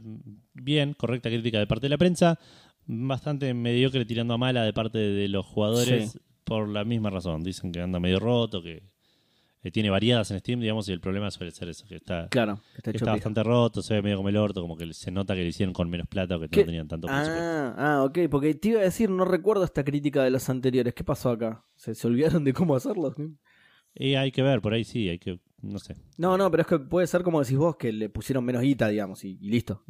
bien, 0.53 0.93
correcta 0.93 1.29
crítica 1.29 1.59
de 1.59 1.67
parte 1.67 1.85
de 1.85 1.89
la 1.89 1.97
prensa, 1.97 2.39
bastante 2.85 3.53
mediocre 3.53 4.05
tirando 4.05 4.33
a 4.33 4.37
mala 4.37 4.63
de 4.63 4.73
parte 4.73 4.97
de 4.97 5.27
los 5.27 5.45
jugadores 5.45 6.11
Sí. 6.13 6.19
por 6.43 6.67
la 6.69 6.83
misma 6.85 7.09
razón. 7.09 7.43
Dicen 7.43 7.71
que 7.71 7.81
anda 7.81 7.99
medio 7.99 8.19
roto, 8.19 8.61
que 8.61 8.83
eh, 9.63 9.71
tiene 9.71 9.89
variadas 9.89 10.29
en 10.31 10.39
Steam, 10.39 10.59
digamos, 10.59 10.89
y 10.89 10.91
el 10.91 10.99
problema 10.99 11.31
suele 11.31 11.51
ser 11.51 11.69
eso, 11.69 11.85
que 11.87 11.95
está, 11.95 12.27
Claro, 12.29 12.59
que 12.83 12.91
está 12.91 12.91
que 12.91 13.11
bastante 13.11 13.43
roto, 13.43 13.81
se 13.81 13.93
ve 13.93 14.01
medio 14.01 14.17
como 14.17 14.29
el 14.29 14.37
orto, 14.37 14.61
como 14.61 14.75
que 14.75 14.93
se 14.93 15.09
nota 15.09 15.35
que 15.35 15.41
lo 15.41 15.47
hicieron 15.47 15.73
con 15.73 15.89
menos 15.89 16.07
plata 16.07 16.35
o 16.35 16.39
que 16.39 16.49
¿Qué? 16.49 16.59
no 16.61 16.65
tenían 16.65 16.87
tanto 16.87 17.07
presupuesto. 17.07 17.41
Ah, 17.41 17.75
ah, 17.77 18.03
ok, 18.03 18.19
porque 18.29 18.53
te 18.55 18.69
iba 18.69 18.81
a 18.81 18.83
decir, 18.83 19.09
no 19.09 19.23
recuerdo 19.23 19.63
esta 19.63 19.83
crítica 19.83 20.23
de 20.23 20.31
los 20.31 20.49
anteriores. 20.49 20.93
¿Qué 20.93 21.03
pasó 21.03 21.29
acá? 21.29 21.63
¿Se, 21.75 21.95
se 21.95 22.07
olvidaron 22.07 22.43
de 22.43 22.53
cómo 22.53 22.75
hacerlo? 22.75 23.15
Y 23.95 24.15
hay 24.15 24.31
que 24.31 24.41
ver, 24.41 24.61
por 24.61 24.73
ahí 24.73 24.83
sí, 24.83 25.07
hay 25.07 25.19
que, 25.19 25.39
no 25.63 25.79
sé. 25.79 25.95
No, 26.17 26.37
no, 26.37 26.51
pero 26.51 26.61
es 26.61 26.67
que 26.67 26.77
puede 26.77 27.07
ser 27.07 27.23
como 27.23 27.41
decís 27.41 27.57
vos, 27.57 27.77
que 27.77 27.91
le 27.91 28.09
pusieron 28.09 28.43
menos 28.43 28.61
guita, 28.61 28.89
digamos, 28.89 29.23
y, 29.23 29.37
y 29.41 29.49
listo. 29.49 29.83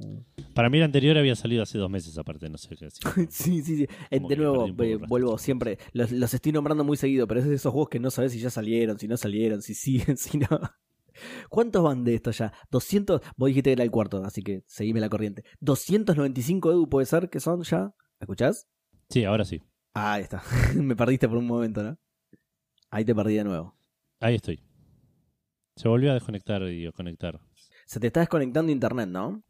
Para 0.54 0.70
mí 0.70 0.78
el 0.78 0.84
anterior 0.84 1.18
había 1.18 1.36
salido 1.36 1.64
hace 1.64 1.78
dos 1.78 1.90
meses 1.90 2.18
aparte, 2.18 2.50
no 2.50 2.58
sé 2.58 2.76
qué 2.76 2.86
decir. 2.86 3.04
Sí, 3.30 3.62
sí, 3.64 3.78
sí. 3.78 3.88
Eh, 4.12 4.20
de 4.28 4.36
nuevo, 4.38 4.68
eh, 4.68 4.98
vuelvo 5.08 5.38
siempre. 5.38 5.80
Los, 5.91 6.12
los 6.12 6.34
estoy 6.34 6.52
nombrando 6.52 6.84
muy 6.84 6.95
seguido, 6.95 7.28
pero 7.28 7.40
es 7.40 7.48
de 7.48 7.56
esos 7.56 7.72
juegos 7.72 7.90
que 7.90 8.00
no 8.00 8.12
sabes 8.12 8.32
si 8.34 8.40
ya 8.40 8.50
salieron, 8.50 9.00
si 9.00 9.08
no 9.08 9.18
salieron, 9.18 9.62
si 9.62 9.74
siguen, 9.74 10.18
si 10.18 10.38
no. 10.38 10.48
¿Cuántos 11.50 11.84
van 11.84 12.04
de 12.04 12.16
esto 12.16 12.32
ya? 12.32 12.54
200. 12.72 13.22
Vos 13.36 13.48
dijiste 13.48 13.70
que 13.70 13.74
era 13.74 13.84
el 13.84 13.91
cuarto, 13.91 14.24
así 14.24 14.41
que 14.41 14.64
seguime 14.68 15.00
la 15.00 15.10
corriente. 15.10 15.44
295 15.62 16.72
Edu 16.72 16.90
puede 16.90 17.06
ser 17.06 17.30
que 17.30 17.40
son 17.40 17.64
ya. 17.64 17.94
¿Me 18.20 18.26
escuchás? 18.26 18.68
Sí, 19.10 19.24
ahora 19.26 19.45
sí. 19.45 19.62
Ah, 19.94 20.14
ahí 20.14 20.24
está. 20.24 20.44
Me 20.76 20.95
perdiste 20.95 21.28
por 21.28 21.38
un 21.38 21.48
momento, 21.48 21.84
¿no? 21.84 21.98
Ahí 22.90 23.06
te 23.06 23.16
perdí 23.16 23.36
de 23.36 23.44
nuevo. 23.44 23.76
Ahí 24.20 24.36
estoy. 24.36 24.62
Se 25.76 25.88
volvió 25.88 26.12
a 26.12 26.14
desconectar 26.14 26.62
y 26.64 26.86
a 26.86 26.91
conectar. 26.91 27.40
Se 27.86 28.00
te 28.00 28.08
está 28.08 28.20
desconectando 28.22 28.72
internet, 28.72 29.10
¿no? 29.10 29.44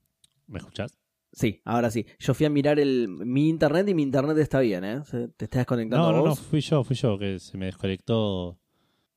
¿Me 0.48 0.60
escuchás? 0.60 0.98
Sí, 1.32 1.62
ahora 1.66 1.90
sí. 1.90 2.06
Yo 2.20 2.34
fui 2.34 2.46
a 2.46 2.50
mirar 2.50 2.80
el, 2.80 3.08
mi 3.10 3.50
internet 3.50 3.88
y 3.90 3.94
mi 3.94 4.04
internet 4.04 4.38
está 4.38 4.60
bien, 4.60 4.84
¿eh? 4.84 5.02
Se- 5.06 5.30
¿Te 5.30 5.46
está 5.46 5.60
desconectando 5.60 6.12
No, 6.12 6.18
no, 6.20 6.26
no, 6.28 6.36
fui 6.36 6.62
yo, 6.62 6.84
fui 6.84 6.96
yo, 6.96 7.18
que 7.18 7.40
se 7.40 7.58
me 7.58 7.66
desconectó. 7.66 8.60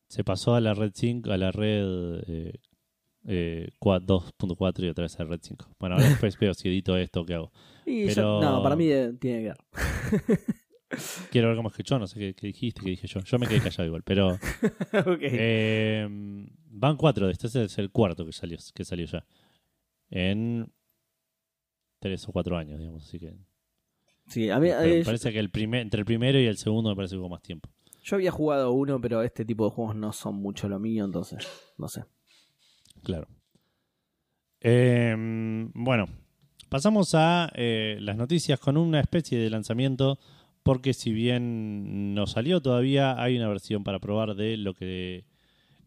Se 0.09 0.24
pasó 0.24 0.55
a 0.55 0.61
la 0.61 0.73
red 0.73 0.93
5, 0.95 1.31
a 1.33 1.37
la 1.37 1.51
red 1.53 2.20
eh, 2.27 2.53
eh, 3.27 3.69
cua- 3.81 4.01
2.4 4.05 4.85
y 4.85 4.89
otra 4.89 5.03
vez 5.03 5.19
a 5.20 5.24
la 5.24 5.31
red 5.31 5.41
5. 5.43 5.66
Bueno, 5.78 5.97
ahora 5.97 6.09
después 6.31 6.39
veo 6.39 6.55
si 6.55 6.69
edito 6.69 6.97
esto 6.97 7.24
qué 7.27 7.35
hago. 7.35 7.53
Y 7.85 8.07
pero- 8.07 8.41
no, 8.41 8.62
para 8.62 8.77
mí 8.77 8.89
eh, 8.89 9.12
tiene 9.20 9.43
que 9.43 9.49
ver. 9.49 9.59
Quiero 11.31 11.48
ver 11.48 11.56
cómo 11.56 11.68
escuchó, 11.68 11.98
no 11.98 12.06
sé 12.06 12.18
qué, 12.18 12.35
qué 12.35 12.47
dijiste, 12.48 12.81
qué 12.82 12.90
dije 12.90 13.06
yo. 13.06 13.20
Yo 13.20 13.39
me 13.39 13.47
quedé 13.47 13.60
callado 13.60 13.85
igual, 13.85 14.02
pero. 14.02 14.32
Ok. 15.06 15.20
Eh, 15.20 16.06
van 16.70 16.97
cuatro 16.97 17.27
de 17.27 17.32
este 17.32 17.47
es 17.64 17.78
el 17.78 17.90
cuarto 17.90 18.24
que 18.24 18.32
salió, 18.32 18.59
que 18.74 18.85
salió 18.85 19.06
ya. 19.06 19.24
En 20.10 20.73
tres 21.98 22.28
o 22.28 22.32
cuatro 22.32 22.56
años, 22.56 22.78
digamos. 22.78 23.05
Así 23.05 23.18
que. 23.18 23.35
Sí, 24.28 24.51
a 24.51 24.59
mí, 24.59 24.68
pero 24.68 24.82
eh, 24.82 24.98
me 24.98 25.05
parece 25.05 25.32
que 25.32 25.39
el 25.39 25.51
primer, 25.51 25.82
entre 25.82 26.01
el 26.01 26.06
primero 26.06 26.39
y 26.39 26.47
el 26.47 26.56
segundo 26.56 26.90
me 26.90 26.97
parece 26.97 27.14
que 27.14 27.20
hubo 27.20 27.28
más 27.28 27.43
tiempo. 27.43 27.68
yo 28.02 28.16
había 28.16 28.32
jugado 28.32 28.73
uno, 28.73 29.01
pero 29.01 29.23
este 29.23 29.44
tipo 29.44 29.64
de 29.64 29.70
juegos 29.70 29.94
no 29.94 30.12
son 30.12 30.36
mucho 30.36 30.68
lo 30.68 30.78
mío, 30.81 31.05
entonces, 31.05 31.47
no 31.78 31.89
sé. 31.89 32.05
Claro. 33.02 33.28
Eh, 34.60 35.14
bueno, 35.74 36.09
pasamos 36.68 37.14
a 37.14 37.51
eh, 37.55 37.98
las 38.01 38.16
noticias 38.16 38.59
con 38.59 38.77
una 38.77 39.01
especie 39.01 39.39
de 39.39 39.51
lanzamiento, 39.51 40.18
porque 40.67 40.93
si 40.93 41.13
bien 41.13 42.13
no 42.15 42.27
salió 42.27 42.61
todavía, 42.61 43.23
hay 43.23 43.37
una 43.37 43.49
versión 43.49 43.85
para 43.85 44.01
probar 44.01 44.35
de 44.35 44.57
lo 44.57 44.75
que 44.75 45.25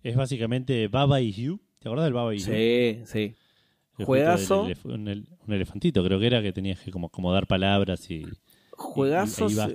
es 0.04 0.16
básicamente 0.16 0.88
Baba 0.88 1.20
y 1.22 1.30
Hugh. 1.32 1.60
¿Te 1.80 1.88
acuerdas 1.90 2.06
del 2.06 2.14
Baba 2.14 2.34
y 2.34 2.38
Hugh? 2.38 2.44
Sí, 2.46 3.02
sí. 3.06 3.36
El 3.98 4.06
Juegazo. 4.06 4.68
elef- 4.68 4.86
un, 4.86 5.08
el- 5.10 5.28
un 5.46 5.54
elefantito, 5.54 6.04
creo 6.04 6.20
que 6.20 6.28
era, 6.28 6.42
que 6.42 6.54
tenías 6.54 6.80
que 6.80 6.92
como 6.92 7.08
acomodar 7.08 7.46
palabras 7.46 8.10
y 8.10 8.26
Juegazos. 8.72 9.52
y 9.52 9.56
iba. 9.56 9.68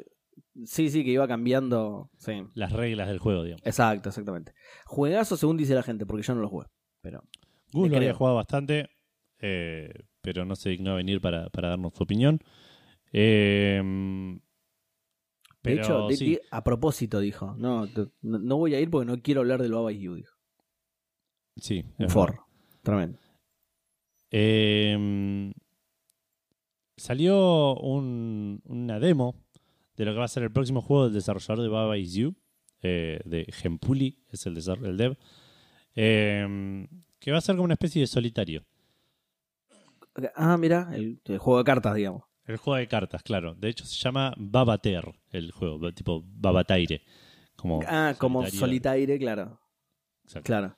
Sí, 0.65 0.89
sí, 0.89 1.05
que 1.05 1.11
iba 1.11 1.29
cambiando. 1.29 2.09
Sí. 2.17 2.43
las 2.55 2.73
reglas 2.73 3.07
del 3.09 3.19
juego, 3.19 3.43
digamos. 3.45 3.67
Exacto, 3.67 4.09
exactamente. 4.09 4.53
Juegazo 4.87 5.37
según 5.37 5.57
dice 5.59 5.75
la 5.75 5.83
gente, 5.83 6.07
porque 6.07 6.23
yo 6.23 6.35
no 6.35 6.41
lo 6.41 6.49
jugué. 6.49 6.67
Pero. 7.03 7.23
Gus 7.73 7.91
lo 7.91 7.97
había 7.99 8.15
jugado 8.15 8.37
bastante, 8.37 8.89
eh, 9.41 9.93
pero 10.23 10.45
no 10.47 10.57
se 10.57 10.71
dignó 10.71 10.93
a 10.93 10.97
venir 10.97 11.21
para, 11.21 11.51
para 11.51 11.69
darnos 11.69 11.93
su 11.95 12.05
opinión. 12.05 12.39
Eh, 13.13 13.83
De 15.65 15.73
hecho, 15.81 16.07
a 16.51 16.63
propósito 16.63 17.21
dijo, 17.21 17.55
no, 17.59 17.89
te- 17.89 18.09
no, 18.23 18.39
no 18.39 18.57
voy 18.59 18.75
a 18.75 18.81
ir 18.81 18.91
porque 18.91 19.07
no 19.11 19.21
quiero 19.23 19.41
hablar 19.41 19.61
del 19.63 19.73
Baba 19.73 19.93
dijo. 20.15 20.35
sí, 21.57 21.85
Un 21.99 22.11
forro. 22.11 22.47
Tremendo. 22.83 23.19
Eh, 24.31 25.53
salió 26.97 27.75
un- 27.77 28.61
una 28.67 28.99
demo 29.01 29.35
de 29.97 30.05
lo 30.05 30.13
que 30.13 30.19
va 30.19 30.25
a 30.25 30.29
ser 30.29 30.43
el 30.43 30.53
próximo 30.53 30.81
juego 30.83 31.05
del 31.05 31.15
desarrollador 31.15 31.63
de 31.63 31.69
Baba 31.69 31.97
Is 31.99 32.15
You, 32.15 32.35
eh, 32.83 33.21
de 33.25 33.47
Gempuli, 33.53 34.19
es 34.31 34.45
el, 34.47 34.55
dev, 34.97 35.17
eh, 35.95 36.87
que 37.19 37.33
va 37.33 37.39
a 37.39 37.41
ser 37.41 37.55
como 37.57 37.65
una 37.65 37.75
especie 37.75 38.01
de 38.01 38.07
solitario. 38.07 38.65
Ah, 40.37 40.57
mira, 40.59 40.91
el, 40.95 41.21
el 41.25 41.39
juego 41.39 41.59
de 41.59 41.65
cartas, 41.65 41.95
digamos. 41.95 42.25
El 42.47 42.57
juego 42.59 42.77
de 42.79 42.87
cartas, 42.89 43.23
claro. 43.23 43.55
De 43.55 43.69
hecho, 43.69 43.85
se 43.87 43.97
llama 43.97 44.35
Babater, 44.37 45.05
el 45.31 45.51
juego, 45.51 45.93
tipo 45.93 46.23
Babataire. 46.27 47.03
Como 47.57 47.81
ah, 47.87 48.15
como 48.19 48.41
solitario. 48.41 48.61
solitaire, 48.61 49.19
claro. 49.19 49.61
Exacto. 50.25 50.47
Claro. 50.47 50.77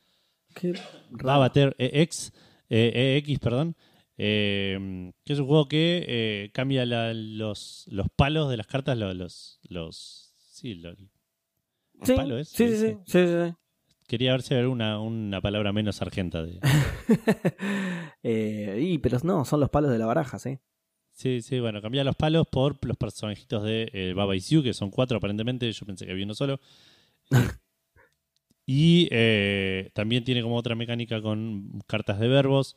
Qué. 0.55 0.75
Babater 1.11 1.75
EX, 1.79 2.33
eh, 2.71 3.17
EX, 3.27 3.39
perdón. 3.41 3.77
eh, 4.19 5.13
que 5.25 5.33
es 5.33 5.39
un 5.39 5.47
juego 5.47 5.69
que 5.69 6.05
eh, 6.09 6.51
cambia 6.55 6.87
la- 6.87 7.13
los, 7.15 7.87
los 7.91 8.07
palos 8.15 8.49
de 8.49 8.57
las 8.57 8.67
cartas, 8.67 8.97
los. 8.97 9.15
los, 9.17 9.61
los 9.69 10.35
sí, 10.39 10.75
lo- 10.75 10.95
Sí, 12.03 12.13
palo 12.15 12.39
es, 12.39 12.49
sí, 12.51 12.69
sí, 12.69 12.77
sí, 12.77 12.97
sí, 13.07 13.27
sí, 13.27 13.55
quería 14.07 14.33
ver 14.33 14.43
si 14.43 14.55
había 14.55 14.69
una, 14.69 15.01
una 15.01 15.41
palabra 15.41 15.73
menos 15.73 15.97
sargenta. 15.97 16.43
De, 16.43 16.61
Eh, 18.23 18.79
y, 18.83 18.99
pero 18.99 19.19
no, 19.23 19.45
son 19.45 19.61
los 19.61 19.71
palos 19.71 19.91
de 19.91 19.99
la 19.99 20.07
baraja, 20.07 20.39
sí. 20.39 20.59
Sí, 21.17 21.43
sí, 21.43 21.59
bueno, 21.59 21.83
cambia 21.83 22.05
los 22.05 22.15
palos 22.15 22.47
por 22.47 22.79
los 22.87 22.97
personajitos 22.97 23.65
de 23.65 23.91
eh, 23.93 24.13
Baba 24.15 24.37
Is 24.37 24.51
You, 24.51 24.63
que 24.63 24.75
son 24.75 24.91
cuatro 24.91 25.17
aparentemente. 25.17 25.71
Yo 25.73 25.87
pensé 25.87 26.07
que 26.07 26.13
había 26.13 26.25
uno 26.25 26.35
solo. 26.35 26.61
Y 28.69 29.07
eh, 29.13 29.91
también 29.95 30.25
tiene 30.25 30.43
como 30.43 30.57
otra 30.57 30.75
mecánica 30.75 31.23
con 31.23 31.81
cartas 31.87 32.19
de 32.19 32.27
verbos. 32.27 32.77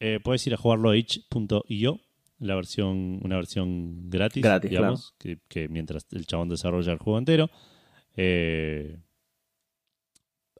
Eh, 0.00 0.18
puedes 0.20 0.44
ir 0.48 0.54
a 0.54 0.56
jugarlo 0.56 0.90
a 0.90 0.96
itch.io, 0.96 2.00
la 2.40 2.56
versión, 2.56 3.20
una 3.22 3.36
versión 3.36 4.10
gratis, 4.10 4.42
Gratis, 4.42 4.68
digamos, 4.68 5.14
que, 5.16 5.38
que 5.46 5.68
mientras 5.68 6.08
el 6.10 6.26
chabón 6.26 6.48
desarrolla 6.48 6.90
el 6.90 6.98
juego 6.98 7.20
entero. 7.20 7.50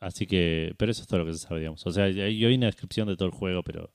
Así 0.00 0.28
que, 0.28 0.74
pero 0.78 0.92
eso 0.92 1.02
es 1.02 1.08
todo 1.08 1.20
lo 1.20 1.26
que 1.26 1.32
se 1.32 1.40
sabe, 1.40 1.58
digamos. 1.58 1.84
O 1.84 1.90
sea, 1.90 2.08
yo 2.08 2.22
hay 2.22 2.54
una 2.54 2.66
descripción 2.66 3.08
de 3.08 3.16
todo 3.16 3.26
el 3.26 3.34
juego, 3.34 3.64
pero 3.64 3.92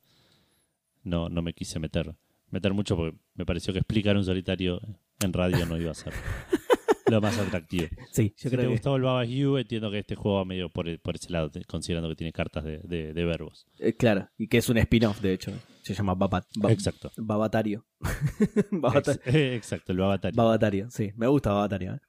no, 1.04 1.30
no 1.30 1.42
me 1.42 1.54
quise 1.54 1.80
meter, 1.80 2.14
meter 2.56 2.74
mucho 2.74 2.96
porque 2.96 3.18
me 3.36 3.46
pareció 3.46 3.74
que 3.74 3.80
explicar 3.80 4.16
un 4.18 4.24
solitario 4.26 4.80
en 5.24 5.34
radio 5.34 5.66
no 5.66 5.78
iba 5.78 5.92
a 5.92 5.94
ser 5.94 6.14
lo 7.12 7.22
más 7.22 7.38
atractivo. 7.38 7.88
Sí, 8.12 8.30
yo 8.30 8.34
si 8.36 8.50
te 8.50 8.56
creo 8.56 8.62
que. 8.70 8.72
gustó 8.74 8.96
el 8.96 9.04
Baba 9.04 9.24
You, 9.26 9.58
entiendo 9.58 9.92
que 9.92 10.00
este 10.00 10.16
juego 10.16 10.38
va 10.38 10.46
medio 10.46 10.70
por, 10.70 10.86
por 11.02 11.16
ese 11.16 11.32
lado, 11.32 11.52
te- 11.52 11.64
considerando 11.66 12.10
que 12.10 12.16
tiene 12.16 12.32
cartas 12.34 12.64
de, 12.64 12.80
de- 12.84 13.14
de 13.14 13.26
verbos. 13.26 13.66
eh, 13.80 13.94
claro, 13.96 14.30
y 14.38 14.48
que 14.48 14.58
es 14.58 14.70
un 14.70 14.78
spin-off, 14.78 15.22
de 15.22 15.34
hecho. 15.34 15.52
Se 15.84 15.94
llama 15.94 16.16
Baba- 16.16 16.48
Ba- 16.58 16.72
Exacto. 16.72 17.12
Babatario. 17.18 17.86
Ex- 18.96 19.20
eh, 19.26 19.56
exacto, 19.56 19.92
el 19.92 20.00
Babatario. 20.00 20.36
Babatario, 20.36 20.90
sí, 20.90 21.12
me 21.16 21.28
gusta 21.28 21.52
Babatario. 21.52 21.94
¿eh? 21.94 22.00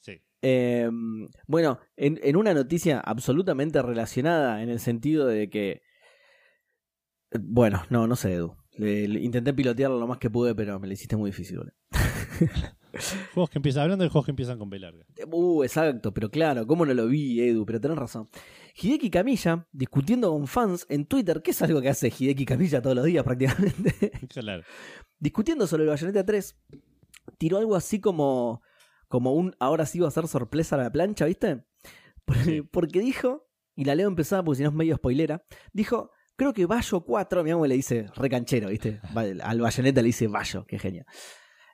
Sí. 0.00 0.12
Eh, 0.42 0.90
bueno, 1.46 1.78
en, 1.96 2.20
en 2.22 2.36
una 2.36 2.52
noticia 2.52 3.00
absolutamente 3.00 3.80
relacionada 3.80 4.62
en 4.62 4.68
el 4.68 4.80
sentido 4.80 5.26
de 5.26 5.48
que. 5.48 5.70
eh, 7.30 7.38
Bueno, 7.40 7.84
no, 7.88 8.06
no 8.06 8.16
sé, 8.16 8.34
Edu. 8.34 8.54
Intenté 8.78 9.52
pilotearlo 9.54 9.98
lo 9.98 10.06
más 10.06 10.18
que 10.18 10.28
pude, 10.30 10.54
pero 10.54 10.78
me 10.78 10.86
lo 10.86 10.92
hiciste 10.92 11.16
muy 11.16 11.30
difícil. 11.30 11.58
boludo. 11.58 11.74
Juegos 13.34 13.50
que 13.50 13.58
empiezan, 13.58 13.82
hablando 13.82 14.04
de 14.04 14.08
juegos 14.08 14.24
que 14.24 14.30
empiezan 14.32 14.58
con 14.58 14.70
B 14.70 14.78
larga. 14.78 15.04
Uh, 15.30 15.62
exacto, 15.62 16.14
pero 16.14 16.30
claro, 16.30 16.66
¿cómo 16.66 16.86
no 16.86 16.94
lo 16.94 17.06
vi, 17.08 17.40
Edu? 17.42 17.66
Pero 17.66 17.78
tenés 17.78 17.98
razón. 17.98 18.28
Hideki 18.74 19.10
Kamiya 19.10 19.66
discutiendo 19.70 20.30
con 20.30 20.46
fans 20.46 20.86
en 20.88 21.04
Twitter, 21.04 21.42
que 21.42 21.50
es 21.50 21.60
algo 21.60 21.82
que 21.82 21.90
hace 21.90 22.08
Hideki 22.08 22.46
Kamiya 22.46 22.80
todos 22.80 22.96
los 22.96 23.04
días 23.04 23.22
prácticamente. 23.24 24.12
Claro. 24.28 24.62
discutiendo 25.18 25.66
sobre 25.66 25.82
el 25.84 25.90
Bayonetta 25.90 26.24
3, 26.24 26.56
tiró 27.36 27.58
algo 27.58 27.76
así 27.76 28.00
como, 28.00 28.62
como 29.08 29.34
un 29.34 29.54
ahora 29.58 29.84
sí 29.84 29.98
va 29.98 30.08
a 30.08 30.10
ser 30.10 30.26
sorpresa 30.26 30.76
a 30.76 30.78
la 30.84 30.90
plancha, 30.90 31.26
¿viste? 31.26 31.64
Por- 32.24 32.36
Sí. 32.38 32.62
Porque 32.62 33.00
dijo, 33.00 33.46
y 33.74 33.84
la 33.84 33.94
leo 33.94 34.08
empezada 34.08 34.42
porque 34.42 34.56
si 34.56 34.62
no 34.62 34.70
es 34.70 34.74
medio 34.74 34.96
spoilera, 34.96 35.44
dijo, 35.74 36.10
creo 36.36 36.52
que 36.52 36.66
Bayo 36.66 37.00
4, 37.00 37.44
mi 37.44 37.50
amo 37.50 37.66
le 37.66 37.74
dice 37.74 38.06
recanchero, 38.14 38.68
¿viste? 38.68 39.00
Al 39.42 39.60
Bayonetta 39.60 40.02
le 40.02 40.06
dice 40.06 40.28
Bayo, 40.28 40.64
qué 40.66 40.78
genio. 40.78 41.04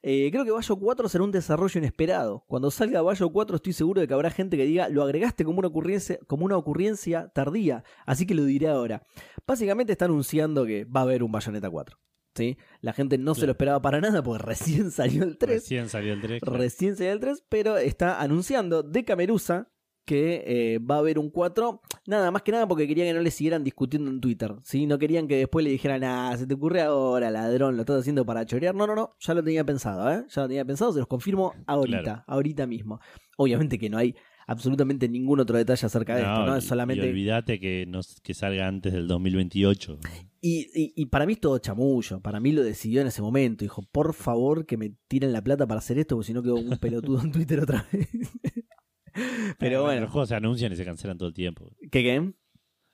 Eh, 0.04 0.30
creo 0.32 0.44
que 0.44 0.50
Bayo 0.50 0.76
4 0.76 1.08
será 1.08 1.22
un 1.24 1.30
desarrollo 1.30 1.78
inesperado. 1.78 2.44
Cuando 2.48 2.70
salga 2.70 3.02
Bayo 3.02 3.30
4 3.30 3.56
estoy 3.56 3.72
seguro 3.72 4.00
de 4.00 4.08
que 4.08 4.14
habrá 4.14 4.30
gente 4.30 4.56
que 4.56 4.64
diga, 4.64 4.88
lo 4.88 5.02
agregaste 5.02 5.44
como 5.44 5.60
una 5.60 5.68
ocurrencia, 5.68 6.18
como 6.26 6.44
una 6.44 6.56
ocurrencia 6.56 7.28
tardía, 7.28 7.84
así 8.04 8.26
que 8.26 8.34
lo 8.34 8.44
diré 8.44 8.68
ahora. 8.68 9.06
Básicamente 9.46 9.92
está 9.92 10.06
anunciando 10.06 10.66
que 10.66 10.84
va 10.84 11.00
a 11.00 11.02
haber 11.04 11.22
un 11.22 11.30
Bayonetta 11.30 11.70
4. 11.70 11.98
¿sí? 12.34 12.56
La 12.80 12.92
gente 12.92 13.18
no 13.18 13.34
se 13.34 13.46
lo 13.46 13.52
esperaba 13.52 13.80
para 13.80 14.00
nada 14.00 14.22
porque 14.22 14.42
recién 14.46 14.90
salió 14.90 15.22
el 15.22 15.38
3. 15.38 15.62
Recién 15.62 15.88
salió 15.88 16.14
el 16.14 16.20
3. 16.20 16.40
claro. 16.40 16.58
Recién 16.58 16.96
salió 16.96 17.12
el 17.12 17.20
3, 17.20 17.44
pero 17.48 17.78
está 17.78 18.20
anunciando 18.20 18.82
de 18.82 19.04
Camerusa 19.04 19.70
que 20.04 20.42
eh, 20.46 20.78
va 20.78 20.96
a 20.96 20.98
haber 20.98 21.18
un 21.18 21.30
4. 21.30 21.80
Nada, 22.06 22.30
más 22.30 22.42
que 22.42 22.52
nada 22.52 22.66
porque 22.66 22.86
querían 22.88 23.06
que 23.08 23.14
no 23.14 23.20
le 23.20 23.30
siguieran 23.30 23.62
discutiendo 23.64 24.10
en 24.10 24.20
Twitter. 24.20 24.54
¿sí? 24.62 24.86
No 24.86 24.98
querían 24.98 25.28
que 25.28 25.36
después 25.36 25.64
le 25.64 25.70
dijeran, 25.70 26.02
ah, 26.04 26.34
se 26.36 26.46
te 26.46 26.54
ocurre 26.54 26.80
ahora, 26.82 27.30
ladrón, 27.30 27.76
lo 27.76 27.82
estás 27.82 28.00
haciendo 28.00 28.24
para 28.26 28.44
chorear. 28.44 28.74
No, 28.74 28.86
no, 28.86 28.94
no, 28.94 29.14
ya 29.20 29.34
lo 29.34 29.42
tenía 29.44 29.64
pensado, 29.64 30.10
¿eh? 30.12 30.24
Ya 30.28 30.42
lo 30.42 30.48
tenía 30.48 30.64
pensado, 30.64 30.92
se 30.92 30.98
los 30.98 31.08
confirmo 31.08 31.52
ahorita, 31.66 32.02
Claro. 32.02 32.24
ahorita 32.26 32.66
mismo. 32.66 33.00
Obviamente 33.36 33.78
que 33.78 33.88
no 33.88 33.98
hay 33.98 34.14
absolutamente 34.46 35.08
ningún 35.08 35.38
otro 35.40 35.56
detalle 35.56 35.86
acerca 35.86 36.16
de 36.16 36.22
esto, 36.22 36.46
¿no? 36.46 36.56
Es 36.56 36.64
solamente. 36.64 37.06
Y 37.06 37.08
olvídate 37.10 37.60
que, 37.60 37.86
no, 37.86 38.00
que 38.22 38.34
salga 38.34 38.66
antes 38.66 38.92
del 38.92 39.06
2028. 39.06 39.98
Y, 40.40 40.66
y- 40.74 40.92
y 40.96 41.06
para 41.06 41.24
mí 41.26 41.34
es 41.34 41.40
todo 41.40 41.56
chamullo. 41.58 42.20
Para 42.20 42.40
mí 42.40 42.50
lo 42.50 42.64
decidió 42.64 43.00
en 43.00 43.06
ese 43.06 43.22
momento. 43.22 43.64
Dijo, 43.64 43.82
por 43.92 44.12
favor 44.14 44.66
que 44.66 44.76
me 44.76 44.92
tiren 45.06 45.32
la 45.32 45.42
plata 45.42 45.66
para 45.68 45.78
hacer 45.78 45.98
esto, 46.00 46.16
porque 46.16 46.26
si 46.26 46.32
no 46.32 46.42
quedo 46.42 46.56
un 46.56 46.76
pelotudo 46.78 47.22
en 47.22 47.30
Twitter 47.30 47.60
otra 47.60 47.86
vez. 47.92 48.08
Pero 49.58 49.82
bueno, 49.82 50.02
Los 50.02 50.10
juegos 50.10 50.28
se 50.28 50.34
anuncian 50.34 50.72
y 50.72 50.76
se 50.76 50.84
cancelan 50.84 51.18
todo 51.18 51.28
el 51.28 51.34
tiempo. 51.34 51.70
¿qué 51.90 52.02
qué? 52.02 52.32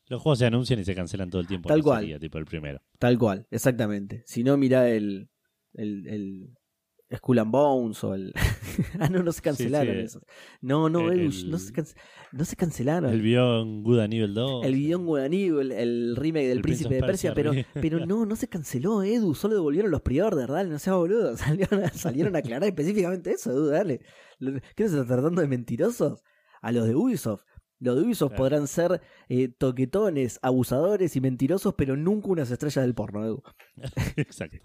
Los 0.06 0.22
juegos 0.22 0.38
se 0.38 0.46
anuncian 0.46 0.80
y 0.80 0.84
se 0.84 0.94
cancelan 0.94 1.28
todo 1.30 1.40
el 1.40 1.46
tiempo. 1.46 1.68
Tal 1.68 1.82
cual. 1.82 2.00
sería, 2.00 2.18
tipo 2.18 2.38
el 2.38 2.46
primero. 2.46 2.80
Tal 2.98 3.18
cual, 3.18 3.46
exactamente. 3.50 4.22
Si 4.26 4.42
no, 4.42 4.56
mirá 4.56 4.88
el, 4.88 5.28
el, 5.74 6.06
el 6.06 6.57
Skull 7.16 7.38
and 7.38 7.50
Bones 7.50 8.04
o 8.04 8.14
el... 8.14 8.32
ah, 9.00 9.08
no, 9.08 9.22
no 9.22 9.32
se 9.32 9.40
cancelaron 9.40 9.94
sí. 9.94 10.00
esos. 10.02 10.22
No, 10.60 10.88
no, 10.90 11.10
El- 11.10 11.20
Edu, 11.20 11.48
no, 11.50 11.58
se 11.58 11.72
cance- 11.72 11.94
no 12.32 12.44
se 12.44 12.54
cancelaron. 12.56 13.10
El 13.10 13.22
Beyond 13.22 13.82
Good 13.84 13.98
a 14.00 14.08
nivel 14.08 14.34
2. 14.34 14.66
El 14.66 14.74
guion 14.74 15.06
guaraní, 15.06 15.44
el, 15.46 15.72
el 15.72 16.16
remake 16.16 16.48
del 16.48 16.58
El 16.58 16.62
Príncipe 16.62 16.94
de 16.96 17.00
Persia, 17.00 17.32
pero, 17.34 17.52
pero 17.74 18.04
no, 18.04 18.26
no 18.26 18.36
se 18.36 18.48
canceló, 18.48 19.02
Edu, 19.02 19.34
solo 19.34 19.54
devolvieron 19.54 19.90
los 19.90 20.02
pre-order, 20.02 20.48
dale, 20.50 20.68
no 20.68 20.78
seas 20.78 20.96
boludo, 20.96 21.36
salieron 21.38 21.84
a, 21.84 21.88
salieron 21.90 22.36
a 22.36 22.40
aclarar 22.40 22.68
específicamente 22.68 23.30
eso, 23.32 23.52
Edu, 23.52 23.66
dale. 23.68 24.00
¿Qué 24.76 24.88
se 24.88 25.00
está 25.00 25.06
tratando 25.06 25.40
de 25.40 25.48
mentirosos? 25.48 26.22
A 26.60 26.72
los 26.72 26.86
de 26.86 26.94
Ubisoft. 26.94 27.42
Los 27.80 27.94
de 27.96 28.02
Ubisoft 28.02 28.30
Claro. 28.30 28.42
podrán 28.42 28.66
ser 28.66 29.00
eh, 29.28 29.48
toquetones, 29.48 30.40
abusadores 30.42 31.14
y 31.16 31.20
mentirosos, 31.20 31.74
pero 31.74 31.96
nunca 31.96 32.28
unas 32.28 32.50
estrellas 32.50 32.84
del 32.84 32.94
porno, 32.94 33.24
Edu. 33.24 33.42
Exacto. 34.16 34.58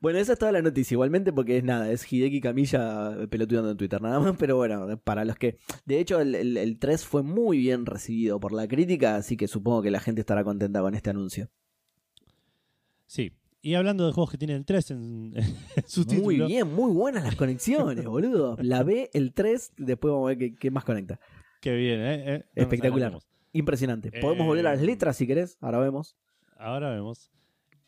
Bueno, 0.00 0.18
esa 0.18 0.32
es 0.34 0.38
toda 0.38 0.52
la 0.52 0.62
noticia, 0.62 0.94
igualmente, 0.94 1.32
porque 1.32 1.58
es 1.58 1.64
nada, 1.64 1.90
es 1.90 2.10
Hideki 2.10 2.40
Camilla 2.40 3.16
pelotudeando 3.30 3.70
en 3.70 3.76
Twitter, 3.76 4.00
nada 4.00 4.20
más, 4.20 4.34
pero 4.38 4.56
bueno, 4.56 4.98
para 5.04 5.24
los 5.24 5.36
que. 5.36 5.58
De 5.86 5.98
hecho, 6.00 6.20
el, 6.20 6.34
el, 6.34 6.56
el 6.56 6.78
3 6.78 7.04
fue 7.04 7.22
muy 7.22 7.58
bien 7.58 7.86
recibido 7.86 8.40
por 8.40 8.52
la 8.52 8.66
crítica, 8.68 9.16
así 9.16 9.36
que 9.36 9.48
supongo 9.48 9.82
que 9.82 9.90
la 9.90 10.00
gente 10.00 10.20
estará 10.20 10.44
contenta 10.44 10.80
con 10.80 10.94
este 10.94 11.10
anuncio. 11.10 11.48
Sí. 13.06 13.32
y 13.62 13.74
hablando 13.74 14.06
de 14.06 14.12
juegos 14.12 14.30
que 14.30 14.38
tienen 14.38 14.58
el 14.58 14.64
3 14.64 14.90
en, 14.92 15.32
en 15.36 15.84
su 15.86 16.00
Muy 16.04 16.16
título. 16.36 16.46
bien, 16.46 16.72
muy 16.72 16.92
buenas 16.92 17.24
las 17.24 17.36
conexiones, 17.36 18.04
boludo. 18.06 18.56
La 18.60 18.82
B, 18.82 19.10
el 19.12 19.32
3, 19.32 19.72
después 19.76 20.12
vamos 20.12 20.26
a 20.26 20.28
ver 20.28 20.38
qué, 20.38 20.54
qué 20.54 20.70
más 20.70 20.84
conecta. 20.84 21.18
Qué 21.60 21.74
bien, 21.74 22.00
¿eh? 22.00 22.34
Eh, 22.36 22.44
Espectacular. 22.54 23.18
Impresionante. 23.52 24.12
Podemos 24.20 24.44
Eh, 24.44 24.48
volver 24.48 24.66
a 24.68 24.72
las 24.74 24.80
letras 24.82 25.16
si 25.16 25.26
querés, 25.26 25.58
ahora 25.60 25.78
vemos. 25.80 26.16
Ahora 26.56 26.90
vemos. 26.90 27.30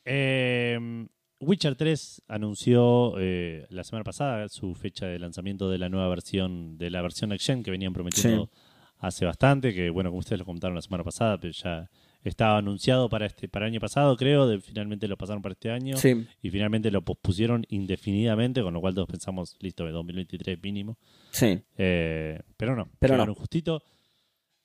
Eh, 0.05 1.07
Witcher 1.43 1.75
3 1.75 2.23
anunció 2.29 3.15
eh, 3.19 3.67
la 3.71 3.85
semana 3.85 4.05
pasada 4.05 4.49
su 4.49 4.75
fecha 4.75 5.07
de 5.07 5.19
lanzamiento 5.19 5.69
de 5.69 5.79
la 5.79 5.89
nueva 5.89 6.09
versión, 6.09 6.79
de 6.79 6.89
la 6.91 7.03
versión 7.03 7.31
Next 7.31 7.47
Gen 7.47 7.63
que 7.63 7.71
venían 7.71 7.93
prometiendo 7.93 8.51
hace 8.99 9.25
bastante, 9.25 9.75
que 9.75 9.91
bueno, 9.91 10.11
como 10.11 10.21
ustedes 10.21 10.39
lo 10.39 10.45
comentaron 10.45 10.77
la 10.77 10.83
semana 10.83 11.03
pasada, 11.03 11.39
pero 11.39 11.53
ya 11.53 11.91
estaba 12.23 12.59
anunciado 12.59 13.09
para 13.09 13.27
este 13.27 13.49
para 13.49 13.67
el 13.67 13.73
año 13.73 13.81
pasado, 13.81 14.17
creo, 14.17 14.47
de- 14.47 14.61
finalmente 14.61 15.09
lo 15.09 15.17
pasaron 15.17 15.43
para 15.43 15.55
este 15.55 15.73
año 15.73 15.97
Sí, 15.97 16.25
y 16.41 16.51
finalmente 16.51 16.89
lo 16.93 17.03
pospusieron 17.03 17.65
indefinidamente, 17.69 18.63
con 18.63 18.73
lo 18.75 18.81
cual 18.81 18.95
todos 18.95 19.09
pensamos, 19.09 19.57
listo, 19.61 19.85
de 19.85 19.91
2023 19.91 20.63
mínimo. 20.63 20.97
sí. 21.33 21.61
Eh, 21.77 22.39
pero 22.57 22.77
no, 22.77 22.89
Pero 23.01 23.17
no. 23.17 23.35
justito. 23.35 23.83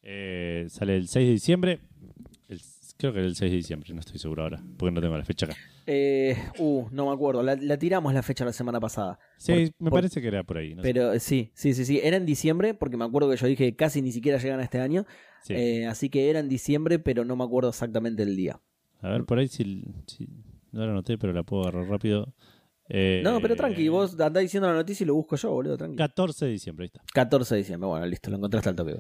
Eh, 0.04 0.68
sale 0.70 0.96
el 0.98 1.08
6 1.08 1.26
de 1.28 1.34
diciembre. 1.34 1.80
Creo 2.98 3.14
que 3.14 3.20
era 3.20 3.28
el 3.28 3.36
6 3.36 3.52
de 3.52 3.58
diciembre, 3.58 3.94
no 3.94 4.00
estoy 4.00 4.18
seguro 4.18 4.42
ahora, 4.44 4.64
porque 4.78 4.92
no 4.92 5.00
tengo 5.02 5.16
la 5.18 5.24
fecha 5.24 5.46
acá. 5.46 5.56
Eh, 5.86 6.36
uh, 6.58 6.88
no 6.92 7.06
me 7.08 7.14
acuerdo. 7.14 7.44
La, 7.44 7.56
la 7.56 7.78
tiramos 7.78 8.12
la 8.14 8.24
fecha 8.24 8.44
la 8.44 8.52
semana 8.54 8.80
pasada. 8.80 9.20
Sí, 9.38 9.52
Por- 9.52 9.62
me 9.62 9.90
por- 9.92 9.98
parece 10.00 10.20
que 10.22 10.28
era 10.28 10.44
por 10.44 10.58
ahí. 10.58 10.74
no 10.74 10.82
sé. 10.82 10.88
Pero 10.94 11.14
eh, 11.14 11.20
sí, 11.20 11.52
sí, 11.54 11.74
sí, 11.76 11.86
sí. 11.86 12.00
Era 12.04 12.18
en 12.18 12.26
diciembre, 12.26 12.74
porque 12.74 12.98
me 12.98 13.06
acuerdo 13.06 13.30
que 13.30 13.38
yo 13.38 13.46
dije 13.48 13.66
que 13.72 13.76
casi 13.76 14.02
ni 14.02 14.12
siquiera 14.12 14.40
llegan 14.40 14.60
a 14.60 14.64
este 14.64 14.80
año. 14.80 15.06
Sí. 15.44 15.54
Eh, 15.54 15.86
así 15.86 16.10
que 16.10 16.30
era 16.30 16.40
en 16.40 16.50
diciembre, 16.50 16.98
pero 16.98 17.24
no 17.24 17.36
me 17.36 17.44
acuerdo 17.44 17.70
exactamente 17.70 18.24
el 18.24 18.36
día. 18.36 18.60
A 19.02 19.10
ver, 19.10 19.26
por 19.26 19.38
ahí 19.38 19.48
si, 19.48 19.84
si- 20.08 20.28
no 20.72 20.84
la 20.84 20.92
anoté, 20.92 21.18
pero 21.20 21.34
la 21.34 21.44
puedo 21.44 21.64
agarrar 21.68 21.88
rápido. 21.88 22.34
Eh, 22.90 23.22
No, 23.24 23.40
pero 23.42 23.56
tranqui, 23.56 23.90
vos 23.90 24.20
andás 24.20 24.42
diciendo 24.42 24.68
la 24.70 24.74
noticia 24.76 25.04
y 25.04 25.08
lo 25.08 25.14
busco 25.14 25.36
yo, 25.36 25.52
boludo, 25.52 25.78
tranqui. 25.78 25.98
14 25.98 26.46
de 26.46 26.52
diciembre, 26.52 26.86
ahí 26.86 26.88
está. 26.88 27.02
14 27.14 27.54
de 27.54 27.60
diciembre, 27.60 27.88
bueno, 27.88 28.06
listo, 28.08 28.32
lo 28.32 28.38
encontraste 28.38 28.70
al 28.70 28.76
toque. 28.76 28.96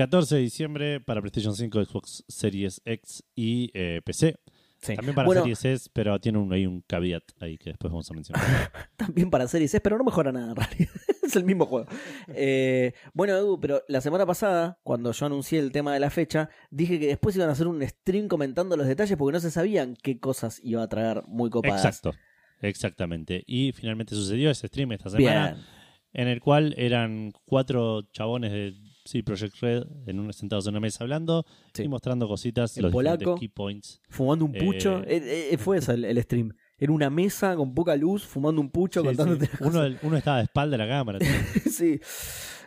Güey. 0.00 0.08
14 0.08 0.34
de 0.36 0.40
diciembre 0.40 1.00
para 1.00 1.20
PlayStation 1.20 1.54
5, 1.54 1.84
Xbox 1.84 2.24
Series 2.28 2.80
X 2.84 3.24
y 3.34 3.70
eh, 3.74 4.00
PC. 4.04 4.38
Sí. 4.80 4.96
También 4.96 5.14
para 5.14 5.26
bueno, 5.26 5.42
Series 5.42 5.64
S, 5.64 5.90
pero 5.92 6.18
tiene 6.20 6.38
un, 6.38 6.50
hay 6.52 6.64
un 6.64 6.80
caveat 6.80 7.22
ahí 7.38 7.58
que 7.58 7.70
después 7.70 7.90
vamos 7.92 8.10
a 8.10 8.14
mencionar. 8.14 8.42
también 8.96 9.28
para 9.28 9.46
Series 9.46 9.74
S, 9.74 9.80
pero 9.80 9.98
no 9.98 10.04
mejora 10.04 10.32
nada 10.32 10.50
en 10.50 10.56
realidad. 10.56 10.90
es 11.22 11.36
el 11.36 11.44
mismo 11.44 11.66
juego. 11.66 11.86
Eh, 12.28 12.94
bueno, 13.12 13.36
Edu, 13.36 13.60
pero 13.60 13.82
la 13.88 14.00
semana 14.00 14.24
pasada, 14.24 14.78
cuando 14.82 15.12
yo 15.12 15.26
anuncié 15.26 15.58
el 15.58 15.70
tema 15.70 15.92
de 15.92 16.00
la 16.00 16.08
fecha, 16.08 16.48
dije 16.70 16.98
que 16.98 17.08
después 17.08 17.36
iban 17.36 17.50
a 17.50 17.52
hacer 17.52 17.66
un 17.66 17.86
stream 17.86 18.28
comentando 18.28 18.76
los 18.76 18.86
detalles 18.86 19.18
porque 19.18 19.34
no 19.34 19.40
se 19.40 19.50
sabían 19.50 19.96
qué 20.02 20.18
cosas 20.18 20.60
iba 20.64 20.82
a 20.82 20.88
traer 20.88 21.24
muy 21.26 21.50
copadas. 21.50 21.84
Exacto, 21.84 22.18
exactamente. 22.62 23.44
Y 23.46 23.72
finalmente 23.72 24.14
sucedió 24.14 24.50
ese 24.50 24.68
stream 24.68 24.92
esta 24.92 25.10
semana. 25.10 25.52
Bien. 25.52 25.64
en 26.12 26.28
el 26.28 26.40
cual 26.40 26.74
eran 26.78 27.32
cuatro 27.44 28.08
chabones 28.12 28.50
de 28.50 28.74
sí, 29.04 29.22
Project 29.22 29.56
Red 29.60 29.84
en 30.06 30.20
un, 30.20 30.32
sentados 30.32 30.66
en 30.66 30.70
una 30.72 30.80
mesa 30.80 31.04
hablando 31.04 31.44
Sí. 31.74 31.84
y 31.84 31.88
mostrando 31.88 32.26
cositas, 32.28 32.76
En 32.76 32.84
los 32.84 32.92
polaco. 32.92 33.36
key 33.36 33.48
points. 33.48 34.00
Fumando 34.08 34.44
un 34.44 34.52
pucho. 34.52 35.02
Eh, 35.04 35.16
Eh, 35.16 35.48
eh, 35.52 35.58
fue 35.58 35.78
eso 35.78 35.92
el, 35.92 36.04
el 36.04 36.22
stream. 36.22 36.52
Era 36.78 36.92
una 36.92 37.10
mesa 37.10 37.54
con 37.56 37.74
poca 37.74 37.94
luz, 37.96 38.24
fumando 38.24 38.60
un 38.60 38.70
pucho, 38.70 39.00
Sí, 39.02 39.06
contándote 39.08 39.46
sí. 39.46 39.52
Uno, 39.60 39.82
uno 40.02 40.16
estaba 40.16 40.38
de 40.38 40.44
espalda 40.44 40.76
a 40.76 40.78
la 40.78 40.88
cámara. 40.88 41.18
sí. 41.70 42.00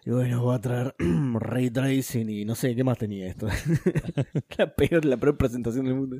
Y 0.05 0.09
bueno, 0.11 0.45
va 0.45 0.55
a 0.55 0.61
traer 0.61 0.93
ray 1.39 1.69
tracing 1.71 2.29
y 2.29 2.45
no 2.45 2.55
sé 2.55 2.75
qué 2.75 2.83
más 2.83 2.97
tenía 2.97 3.27
esto. 3.27 3.47
la 4.57 4.75
peor, 4.75 5.05
la 5.05 5.17
peor 5.17 5.37
presentación 5.37 5.85
del 5.85 5.95
mundo. 5.95 6.17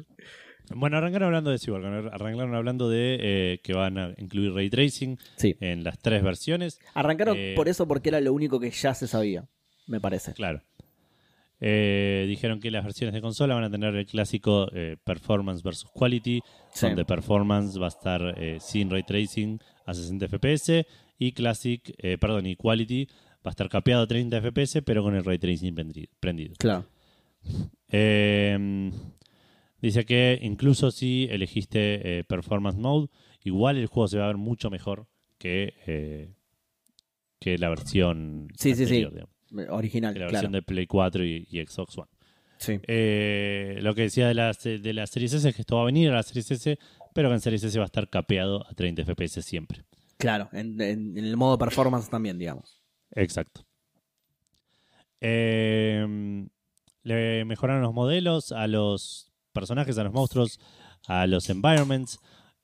bueno, 0.73 0.97
arrancaron 0.97 1.27
hablando 1.27 1.49
de 1.49 1.57
eso 1.57 1.71
igual, 1.75 1.85
arrancaron 2.11 2.55
hablando 2.55 2.89
de 2.89 3.17
eh, 3.19 3.59
que 3.63 3.73
van 3.73 3.97
a 3.97 4.13
incluir 4.17 4.53
ray 4.53 4.69
tracing 4.69 5.17
Sí. 5.35 5.55
en 5.59 5.83
las 5.83 5.99
tres 5.99 6.23
versiones. 6.23 6.79
Arrancaron 6.93 7.35
Eh, 7.37 7.53
por 7.55 7.67
eso 7.67 7.87
porque 7.87 8.09
era 8.09 8.21
lo 8.21 8.33
único 8.33 8.59
que 8.59 8.71
ya 8.71 8.93
se 8.93 9.07
sabía, 9.07 9.47
me 9.87 9.99
parece. 9.99 10.33
Claro. 10.33 10.61
Eh, 11.65 12.25
dijeron 12.27 12.59
que 12.59 12.71
las 12.71 12.83
versiones 12.83 13.13
de 13.13 13.21
consola 13.21 13.55
van 13.55 13.63
a 13.63 13.69
tener 13.69 13.95
el 13.95 14.05
clásico 14.05 14.67
eh, 14.73 14.97
performance 15.03 15.63
versus 15.63 15.89
quality, 15.91 16.41
Sí. 16.73 16.87
donde 16.87 17.05
performance 17.05 17.79
va 17.79 17.85
a 17.85 17.89
estar 17.89 18.35
eh, 18.37 18.57
sin 18.59 18.89
ray 18.89 19.03
tracing 19.03 19.59
a 19.85 19.93
60 19.93 20.27
fps 20.27 20.85
y 21.19 21.31
classic, 21.31 21.95
perdón, 22.19 22.47
y 22.47 22.55
quality 22.55 23.05
va 23.45 23.45
a 23.45 23.49
estar 23.51 23.69
capeado 23.69 24.03
a 24.03 24.07
30 24.07 24.41
fps, 24.41 24.81
pero 24.83 25.03
con 25.03 25.15
el 25.15 25.23
ray 25.23 25.37
tracing 25.37 25.73
prendi- 25.75 26.09
prendido. 26.19 26.53
Claro. 26.57 26.85
Eh, 27.89 28.91
dice 29.81 30.05
que 30.05 30.39
incluso 30.41 30.91
si 30.91 31.27
elegiste 31.29 32.23
performance 32.25 32.77
mode, 32.77 33.09
igual 33.43 33.77
el 33.77 33.87
juego 33.87 34.07
se 34.07 34.17
va 34.17 34.25
a 34.25 34.27
ver 34.27 34.37
mucho 34.37 34.69
mejor 34.69 35.07
que, 35.37 36.33
que 37.39 37.57
la 37.57 37.69
versión 37.69 38.47
Sí, 38.57 38.75
sí, 38.75 38.85
sí. 38.85 38.95
digamos, 38.95 39.29
Original, 39.69 40.13
que 40.13 40.19
la 40.19 40.25
claro. 40.27 40.31
versión 40.33 40.51
de 40.51 40.61
Play 40.61 40.87
4 40.87 41.25
y, 41.25 41.47
y 41.49 41.65
Xbox 41.65 41.97
One. 41.97 42.09
Sí. 42.57 42.79
Eh, 42.87 43.79
lo 43.81 43.93
que 43.95 44.03
decía 44.03 44.27
de 44.27 44.33
la, 44.33 44.53
de 44.53 44.93
la 44.93 45.05
Series 45.07 45.33
S 45.33 45.49
es 45.49 45.55
que 45.55 45.61
esto 45.61 45.75
va 45.75 45.81
a 45.81 45.85
venir 45.85 46.09
a 46.09 46.13
la 46.15 46.23
Series 46.23 46.49
S, 46.51 46.79
pero 47.13 47.29
que 47.29 47.35
en 47.35 47.41
Series 47.41 47.63
S 47.63 47.77
va 47.77 47.83
a 47.83 47.87
estar 47.87 48.09
capeado 48.09 48.65
a 48.67 48.73
30 48.73 49.03
FPS 49.03 49.41
siempre. 49.43 49.83
Claro, 50.17 50.49
en, 50.53 50.79
en- 50.81 51.17
en 51.17 51.25
el 51.25 51.35
modo 51.35 51.57
performance 51.57 52.09
también, 52.09 52.37
digamos. 52.39 52.81
Exacto. 53.11 53.65
Eh, 55.21 56.47
le 57.03 57.45
mejoraron 57.45 57.81
los 57.81 57.93
modelos 57.93 58.51
a 58.51 58.67
los 58.67 59.31
personajes, 59.51 59.97
a 59.97 60.03
los 60.03 60.13
monstruos, 60.13 60.59
a 61.07 61.27
los 61.27 61.49
environments. 61.49 62.19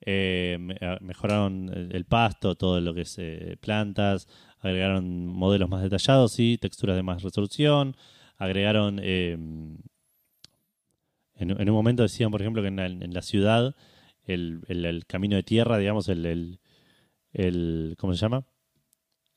eh, 0.06 0.58
me- 0.62 0.78
a- 0.82 0.98
mejoraron 1.02 1.70
el, 1.74 1.94
el 1.94 2.06
pasto, 2.06 2.56
todo 2.56 2.80
lo 2.80 2.94
que 2.94 3.02
es 3.02 3.16
eh, 3.20 3.58
plantas. 3.60 4.28
Agregaron 4.62 5.28
modelos 5.28 5.70
más 5.70 5.82
detallados 5.82 6.40
y 6.40 6.58
texturas 6.58 6.96
de 6.96 7.04
más 7.04 7.24
resolución. 7.24 7.96
Agregaron. 8.38 9.00
eh, 9.02 9.34
en, 9.34 9.82
en 11.62 11.70
un 11.70 11.76
momento 11.76 12.04
decían, 12.04 12.32
por 12.32 12.42
ejemplo, 12.42 12.62
que 12.62 12.68
en 12.68 12.76
la, 12.76 12.86
en 12.88 13.14
la 13.14 13.22
ciudad 13.22 13.76
el, 14.26 14.62
el- 14.68 14.86
el 14.86 15.06
camino 15.06 15.36
de 15.36 15.44
tierra, 15.44 15.78
digamos, 15.78 16.10
el, 16.10 16.26
el, 16.26 16.60
el- 17.34 17.96
¿cómo 17.98 18.14
se 18.14 18.20
llama? 18.20 18.46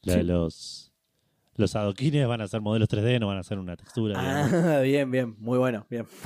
La 0.03 0.17
de 0.17 0.25
los 0.25 0.89
los 1.55 1.77
adoquines 1.77 2.27
van 2.27 2.41
a 2.41 2.49
ser 2.49 2.63
modelos 2.63 2.89
3D, 2.89 3.21
no 3.21 3.27
van 3.27 3.37
a 3.37 3.43
ser 3.43 3.59
una 3.59 3.77
textura. 3.77 4.15
Ah, 4.17 4.81
bien, 4.83 5.11
bien, 5.11 5.37
muy 5.39 5.59
bueno, 5.59 5.87
bien. 5.91 6.07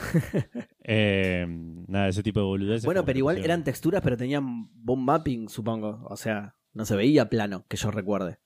Eh, 0.89 1.45
nada, 1.89 2.07
ese 2.09 2.23
tipo 2.23 2.39
de 2.39 2.47
boludeces. 2.47 2.85
Bueno, 2.85 3.05
pero 3.05 3.19
igual 3.19 3.39
eran 3.39 3.65
texturas, 3.65 4.03
pero 4.03 4.17
tenían 4.17 4.69
bomb 4.73 5.03
mapping, 5.05 5.49
supongo. 5.49 6.07
O 6.09 6.17
sea, 6.17 6.55
no 6.75 6.85
se 6.85 6.95
veía 6.95 7.29
plano, 7.29 7.65
que 7.69 7.77
yo 7.77 7.91
recuerde. 7.91 8.39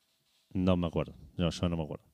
No 0.52 0.77
me 0.77 0.86
acuerdo. 0.86 1.14
No, 1.36 1.51
yo 1.51 1.68
no 1.68 1.77
me 1.77 1.85
acuerdo. 1.85 2.05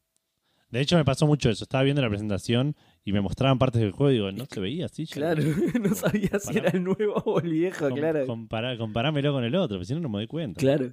De 0.71 0.81
hecho, 0.81 0.97
me 0.97 1.05
pasó 1.05 1.27
mucho 1.27 1.49
eso. 1.49 1.65
Estaba 1.65 1.85
viendo 1.85 2.03
la 2.03 2.09
presentación 2.09 2.75
y 3.05 3.13
me 3.13 3.21
mostraban 3.21 3.59
partes 3.59 3.81
del 3.81 3.93
juego 3.93 4.11
y 4.11 4.15
digo, 4.15 4.33
no 4.33 4.47
se 4.47 4.61
veía 4.61 4.87
así. 4.87 5.07
Yo- 5.07 5.15
Claro, 5.15 5.43
no 5.81 5.95
sabía 5.95 6.39
si 6.41 6.59
era 6.59 6.71
el 6.71 6.83
nuevo 6.85 7.15
o 7.25 7.41
el 7.41 7.51
viejo, 7.51 7.89
com- 7.89 7.99
claro. 7.99 8.27
compará- 8.27 8.77
comparámelo 8.77 9.33
con 9.33 9.45
el 9.45 9.55
otro, 9.55 9.77
porque 9.77 9.87
si 9.87 9.95
no, 9.95 10.01
no 10.01 10.09
me 10.09 10.19
doy 10.19 10.27
cuenta. 10.27 10.61
Claro. 10.61 10.93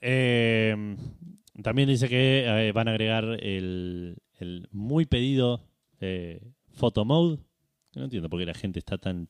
Eh, 0.00 0.96
también 1.62 1.88
dice 1.88 2.08
que 2.08 2.44
eh, 2.46 2.72
van 2.72 2.88
a 2.88 2.92
agregar 2.92 3.24
el, 3.40 4.16
el 4.38 4.68
muy 4.72 5.06
pedido 5.06 5.66
eh, 6.00 6.40
Photo 6.72 7.04
Mode. 7.04 7.38
No 7.94 8.04
entiendo 8.04 8.28
por 8.28 8.40
qué 8.40 8.46
la 8.46 8.54
gente 8.54 8.80
está 8.80 8.98
tan, 8.98 9.28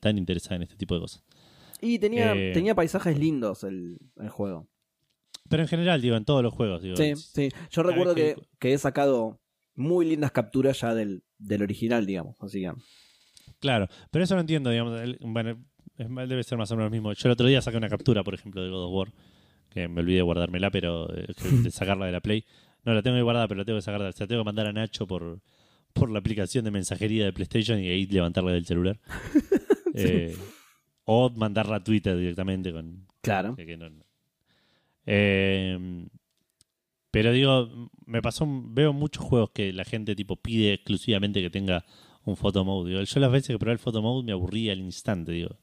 tan 0.00 0.18
interesada 0.18 0.56
en 0.56 0.62
este 0.62 0.76
tipo 0.76 0.94
de 0.94 1.00
cosas. 1.02 1.22
Y 1.80 1.98
tenía, 1.98 2.34
Eh, 2.34 2.50
tenía 2.52 2.74
paisajes 2.74 3.16
lindos 3.18 3.62
el, 3.64 3.98
el 4.16 4.28
juego. 4.28 4.68
Pero 5.50 5.62
en 5.64 5.68
general, 5.68 6.00
digo, 6.00 6.16
en 6.16 6.24
todos 6.24 6.42
los 6.42 6.54
juegos. 6.54 6.80
Digo, 6.80 6.96
Sí, 6.96 7.14
sí. 7.16 7.50
Yo 7.70 7.82
recuerdo 7.82 8.14
que, 8.14 8.36
que- 8.36 8.42
que 8.58 8.72
he 8.72 8.78
sacado 8.78 9.38
muy 9.74 10.06
lindas 10.06 10.30
capturas 10.32 10.80
ya 10.80 10.94
del, 10.94 11.22
del 11.38 11.62
original, 11.62 12.06
digamos. 12.06 12.36
Así 12.40 12.62
que. 12.62 12.72
Claro, 13.58 13.88
pero 14.10 14.24
eso 14.24 14.34
no 14.34 14.40
entiendo, 14.40 14.70
digamos. 14.70 14.98
el- 15.00 15.18
bueno, 15.20 15.58
debe 15.98 16.42
ser 16.44 16.56
más 16.56 16.70
o 16.70 16.76
menos 16.76 16.86
lo 16.86 16.90
mismo. 16.90 17.12
Yo 17.12 17.28
el 17.28 17.32
otro 17.32 17.46
día 17.46 17.60
saqué 17.60 17.76
una 17.76 17.88
captura, 17.90 18.22
por 18.24 18.32
ejemplo, 18.34 18.62
de 18.62 18.70
God 18.70 18.84
of 18.86 18.92
War, 18.94 19.12
que 19.68 19.86
me 19.88 20.00
olvidé 20.00 20.16
de 20.16 20.22
guardármela, 20.22 20.70
pero 20.70 21.14
eh, 21.14 21.26
de 21.62 21.70
sacarla 21.70 22.06
de 22.06 22.12
la 22.12 22.20
Play. 22.20 22.44
No, 22.84 22.94
la 22.94 23.02
tengo 23.02 23.16
que 23.16 23.22
guardar, 23.22 23.46
pero 23.48 23.58
la 23.58 23.64
tengo 23.66 23.78
que 23.78 23.82
sacar, 23.82 24.12
se 24.14 24.24
la 24.24 24.26
tengo 24.28 24.40
que 24.40 24.46
mandar 24.46 24.66
a 24.66 24.72
Nacho 24.72 25.06
por, 25.06 25.40
por 25.92 26.10
la 26.10 26.18
aplicación 26.20 26.64
de 26.64 26.70
mensajería 26.70 27.24
de 27.26 27.32
PlayStation 27.34 27.78
y 27.78 27.88
ahí 27.88 28.06
levantarla 28.06 28.52
del 28.52 28.64
celular. 28.64 28.98
Eh, 29.92 30.36
o 31.04 31.30
mandarla 31.30 31.76
a 31.76 31.82
Twitter 31.84 32.16
directamente 32.16 32.72
con, 32.72 33.08
Claro. 33.22 33.56
que- 33.56 33.66
que 33.66 33.76
no- 33.76 33.90
no. 33.90 34.04
Eh, 35.12 36.06
pero 37.10 37.32
digo, 37.32 37.90
me 38.06 38.22
pasó, 38.22 38.46
veo 38.48 38.92
muchos 38.92 39.24
juegos 39.24 39.50
que 39.50 39.72
la 39.72 39.84
gente 39.84 40.14
tipo 40.14 40.36
pide 40.36 40.74
exclusivamente 40.74 41.40
que 41.42 41.50
tenga 41.50 41.84
un 42.24 42.36
photo 42.36 42.64
mode. 42.64 42.90
Digo, 42.90 43.02
yo 43.02 43.20
las 43.20 43.32
veces 43.32 43.48
que 43.48 43.58
probé 43.58 43.72
el 43.72 43.78
photo 43.80 44.00
mode 44.02 44.24
me 44.24 44.32
aburría 44.32 44.72
al 44.72 44.78
instante, 44.80 45.32
digo. 45.32 45.58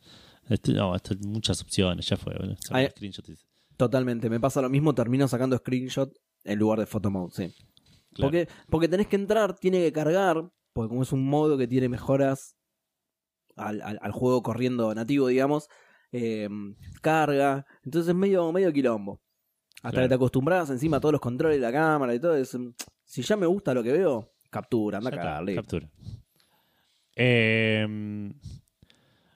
Esto, 0.49 0.72
no, 0.74 0.95
esto 0.95 1.15
muchas 1.26 1.61
opciones, 1.61 2.07
ya 2.07 2.18
fue. 2.18 2.34
Ay- 2.72 2.86
Totalmente. 3.78 4.30
Me 4.30 4.40
pasa 4.40 4.61
lo 4.61 4.69
mismo, 4.69 4.94
termino 4.94 5.28
sacando 5.28 5.57
screenshot 5.57 6.11
en 6.44 6.60
lugar 6.60 6.80
de 6.80 6.86
photo 6.86 7.10
mode, 7.11 7.32
sí. 7.34 7.53
claro. 8.14 8.32
Porque, 8.32 8.48
porque 8.69 8.88
tenés 8.90 9.07
que 9.07 9.15
entrar, 9.18 9.56
tiene 9.57 9.80
que 9.80 9.91
cargar, 9.94 10.49
porque 10.74 10.90
como 10.90 11.03
es 11.03 11.11
un 11.14 11.26
modo 11.26 11.57
que 11.57 11.68
tiene 11.68 11.88
mejoras 11.90 12.56
al, 13.56 13.82
al- 13.82 13.99
al 14.02 14.11
juego 14.11 14.41
corriendo 14.44 14.94
nativo, 14.95 15.28
digamos, 15.28 15.68
eh, 16.11 16.49
carga. 17.02 17.65
Entonces 17.84 18.10
es 18.10 18.15
medio, 18.15 18.52
medio 18.52 18.72
quilombo. 18.74 19.22
Hasta 19.88 19.91
Claro. 19.95 20.05
que 20.05 20.09
te 20.09 20.15
acostumbras 20.15 20.69
encima 20.69 20.97
a 20.97 20.99
todos 20.99 21.14
los 21.14 21.22
controles 21.22 21.59
de 21.59 21.65
la 21.65 21.72
cámara 21.72 22.14
y 22.14 22.19
todo. 22.19 22.35
Es, 22.35 22.53
mm, 22.53 22.69
si 23.05 23.22
ya 23.22 23.38
me 23.38 23.45
gusta 23.45 23.73
lo 23.73 23.81
que 23.84 23.91
veo, 23.93 24.34
captura, 24.49 24.97
anda 24.97 25.09
a 25.09 25.11
Ya 25.14 25.18
está, 25.18 25.27
cagar, 25.30 25.43
listo. 25.43 25.61
captura. 25.61 25.89
Eh, 27.15 27.88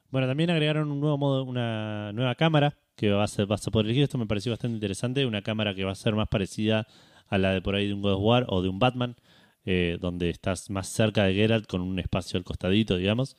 bueno, 0.10 0.28
también 0.28 0.50
agregaron 0.50 0.92
un 0.92 1.00
nuevo 1.00 1.18
modo, 1.18 1.44
una 1.44 2.12
nueva 2.14 2.36
cámara 2.36 2.78
que 2.96 3.10
vas 3.12 3.40
a, 3.40 3.46
vas 3.46 3.66
a 3.68 3.72
poder 3.72 3.86
elegir. 3.88 4.04
Esto 4.04 4.18
me 4.18 4.26
pareció 4.28 4.52
bastante 4.52 4.76
interesante. 4.76 5.26
Una 5.26 5.42
cámara 5.42 5.74
que 5.74 5.84
va 5.86 5.92
a 5.92 5.96
ser 5.96 6.14
más 6.16 6.28
parecida 6.28 6.86
a 7.28 7.38
la 7.38 7.52
de 7.54 7.62
por 7.62 7.76
ahí 7.76 7.88
de 7.88 7.94
un 7.94 8.02
God 8.02 8.14
of 8.14 8.22
War 8.22 8.46
o 8.50 8.62
de 8.62 8.70
un 8.70 8.78
Batman, 8.80 9.16
eh, 9.64 9.98
donde 10.02 10.30
estás 10.30 10.70
más 10.70 10.88
cerca 10.88 11.24
de 11.24 11.34
Geralt 11.34 11.66
con 11.66 11.82
un 11.82 11.98
espacio 11.98 12.38
al 12.38 12.44
costadito, 12.44 12.98
digamos, 12.98 13.38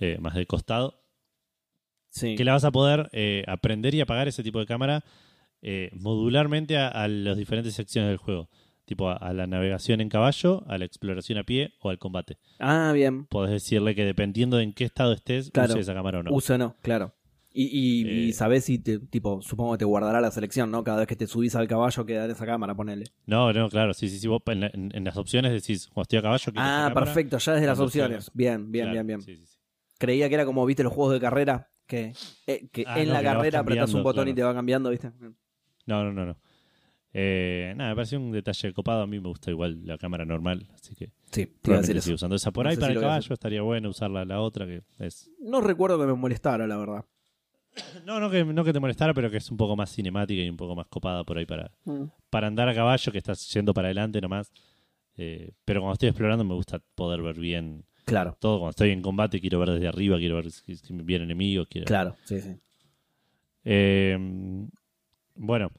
eh, 0.00 0.18
más 0.20 0.34
de 0.34 0.46
costado. 0.46 1.02
Sí. 2.10 2.36
Que 2.36 2.44
la 2.44 2.52
vas 2.52 2.64
a 2.64 2.70
poder 2.70 3.08
eh, 3.12 3.42
aprender 3.48 3.94
y 3.94 4.02
apagar 4.02 4.28
ese 4.28 4.42
tipo 4.42 4.58
de 4.58 4.66
cámara 4.66 5.02
eh, 5.62 5.90
modularmente 5.94 6.76
a, 6.76 6.88
a 6.88 7.08
las 7.08 7.36
diferentes 7.36 7.74
secciones 7.74 8.10
del 8.10 8.18
juego. 8.18 8.48
Tipo 8.84 9.08
a, 9.08 9.14
a 9.14 9.32
la 9.32 9.46
navegación 9.46 10.00
en 10.00 10.08
caballo, 10.08 10.64
a 10.68 10.76
la 10.76 10.84
exploración 10.84 11.38
a 11.38 11.44
pie 11.44 11.72
o 11.80 11.88
al 11.88 11.98
combate 11.98 12.36
Ah, 12.58 12.90
bien. 12.92 13.26
podés 13.26 13.52
decirle 13.52 13.94
que 13.94 14.04
dependiendo 14.04 14.56
de 14.56 14.64
en 14.64 14.72
qué 14.72 14.84
estado 14.84 15.12
estés, 15.12 15.50
Claro. 15.52 15.70
use 15.74 15.80
esa 15.80 15.94
cámara 15.94 16.18
o 16.18 16.22
no. 16.24 16.32
Uso 16.32 16.58
no, 16.58 16.74
claro. 16.82 17.14
Y, 17.54 17.64
y, 17.66 18.08
y 18.26 18.28
Eh. 18.30 18.32
sabés 18.32 18.64
si 18.64 18.78
te, 18.78 18.98
tipo, 18.98 19.40
supongo 19.40 19.72
que 19.72 19.78
te 19.78 19.84
guardará 19.84 20.20
la 20.20 20.30
selección, 20.32 20.70
¿no? 20.70 20.82
Cada 20.82 20.98
vez 20.98 21.06
que 21.06 21.14
te 21.16 21.26
subís 21.28 21.54
al 21.54 21.68
caballo 21.68 22.04
queda 22.04 22.24
en 22.24 22.32
esa 22.32 22.44
cámara, 22.44 22.74
ponele. 22.74 23.04
No, 23.26 23.52
no, 23.52 23.68
claro, 23.68 23.94
sí, 23.94 24.08
sí, 24.08 24.18
sí. 24.18 24.26
Vos 24.26 24.42
en, 24.46 24.60
la- 24.60 24.70
en- 24.74 24.90
en 24.94 25.04
las 25.04 25.16
opciones 25.16 25.52
decís, 25.52 25.86
cuando 25.86 26.02
estoy 26.02 26.18
a 26.18 26.22
caballo, 26.22 26.52
Ah, 26.56 26.90
perfecto, 26.92 27.38
ya 27.38 27.52
desde 27.52 27.66
las 27.68 27.78
opciones. 27.78 28.30
Bien, 28.34 28.72
bien, 28.72 28.86
Claro, 28.86 28.92
bien, 28.94 29.06
bien. 29.06 29.20
sí, 29.22 29.36
sí, 29.36 29.46
sí. 29.46 29.58
Creía 29.98 30.28
que 30.28 30.34
era 30.34 30.44
como, 30.44 30.66
viste, 30.66 30.82
los 30.82 30.92
juegos 30.92 31.12
de 31.14 31.20
carrera, 31.20 31.70
que, 31.86 32.14
eh, 32.48 32.68
que 32.72 32.84
Ah, 32.86 32.98
en 33.00 33.08
no, 33.08 33.12
la 33.14 33.20
que 33.20 33.26
carrera 33.26 33.58
apretás 33.60 33.94
un 33.94 34.02
botón 34.02 34.26
y 34.28 34.34
te 34.34 34.42
va 34.42 34.52
cambiando, 34.54 34.90
¿viste? 34.90 35.12
No, 35.86 36.04
no, 36.04 36.12
no, 36.12 36.26
no. 36.26 36.36
Eh, 37.14 37.74
nada, 37.76 37.90
me 37.90 37.96
pareció 37.96 38.18
un 38.18 38.32
detalle 38.32 38.72
copado. 38.72 39.02
A 39.02 39.06
mí 39.06 39.20
me 39.20 39.28
gusta 39.28 39.50
igual 39.50 39.84
la 39.84 39.98
cámara 39.98 40.24
normal, 40.24 40.66
así 40.74 40.94
que 40.94 41.10
Sí, 41.30 41.46
probablemente 41.46 42.02
sigo 42.02 42.14
usando 42.14 42.36
esa 42.36 42.50
por 42.50 42.64
No 42.64 42.70
ahí 42.70 42.76
para 42.76 42.92
si 42.92 42.96
el 42.96 43.00
caballo. 43.00 43.34
Estaría 43.34 43.62
bueno 43.62 43.90
usar 43.90 44.10
la, 44.10 44.40
otra 44.40 44.66
que 44.66 44.82
es. 44.98 45.30
No 45.40 45.60
recuerdo 45.60 45.98
que 45.98 46.06
me 46.06 46.14
molestara, 46.14 46.66
la 46.66 46.76
verdad. 46.76 47.04
No, 48.04 48.20
no 48.20 48.30
que, 48.30 48.44
no 48.44 48.64
que 48.64 48.72
te 48.72 48.80
molestara, 48.80 49.14
pero 49.14 49.30
que 49.30 49.38
es 49.38 49.50
un 49.50 49.56
poco 49.56 49.76
más 49.76 49.90
cinemática 49.90 50.42
y 50.42 50.48
un 50.48 50.58
poco 50.58 50.74
más 50.74 50.86
copada 50.88 51.24
por 51.24 51.38
ahí 51.38 51.46
para, 51.46 51.70
para 52.28 52.46
andar 52.46 52.68
a 52.68 52.74
caballo, 52.74 53.12
que 53.12 53.18
estás 53.18 53.50
yendo 53.52 53.72
para 53.72 53.88
adelante 53.88 54.20
nomás. 54.20 54.52
Eh, 55.16 55.52
pero 55.64 55.80
cuando 55.80 55.94
estoy 55.94 56.08
explorando 56.10 56.44
me 56.44 56.54
gusta 56.54 56.80
poder 56.94 57.22
ver 57.22 57.38
bien 57.38 57.84
Claro, 58.04 58.36
todo. 58.38 58.58
Cuando 58.58 58.70
estoy 58.70 58.90
en 58.90 59.00
combate 59.00 59.40
quiero 59.40 59.58
ver 59.58 59.70
desde 59.70 59.88
arriba, 59.88 60.18
quiero 60.18 60.36
ver 60.36 60.50
si, 60.50 60.76
si 60.76 60.92
me 60.92 61.02
vienen 61.02 61.28
enemigos. 61.28 61.68
Quiero... 61.68 61.86
claro, 61.86 62.16
sí, 62.24 62.40
sí. 62.40 62.56
Eh, 63.64 64.18
bueno, 65.42 65.70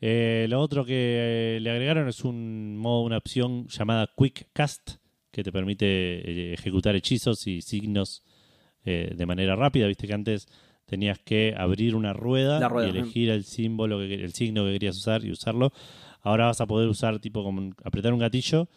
eh, 0.00 0.46
lo 0.48 0.60
otro 0.60 0.84
que 0.84 1.56
eh, 1.56 1.60
le 1.60 1.70
agregaron 1.70 2.08
es 2.08 2.24
un 2.24 2.76
modo, 2.78 3.02
una 3.02 3.18
opción 3.18 3.66
llamada 3.68 4.08
Quick 4.16 4.48
Cast 4.52 4.92
que 5.30 5.42
te 5.44 5.52
permite 5.52 5.86
eh, 5.86 6.52
ejecutar 6.54 6.96
hechizos 6.96 7.46
y 7.46 7.60
signos 7.60 8.24
eh, 8.84 9.12
de 9.14 9.26
manera 9.26 9.56
rápida. 9.56 9.86
Viste 9.86 10.06
que 10.06 10.14
antes 10.14 10.48
tenías 10.86 11.18
que 11.18 11.54
abrir 11.56 11.94
una 11.94 12.12
rueda, 12.12 12.68
y 12.84 12.88
elegir 12.88 13.30
el 13.30 13.44
símbolo, 13.44 13.98
que, 13.98 14.14
el 14.14 14.32
signo 14.32 14.64
que 14.64 14.72
querías 14.72 14.96
usar 14.96 15.24
y 15.24 15.30
usarlo. 15.30 15.72
Ahora 16.22 16.46
vas 16.46 16.60
a 16.60 16.66
poder 16.66 16.88
usar 16.88 17.18
tipo 17.20 17.42
como 17.42 17.72
apretar 17.84 18.12
un 18.12 18.18
gatillo 18.18 18.68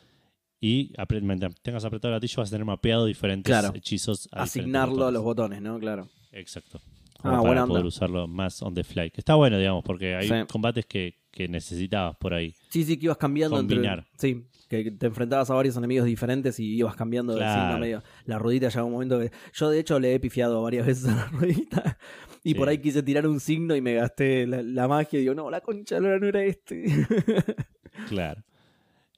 y 0.61 0.93
mientras 1.21 1.55
tengas 1.61 1.83
apretado 1.83 2.13
el 2.13 2.19
gatillo 2.19 2.37
vas 2.37 2.49
a 2.49 2.51
tener 2.51 2.65
mapeado 2.65 3.05
diferentes 3.05 3.49
Claro. 3.49 3.73
hechizos. 3.75 4.29
a 4.31 4.43
diferentes 4.43 4.57
Asignarlo 4.57 5.07
a 5.07 5.11
los 5.11 5.23
botones, 5.23 5.61
¿no? 5.61 5.79
Claro. 5.79 6.07
Exacto. 6.31 6.79
Ah, 7.23 7.29
Como 7.37 7.43
para 7.43 7.63
onda. 7.63 7.73
poder 7.73 7.85
usarlo 7.85 8.27
más 8.27 8.61
on 8.61 8.73
the 8.73 8.83
fly. 8.83 9.09
Que 9.11 9.21
está 9.21 9.35
bueno, 9.35 9.57
digamos, 9.57 9.83
porque 9.83 10.15
hay 10.15 10.27
Sí. 10.27 10.33
combates 10.51 10.85
que, 10.85 11.19
que 11.31 11.47
necesitabas 11.47 12.15
por 12.17 12.33
ahí. 12.33 12.53
Sí, 12.69 12.83
sí, 12.83 12.97
que 12.97 13.05
ibas 13.05 13.17
cambiando 13.17 13.55
Combinar. 13.57 13.99
entre. 13.99 14.19
Sí, 14.19 14.45
que 14.69 14.91
te 14.91 15.05
enfrentabas 15.07 15.49
a 15.49 15.53
varios 15.53 15.77
enemigos 15.77 16.05
diferentes 16.05 16.59
y 16.59 16.75
ibas 16.75 16.95
cambiando 16.95 17.33
de 17.33 17.39
Claro. 17.39 17.61
signo 17.61 17.79
medio. 17.79 18.03
La 18.25 18.39
ruedita 18.39 18.69
llega 18.69 18.83
un 18.83 18.91
momento 18.91 19.19
que. 19.19 19.31
Yo, 19.53 19.69
de 19.69 19.79
hecho, 19.79 19.99
le 19.99 20.13
he 20.15 20.19
pifiado 20.19 20.61
varias 20.61 20.85
veces 20.85 21.07
a 21.07 21.15
la 21.15 21.25
ruedita. 21.31 21.97
Y 22.43 22.49
Sí. 22.51 22.55
por 22.55 22.67
ahí 22.67 22.79
quise 22.79 23.01
tirar 23.03 23.25
un 23.25 23.39
signo 23.39 23.73
y 23.75 23.81
me 23.81 23.93
gasté 23.93 24.45
la, 24.45 24.61
la 24.61 24.87
magia 24.89 25.17
y 25.17 25.21
digo, 25.21 25.33
no, 25.33 25.49
la 25.49 25.61
concha 25.61 25.99
de 26.01 26.19
no 26.19 26.27
era 26.27 26.43
este. 26.43 26.83
Claro. 28.09 28.41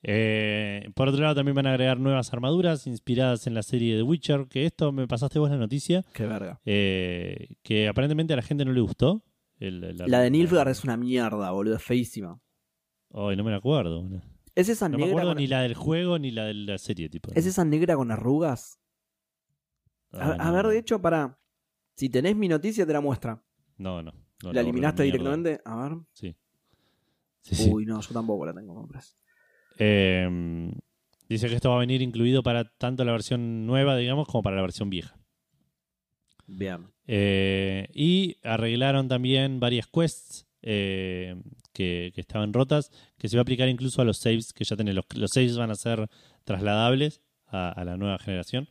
Eh, 0.08 0.88
por 0.94 1.08
otro 1.08 1.22
lado, 1.24 1.34
también 1.34 1.56
van 1.56 1.66
a 1.66 1.72
agregar 1.72 2.00
nuevas 2.00 2.32
armaduras 2.32 2.86
inspiradas 2.86 3.48
en 3.48 3.56
la 3.56 3.64
serie 3.64 3.96
de 3.96 4.04
Witcher. 4.04 4.48
Que 4.48 4.66
esto 4.68 4.92
me 4.92 5.08
pasaste 5.08 5.40
vos 5.40 5.50
la 5.50 5.58
noticia. 5.58 6.04
Qué 6.14 6.28
verga. 6.28 6.62
eh, 6.64 7.56
que 7.64 7.88
aparentemente 7.88 8.34
a 8.34 8.36
la 8.36 8.44
gente 8.44 8.66
no 8.66 8.72
le 8.72 8.82
gustó. 8.82 9.24
El- 9.58 9.98
La 9.98 10.20
de 10.20 10.30
Nilfgaard 10.30 10.68
es 10.70 10.84
una 10.84 10.96
mierda, 10.98 11.50
boludo, 11.52 11.76
es 11.78 11.84
feísima. 11.84 12.40
Ay, 13.14 13.36
no 13.36 13.44
me 13.44 13.50
la 13.52 13.58
acuerdo. 13.58 14.04
No, 14.04 14.22
¿Es 14.54 14.70
esa 14.70 14.88
me 14.90 14.98
negra? 14.98 15.12
acuerdo 15.12 15.30
con- 15.32 15.38
ni 15.38 15.48
la 15.48 15.62
del 15.62 15.74
juego 15.74 16.20
ni 16.20 16.30
la 16.32 16.46
de 16.46 16.54
la 16.54 16.78
serie. 16.78 17.10
Tipo. 17.10 17.32
¿Es 17.34 17.46
esa 17.48 17.66
negra 17.66 17.96
con 17.96 18.12
arrugas? 18.12 18.78
A, 20.12 20.18
Ah, 20.32 20.36
a 20.40 20.46
no, 20.50 20.54
ver, 20.54 20.66
no. 20.66 20.70
de 20.72 20.78
hecho, 20.80 21.02
para. 21.02 21.40
Si 21.96 22.10
tenés 22.10 22.36
mi 22.36 22.48
noticia, 22.48 22.86
te 22.86 22.94
la 22.94 23.02
muestra. 23.02 23.42
No, 23.78 24.04
no. 24.04 24.12
no 24.44 24.54
¿La 24.54 24.62
eliminaste 24.62 25.04
directamente? 25.04 25.62
A 25.66 25.76
ver. 25.90 25.98
Sí. 26.14 26.36
Sí, 27.42 27.56
sí. 27.56 27.70
Uy, 27.72 27.86
no, 27.86 28.00
yo 28.02 28.14
tampoco 28.14 28.46
la 28.46 28.54
tengo, 28.54 28.74
hombres. 28.74 29.18
Eh, 29.78 30.72
dice 31.30 31.48
que 31.48 31.56
esto 31.56 31.70
va 31.70 31.76
a 31.76 31.80
venir 31.80 32.02
incluido 32.02 32.44
para 32.44 32.66
tanto 32.66 33.04
la 33.04 33.12
versión 33.12 33.66
nueva, 33.66 33.98
digamos, 33.98 34.28
como 34.28 34.44
para 34.44 34.56
la 34.56 34.62
versión 34.62 34.90
vieja. 34.90 35.18
Bien. 36.48 36.88
Eh, 37.08 37.88
y 37.94 38.38
arreglaron 38.44 39.08
también 39.08 39.60
varias 39.60 39.88
quests 39.88 40.48
eh, 40.62 41.36
que, 41.74 42.12
que 42.14 42.22
estaban 42.22 42.54
rotas, 42.54 42.92
que 43.18 43.28
se 43.28 43.38
va 43.38 43.42
a 43.42 43.44
aplicar 43.44 43.68
incluso 43.70 44.02
a 44.02 44.06
los 44.06 44.18
saves 44.18 44.54
que 44.54 44.64
ya 44.64 44.76
tenés. 44.76 44.96
Los, 44.96 45.06
los 45.16 45.32
saves 45.32 45.58
van 45.58 45.72
a 45.72 45.76
ser 45.76 46.08
trasladables 46.44 47.22
a, 47.48 47.70
a 47.70 47.84
la 47.84 47.98
nueva 47.98 48.18
generación. 48.20 48.70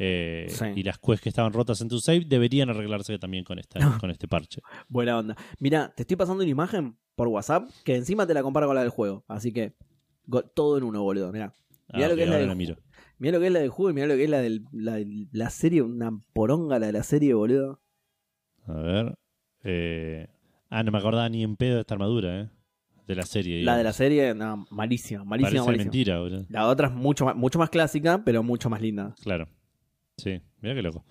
Eh, 0.00 0.46
Sí. 0.48 0.64
Y 0.76 0.82
las 0.84 0.98
quests 0.98 1.20
que 1.22 1.28
estaban 1.28 1.52
rotas 1.52 1.80
en 1.80 1.88
tu 1.88 1.98
save 1.98 2.24
deberían 2.24 2.70
arreglarse 2.70 3.18
también 3.18 3.44
con, 3.44 3.58
esta, 3.58 3.78
con 4.00 4.10
este 4.10 4.28
parche. 4.28 4.60
Buena 4.88 5.18
onda. 5.18 5.36
Mira, 5.58 5.92
te 5.96 6.02
estoy 6.02 6.16
pasando 6.16 6.42
una 6.42 6.50
imagen 6.50 6.96
por 7.16 7.28
WhatsApp 7.28 7.68
que 7.84 7.96
encima 7.96 8.26
te 8.26 8.34
la 8.34 8.42
comparo 8.42 8.66
con 8.66 8.76
la 8.76 8.82
del 8.82 8.90
juego. 8.90 9.24
Así 9.26 9.52
que 9.52 9.74
todo 10.54 10.78
en 10.78 10.84
uno, 10.84 11.02
boludo. 11.02 11.32
Mirá 11.32 11.52
Ah, 11.90 12.00
lo 12.08 12.16
que 12.16 12.24
es 12.24 12.28
la. 12.28 12.54
Mira 13.20 13.32
lo 13.36 13.40
que 13.40 13.46
es 13.48 13.52
la 13.52 13.60
del 13.60 13.70
juego 13.70 13.90
y 13.90 13.94
mira 13.94 14.06
lo 14.06 14.14
que 14.14 14.24
es 14.24 14.30
la 14.30 14.40
de 14.40 14.60
la, 14.72 14.98
la 15.32 15.50
serie. 15.50 15.82
Una 15.82 16.10
poronga 16.32 16.78
la 16.78 16.86
de 16.86 16.92
la 16.92 17.02
serie, 17.02 17.34
boludo. 17.34 17.80
A 18.66 18.74
ver. 18.74 19.18
Eh, 19.64 20.28
ah, 20.70 20.82
no 20.82 20.92
me 20.92 20.98
acordaba 20.98 21.28
ni 21.28 21.42
en 21.42 21.56
pedo 21.56 21.74
de 21.76 21.80
esta 21.80 21.94
armadura, 21.94 22.42
¿eh? 22.42 22.48
De 23.06 23.14
la 23.16 23.22
serie. 23.24 23.64
La 23.64 23.76
de 23.78 23.84
la 23.84 23.92
serie, 23.94 24.34
no, 24.34 24.66
malísima, 24.70 25.24
malísima, 25.24 25.48
Parece 25.50 25.64
malísima. 25.66 25.84
mentira, 25.84 26.20
boludo. 26.20 26.44
La 26.50 26.68
otra 26.68 26.88
es 26.88 26.92
mucho 26.94 27.24
más, 27.24 27.34
mucho 27.34 27.58
más 27.58 27.70
clásica, 27.70 28.22
pero 28.24 28.42
mucho 28.42 28.68
más 28.68 28.82
linda. 28.82 29.14
Claro. 29.22 29.48
Sí, 30.18 30.40
mira 30.60 30.74
qué 30.74 30.82
loco. 30.82 31.04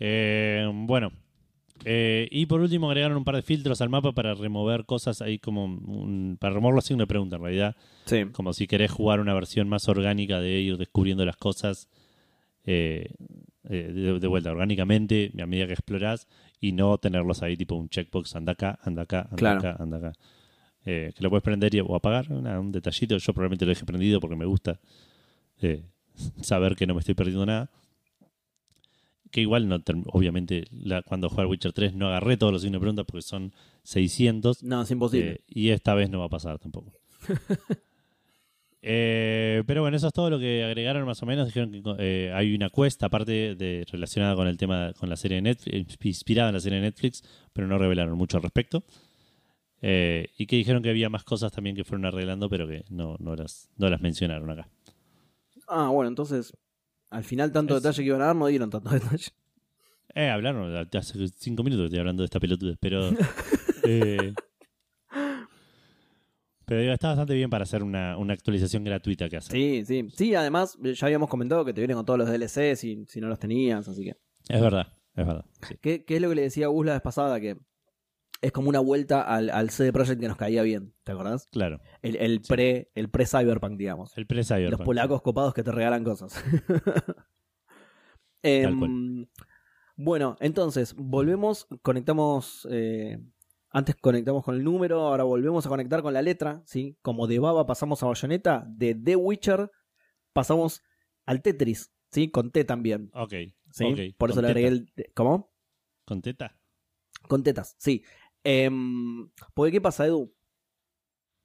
Eh, 0.00 0.68
bueno. 0.74 1.12
Eh, 1.84 2.28
y 2.30 2.46
por 2.46 2.60
último 2.60 2.88
agregaron 2.90 3.16
un 3.16 3.24
par 3.24 3.36
de 3.36 3.42
filtros 3.42 3.80
al 3.80 3.88
mapa 3.88 4.12
para 4.12 4.34
remover 4.34 4.84
cosas 4.84 5.22
ahí 5.22 5.38
como 5.38 5.64
un, 5.64 6.36
para 6.40 6.54
removerlo 6.54 6.80
así 6.80 6.92
una 6.94 7.06
pregunta 7.06 7.36
en 7.36 7.42
realidad. 7.42 7.76
Sí. 8.06 8.24
Como 8.32 8.52
si 8.52 8.66
querés 8.66 8.90
jugar 8.90 9.20
una 9.20 9.32
versión 9.34 9.68
más 9.68 9.88
orgánica 9.88 10.40
de 10.40 10.60
ir 10.60 10.76
descubriendo 10.76 11.24
las 11.24 11.36
cosas 11.36 11.88
eh, 12.64 13.10
eh, 13.68 13.90
de, 13.94 14.18
de 14.18 14.26
vuelta 14.26 14.50
orgánicamente 14.50 15.32
a 15.40 15.46
medida 15.46 15.66
que 15.66 15.72
explorás 15.74 16.26
y 16.60 16.72
no 16.72 16.98
tenerlos 16.98 17.42
ahí 17.42 17.56
tipo 17.56 17.76
un 17.76 17.88
checkbox, 17.88 18.34
anda 18.36 18.52
acá, 18.52 18.78
anda 18.82 19.02
acá, 19.02 19.20
anda 19.30 19.36
Claro. 19.36 19.58
acá, 19.60 19.76
anda 19.78 19.96
acá. 19.98 20.12
Eh, 20.84 21.12
que 21.16 21.22
lo 21.22 21.30
puedes 21.30 21.42
prender 21.44 21.74
y, 21.74 21.80
o 21.80 21.94
apagar, 21.94 22.30
un 22.32 22.72
detallito. 22.72 23.16
Yo 23.18 23.32
probablemente 23.32 23.64
lo 23.64 23.70
deje 23.70 23.84
prendido 23.84 24.20
porque 24.20 24.36
me 24.36 24.46
gusta 24.46 24.80
saber 26.40 26.74
que 26.76 26.86
no 26.86 26.94
me 26.94 27.00
estoy 27.00 27.14
perdiendo 27.14 27.46
nada. 27.46 27.70
Que 29.30 29.40
igual, 29.42 29.68
no 29.68 29.82
obviamente, 30.12 30.64
la- 30.70 31.02
cuando 31.02 31.28
jugué 31.28 31.42
al 31.42 31.48
Witcher 31.48 31.72
3 31.72 31.94
no 31.94 32.08
agarré 32.08 32.36
todos 32.36 32.52
los 32.52 32.62
signos 32.62 32.80
de 32.80 32.84
pregunta 32.84 33.04
porque 33.04 33.22
son 33.22 33.52
600. 33.82 34.62
No, 34.62 34.82
es 34.82 34.90
imposible. 34.90 35.32
Eh, 35.32 35.40
y 35.48 35.68
esta 35.70 35.94
vez 35.94 36.10
no 36.10 36.18
va 36.18 36.26
a 36.26 36.30
pasar 36.30 36.58
tampoco. 36.58 36.92
Eh, 38.80 39.64
pero 39.66 39.82
bueno, 39.82 39.96
eso 39.96 40.06
es 40.06 40.12
todo 40.12 40.30
lo 40.30 40.38
que 40.38 40.62
agregaron 40.62 41.04
más 41.04 41.20
o 41.22 41.26
menos. 41.26 41.46
Dijeron 41.46 41.72
que 41.72 41.82
eh, 41.98 42.32
hay 42.32 42.54
una 42.54 42.70
cuesta 42.70 43.06
aparte 43.06 43.56
de, 43.56 43.84
relacionada 43.90 44.36
con 44.36 44.46
el 44.46 44.56
tema, 44.56 44.92
con 44.92 45.08
la 45.08 45.16
serie 45.16 45.34
de 45.34 45.42
Netflix, 45.42 45.98
inspirada 46.06 46.50
en 46.50 46.54
la 46.54 46.60
serie 46.60 46.78
de 46.78 46.84
Netflix, 46.84 47.22
pero 47.52 47.66
no 47.66 47.76
revelaron 47.76 48.16
mucho 48.16 48.36
al 48.36 48.44
respecto. 48.44 48.84
Y 49.82 50.46
que 50.46 50.56
dijeron 50.56 50.82
que 50.82 50.90
había 50.90 51.08
más 51.10 51.24
cosas 51.24 51.50
también 51.50 51.74
que 51.74 51.82
fueron 51.84 52.06
arreglando, 52.06 52.48
pero 52.48 52.68
que 52.68 52.84
no, 52.88 53.16
no, 53.18 53.34
las, 53.34 53.68
no 53.76 53.90
las 53.90 54.00
mencionaron 54.00 54.48
acá. 54.50 54.68
Ah, 55.66 55.88
bueno, 55.88 56.08
entonces. 56.08 56.56
Al 57.10 57.24
final, 57.24 57.52
tanto 57.52 57.76
Es- 57.76 57.82
detalle 57.82 58.02
que 58.02 58.06
iban 58.08 58.22
a 58.22 58.26
dar, 58.26 58.36
no 58.36 58.46
dieron 58.46 58.70
tanto 58.70 58.90
detalle. 58.90 59.26
Eh, 60.14 60.28
hablaron, 60.30 60.74
hace 60.92 61.28
cinco 61.36 61.62
minutos 61.62 61.82
que 61.84 61.86
estoy 61.86 61.98
hablando 62.00 62.22
de 62.22 62.26
esta 62.26 62.40
pelotudez, 62.40 62.76
pero. 62.80 63.10
eh, 63.84 64.32
pero 66.64 66.80
digo, 66.82 66.92
está 66.92 67.08
bastante 67.08 67.34
bien 67.34 67.48
para 67.48 67.62
hacer 67.62 67.82
una, 67.82 68.18
una 68.18 68.34
actualización 68.34 68.84
gratuita 68.84 69.28
que 69.28 69.38
hacer. 69.38 69.52
Sí, 69.52 69.84
sí. 69.86 70.06
Sí, 70.14 70.34
además, 70.34 70.76
ya 70.82 71.06
habíamos 71.06 71.30
comentado 71.30 71.64
que 71.64 71.72
te 71.72 71.80
vienen 71.80 71.96
con 71.96 72.04
todos 72.04 72.18
los 72.18 72.28
DLC 72.28 72.76
si, 72.76 73.04
si 73.08 73.20
no 73.20 73.28
los 73.28 73.38
tenías, 73.38 73.88
así 73.88 74.04
que. 74.04 74.16
Es 74.48 74.60
verdad, 74.60 74.92
es 75.14 75.26
verdad. 75.26 75.44
sí. 75.66 75.76
¿Qué, 75.80 76.04
qué 76.04 76.16
es 76.16 76.22
lo 76.22 76.28
que 76.28 76.34
le 76.34 76.42
decía 76.42 76.66
a 76.66 76.68
Gus 76.68 76.84
la 76.86 76.92
vez 76.92 77.00
pasada? 77.02 77.40
Que 77.40 77.56
es 78.40 78.52
como 78.52 78.68
una 78.68 78.80
vuelta 78.80 79.22
al, 79.22 79.50
al 79.50 79.70
CD 79.70 79.92
Projekt 79.92 80.20
que 80.20 80.28
nos 80.28 80.36
caía 80.36 80.62
bien, 80.62 80.94
¿te 81.04 81.12
acordás? 81.12 81.46
Claro. 81.50 81.80
El, 82.02 82.16
el 82.16 82.44
Sí. 82.44 82.48
pre 82.48 82.90
el 82.94 83.10
pre 83.10 83.26
Cyberpunk, 83.26 83.76
digamos. 83.76 84.16
El 84.16 84.26
pre 84.26 84.42
Los 84.70 84.80
polacos 84.80 85.22
copados 85.22 85.54
que 85.54 85.62
te 85.62 85.72
regalan 85.72 86.04
cosas. 86.04 86.34
Tal 87.14 87.26
Em, 88.42 89.26
bueno, 89.96 90.36
entonces, 90.40 90.94
volvemos, 90.96 91.66
conectamos. 91.82 92.66
eh, 92.70 93.18
antes 93.70 93.96
conectamos 93.96 94.44
con 94.44 94.54
el 94.54 94.64
número, 94.64 95.00
ahora 95.02 95.24
volvemos 95.24 95.66
a 95.66 95.68
conectar 95.68 96.00
con 96.02 96.14
la 96.14 96.22
letra, 96.22 96.62
¿sí? 96.64 96.96
Como 97.02 97.26
de 97.26 97.38
Baba 97.38 97.66
pasamos 97.66 98.02
a 98.02 98.06
Bayonetta, 98.06 98.64
de 98.68 98.94
The 98.94 99.16
Witcher 99.16 99.70
pasamos 100.32 100.82
al 101.26 101.42
Tetris, 101.42 101.92
¿sí? 102.10 102.30
Con 102.30 102.50
T 102.52 102.64
también, 102.64 103.10
Ok. 103.12 103.34
¿sí? 103.72 104.14
Por 104.16 104.30
eso 104.30 104.36
¿Con 104.36 104.44
le 104.44 104.48
agregué 104.48 104.68
el... 104.68 104.92
¿Cómo? 105.14 105.52
¿Con 106.06 106.22
teta? 106.22 106.56
Con 107.28 107.42
tetas, 107.42 107.74
sí. 107.78 108.04
Em, 108.44 109.30
porque, 109.54 109.72
¿qué 109.72 109.80
pasa, 109.80 110.06
Edu? 110.06 110.34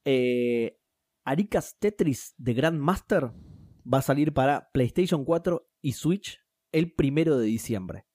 Eh, 0.05 0.79
Arikas 1.25 1.77
Tetris 1.79 2.33
de 2.37 2.53
Grandmaster 2.53 3.31
va 3.91 3.99
a 3.99 4.01
salir 4.01 4.33
para 4.33 4.69
PlayStation 4.71 5.23
4 5.25 5.69
y 5.81 5.93
Switch 5.93 6.39
el 6.71 6.93
primero 6.93 7.37
de 7.37 7.45
diciembre. 7.45 8.05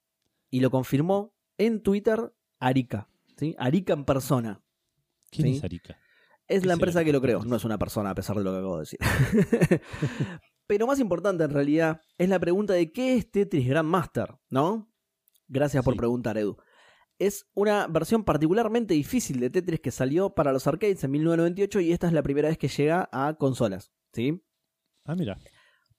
Y 0.51 0.61
lo 0.61 0.71
confirmó 0.71 1.35
en 1.59 1.83
Twitter 1.83 2.33
Arika. 2.59 3.11
¿sí? 3.37 3.55
Arika 3.59 3.93
en 3.95 4.05
persona. 4.05 4.63
¿Quién 5.31 5.49
Sí. 5.49 5.57
es 5.59 5.65
Arica? 5.65 5.99
Es 6.47 6.63
¿Qué 6.63 6.67
la 6.67 6.73
empresa 6.75 7.05
que 7.05 7.13
lo 7.13 7.21
creó, 7.21 7.39
Tetris? 7.39 7.51
no 7.51 7.57
es 7.57 7.65
una 7.65 7.79
persona, 7.79 8.11
a 8.11 8.15
pesar 8.15 8.37
de 8.37 8.45
lo 8.45 8.53
que 8.53 8.59
acabo 8.59 8.77
de 8.77 8.81
decir. 8.83 8.99
Pero 10.67 10.87
más 10.87 10.99
importante 11.01 11.45
en 11.45 11.51
realidad 11.51 12.01
es 12.19 12.29
la 12.29 12.39
pregunta 12.39 12.73
de 12.75 12.93
qué 12.93 13.17
es 13.17 13.31
Tetris 13.31 13.67
Grandmaster, 13.67 14.35
¿no? 14.51 14.91
Gracias 15.47 15.83
por 15.85 15.95
Sí. 15.95 15.99
preguntar, 15.99 16.37
Edu. 16.37 16.59
Es 17.19 17.47
una 17.55 17.87
versión 17.89 18.23
particularmente 18.25 18.95
difícil 18.95 19.41
de 19.41 19.51
Tetris 19.51 19.81
que 19.81 19.91
salió 19.91 20.31
para 20.35 20.53
los 20.53 20.67
arcades 20.67 21.03
en 21.03 21.11
1998 21.11 21.81
y 21.81 21.93
esta 21.93 22.07
es 22.07 22.13
la 22.13 22.23
primera 22.23 22.49
vez 22.49 22.59
que 22.59 22.69
llega 22.69 23.09
a 23.13 23.35
consolas, 23.35 23.91
¿sí? 24.13 24.41
Ah, 25.05 25.17
mira. 25.17 25.37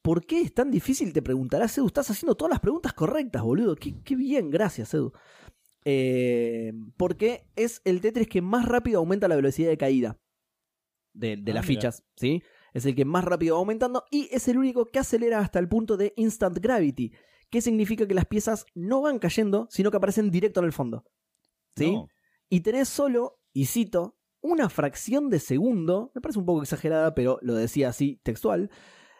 ¿Por 0.02 0.26
qué 0.26 0.42
es 0.42 0.54
tan 0.54 0.72
difícil? 0.72 1.12
Te 1.12 1.22
preguntarás, 1.22 1.78
Edu. 1.78 1.88
Estás 1.88 2.10
haciendo 2.10 2.36
todas 2.36 2.52
las 2.52 2.62
preguntas 2.62 2.94
correctas, 2.94 3.42
boludo. 3.44 3.76
Qué, 3.76 4.02
qué 4.02 4.16
bien, 4.16 4.50
gracias, 4.50 4.94
Edu. 4.94 5.12
Eh, 5.86 6.72
porque 6.98 7.46
es 7.56 7.82
el 7.86 8.00
Tetris 8.02 8.28
que 8.28 8.42
más 8.42 8.66
rápido 8.66 9.00
aumenta 9.00 9.28
la 9.28 9.36
velocidad 9.36 9.70
de 9.70 9.78
caída 9.78 10.18
de, 11.14 11.38
de 11.38 11.52
Ah, 11.52 11.56
las 11.56 11.68
mira. 11.68 11.82
fichas, 11.82 12.04
¿sí? 12.16 12.44
Es 12.74 12.86
el 12.86 12.96
que 12.96 13.04
más 13.06 13.24
rápido 13.26 13.56
va 13.56 13.60
aumentando 13.60 14.04
y 14.12 14.30
es 14.32 14.48
el 14.48 14.58
único 14.58 14.86
que 14.86 15.00
acelera 15.00 15.40
hasta 15.40 15.60
el 15.60 15.68
punto 15.68 15.98
de 15.98 16.14
instant 16.18 16.58
gravity, 16.60 17.12
que 17.50 17.62
significa 17.62 18.08
que 18.08 18.14
las 18.14 18.26
piezas 18.26 18.66
no 18.76 19.02
van 19.02 19.20
cayendo, 19.20 19.68
sino 19.72 19.92
que 19.92 19.98
aparecen 19.98 20.30
directo 20.32 20.60
en 20.60 20.66
el 20.68 20.74
fondo. 20.74 21.04
¿Sí? 21.76 21.92
No. 21.94 22.08
Y 22.50 22.62
tenés 22.62 22.90
solo, 22.90 23.40
y 23.54 23.66
cito, 23.66 24.18
una 24.42 24.70
fracción 24.70 25.30
de 25.30 25.40
segundo, 25.40 26.12
me 26.16 26.22
parece 26.22 26.40
un 26.40 26.46
poco 26.46 26.62
exagerada, 26.62 27.14
pero 27.16 27.40
lo 27.42 27.54
decía 27.56 27.90
así 27.90 28.20
textual, 28.24 28.70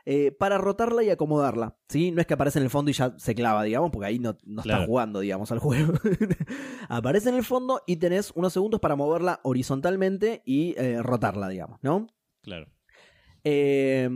eh, 0.06 0.32
para 0.32 0.58
rotarla 0.58 1.04
y 1.04 1.10
acomodarla. 1.10 1.78
¿sí? 1.90 2.12
No 2.12 2.22
es 2.22 2.28
que 2.28 2.34
aparece 2.34 2.58
en 2.60 2.64
el 2.64 2.70
fondo 2.72 2.90
y 2.90 2.94
ya 2.94 3.14
se 3.18 3.36
clava, 3.36 3.64
digamos, 3.64 3.92
porque 3.92 4.08
ahí 4.08 4.18
no, 4.20 4.38
no 4.46 4.62
Claro. 4.64 4.80
estás 4.82 4.88
jugando, 4.88 5.20
digamos, 5.20 5.52
al 5.52 5.60
juego. 5.60 5.94
aparece 6.90 7.30
en 7.30 7.36
el 7.36 7.44
fondo 7.44 7.82
y 7.86 7.98
tenés 7.98 8.32
unos 8.36 8.54
segundos 8.54 8.80
para 8.80 8.96
moverla 8.96 9.40
horizontalmente 9.44 10.42
y 10.46 10.74
eh, 10.78 11.02
rotarla, 11.04 11.50
digamos, 11.50 11.80
¿no? 11.84 12.08
Claro. 12.42 12.68
Eh, 13.44 14.10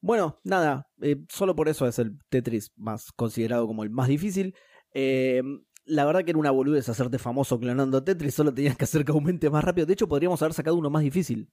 bueno, 0.00 0.38
nada, 0.44 0.88
eh, 1.02 1.16
solo 1.28 1.54
por 1.54 1.68
eso 1.68 1.86
es 1.86 1.98
el 1.98 2.18
Tetris 2.28 2.72
más 2.76 3.12
considerado 3.12 3.66
como 3.66 3.82
el 3.82 3.90
más 3.90 4.08
difícil. 4.08 4.54
Eh, 4.92 5.42
la 5.90 6.04
verdad 6.04 6.24
que 6.24 6.30
era 6.30 6.38
una 6.38 6.50
boludez 6.50 6.88
hacerte 6.88 7.18
famoso 7.18 7.58
clonando 7.58 8.02
Tetris, 8.02 8.34
solo 8.34 8.54
tenías 8.54 8.76
que 8.76 8.84
hacer 8.84 9.04
que 9.04 9.12
aumente 9.12 9.50
más 9.50 9.64
rápido. 9.64 9.86
De 9.86 9.94
hecho, 9.94 10.08
podríamos 10.08 10.40
haber 10.40 10.54
sacado 10.54 10.76
uno 10.76 10.88
más 10.88 11.02
difícil, 11.02 11.50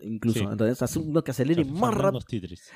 incluso. 0.00 0.38
Sí. 0.38 0.46
Entonces, 0.48 0.80
hacer 0.80 1.02
uno 1.02 1.22
que 1.24 1.32
acelere 1.32 1.64
más 1.64 1.94
rápido. 1.94 2.20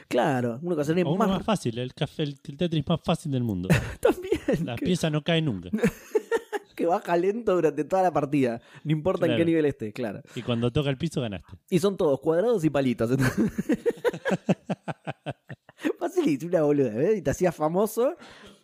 Claro, 0.08 0.58
uno 0.62 0.74
que 0.74 0.82
acelere 0.82 1.08
O 1.08 1.12
uno 1.12 1.18
más 1.18 1.28
más 1.28 1.38
rápido. 1.38 1.46
fácil, 1.46 1.78
el, 1.78 1.94
café, 1.94 2.24
el, 2.24 2.40
Tetris 2.40 2.84
más 2.86 3.00
fácil 3.04 3.32
del 3.32 3.44
mundo. 3.44 3.68
También, 4.00 4.66
La 4.66 4.76
que, 4.76 4.86
pieza 4.86 5.08
no 5.10 5.22
cae 5.22 5.40
nunca. 5.40 5.70
que 6.74 6.86
baja 6.86 7.16
lento 7.16 7.54
durante 7.54 7.84
toda 7.84 8.02
la 8.02 8.12
partida. 8.12 8.60
No 8.82 8.92
importa 8.92 9.26
en 9.26 9.36
qué 9.36 9.44
nivel 9.44 9.64
esté, 9.64 9.92
claro. 9.92 10.20
Y 10.34 10.42
cuando 10.42 10.72
toca 10.72 10.90
el 10.90 10.98
piso 10.98 11.20
ganaste. 11.20 11.46
Y 11.70 11.78
son 11.78 11.96
todos 11.96 12.20
cuadrados 12.20 12.64
y 12.64 12.70
palitos. 12.70 13.10
Facilito, 15.98 16.46
una 16.46 16.62
boluda, 16.62 16.90
¿ves? 16.94 17.18
Y 17.18 17.22
te 17.22 17.30
hacías 17.30 17.54
famoso. 17.54 18.16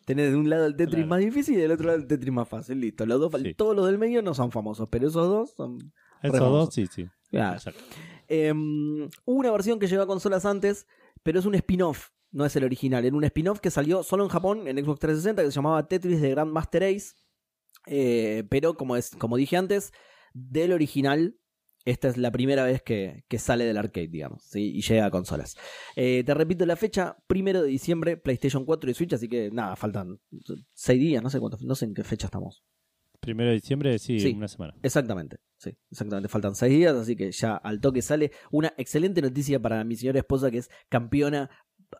Tenés 0.07 0.31
de 0.31 0.37
un 0.37 0.49
lado 0.49 0.67
el 0.67 0.75
Tetris 0.77 0.95
Claro. 0.97 1.09
más 1.09 1.21
difícil 1.21 1.55
y 1.57 1.61
del 1.61 1.73
otro 1.73 1.87
lado 1.87 1.99
el 1.99 2.07
Tetris 2.07 2.33
más 2.33 2.49
fácil. 2.49 2.81
Listo. 2.81 3.07
Los 3.07 3.21
dos, 3.21 3.41
Sí. 3.43 3.55
Todos 3.55 3.77
los 3.77 3.87
del 3.87 3.99
medio 3.99 4.23
no 4.23 4.35
son 4.35 4.51
famosos, 4.51 4.89
pero 4.91 5.07
esos 5.09 5.29
dos 5.29 5.51
son. 5.53 5.93
Esos 6.23 6.39
dos, 6.41 6.75
sí, 6.75 6.87
sí. 6.87 7.07
Claro. 7.31 7.57
Exacto. 7.57 7.81
Em, 8.29 9.05
hubo 9.25 9.39
una 9.39 9.51
versión 9.53 9.79
que 9.79 9.87
llegó 9.87 10.03
a 10.03 10.07
consolas 10.07 10.45
antes, 10.47 10.87
pero 11.23 11.39
es 11.39 11.47
un 11.47 11.55
spin-off. 11.55 12.11
No 12.33 12.45
es 12.45 12.55
el 12.57 12.65
original. 12.65 13.05
Era 13.05 13.17
un 13.17 13.25
spin-off 13.25 13.61
que 13.61 13.71
salió 13.71 14.03
solo 14.03 14.25
en 14.25 14.31
Japón, 14.31 14.67
en 14.69 14.77
Xbox 14.83 15.01
360, 15.01 15.43
que 15.43 15.51
se 15.51 15.55
llamaba 15.57 15.87
Tetris 15.89 16.21
de 16.21 16.31
Grandmaster 16.31 16.85
Ace. 16.85 17.15
Eh, 17.87 18.45
pero 18.49 18.75
como, 18.75 18.97
es, 18.97 19.11
como 19.17 19.37
dije 19.37 19.57
antes, 19.57 19.93
del 20.33 20.73
original, 20.73 21.37
esta 21.85 22.09
es 22.09 22.17
la 22.17 22.31
primera 22.31 22.65
vez 22.65 22.83
que, 22.83 23.25
que 23.29 23.39
sale 23.39 23.65
del 23.65 23.77
arcade, 23.79 24.09
digamos, 24.09 24.43
¿sí? 24.45 24.73
y 24.77 24.83
llega 24.83 25.07
a 25.07 25.11
consolas. 25.11 25.57
Eh, 25.97 26.23
te 26.25 26.35
repito 26.35 26.67
la 26.67 26.77
fecha, 26.77 27.17
primero 27.27 27.63
de 27.63 27.69
diciembre, 27.69 28.17
PlayStation 28.17 28.65
4 28.65 28.91
y 28.91 28.95
Switch, 28.95 29.13
así 29.15 29.29
que 29.29 29.51
nada, 29.51 29.77
faltan 29.77 30.19
seis 30.75 31.01
días, 31.01 31.23
no 31.23 31.31
sé 31.31 31.41
cuánto, 31.41 31.59
no 31.63 31.75
sé 31.75 31.87
en 31.87 31.95
qué 31.95 32.05
fecha 32.05 32.27
estamos. 32.27 32.63
Primero 33.21 33.51
de 33.51 33.57
diciembre, 33.57 33.99
sí, 33.99 34.19
Sí. 34.19 34.33
una 34.35 34.49
semana. 34.49 34.75
Exactamente, 34.83 35.37
sí, 35.59 35.77
exactamente. 35.91 36.29
Faltan 36.29 36.55
seis 36.55 36.73
días, 36.73 36.95
así 36.95 37.17
que 37.17 37.31
ya 37.33 37.55
al 37.57 37.79
toque 37.81 38.01
sale 38.01 38.31
una 38.51 38.73
excelente 38.79 39.21
noticia 39.21 39.61
para 39.61 39.85
mi 39.85 39.95
señora 39.97 40.21
esposa 40.21 40.51
que 40.51 40.59
es 40.59 40.71
campeona 40.89 41.51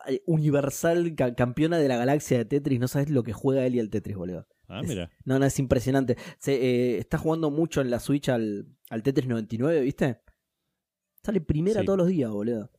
eh, 0.07 0.21
universal, 0.25 1.13
ca- 1.15 1.35
campeona 1.35 1.77
de 1.77 1.87
la 1.87 1.97
galaxia 1.97 2.37
de 2.39 2.45
Tetris. 2.45 2.79
No 2.79 2.87
sabes 2.87 3.09
lo 3.09 3.21
que 3.23 3.33
juega 3.33 3.65
él 3.67 3.75
y 3.75 3.79
el 3.79 3.89
Tetris, 3.91 4.15
boludo. 4.17 4.47
Ah, 4.71 4.81
Es- 4.81 4.87
mira. 4.87 5.09
No, 5.25 5.37
no, 5.39 5.45
es 5.45 5.59
impresionante. 5.59 6.17
Se, 6.39 6.53
eh, 6.53 6.97
está 6.99 7.17
jugando 7.17 7.51
mucho 7.51 7.81
en 7.81 7.89
la 7.91 7.99
Switch 7.99 8.29
al, 8.29 8.67
al 8.89 9.03
Tetris 9.03 9.27
99, 9.27 9.81
¿viste? 9.81 10.21
Sale 11.23 11.41
primera 11.41 11.81
Sí. 11.81 11.85
todos 11.85 11.97
los 11.99 12.07
días, 12.07 12.31
boludo. 12.31 12.71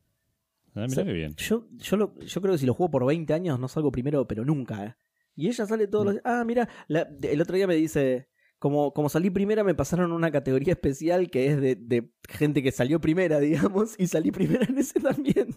Ah, 0.75 0.79
O 0.79 0.81
mira 0.81 0.89
sea, 0.95 1.05
qué 1.05 1.13
bien. 1.13 1.35
Yo, 1.37 1.67
yo, 1.71 1.97
lo- 1.97 2.19
yo 2.19 2.41
creo 2.41 2.53
que 2.53 2.57
si 2.57 2.65
lo 2.65 2.73
juego 2.73 2.91
por 2.91 3.05
20 3.05 3.33
años 3.33 3.59
no 3.59 3.67
salgo 3.67 3.91
primero, 3.91 4.27
pero 4.27 4.43
nunca, 4.43 4.85
¿eh? 4.85 4.95
Y 5.35 5.47
ella 5.47 5.65
sale 5.65 5.87
todos 5.87 6.05
los 6.05 6.13
días. 6.15 6.23
Ah, 6.25 6.43
mira, 6.45 6.67
la- 6.87 7.07
el 7.21 7.41
otro 7.41 7.55
día 7.55 7.67
me 7.67 7.75
dice, 7.75 8.27
como, 8.59 8.93
como 8.93 9.09
salí 9.09 9.29
primera 9.29 9.63
me 9.63 9.75
pasaron 9.75 10.11
una 10.11 10.31
categoría 10.31 10.73
especial 10.79 11.29
que 11.29 11.47
es 11.47 11.61
de, 11.61 11.75
de 11.75 12.11
gente 12.27 12.61
que 12.63 12.71
salió 12.71 12.99
primera, 12.99 13.39
digamos, 13.71 13.95
y 13.99 14.07
salí 14.07 14.31
primera 14.31 14.65
en 14.67 14.77
ese 14.79 14.99
también. 14.99 15.47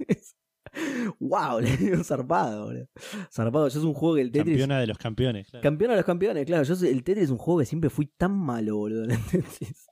Wow, 1.21 1.61
le 1.61 1.77
digo 1.77 2.03
zarpado, 2.05 2.67
boludo. 2.67 2.89
Zarpado, 3.33 3.69
yo 3.69 3.79
es 3.79 3.85
un 3.85 3.95
juego 3.95 4.15
que 4.17 4.21
el 4.23 4.33
Tetris... 4.33 4.55
Campeona 4.59 4.81
de 4.81 4.87
los 4.87 4.99
campeones. 4.99 5.49
claro. 5.49 5.63
Campeón 5.63 5.91
a 5.93 5.97
los 5.97 6.05
campeones, 6.05 6.47
claro. 6.47 6.63
Yo 6.65 6.77
soy- 6.77 6.89
el 6.89 7.03
Tetris 7.05 7.25
es 7.25 7.31
un 7.31 7.39
juego 7.39 7.61
que 7.61 7.67
siempre 7.67 7.91
fui 7.91 8.07
tan 8.07 8.37
malo, 8.37 8.77
boludo. 8.77 9.05
en 9.05 9.11
el 9.13 9.19
Tetris. 9.31 9.87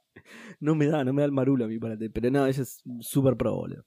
No 0.61 0.75
me 0.75 0.87
da, 0.87 1.05
no 1.05 1.13
me 1.13 1.23
da 1.23 1.27
el 1.27 1.33
marulo 1.33 1.65
a 1.65 1.69
mí 1.69 1.79
para 1.79 1.95
Tetris. 1.97 2.13
Pero 2.15 2.31
no, 2.31 2.47
ella 2.47 2.63
es 2.63 2.83
super 3.01 3.37
pro, 3.37 3.55
boludo. 3.55 3.85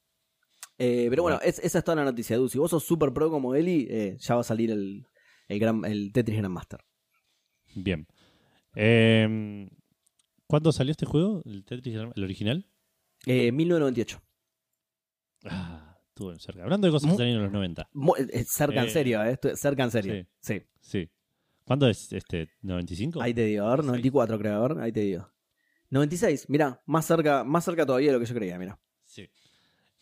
Eh, 0.80 1.08
pero 1.10 1.24
bueno, 1.24 1.40
es- 1.44 1.60
esa 1.60 1.80
es 1.80 1.84
toda 1.84 1.96
la 1.96 2.04
noticia, 2.06 2.36
Edu. 2.36 2.50
Si 2.50 2.58
vos 2.60 2.70
sos 2.72 2.84
super 2.84 3.12
pro 3.14 3.30
como 3.32 3.56
Eli, 3.56 3.88
eh, 3.90 4.18
ya 4.20 4.36
va 4.36 4.42
a 4.42 4.44
salir 4.44 4.70
el, 4.72 5.06
el, 5.48 5.60
gran, 5.60 5.84
el 5.86 6.12
Tetris 6.14 6.38
Grandmaster. 6.38 6.80
Bien. 7.76 8.08
Eh, 8.76 9.68
¿Cuándo 10.46 10.72
salió 10.72 10.92
este 10.92 11.06
juego? 11.06 11.42
¿El 11.46 11.66
Tetris, 11.66 11.96
el 12.16 12.24
original? 12.24 12.68
Eh, 13.26 13.52
1998. 13.52 14.22
Ah, 15.46 15.87
estuvo 16.18 16.40
cerca. 16.40 16.64
Hablando 16.64 16.88
de 16.88 16.92
cosas 16.92 17.12
que 17.12 17.18
salieron 17.18 17.38
en 17.42 17.44
los 17.46 17.54
90. 17.54 17.90
Mu- 17.94 18.16
eh, 18.16 18.44
cerca 18.46 18.82
en 18.82 18.88
Eh, 18.88 18.92
serio, 18.92 19.24
eh. 19.24 19.40
Cerca 19.56 19.84
en 19.84 19.92
serio. 19.92 20.26
Sí. 20.40 20.62
Sí. 20.82 21.10
¿Cuándo 21.64 21.88
es 21.88 22.12
este? 22.14 22.50
¿95? 22.64 23.22
Ahí 23.22 23.34
te 23.34 23.44
digo, 23.46 23.66
a 23.68 23.76
ver, 23.76 23.86
94 23.86 24.40
creo, 24.40 24.64
a 24.64 24.68
ver, 24.68 24.80
ahí 24.80 24.92
te 24.92 25.02
digo. 25.02 25.30
96, 25.90 26.50
mirá, 26.50 26.82
más 26.86 27.06
cerca, 27.06 27.44
más 27.44 27.64
cerca 27.66 27.86
todavía 27.86 28.08
de 28.08 28.14
lo 28.14 28.20
que 28.20 28.26
yo 28.26 28.36
creía, 28.36 28.58
mira. 28.58 28.80
Sí. 29.06 29.28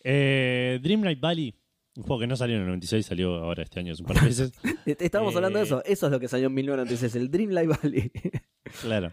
Eh, 0.03 0.79
Dreamlight 0.81 1.19
Valley. 1.19 1.53
Un 1.97 2.03
juego 2.03 2.19
que 2.19 2.27
no 2.27 2.35
salió 2.35 2.55
en 2.55 2.61
el 2.63 2.67
96, 2.67 3.05
salió 3.05 3.35
ahora 3.35 3.63
este 3.63 3.79
año 3.79 3.93
hace 3.93 4.01
un 4.03 4.07
par 4.07 4.19
de 4.19 4.25
veces. 4.27 4.51
Estábamos 4.85 5.33
Eh, 5.33 5.37
hablando 5.37 5.59
de 5.59 5.65
eso, 5.65 5.81
eso 5.85 6.05
es 6.07 6.11
lo 6.11 6.19
que 6.19 6.27
salió 6.27 6.47
en 6.47 6.53
1996, 6.53 7.15
el 7.15 7.31
Dream 7.31 7.51
Light 7.51 7.69
Valley. 7.69 8.11
Claro. 8.81 9.11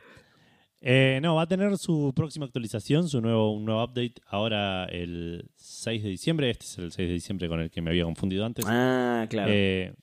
Eh, 0.84 1.20
no, 1.22 1.36
va 1.36 1.42
a 1.42 1.46
tener 1.46 1.78
su 1.78 2.12
próxima 2.14 2.44
actualización, 2.44 3.08
su 3.08 3.20
nuevo, 3.20 3.52
un 3.52 3.64
nuevo 3.64 3.84
update 3.84 4.14
ahora 4.26 4.84
el 4.86 5.48
6 5.54 6.02
de 6.02 6.08
diciembre. 6.08 6.50
Este 6.50 6.64
es 6.64 6.78
el 6.78 6.90
6 6.92 7.08
de 7.08 7.14
diciembre 7.14 7.48
con 7.48 7.60
el 7.60 7.70
que 7.70 7.80
me 7.80 7.90
había 7.90 8.02
confundido 8.04 8.44
antes. 8.44 8.64
ah, 8.68 9.26
claro. 9.30 9.50
Eh, 9.54 9.94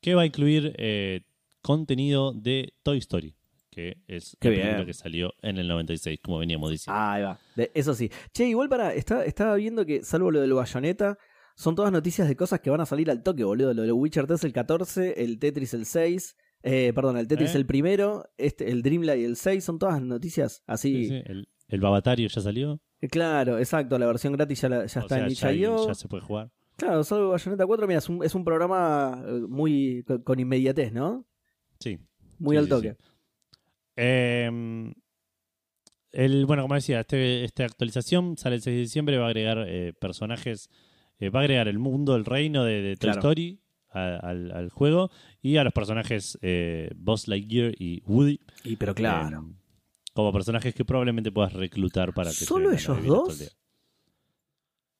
que 0.00 0.14
va 0.14 0.22
a 0.22 0.26
incluir 0.26 0.74
eh, 0.76 1.22
contenido 1.62 2.32
de 2.34 2.74
Toy 2.82 2.98
Story, 2.98 3.34
que 3.70 3.96
es 4.06 4.36
Qué 4.38 4.48
la 4.50 4.54
película 4.54 4.74
bien. 4.76 4.86
que 4.86 4.92
salió 4.94 5.32
en 5.40 5.56
el 5.56 5.66
96, 5.68 6.20
como 6.22 6.38
veníamos 6.38 6.70
diciendo. 6.70 7.00
Ahí 7.00 7.22
va. 7.22 7.38
De- 7.56 7.70
eso 7.74 7.94
sí. 7.94 8.10
Che, 8.34 8.46
igual 8.46 8.68
para. 8.68 8.92
está- 8.92 9.24
estaba 9.24 9.54
viendo 9.56 9.86
que, 9.86 10.04
salvo 10.04 10.30
lo 10.30 10.40
del 10.42 10.52
Bayonetta, 10.52 11.16
son 11.56 11.74
todas 11.74 11.90
noticias 11.90 12.28
de 12.28 12.36
cosas 12.36 12.60
que 12.60 12.68
van 12.68 12.82
a 12.82 12.86
salir 12.86 13.10
al 13.10 13.22
toque, 13.22 13.42
boludo. 13.42 13.72
Lo 13.72 13.80
del 13.82 13.92
Witcher 13.92 14.26
3 14.26 14.44
el 14.44 14.52
14, 14.52 15.24
el 15.24 15.38
Tetris 15.38 15.72
el 15.72 15.86
6, 15.86 16.36
Eh, 16.62 16.92
perdón, 16.94 17.16
el 17.18 17.28
Tetris 17.28 17.54
¿Eh? 17.54 17.58
el 17.58 17.66
primero, 17.66 18.24
este, 18.38 18.70
el 18.70 18.82
Dreamlight 18.82 19.24
el 19.24 19.36
6, 19.36 19.62
son 19.64 19.78
todas 19.78 20.00
noticias 20.02 20.62
así. 20.66 21.04
Sí, 21.04 21.08
sí, 21.10 21.22
El, 21.26 21.48
el 21.68 21.80
Babatario 21.80 22.28
ya 22.28 22.40
salió. 22.40 22.80
Eh, 23.00 23.08
Claro, 23.08 23.58
exacto, 23.58 23.98
la 23.98 24.06
versión 24.06 24.32
gratis 24.32 24.60
ya, 24.62 24.68
la- 24.68 24.86
ya 24.86 25.00
está 25.00 25.08
sea, 25.08 25.18
en 25.26 25.28
ya, 25.34 25.52
itch.io. 25.52 25.86
ya 25.86 25.94
se 25.94 26.08
puede 26.08 26.22
jugar. 26.22 26.50
Claro, 26.76 27.04
solo 27.04 27.30
Bayonetta 27.30 27.64
4, 27.66 27.86
mira, 27.86 27.98
es 27.98 28.08
un, 28.08 28.24
es 28.24 28.34
un 28.34 28.44
programa 28.44 29.22
eh, 29.26 29.30
muy 29.48 30.04
con, 30.24 30.38
inmediatez, 30.40 30.92
¿no? 30.92 31.24
Sí. 31.80 31.98
Muy 32.38 32.56
Sí, 32.56 32.58
al 32.58 32.68
toque. 32.68 32.96
Eh, 33.96 34.92
el, 36.12 36.46
bueno, 36.46 36.62
como 36.62 36.74
decía, 36.74 37.00
este, 37.00 37.44
esta 37.44 37.64
actualización 37.64 38.36
sale 38.36 38.56
el 38.56 38.62
6 38.62 38.74
de 38.74 38.80
diciembre, 38.80 39.18
va 39.18 39.24
a 39.26 39.28
agregar 39.28 39.66
personajes, 40.00 40.70
va 41.22 41.40
a 41.40 41.42
agregar 41.42 41.68
el 41.68 41.78
mundo, 41.78 42.16
el 42.16 42.24
reino 42.24 42.64
de, 42.64 42.82
de 42.82 42.96
Toy 42.96 43.08
Claro. 43.10 43.20
Story 43.20 43.60
a- 43.96 44.16
al, 44.18 44.50
al 44.52 44.70
juego 44.70 45.10
y 45.42 45.56
a 45.56 45.64
los 45.64 45.72
personajes 45.72 46.38
eh, 46.42 46.90
Buzz 46.96 47.28
Lightyear 47.28 47.74
y 47.78 48.02
Woody. 48.06 48.40
Y 48.64 48.76
pero 48.76 48.94
claro. 48.94 49.46
eh, 49.48 49.54
como 50.12 50.32
personajes 50.32 50.74
que 50.74 50.84
probablemente 50.84 51.30
puedas 51.32 51.52
reclutar 51.52 52.12
para 52.14 52.30
que 52.30 52.44
¿Solo 52.44 52.72
ellos 52.72 52.98
el 52.98 53.06
dos? 53.06 53.56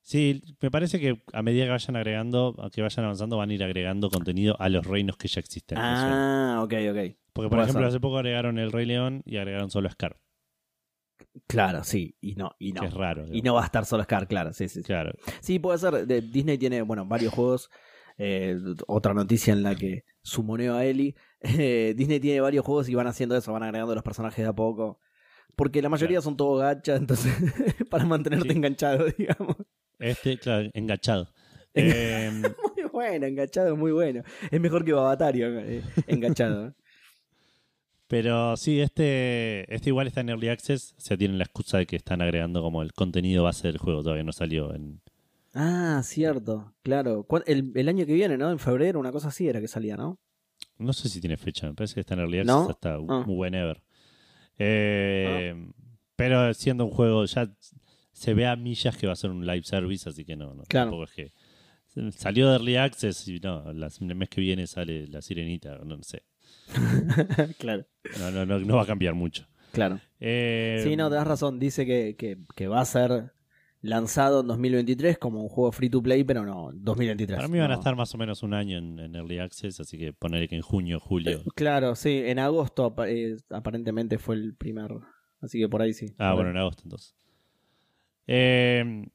Sí, 0.02 0.40
me 0.60 0.70
parece 0.70 1.01
que 1.01 1.20
a 1.32 1.43
medida 1.43 1.64
que 1.64 1.70
vayan 1.70 1.97
agregando, 1.97 2.55
que 2.73 2.81
vayan 2.81 3.05
avanzando, 3.06 3.36
van 3.39 3.51
a 3.51 3.55
ir 3.55 3.64
agregando 3.64 4.09
contenido 4.09 4.55
a 4.60 4.68
los 4.68 4.86
reinos 4.86 5.16
que 5.16 5.27
ya 5.27 5.40
existen. 5.40 5.78
ah, 5.81 6.60
ok, 6.62 6.73
ok. 6.90 7.16
Porque, 7.32 7.48
por 7.51 7.59
ejemplo, 7.60 7.86
hace 7.86 7.98
poco 7.98 8.16
agregaron 8.18 8.59
el 8.59 8.70
Rey 8.70 8.86
León 8.86 9.23
y 9.27 9.36
agregaron 9.39 9.70
solo 9.70 9.89
a 9.89 9.93
Scar, 9.93 10.20
Claro, 11.48 11.82
sí, 11.82 12.16
y 12.20 12.35
no, 12.36 12.52
y 12.59 12.73
no. 12.73 12.82
que 12.82 12.86
es 12.86 12.94
raro. 12.94 13.27
Y 13.32 13.43
no 13.43 13.55
va 13.55 13.62
a 13.62 13.66
estar 13.66 13.85
solo 13.85 14.05
Scar, 14.05 14.28
claro, 14.28 14.52
sí, 14.52 14.68
sí. 14.68 14.81
Sí, 14.81 14.85
Claro. 14.85 15.12
Sí, 15.40 15.59
puede 15.59 15.78
ser. 15.78 16.06
Disney 16.06 16.56
tiene, 16.56 16.82
bueno, 16.82 17.05
varios 17.05 17.35
juegos. 17.35 17.68
Eh, 18.18 18.56
otra 18.86 19.12
noticia 19.14 19.52
en 19.52 19.62
la 19.62 19.74
que 19.74 20.05
sumoneo 20.22 20.74
a 20.74 20.84
Eli. 20.84 21.14
Eh, 21.40 21.94
Disney 21.97 22.18
tiene 22.20 22.40
varios 22.40 22.64
juegos 22.64 22.88
y 22.88 22.94
van 22.94 23.06
haciendo 23.06 23.36
eso, 23.36 23.52
van 23.52 23.62
agregando 23.62 23.94
los 23.94 24.02
personajes 24.05 24.43
de 24.44 24.48
a 24.48 24.55
poco. 24.55 25.01
Porque 25.55 25.80
la 25.82 25.88
mayoría 25.88 26.16
Claro. 26.16 26.22
son 26.22 26.36
todo 26.36 26.56
gacha, 26.59 26.97
entonces, 26.97 27.32
para 27.90 28.05
mantenerte 28.05 28.48
Sí. 28.51 28.56
enganchado, 28.56 29.06
digamos. 29.18 29.56
Este, 29.98 30.38
claro, 30.38 30.68
engachado. 30.74 31.28
Eh, 31.74 32.30
Muy 32.76 32.84
bueno, 32.90 33.26
enganchado, 33.26 33.76
muy 33.76 33.93
bueno. 33.93 34.22
Es 34.51 34.60
mejor 34.60 34.84
que 34.84 34.93
Babatario, 34.94 35.59
eh, 35.60 35.82
enganchado. 36.06 36.74
pero 38.09 38.56
sí, 38.56 38.80
este, 38.80 39.72
este 39.74 39.90
igual 39.90 40.06
está 40.06 40.20
en 40.22 40.30
Early 40.30 40.48
Access. 40.48 40.94
O 40.97 41.01
sea, 41.01 41.16
tienen 41.16 41.38
la 41.38 41.44
excusa 41.44 41.78
de 41.78 41.86
que 41.86 41.97
están 41.97 42.22
agregando 42.22 42.62
como 42.62 42.82
el 42.82 42.93
contenido 42.93 43.43
base 43.44 43.66
del 43.68 43.78
juego. 43.78 44.02
Todavía 44.02 44.24
no 44.24 44.32
salió 44.32 44.74
en. 44.74 45.01
Ah, 45.59 46.03
cierto, 46.05 46.74
claro. 46.83 47.24
¿Cuán- 47.24 47.43
El, 47.47 47.73
el 47.74 47.89
año 47.89 48.05
que 48.05 48.12
viene, 48.12 48.37
¿no? 48.37 48.51
En 48.51 48.59
febrero, 48.59 49.01
una 49.01 49.11
cosa 49.11 49.28
así 49.28 49.49
era 49.49 49.59
que 49.61 49.69
salía, 49.69 49.97
¿no? 49.97 50.19
No 50.78 50.93
sé 50.93 51.09
si 51.09 51.19
tiene 51.20 51.39
fecha. 51.39 51.66
Me 51.66 51.73
parece 51.74 51.95
que 51.95 52.01
está 52.01 52.12
en 52.15 52.20
Early 52.20 52.39
Access 52.41 52.55
¿No? 52.55 52.69
hasta 52.69 52.95
Ah. 53.09 53.24
whenever. 53.27 53.83
Eh, 54.59 55.55
Pero 56.16 56.53
siendo 56.55 56.85
un 56.87 56.91
juego, 56.91 57.24
ya 57.27 57.51
se 58.12 58.33
ve 58.35 58.47
a 58.47 58.57
millas 58.57 58.97
que 58.97 59.07
va 59.07 59.12
a 59.12 59.16
ser 59.16 59.31
un 59.31 59.47
live 59.47 59.65
service, 59.65 60.09
así 60.09 60.24
que 60.24 60.35
no, 60.37 60.55
no 60.55 60.62
Claro. 60.65 60.91
tampoco 60.91 61.05
es 61.05 61.12
que. 61.12 61.33
Salió 62.12 62.49
de 62.49 62.57
Early 62.57 62.77
Access 62.77 63.27
y 63.28 63.39
no, 63.41 63.73
las- 63.73 64.01
el 64.03 64.15
mes 64.15 64.28
que 64.28 64.41
viene 64.43 64.66
sale 64.66 65.07
la 65.09 65.23
sirenita, 65.23 65.78
no, 65.85 66.03
sé. 66.03 66.24
claro, 67.59 67.87
No, 68.19 68.31
no, 68.31 68.45
no, 68.47 68.59
no 68.59 68.77
va 68.77 68.83
a 68.83 68.87
cambiar 68.87 69.15
mucho. 69.15 69.47
claro. 69.73 70.01
Eh, 70.20 70.81
Sí, 70.85 70.97
no, 70.97 71.09
te 71.09 71.15
das 71.16 71.27
razón. 71.27 71.59
Dice 71.59 71.85
que, 71.87 72.16
que, 72.16 72.39
que 72.55 72.66
va 72.69 72.81
a 72.81 72.85
ser 72.85 73.33
lanzado 73.86 74.40
en 74.40 74.46
2023 74.48 75.18
como 75.18 75.42
un 75.42 75.48
juego 75.48 75.72
free 75.72 75.88
to 75.90 76.02
play, 76.02 76.24
pero 76.24 76.44
no, 76.44 76.70
2023. 76.74 77.36
Para 77.36 77.48
mí 77.48 77.58
van 77.58 77.70
a 77.70 77.74
estar 77.74 77.96
más 77.96 78.14
o 78.14 78.18
menos 78.18 78.42
un 78.42 78.54
año 78.54 78.78
en, 78.78 78.98
en 78.98 79.14
Early 79.14 79.38
Access, 79.38 79.80
así 79.80 79.96
que 79.98 80.12
ponerle 80.12 80.48
que 80.48 80.56
en 80.56 80.62
junio, 80.62 81.00
julio. 81.00 81.42
Claro, 81.54 81.94
sí, 81.94 82.22
en 82.24 82.38
agosto 82.38 82.94
eh, 83.06 83.36
aparentemente 83.50 84.18
fue 84.18 84.34
el 84.36 84.54
primer. 84.54 84.92
Así 85.40 85.58
que 85.58 85.68
por 85.68 85.82
ahí 85.82 85.92
sí. 85.92 86.14
Ah, 86.18 86.34
bueno, 86.34 86.50
en 86.50 86.56
agosto 86.56 86.82
entonces. 86.84 87.14
Eh, 88.26 89.06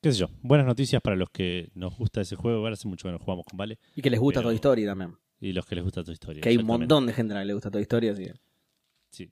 qué 0.00 0.12
sé 0.12 0.18
yo, 0.20 0.28
buenas 0.42 0.66
noticias 0.66 1.02
para 1.02 1.16
los 1.16 1.30
que 1.30 1.70
nos 1.74 1.96
gusta 1.96 2.20
ese 2.20 2.36
juego. 2.36 2.58
Ahora 2.58 2.74
hace 2.74 2.88
mucho 2.88 3.08
que 3.08 3.12
no 3.12 3.18
jugamos 3.18 3.44
con 3.44 3.56
Vale. 3.56 3.78
Y 3.96 4.02
que 4.02 4.10
les 4.10 4.20
gusta 4.20 4.40
pero- 4.40 4.50
Toy 4.50 4.56
Story 4.56 4.84
también. 4.84 5.16
Y 5.40 5.52
los 5.52 5.66
que 5.66 5.76
les 5.76 5.84
gusta 5.84 6.02
tu 6.02 6.10
historia. 6.10 6.42
Que 6.42 6.48
hay 6.48 6.56
un 6.56 6.66
montón 6.66 7.06
de 7.06 7.12
gente 7.12 7.32
a 7.32 7.36
la 7.36 7.42
que 7.42 7.46
le 7.46 7.54
gusta 7.54 7.70
Toy 7.70 7.82
Story, 7.82 8.08
así 8.08 8.24
que. 8.24 8.34
Sí. 9.10 9.30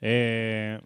Eh, 0.00 0.80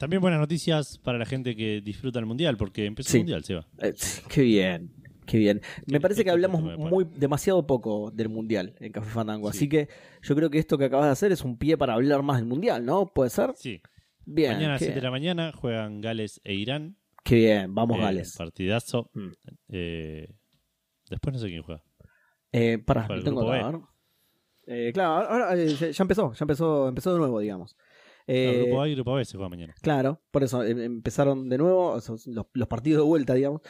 también 0.00 0.22
buenas 0.22 0.40
noticias 0.40 0.96
para 0.98 1.18
la 1.18 1.26
gente 1.26 1.54
que 1.54 1.82
disfruta 1.82 2.18
el 2.18 2.24
mundial, 2.24 2.56
porque 2.56 2.86
empezó 2.86 3.10
Sí. 3.10 3.18
el 3.18 3.22
mundial, 3.24 3.44
Seba. 3.44 3.66
Eh, 3.82 3.92
qué 4.34 4.42
bien, 4.42 4.90
qué 5.26 5.36
bien. 5.36 5.60
Me 5.86 6.00
parece 6.00 6.24
que 6.24 6.30
hablamos 6.30 6.62
muy 6.62 7.04
demasiado 7.04 7.66
poco 7.66 8.10
del 8.10 8.30
mundial 8.30 8.74
en 8.80 8.92
Café 8.92 9.10
Fandango, 9.10 9.52
Sí. 9.52 9.58
así 9.58 9.68
que 9.68 9.88
yo 10.22 10.34
creo 10.34 10.48
que 10.48 10.58
esto 10.58 10.78
que 10.78 10.86
acabas 10.86 11.04
de 11.06 11.12
hacer 11.12 11.32
es 11.32 11.44
un 11.44 11.58
pie 11.58 11.76
para 11.76 11.92
hablar 11.94 12.22
más 12.22 12.38
del 12.38 12.46
mundial, 12.46 12.84
¿no? 12.86 13.06
¿Puede 13.12 13.28
ser? 13.28 13.52
Sí. 13.56 13.82
Bien. 14.24 14.52
Mañana 14.54 14.68
a 14.68 14.72
las 14.72 14.78
qué, 14.78 14.84
7 14.86 15.00
de 15.00 15.04
la 15.04 15.10
mañana 15.10 15.52
juegan 15.54 16.00
Gales 16.00 16.40
e 16.44 16.54
Irán. 16.54 16.96
qué 17.22 17.34
bien, 17.36 17.74
vamos 17.74 17.98
Eh, 17.98 18.00
Gales. 18.00 18.36
Partidazo. 18.38 19.10
Mm. 19.12 19.28
Eh, 19.68 20.34
después 21.10 21.34
no 21.34 21.38
sé 21.40 21.48
quién 21.48 21.62
juega. 21.62 21.82
Eh, 22.52 22.78
pará, 22.78 23.06
para 23.06 23.22
tengo 23.22 23.46
ver. 23.48 23.76
Eh, 24.66 24.90
claro, 24.94 25.28
ahora, 25.28 25.56
eh, 25.56 25.68
ya 25.92 26.02
empezó, 26.04 26.32
ya 26.32 26.44
empezó, 26.44 26.88
empezó 26.88 27.12
de 27.12 27.18
nuevo, 27.18 27.40
digamos. 27.40 27.76
Eh, 28.32 28.46
No, 28.58 28.64
grupo 28.66 28.82
A 28.82 28.88
y 28.88 28.94
grupo 28.94 29.14
B 29.14 29.24
se 29.24 29.36
juega 29.36 29.48
mañana. 29.48 29.74
Claro, 29.82 30.22
por 30.30 30.44
eso 30.44 30.62
eh, 30.62 30.70
empezaron 30.84 31.48
de 31.48 31.58
nuevo 31.58 31.94
los, 31.94 32.26
los 32.52 32.68
partidos 32.68 33.02
de 33.02 33.06
vuelta, 33.08 33.34
digamos. 33.34 33.60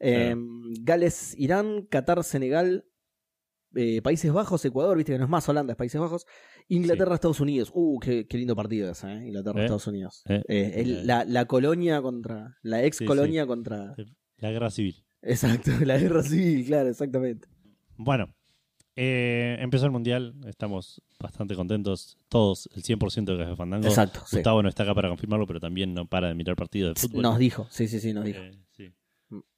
Eh, 0.00 0.34
Gales, 0.80 1.34
Irán, 1.38 1.82
Qatar, 1.88 2.24
Senegal, 2.24 2.86
eh, 3.74 4.02
Países 4.02 4.32
Bajos, 4.32 4.64
Ecuador, 4.64 4.96
viste 4.96 5.12
que 5.12 5.18
no 5.18 5.24
es 5.24 5.30
más 5.30 5.48
Holanda, 5.48 5.74
es 5.74 5.76
Países 5.76 6.00
Bajos, 6.00 6.26
Inglaterra, 6.68 7.14
Estados 7.14 7.40
Unidos. 7.40 7.70
Uh, 7.74 7.98
qué, 8.00 8.26
qué 8.26 8.38
lindo 8.38 8.56
partido 8.56 8.90
ese, 8.90 9.06
¿eh? 9.12 9.26
Inglaterra, 9.26 9.60
Eh, 9.60 9.64
Estados 9.64 9.86
Unidos. 9.86 10.22
el- 10.26 11.06
la, 11.06 11.24
la 11.24 11.44
colonia 11.44 12.00
contra, 12.02 12.56
la 12.62 12.82
ex 12.84 12.96
Sí, 12.98 13.04
colonia 13.04 13.46
contra... 13.46 13.94
La 14.38 14.50
guerra 14.50 14.70
civil. 14.70 15.04
Exacto, 15.22 15.70
la 15.84 15.98
guerra 15.98 16.22
civil, 16.22 16.64
claro, 16.66 16.88
exactamente. 16.88 17.46
Bueno, 17.96 18.34
eh, 18.96 19.56
empezó 19.60 19.86
el 19.86 19.92
mundial. 19.92 20.34
Estamos 20.46 21.00
bastante 21.18 21.54
contentos. 21.54 22.16
Todos, 22.28 22.68
el 22.74 22.82
100% 22.82 23.24
de 23.36 23.44
Café 23.44 23.56
Fandango. 23.56 23.86
Exacto, 23.86 24.20
sí. 24.26 24.36
Gustavo 24.36 24.62
no 24.62 24.68
está 24.68 24.82
acá 24.82 24.94
para 24.94 25.08
confirmarlo, 25.08 25.46
pero 25.46 25.60
también 25.60 25.94
no 25.94 26.06
para 26.06 26.28
de 26.28 26.34
mirar 26.34 26.56
partidos 26.56 26.94
de 26.94 27.00
fútbol. 27.00 27.22
Nos 27.22 27.38
dijo, 27.38 27.66
sí, 27.70 27.88
sí, 27.88 28.00
sí, 28.00 28.12
nos 28.12 28.24
dijo. 28.24 28.40
Eh, 28.40 28.52
sí. 28.70 28.90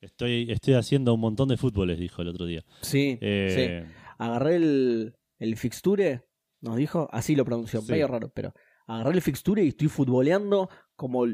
Estoy, 0.00 0.50
estoy 0.50 0.74
haciendo 0.74 1.14
un 1.14 1.20
montón 1.20 1.48
de 1.48 1.56
fútboles, 1.56 1.98
dijo 1.98 2.22
el 2.22 2.28
otro 2.28 2.46
día. 2.46 2.62
Sí, 2.82 3.12
sí. 3.12 3.18
Eh, 3.22 3.86
Agarré 4.18 4.56
el, 4.56 5.14
el 5.38 5.56
fixture, 5.56 6.24
nos 6.60 6.76
dijo, 6.76 7.08
así 7.10 7.34
lo 7.34 7.44
pronunció, 7.44 7.80
Sí. 7.80 7.90
medio 7.90 8.06
raro, 8.06 8.30
pero 8.32 8.52
agarré 8.86 9.12
el 9.14 9.22
fixture 9.22 9.64
y 9.64 9.68
estoy 9.68 9.88
futboleando 9.88 10.68
como, 10.96 11.24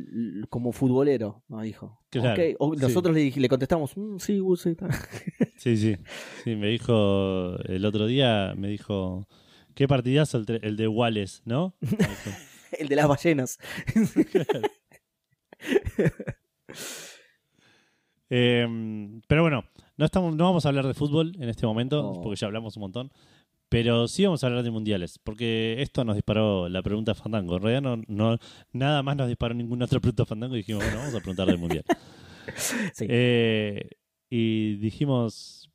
como 0.48 0.72
futbolero, 0.72 1.42
nos 1.48 1.62
dijo. 1.62 2.00
Claro, 2.10 2.42
o- 2.58 2.74
sí. 2.74 2.80
Nosotros 2.82 3.14
le, 3.14 3.30
le 3.30 3.48
contestamos, 3.48 3.96
"Mm, 3.96 4.18
sí, 4.18 4.40
sí, 4.56 4.70
está". 4.70 4.88
Sí, 5.56 5.76
sí. 5.76 5.96
Sí, 6.44 6.54
me 6.56 6.68
dijo 6.68 7.56
el 7.64 7.84
otro 7.84 8.06
día, 8.06 8.54
me 8.56 8.68
dijo, 8.68 9.26
qué 9.74 9.88
partidazo 9.88 10.42
el, 10.46 10.76
de 10.76 10.88
Wallace, 10.88 11.42
¿no? 11.44 11.74
El 12.78 12.88
de 12.88 12.96
las 12.96 13.08
ballenas. 13.08 13.58
Eh, 18.30 18.66
pero 19.26 19.42
bueno, 19.42 19.64
no, 19.96 20.04
estamos, 20.04 20.36
no 20.36 20.44
vamos 20.44 20.66
a 20.66 20.68
hablar 20.68 20.86
de 20.86 20.92
fútbol 20.94 21.32
en 21.40 21.48
este 21.48 21.66
momento, 21.66 22.10
Oh. 22.10 22.22
porque 22.22 22.36
ya 22.38 22.46
hablamos 22.46 22.76
un 22.76 22.82
montón. 22.82 23.10
Pero 23.68 24.08
sí 24.08 24.24
vamos 24.24 24.42
a 24.42 24.46
hablar 24.46 24.62
de 24.62 24.70
mundiales, 24.70 25.18
porque 25.22 25.76
esto 25.82 26.02
nos 26.04 26.14
disparó 26.16 26.68
la 26.70 26.82
pregunta 26.82 27.14
Fandango. 27.14 27.56
En 27.56 27.62
realidad 27.62 27.82
no, 27.82 28.02
no 28.08 28.38
nada 28.72 29.02
más 29.02 29.16
nos 29.16 29.28
disparó 29.28 29.54
ninguna 29.54 29.84
otra 29.84 30.00
pregunta 30.00 30.24
Fandango 30.24 30.54
y 30.54 30.58
dijimos, 30.58 30.82
bueno, 30.84 30.98
vamos 31.00 31.14
a 31.14 31.20
preguntar 31.20 31.46
del 31.48 31.58
mundial. 31.58 31.84
Sí. 32.94 33.04
Eh, 33.10 33.90
y 34.30 34.76
dijimos, 34.76 35.70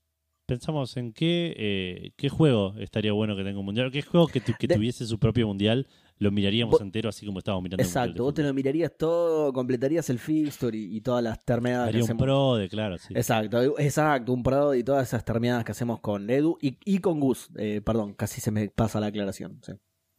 pensamos 0.48 0.98
en 0.98 1.14
qué, 1.14 1.54
eh, 1.56 2.12
qué 2.18 2.30
juego 2.30 2.74
estaría 2.80 3.14
bueno 3.14 3.36
que 3.36 3.44
tenga 3.44 3.60
un 3.60 3.66
mundial, 3.66 3.92
qué 3.92 4.02
juego 4.02 4.28
que, 4.28 4.42
tu- 4.42 4.54
que 4.60 4.66
De- 4.66 4.74
tuviese 4.76 5.06
su 5.06 5.20
propio 5.20 5.46
mundial, 5.46 5.86
lo 6.24 6.32
miraríamos 6.32 6.82
entero 6.82 7.10
así 7.10 7.26
como 7.26 7.40
estábamos 7.40 7.64
mirando 7.64 7.84
Exacto, 7.84 8.24
vos 8.24 8.34
te 8.34 8.42
lo 8.44 8.54
mirarías 8.54 8.92
todo, 8.98 9.54
completarías 9.54 10.10
el 10.10 10.18
fixture 10.20 10.76
y, 10.78 10.96
y 10.98 11.02
todas 11.02 11.24
las 11.24 11.44
terminadas 11.46 11.86
que 11.86 11.90
Haría 11.90 12.02
un 12.02 12.06
hacemos. 12.06 12.24
pro 12.24 12.56
de, 12.56 12.70
claro, 12.70 12.98
sí. 12.98 13.14
Exacto, 13.16 13.78
exacto, 13.80 14.34
un 14.34 14.42
pro 14.44 14.74
y 14.74 14.84
todas 14.84 15.08
esas 15.08 15.24
terminadas 15.24 15.64
que 15.64 15.72
hacemos 15.72 16.00
con 16.00 16.30
Edu 16.30 16.58
y, 16.62 16.78
y 16.86 17.00
con 17.00 17.20
Gus. 17.20 17.50
Eh, 17.58 17.82
perdón, 17.86 18.14
casi 18.14 18.42
se 18.42 18.50
me 18.52 18.70
pasa 18.70 19.00
la 19.00 19.08
aclaración. 19.08 19.60
Sí, 19.62 19.74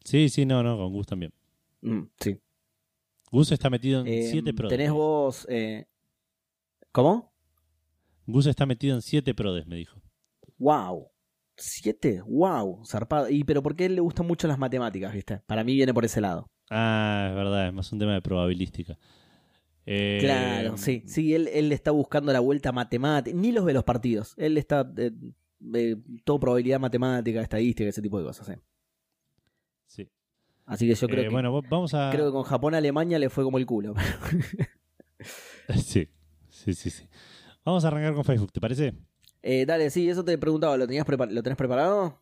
Sí, 0.05 0.28
sí, 0.28 0.44
no, 0.47 0.62
no, 0.62 0.76
con 0.76 0.93
Gus 0.93 1.06
también. 1.06 1.32
Mm, 1.81 2.02
sí. 2.20 2.39
Gus 3.32 3.51
está 3.52 3.70
metido 3.70 4.02
en 4.02 4.06
Eh, 4.06 4.28
siete 4.31 4.52
pro. 4.52 4.68
tenés 4.68 4.93
vos. 4.93 5.47
eh, 5.48 5.86
¿Cómo? 6.93 7.32
Gus 8.26 8.47
está 8.47 8.66
metido 8.66 8.94
en 8.94 9.02
siete 9.02 9.35
prodes, 9.35 9.66
me 9.66 9.76
dijo. 9.76 10.01
¡Wow! 10.59 11.09
¿Siete? 11.56 12.22
¡Wow! 12.26 12.85
Zarpado. 12.85 13.28
Y 13.31 13.44
pero 13.44 13.62
porque 13.62 13.85
a 13.85 13.86
él 13.86 13.94
le 13.94 14.01
gustan 14.01 14.26
mucho 14.26 14.48
las 14.48 14.59
matemáticas, 14.59 15.12
¿viste? 15.12 15.39
Para 15.47 15.62
mí 15.64 15.74
viene 15.74 15.94
por 15.94 16.05
ese 16.05 16.20
lado. 16.20 16.51
Ah, 16.70 17.26
es 17.31 17.36
verdad, 17.36 17.68
es 17.68 17.72
más 17.74 17.93
un 17.93 17.98
tema 17.98 18.14
de 18.14 18.22
probabilística. 18.22 18.98
Eh, 19.86 20.18
Claro, 20.20 20.76
sí. 20.76 21.02
Sí, 21.06 21.35
él, 21.35 21.48
él 21.52 21.70
está 21.72 21.90
buscando 21.90 22.32
la 22.32 22.40
vuelta 22.40 22.72
matemática. 22.72 23.36
Ni 23.36 23.52
los 23.52 23.64
ve 23.64 23.72
los 23.72 23.85
partidos. 23.85 24.35
Él 24.39 24.56
está. 24.59 24.90
eh, 24.97 25.12
eh, 25.74 25.97
todo 26.24 26.40
probabilidad 26.40 26.81
matemática, 26.81 27.40
estadística, 27.40 27.89
ese 27.89 28.02
tipo 28.02 28.18
de 28.18 28.24
cosas. 28.24 28.48
¿eh? 28.48 28.59
Sí. 29.86 30.10
Así 30.66 30.89
que 30.89 30.94
yo 30.94 31.06
creo 31.06 31.20
Eh, 31.22 31.24
que 31.26 31.32
bueno, 31.32 31.62
vamos 31.70 31.94
a. 31.94 32.10
creo 32.12 32.26
que 32.26 32.32
con 32.32 32.43
Japón 32.44 32.74
Alemania 32.74 33.18
le 33.18 33.28
fue 33.31 33.44
como 33.44 33.59
el 33.59 33.66
culo. 33.66 33.94
Sí, 35.76 36.09
sí, 36.48 36.74
sí, 36.74 36.90
sí. 36.90 37.09
Vamos 37.64 37.85
a 37.85 37.89
arrancar 37.89 38.14
con 38.14 38.24
Facebook, 38.24 38.52
¿te 38.52 38.60
parece? 38.60 38.94
Eh, 39.47 39.66
dale, 39.66 39.91
sí, 39.91 40.09
eso 40.09 40.25
te 40.25 40.39
preguntaba, 40.39 40.75
¿lo 40.79 40.87
tenías 40.87 41.07
lo 41.07 41.43
tenés 41.43 41.59
preparado? 41.59 42.19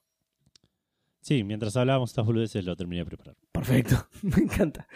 Sí, 1.20 1.44
mientras 1.44 1.76
hablábamos 1.76 2.10
estas 2.10 2.26
boludeces 2.26 2.64
lo 2.64 2.74
terminé 2.74 3.02
de 3.02 3.06
preparar. 3.06 3.36
Perfecto, 3.52 3.94
me 4.22 4.42
encanta. 4.42 4.88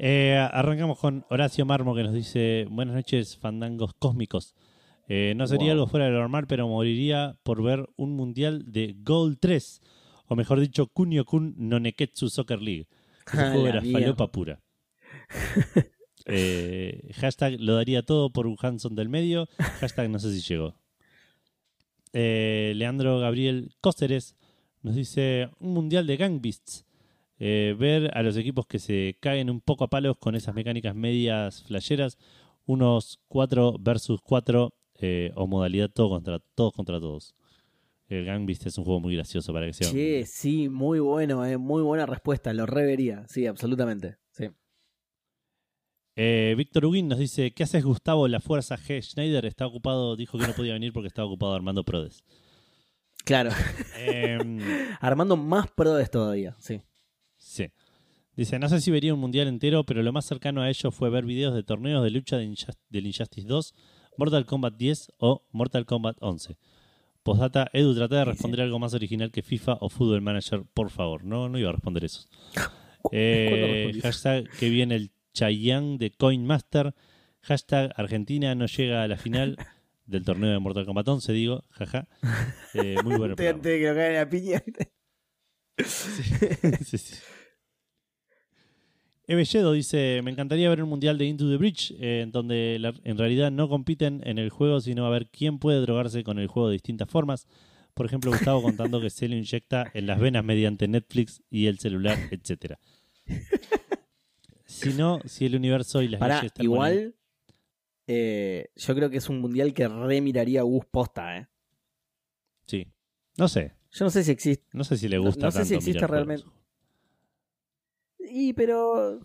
Eh, 0.00 0.36
arrancamos 0.36 0.98
con 0.98 1.24
Horacio 1.30 1.64
Marmo 1.64 1.94
que 1.94 2.02
nos 2.02 2.12
dice: 2.12 2.66
Buenas 2.68 2.96
noches, 2.96 3.36
fandangos 3.36 3.94
cósmicos. 3.94 4.56
Eh, 5.08 5.34
no 5.36 5.46
sería 5.46 5.66
Wow. 5.66 5.72
algo 5.74 5.86
fuera 5.86 6.06
de 6.06 6.10
lo 6.10 6.18
normal, 6.18 6.46
pero 6.48 6.66
moriría 6.66 7.38
por 7.44 7.62
ver 7.62 7.88
un 7.96 8.16
mundial 8.16 8.64
de 8.66 8.96
Goal 8.98 9.38
3, 9.38 9.80
o 10.26 10.34
mejor 10.34 10.58
dicho, 10.58 10.88
Kunio 10.88 11.24
Kun 11.24 11.54
no 11.56 11.78
Neketsu 11.78 12.28
Soccer 12.30 12.60
League. 12.60 12.88
Ese 13.32 13.36
juego 13.52 13.68
era 13.68 13.80
falopa 13.80 14.26
pura. 14.32 14.60
Eh, 16.26 17.12
hashtag 17.14 17.60
lo 17.60 17.76
daría 17.76 18.02
todo 18.02 18.30
por 18.30 18.46
un 18.46 18.56
Hanson 18.60 18.94
del 18.94 19.08
medio. 19.08 19.48
Hashtag 19.80 20.10
no 20.10 20.18
sé 20.18 20.32
si 20.32 20.40
llegó. 20.40 20.74
Eh, 22.12 22.72
Leandro 22.76 23.18
Gabriel 23.20 23.74
Cóceres 23.80 24.36
nos 24.82 24.94
dice 24.94 25.50
un 25.60 25.74
mundial 25.74 26.06
de 26.06 26.16
Gang 26.16 26.40
Beasts. 26.40 26.84
Eh, 27.38 27.76
ver 27.78 28.16
a 28.16 28.22
los 28.22 28.36
equipos 28.36 28.66
que 28.66 28.78
se 28.78 29.18
caen 29.20 29.50
un 29.50 29.60
poco 29.60 29.84
a 29.84 29.90
palos 29.90 30.16
con 30.16 30.34
esas 30.34 30.54
mecánicas 30.54 30.94
medias 30.94 31.62
flasheras. 31.64 32.18
Unos 32.64 33.20
4 33.28 33.76
versus 33.78 34.20
4 34.22 34.72
eh, 35.00 35.32
o 35.34 35.46
modalidad 35.46 35.90
todo 35.90 36.08
contra, 36.08 36.38
todos 36.54 36.72
contra 36.72 36.98
todos. 36.98 37.34
El 38.08 38.24
Gang 38.24 38.46
Beast 38.46 38.66
es 38.66 38.78
un 38.78 38.84
juego 38.84 39.00
muy 39.00 39.14
gracioso 39.14 39.52
para 39.52 39.66
que 39.66 39.72
sea. 39.72 39.90
Che, 39.90 40.24
sí, 40.26 40.68
muy 40.68 41.00
bueno, 41.00 41.44
eh, 41.44 41.56
muy 41.58 41.82
buena 41.82 42.06
respuesta, 42.06 42.52
lo 42.52 42.64
revería, 42.64 43.26
sí, 43.28 43.46
absolutamente. 43.46 44.16
Eh, 46.16 46.54
Víctor 46.56 46.86
Huguín 46.86 47.08
nos 47.08 47.18
dice: 47.18 47.50
¿Qué 47.52 47.62
haces, 47.62 47.84
Gustavo? 47.84 48.26
La 48.28 48.40
fuerza 48.40 48.76
G. 48.78 49.02
Schneider 49.02 49.44
está 49.44 49.66
ocupado, 49.66 50.16
dijo 50.16 50.38
que 50.38 50.46
no 50.46 50.54
podía 50.54 50.72
venir 50.72 50.92
porque 50.92 51.08
estaba 51.08 51.28
ocupado 51.28 51.54
armando 51.54 51.84
Prodes. 51.84 52.24
Claro, 53.24 53.50
Em, 53.98 54.58
armando 55.00 55.36
más 55.36 55.66
prodes 55.70 56.10
todavía, 56.10 56.54
sí. 56.58 56.80
sí. 57.36 57.66
Dice: 58.34 58.58
No 58.58 58.68
sé 58.68 58.80
si 58.80 58.90
vería 58.90 59.12
un 59.14 59.20
mundial 59.20 59.48
entero, 59.48 59.84
pero 59.84 60.02
lo 60.02 60.12
más 60.12 60.24
cercano 60.24 60.62
a 60.62 60.68
ello 60.70 60.90
fue 60.90 61.10
ver 61.10 61.24
videos 61.26 61.54
de 61.54 61.62
torneos 61.62 62.02
de 62.02 62.10
lucha 62.10 62.36
de 62.38 62.44
Injust- 62.46 62.78
del 62.88 63.06
Injustice 63.06 63.46
2, 63.46 63.74
Mortal 64.16 64.46
Kombat 64.46 64.74
10 64.76 65.12
o 65.18 65.44
Mortal 65.52 65.84
Kombat 65.86 66.16
11. 66.20 66.56
Postdata, 67.22 67.68
Edu, 67.72 67.94
trata 67.94 68.18
de 68.18 68.24
Sí, 68.24 68.30
responder 68.30 68.60
algo 68.60 68.78
más 68.78 68.94
original 68.94 69.32
que 69.32 69.42
FIFA 69.42 69.78
o 69.80 69.88
Football 69.88 70.22
Manager, 70.22 70.62
por 70.72 70.90
favor. 70.90 71.24
No, 71.24 71.48
no 71.48 71.58
iba 71.58 71.70
a 71.70 71.72
responder 71.72 72.04
eso. 72.04 72.28
¿Cuándo 73.02 73.10
Eh, 73.12 74.00
hashtag 74.02 74.48
que 74.58 74.68
viene 74.70 74.94
el 74.96 75.10
Chayanne 75.36 75.98
de 75.98 76.10
Coin 76.10 76.44
Master. 76.46 76.94
Hashtag 77.42 77.92
Argentina 77.96 78.54
no 78.54 78.66
llega 78.66 79.02
a 79.02 79.08
la 79.08 79.16
final 79.18 79.56
del 80.06 80.24
torneo 80.24 80.50
de 80.50 80.58
Mortal 80.58 80.86
Kombat 80.86 81.06
11, 81.08 81.32
digo. 81.32 81.62
Jaja. 81.70 82.08
Eh, 82.74 82.96
muy 83.04 83.16
bueno. 83.16 83.34
Antes 83.38 83.62
de 83.62 83.78
que 83.78 83.88
lo 83.88 83.94
caigan 83.94 84.22
a 84.26 84.28
piña. 84.30 84.62
sí, 85.84 86.98
sí. 86.98 87.14
Evelledo 89.28 89.72
dice: 89.72 90.20
Me 90.22 90.30
encantaría 90.30 90.68
ver 90.70 90.82
un 90.82 90.88
mundial 90.88 91.18
de 91.18 91.26
Into 91.26 91.50
the 91.50 91.56
Breach, 91.56 91.90
eh, 92.00 92.20
en 92.22 92.30
donde 92.32 92.78
la- 92.80 92.94
en 93.04 93.18
realidad 93.18 93.50
no 93.50 93.68
compiten 93.68 94.22
en 94.24 94.38
el 94.38 94.50
juego, 94.50 94.80
sino 94.80 95.04
a 95.06 95.10
ver 95.10 95.28
quién 95.28 95.58
puede 95.58 95.80
drogarse 95.80 96.22
con 96.24 96.38
el 96.38 96.46
juego 96.46 96.68
de 96.68 96.74
distintas 96.74 97.08
formas. 97.10 97.46
Por 97.94 98.06
ejemplo, 98.06 98.30
Gustavo 98.30 98.62
contando 98.62 99.00
que 99.00 99.10
se 99.10 99.26
lo 99.28 99.36
inyecta 99.36 99.90
en 99.94 100.06
las 100.06 100.20
venas 100.20 100.44
mediante 100.44 100.86
Netflix 100.86 101.42
y 101.50 101.66
el 101.66 101.78
celular, 101.78 102.18
etcétera. 102.30 102.78
Si 104.78 104.92
no, 104.94 105.20
si 105.24 105.46
el 105.46 105.56
universo 105.56 106.02
y 106.02 106.08
las 106.08 106.18
Pará, 106.20 106.36
leyes 106.36 106.52
igual, 106.58 107.14
eh, 108.06 108.68
yo 108.76 108.94
creo 108.94 109.10
que 109.10 109.16
es 109.18 109.28
un 109.28 109.40
mundial 109.40 109.72
que 109.74 109.88
remiraría 109.88 110.62
Gus 110.62 110.84
posta, 110.90 111.38
eh. 111.38 111.48
Sí. 112.66 112.86
No 113.36 113.48
sé. 113.48 113.74
Yo 113.92 114.04
no 114.04 114.10
sé 114.10 114.24
si 114.24 114.30
existe. 114.32 114.66
No 114.72 114.84
sé 114.84 114.96
si 114.96 115.08
le 115.08 115.16
No- 115.16 115.24
gusta 115.24 115.46
no 115.46 115.50
sé 115.50 115.64
si 115.64 115.74
existe 115.74 115.98
mirar 115.98 116.10
realmente. 116.10 116.42
juegos. 116.44 116.60
Y 118.18 118.52
pero. 118.52 119.20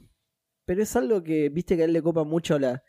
Pero 0.65 0.83
es 0.83 0.95
algo 0.95 1.23
que, 1.23 1.49
viste 1.49 1.75
que 1.75 1.81
a 1.81 1.85
él 1.85 1.91
le 1.93 2.01
copa 2.03 2.23
mucho 2.23 2.57
la, 2.59 2.83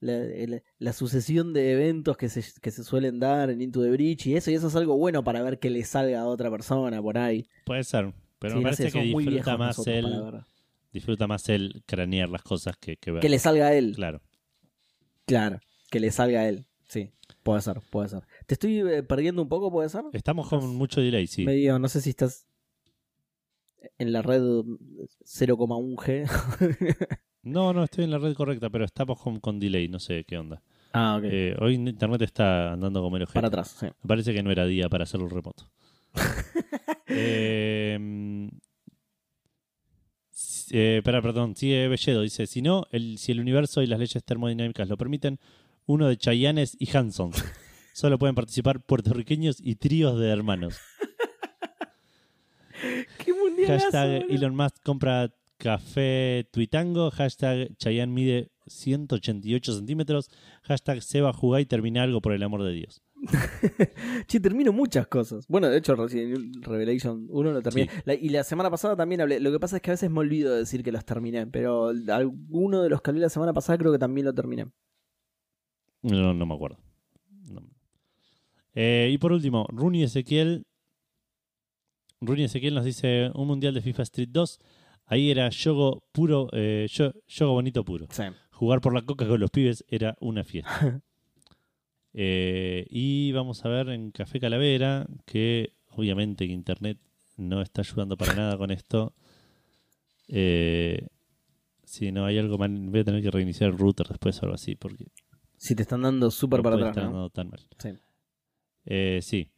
la, 0.00 0.18
la- 0.46 0.62
la 0.78 0.92
sucesión 0.92 1.52
de 1.52 1.72
eventos 1.72 2.16
que 2.16 2.28
se, 2.28 2.42
que 2.60 2.70
se 2.70 2.84
suelen 2.84 3.18
dar 3.18 3.50
en 3.50 3.60
Into 3.60 3.82
the 3.82 3.90
Breach 3.90 4.26
y 4.26 4.36
eso, 4.36 4.50
y 4.50 4.54
eso 4.54 4.68
es 4.68 4.76
algo 4.76 4.96
bueno 4.96 5.22
para 5.24 5.42
ver 5.42 5.58
que 5.58 5.68
le 5.68 5.84
salga 5.84 6.20
a 6.20 6.26
otra 6.26 6.50
persona 6.50 7.02
por 7.02 7.18
ahí. 7.18 7.48
Puede 7.64 7.84
ser. 7.84 8.14
Pero 8.38 8.52
Sí, 8.52 8.56
me 8.58 8.62
no 8.62 8.66
parece 8.66 8.84
que 8.84 8.90
somos 8.90 9.06
muy 9.08 9.24
disfruta 9.26 9.56
más, 9.58 9.76
nosotros 9.78 9.96
él, 9.96 10.22
ver. 10.32 10.44
Disfruta 10.96 11.26
más 11.26 11.48
él 11.50 11.82
cranear 11.86 12.30
las 12.30 12.42
cosas 12.42 12.76
que, 12.78 12.96
que 12.96 13.12
ver. 13.12 13.20
Que 13.20 13.28
le 13.28 13.38
salga 13.38 13.66
a 13.66 13.74
él. 13.74 13.92
Claro. 13.94 14.22
Claro, 15.26 15.60
que 15.90 16.00
le 16.00 16.10
salga 16.10 16.40
a 16.40 16.48
él. 16.48 16.64
Sí, 16.88 17.12
puede 17.42 17.60
ser, 17.60 17.80
puede 17.90 18.08
ser. 18.08 18.22
¿Te 18.46 18.54
estoy 18.54 18.80
eh, 18.80 19.02
perdiendo 19.02 19.42
un 19.42 19.48
poco, 19.48 19.70
puede 19.70 19.88
ser? 19.90 20.04
Estamos 20.12 20.48
con 20.48 20.74
mucho 20.76 21.00
delay, 21.02 21.26
sí. 21.26 21.44
Medio, 21.44 21.78
no 21.78 21.88
sé 21.88 22.00
si 22.00 22.10
estás 22.10 22.46
en 23.98 24.12
la 24.12 24.22
red 24.22 24.40
0,1G. 24.42 26.26
No, 27.42 27.72
no, 27.72 27.84
estoy 27.84 28.02
en 28.02 28.10
la 28.10 28.18
red 28.18 28.34
correcta, 28.34 28.70
pero 28.70 28.84
estamos 28.84 29.20
con, 29.20 29.38
con 29.38 29.60
delay, 29.60 29.86
no 29.86 30.00
sé 30.00 30.24
qué 30.24 30.36
onda. 30.36 30.60
ah, 30.92 31.14
ok. 31.18 31.24
Eh, 31.30 31.56
hoy 31.60 31.74
internet 31.74 32.22
está 32.22 32.72
andando 32.72 33.00
como 33.00 33.16
el 33.18 33.22
ojete. 33.22 33.34
para 33.34 33.46
atrás, 33.46 33.76
sí. 33.78 33.86
Me 33.86 34.08
parece 34.08 34.34
que 34.34 34.42
no 34.42 34.50
era 34.50 34.66
día 34.66 34.88
para 34.88 35.04
hacerlo 35.04 35.28
remoto. 35.28 35.70
eh, 37.06 37.96
eh, 40.70 41.02
perdón, 41.04 41.56
sigue 41.56 41.88
Belledo, 41.88 42.22
dice, 42.22 42.46
si 42.46 42.62
no, 42.62 42.84
el, 42.90 43.18
si 43.18 43.32
el 43.32 43.40
universo 43.40 43.82
y 43.82 43.86
las 43.86 43.98
leyes 43.98 44.24
termodinámicas 44.24 44.88
lo 44.88 44.96
permiten, 44.96 45.38
uno 45.86 46.08
de 46.08 46.16
Chayanes 46.16 46.76
y 46.78 46.94
Hansons. 46.96 47.44
Solo 47.92 48.18
pueden 48.18 48.34
participar 48.34 48.80
puertorriqueños 48.80 49.58
y 49.60 49.76
tríos 49.76 50.18
de 50.18 50.28
hermanos. 50.28 50.78
¿Qué 53.24 53.32
mundial 53.32 53.80
Hashtag 53.80 54.26
Elon 54.28 54.54
Musk 54.54 54.82
compra 54.82 55.32
café 55.56 56.48
tuitango. 56.52 57.10
Hashtag 57.10 57.76
Chayanne 57.78 58.12
mide 58.12 58.50
188 58.66 59.72
centímetros. 59.72 60.30
Hashtag 60.62 61.02
Seba 61.02 61.32
jugá 61.32 61.60
y 61.60 61.66
termina 61.66 62.02
algo 62.02 62.20
por 62.20 62.32
el 62.32 62.42
amor 62.42 62.62
de 62.62 62.72
Dios. 62.72 63.02
Che, 64.26 64.40
termino 64.40 64.72
muchas 64.72 65.06
cosas. 65.06 65.46
Bueno, 65.48 65.68
de 65.68 65.78
hecho, 65.78 65.96
Resident 65.96 66.64
Revelation 66.64 67.26
1 67.30 67.52
lo 67.52 67.62
terminé. 67.62 67.88
Sí. 67.90 68.00
La- 68.04 68.14
y 68.14 68.28
la 68.28 68.44
semana 68.44 68.70
pasada 68.70 68.96
también 68.96 69.20
hablé. 69.20 69.40
Lo 69.40 69.50
que 69.50 69.58
pasa 69.60 69.76
es 69.76 69.82
que 69.82 69.90
a 69.90 69.94
veces 69.94 70.10
me 70.10 70.18
olvido 70.20 70.52
de 70.52 70.58
decir 70.60 70.82
que 70.82 70.92
los 70.92 71.04
terminé. 71.04 71.46
Pero 71.46 71.88
alguno 72.08 72.82
de 72.82 72.90
los 72.90 73.00
que 73.02 73.10
hablé 73.10 73.22
la 73.22 73.28
semana 73.30 73.52
pasada 73.52 73.78
creo 73.78 73.92
que 73.92 73.98
también 73.98 74.26
lo 74.26 74.34
terminé. 74.34 74.66
No, 76.02 76.34
no 76.34 76.46
me 76.46 76.54
acuerdo. 76.54 76.78
No. 77.50 77.62
Eh, 78.74 79.10
y 79.12 79.18
por 79.18 79.32
último, 79.32 79.66
Rooney 79.70 80.02
Ezequiel. 80.02 80.66
Rooney 82.20 82.44
Ezequiel 82.44 82.74
nos 82.74 82.84
dice 82.84 83.30
un 83.34 83.46
mundial 83.46 83.74
de 83.74 83.80
FIFA 83.80 84.02
Street 84.04 84.28
2. 84.30 84.58
Ahí 85.06 85.30
era 85.30 85.48
yogo 85.50 86.04
puro, 86.12 86.48
eh, 86.52 86.86
yogo 87.26 87.52
bonito 87.52 87.84
puro. 87.84 88.06
Sí. 88.10 88.24
Jugar 88.50 88.80
por 88.80 88.94
la 88.94 89.02
coca 89.02 89.26
con 89.26 89.38
los 89.40 89.50
pibes 89.50 89.84
era 89.88 90.16
una 90.20 90.44
fiesta. 90.44 91.02
Eh, 92.18 92.86
y 92.88 93.30
vamos 93.32 93.62
a 93.64 93.68
ver 93.68 93.90
en 93.90 94.10
Café 94.10 94.40
Calavera, 94.40 95.06
que 95.26 95.74
obviamente 95.90 96.46
que 96.46 96.52
Internet 96.54 96.98
no 97.36 97.60
está 97.60 97.82
ayudando 97.82 98.16
para 98.16 98.34
nada 98.34 98.56
con 98.56 98.70
esto. 98.70 99.12
Eh, 100.28 101.06
si 101.84 102.10
no 102.12 102.24
hay 102.24 102.38
algo 102.38 102.56
mal, 102.58 102.70
voy 102.90 103.00
a 103.00 103.04
tener 103.04 103.22
que 103.22 103.30
reiniciar 103.30 103.70
el 103.70 103.78
router 103.78 104.08
después 104.08 104.40
o 104.42 104.46
algo 104.46 104.54
así, 104.54 104.74
porque 104.76 105.06
Si 105.58 105.74
te 105.74 105.82
están 105.82 106.02
dando 106.02 106.30
súper 106.30 106.60
no 106.60 106.62
para 106.64 106.76
atrás, 106.76 106.88
estar 106.90 107.04
¿no? 107.04 107.08
andando 107.10 107.30
tan 107.30 107.50
mal. 107.50 107.60
Sí. 107.78 107.90
Eh, 108.86 109.20
sí, 109.22 109.50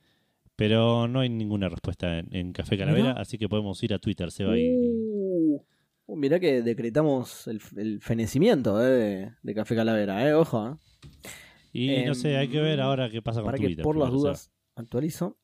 pero 0.57 1.07
no 1.07 1.21
hay 1.21 1.29
ninguna 1.29 1.69
respuesta 1.69 2.19
en, 2.19 2.35
en 2.35 2.53
Café 2.53 2.77
Calavera, 2.77 3.15
¿No? 3.15 3.21
así 3.21 3.39
que 3.39 3.49
podemos 3.49 3.81
ir 3.85 3.95
a 3.95 3.99
Twitter, 3.99 4.31
Seba, 4.33 4.59
y, 4.59 4.75
Uh, 4.77 5.63
uh, 6.07 6.17
mirá 6.17 6.39
que 6.41 6.63
decretamos 6.63 7.47
el, 7.47 7.61
el 7.77 8.01
fenecimiento 8.01 8.83
eh, 8.85 8.89
de, 8.91 9.33
de 9.43 9.55
Café 9.55 9.75
Calavera, 9.77 10.27
eh, 10.29 10.35
ojo. 10.35 10.69
eh. 10.69 10.75
Y 11.85 12.05
no 12.05 12.15
sé, 12.15 12.37
hay 12.37 12.49
que 12.49 12.61
ver 12.61 12.79
em, 12.79 12.85
ahora 12.85 13.11
qué 13.11 13.23
pasa 13.23 13.41
con 13.41 13.47
Para 13.47 13.59
que 13.59 13.65
Twitter. 13.67 13.83
por 13.83 13.97
las 13.97 14.11
dudas 14.11 14.53
actualizo. 14.75 15.39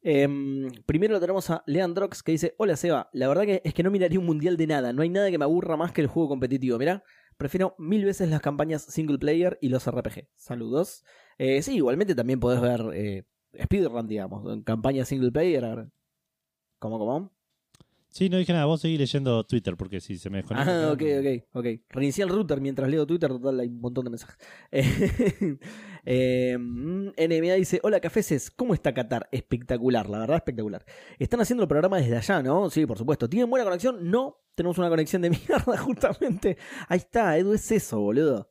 Em, 0.00 0.70
primero 0.86 1.14
lo 1.14 1.20
tenemos 1.20 1.50
a 1.50 1.62
Leandrox 1.66 2.22
que 2.22 2.32
dice: 2.32 2.54
Hola 2.58 2.76
Seba, 2.76 3.10
la 3.12 3.28
verdad 3.28 3.44
que 3.44 3.60
es 3.64 3.74
que 3.74 3.82
no 3.82 3.90
miraría 3.90 4.18
un 4.18 4.26
mundial 4.26 4.56
de 4.56 4.66
nada. 4.66 4.92
No 4.92 5.02
hay 5.02 5.08
nada 5.08 5.30
que 5.30 5.38
me 5.38 5.44
aburra 5.44 5.76
más 5.76 5.92
que 5.92 6.00
el 6.00 6.06
juego 6.06 6.28
competitivo. 6.28 6.78
Mirá, 6.78 7.02
prefiero 7.36 7.74
mil 7.78 8.04
veces 8.04 8.28
las 8.28 8.40
campañas 8.40 8.82
single 8.82 9.18
player 9.18 9.58
y 9.60 9.68
los 9.68 9.86
RPG. 9.90 10.28
Saludos. 10.36 11.04
Eh, 11.36 11.62
sí, 11.62 11.76
igualmente 11.76 12.14
también 12.14 12.38
podés 12.40 12.60
ver 12.60 12.82
eh, 12.94 13.24
speedrun, 13.64 14.06
digamos, 14.06 14.52
en 14.52 14.62
campaña 14.62 15.04
single 15.04 15.32
player. 15.32 15.64
a 15.64 15.74
ver. 15.74 15.88
¿Cómo, 16.78 16.98
cómo? 16.98 17.32
Sí, 18.10 18.28
no 18.28 18.38
dije 18.38 18.52
nada, 18.52 18.64
vos 18.64 18.80
seguí 18.80 18.96
leyendo 18.96 19.44
Twitter, 19.44 19.76
porque 19.76 20.00
si 20.00 20.16
se 20.16 20.30
me 20.30 20.38
desconecta... 20.38 20.88
Ah, 20.88 20.92
ok, 20.92 21.02
ok, 21.20 21.44
ok. 21.52 21.66
Reinicié 21.90 22.24
el 22.24 22.30
router 22.30 22.60
mientras 22.60 22.88
leo 22.88 23.06
Twitter, 23.06 23.28
total 23.28 23.60
hay 23.60 23.68
un 23.68 23.80
montón 23.80 24.04
de 24.04 24.10
mensajes. 24.10 24.38
Eh, 24.72 25.58
Eh, 26.10 26.56
NMA 26.56 27.54
dice, 27.54 27.80
hola 27.82 28.00
cafeses, 28.00 28.50
¿cómo 28.50 28.72
está 28.72 28.94
Qatar? 28.94 29.28
Espectacular, 29.30 30.08
la 30.08 30.20
verdad 30.20 30.36
espectacular. 30.36 30.84
Están 31.18 31.40
haciendo 31.40 31.64
el 31.64 31.68
programa 31.68 31.98
desde 31.98 32.16
allá, 32.16 32.42
¿no? 32.42 32.70
Sí, 32.70 32.86
por 32.86 32.96
supuesto. 32.96 33.28
¿Tienen 33.28 33.50
buena 33.50 33.64
conexión? 33.64 34.10
No, 34.10 34.38
tenemos 34.54 34.78
una 34.78 34.88
conexión 34.88 35.20
de 35.22 35.30
mierda 35.48 35.76
justamente. 35.76 36.56
Ahí 36.88 36.98
está, 36.98 37.36
Edu, 37.36 37.52
es 37.52 37.70
eso, 37.70 38.00
boludo. 38.00 38.50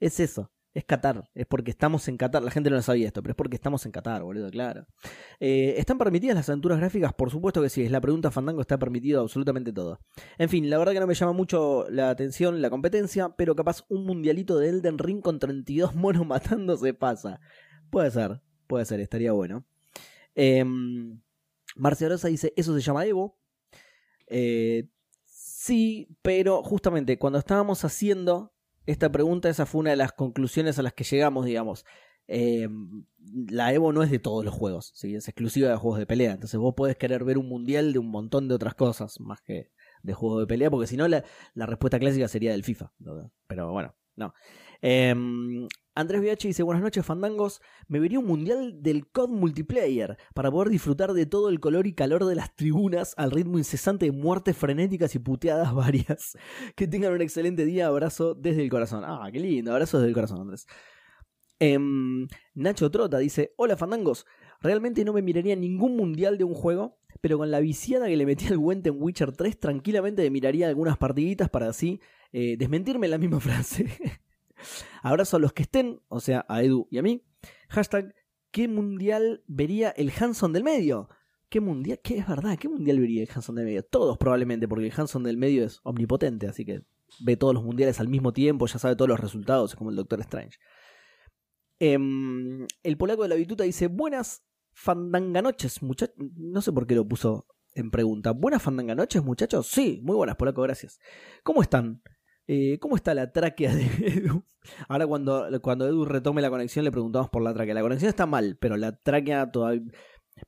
Es 0.00 0.20
eso. 0.20 0.52
Es 0.78 0.84
Qatar, 0.84 1.28
es 1.34 1.44
porque 1.44 1.72
estamos 1.72 2.06
en 2.06 2.16
Qatar. 2.16 2.40
La 2.40 2.52
gente 2.52 2.70
no 2.70 2.76
lo 2.76 2.82
sabía 2.82 3.08
esto, 3.08 3.20
pero 3.20 3.32
es 3.32 3.36
porque 3.36 3.56
estamos 3.56 3.84
en 3.84 3.90
Qatar, 3.90 4.22
boludo, 4.22 4.48
claro. 4.48 4.86
Eh, 5.40 5.74
¿Están 5.76 5.98
permitidas 5.98 6.36
las 6.36 6.48
aventuras 6.48 6.78
gráficas? 6.78 7.12
Por 7.14 7.32
supuesto 7.32 7.60
que 7.60 7.68
sí, 7.68 7.82
es 7.82 7.90
la 7.90 8.00
pregunta 8.00 8.30
Fandango, 8.30 8.60
está 8.60 8.78
permitido 8.78 9.20
absolutamente 9.20 9.72
todo. 9.72 9.98
En 10.38 10.48
fin, 10.48 10.70
la 10.70 10.78
verdad 10.78 10.92
que 10.92 11.00
no 11.00 11.08
me 11.08 11.14
llama 11.14 11.32
mucho 11.32 11.86
la 11.90 12.10
atención 12.10 12.62
la 12.62 12.70
competencia, 12.70 13.30
pero 13.30 13.56
capaz 13.56 13.86
un 13.88 14.06
mundialito 14.06 14.56
de 14.56 14.68
Elden 14.68 14.98
Ring 14.98 15.20
con 15.20 15.40
32 15.40 15.96
monos 15.96 16.24
matándose 16.28 16.94
pasa. 16.94 17.40
Puede 17.90 18.12
ser, 18.12 18.40
puede 18.68 18.84
ser, 18.84 19.00
estaría 19.00 19.32
bueno. 19.32 19.66
Eh, 20.36 20.64
Marcia 21.74 22.08
Rosa 22.08 22.28
dice, 22.28 22.52
eso 22.56 22.72
se 22.72 22.82
llama 22.82 23.04
Evo. 23.04 23.36
Eh, 24.28 24.88
sí, 25.26 26.06
pero 26.22 26.62
justamente 26.62 27.18
cuando 27.18 27.40
estábamos 27.40 27.84
haciendo 27.84 28.52
esta 28.92 29.12
pregunta, 29.12 29.50
esa 29.50 29.66
fue 29.66 29.80
una 29.80 29.90
de 29.90 29.96
las 29.96 30.12
conclusiones 30.12 30.78
a 30.78 30.82
las 30.82 30.94
que 30.94 31.04
llegamos, 31.04 31.44
digamos. 31.44 31.84
Eh, 32.26 32.68
la 33.50 33.72
Evo 33.74 33.92
no 33.92 34.02
es 34.02 34.10
de 34.10 34.18
todos 34.18 34.46
los 34.46 34.54
juegos, 34.54 34.92
¿sí? 34.94 35.14
es 35.14 35.28
exclusiva 35.28 35.68
de 35.68 35.76
juegos 35.76 35.98
de 35.98 36.06
pelea. 36.06 36.32
Entonces 36.32 36.58
vos 36.58 36.74
podés 36.74 36.96
querer 36.96 37.22
ver 37.22 37.36
un 37.36 37.48
mundial 37.48 37.92
de 37.92 37.98
un 37.98 38.10
montón 38.10 38.48
de 38.48 38.54
otras 38.54 38.74
cosas, 38.74 39.20
más 39.20 39.42
que 39.42 39.70
de 40.02 40.14
juegos 40.14 40.40
de 40.40 40.46
pelea, 40.46 40.70
porque 40.70 40.86
si 40.86 40.96
no 40.96 41.06
la, 41.06 41.22
la, 41.52 41.66
respuesta 41.66 41.98
clásica 41.98 42.28
sería 42.28 42.52
del 42.52 42.64
FIFA. 42.64 42.90
Pero 43.46 43.72
bueno, 43.72 43.94
no. 44.16 44.32
Eh, 44.82 45.14
Andrés 45.98 46.20
VH 46.20 46.46
dice, 46.46 46.62
buenas 46.62 46.84
noches 46.84 47.04
fandangos, 47.04 47.60
me 47.88 47.98
vería 47.98 48.20
un 48.20 48.26
mundial 48.26 48.84
del 48.84 49.08
COD 49.08 49.30
multiplayer 49.30 50.16
para 50.32 50.48
poder 50.48 50.68
disfrutar 50.68 51.12
de 51.12 51.26
todo 51.26 51.48
el 51.48 51.58
color 51.58 51.88
y 51.88 51.92
calor 51.92 52.24
de 52.24 52.36
las 52.36 52.54
tribunas 52.54 53.14
al 53.16 53.32
ritmo 53.32 53.58
incesante 53.58 54.06
de 54.06 54.12
muertes 54.12 54.56
frenéticas 54.56 55.16
y 55.16 55.18
puteadas 55.18 55.74
varias. 55.74 56.38
Que 56.76 56.86
tengan 56.86 57.14
un 57.14 57.20
excelente 57.20 57.64
día, 57.64 57.88
abrazo 57.88 58.36
desde 58.36 58.62
el 58.62 58.70
corazón. 58.70 59.02
Ah, 59.04 59.28
qué 59.32 59.40
lindo, 59.40 59.72
abrazo 59.72 59.98
desde 59.98 60.10
el 60.10 60.14
corazón 60.14 60.40
Andrés. 60.40 60.68
Eh, 61.58 61.76
Nacho 62.54 62.92
Trota 62.92 63.18
dice, 63.18 63.52
hola 63.56 63.76
fandangos, 63.76 64.24
realmente 64.60 65.04
no 65.04 65.12
me 65.12 65.22
miraría 65.22 65.56
ningún 65.56 65.96
mundial 65.96 66.38
de 66.38 66.44
un 66.44 66.54
juego, 66.54 67.00
pero 67.20 67.38
con 67.38 67.50
la 67.50 67.58
viciada 67.58 68.06
que 68.06 68.16
le 68.16 68.24
metí 68.24 68.46
al 68.46 68.58
Gwent 68.58 68.86
en 68.86 69.02
Witcher 69.02 69.32
3, 69.32 69.58
tranquilamente 69.58 70.22
me 70.22 70.30
miraría 70.30 70.68
algunas 70.68 70.96
partiditas 70.96 71.50
para 71.50 71.68
así 71.68 72.00
eh, 72.30 72.56
desmentirme 72.56 73.08
la 73.08 73.18
misma 73.18 73.40
frase. 73.40 73.88
Abrazo 75.02 75.36
a 75.36 75.40
los 75.40 75.52
que 75.52 75.62
estén, 75.62 76.00
o 76.08 76.20
sea, 76.20 76.44
a 76.48 76.62
Edu 76.62 76.86
y 76.90 76.98
a 76.98 77.02
mí. 77.02 77.24
Hashtag, 77.68 78.14
¿qué 78.50 78.68
mundial 78.68 79.42
vería 79.46 79.90
el 79.90 80.12
Hanson 80.18 80.52
del 80.52 80.64
medio? 80.64 81.08
¿Qué 81.48 81.60
mundial? 81.60 82.00
¿Qué 82.02 82.18
es 82.18 82.28
verdad? 82.28 82.58
¿Qué 82.58 82.68
mundial 82.68 83.00
vería 83.00 83.22
el 83.22 83.28
Hanson 83.34 83.54
del 83.54 83.64
medio? 83.64 83.82
Todos 83.82 84.18
probablemente, 84.18 84.68
porque 84.68 84.86
el 84.86 84.92
Hanson 84.94 85.22
del 85.22 85.36
medio 85.36 85.64
es 85.64 85.80
omnipotente, 85.82 86.46
así 86.46 86.64
que 86.64 86.82
ve 87.20 87.36
todos 87.36 87.54
los 87.54 87.64
mundiales 87.64 88.00
al 88.00 88.08
mismo 88.08 88.32
tiempo, 88.32 88.66
ya 88.66 88.78
sabe 88.78 88.96
todos 88.96 89.08
los 89.08 89.20
resultados, 89.20 89.70
es 89.70 89.76
como 89.76 89.90
el 89.90 89.96
Doctor 89.96 90.20
Strange. 90.20 90.58
Eh, 91.80 91.96
el 92.82 92.96
polaco 92.98 93.22
de 93.22 93.28
la 93.28 93.34
bituta 93.36 93.64
dice, 93.64 93.86
buenas 93.86 94.44
fandanganoches, 94.72 95.82
muchachos. 95.82 96.14
No 96.36 96.60
sé 96.60 96.72
por 96.72 96.86
qué 96.86 96.94
lo 96.94 97.06
puso 97.06 97.46
en 97.74 97.90
pregunta. 97.90 98.32
¿Buenas 98.32 98.62
fandanganoches, 98.62 99.22
muchachos? 99.22 99.68
Sí, 99.68 100.00
muy 100.02 100.16
buenas, 100.16 100.36
polaco, 100.36 100.62
gracias. 100.62 100.98
¿Cómo 101.42 101.62
están? 101.62 102.02
Eh, 102.50 102.78
¿Cómo 102.80 102.96
está 102.96 103.12
la 103.12 103.30
tráquea 103.30 103.74
de 103.74 103.84
Edu? 104.06 104.42
Ahora 104.88 105.06
cuando, 105.06 105.46
cuando 105.60 105.86
Edu 105.86 106.06
retome 106.06 106.40
la 106.40 106.48
conexión 106.48 106.84
le 106.84 106.90
preguntamos 106.90 107.28
por 107.28 107.42
la 107.42 107.52
tráquea. 107.52 107.74
La 107.74 107.82
conexión 107.82 108.08
está 108.08 108.24
mal, 108.24 108.56
pero 108.58 108.78
la 108.78 108.98
tráquea 108.98 109.52
todavía 109.52 109.82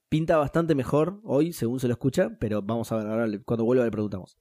pinta 0.08 0.38
bastante 0.38 0.74
mejor 0.74 1.20
hoy, 1.24 1.52
según 1.52 1.78
se 1.78 1.88
lo 1.88 1.92
escucha, 1.92 2.36
pero 2.40 2.62
vamos 2.62 2.90
a 2.90 2.96
ver, 2.96 3.06
ahora 3.06 3.28
cuando 3.44 3.64
vuelva 3.64 3.84
le 3.84 3.90
preguntamos. 3.90 4.38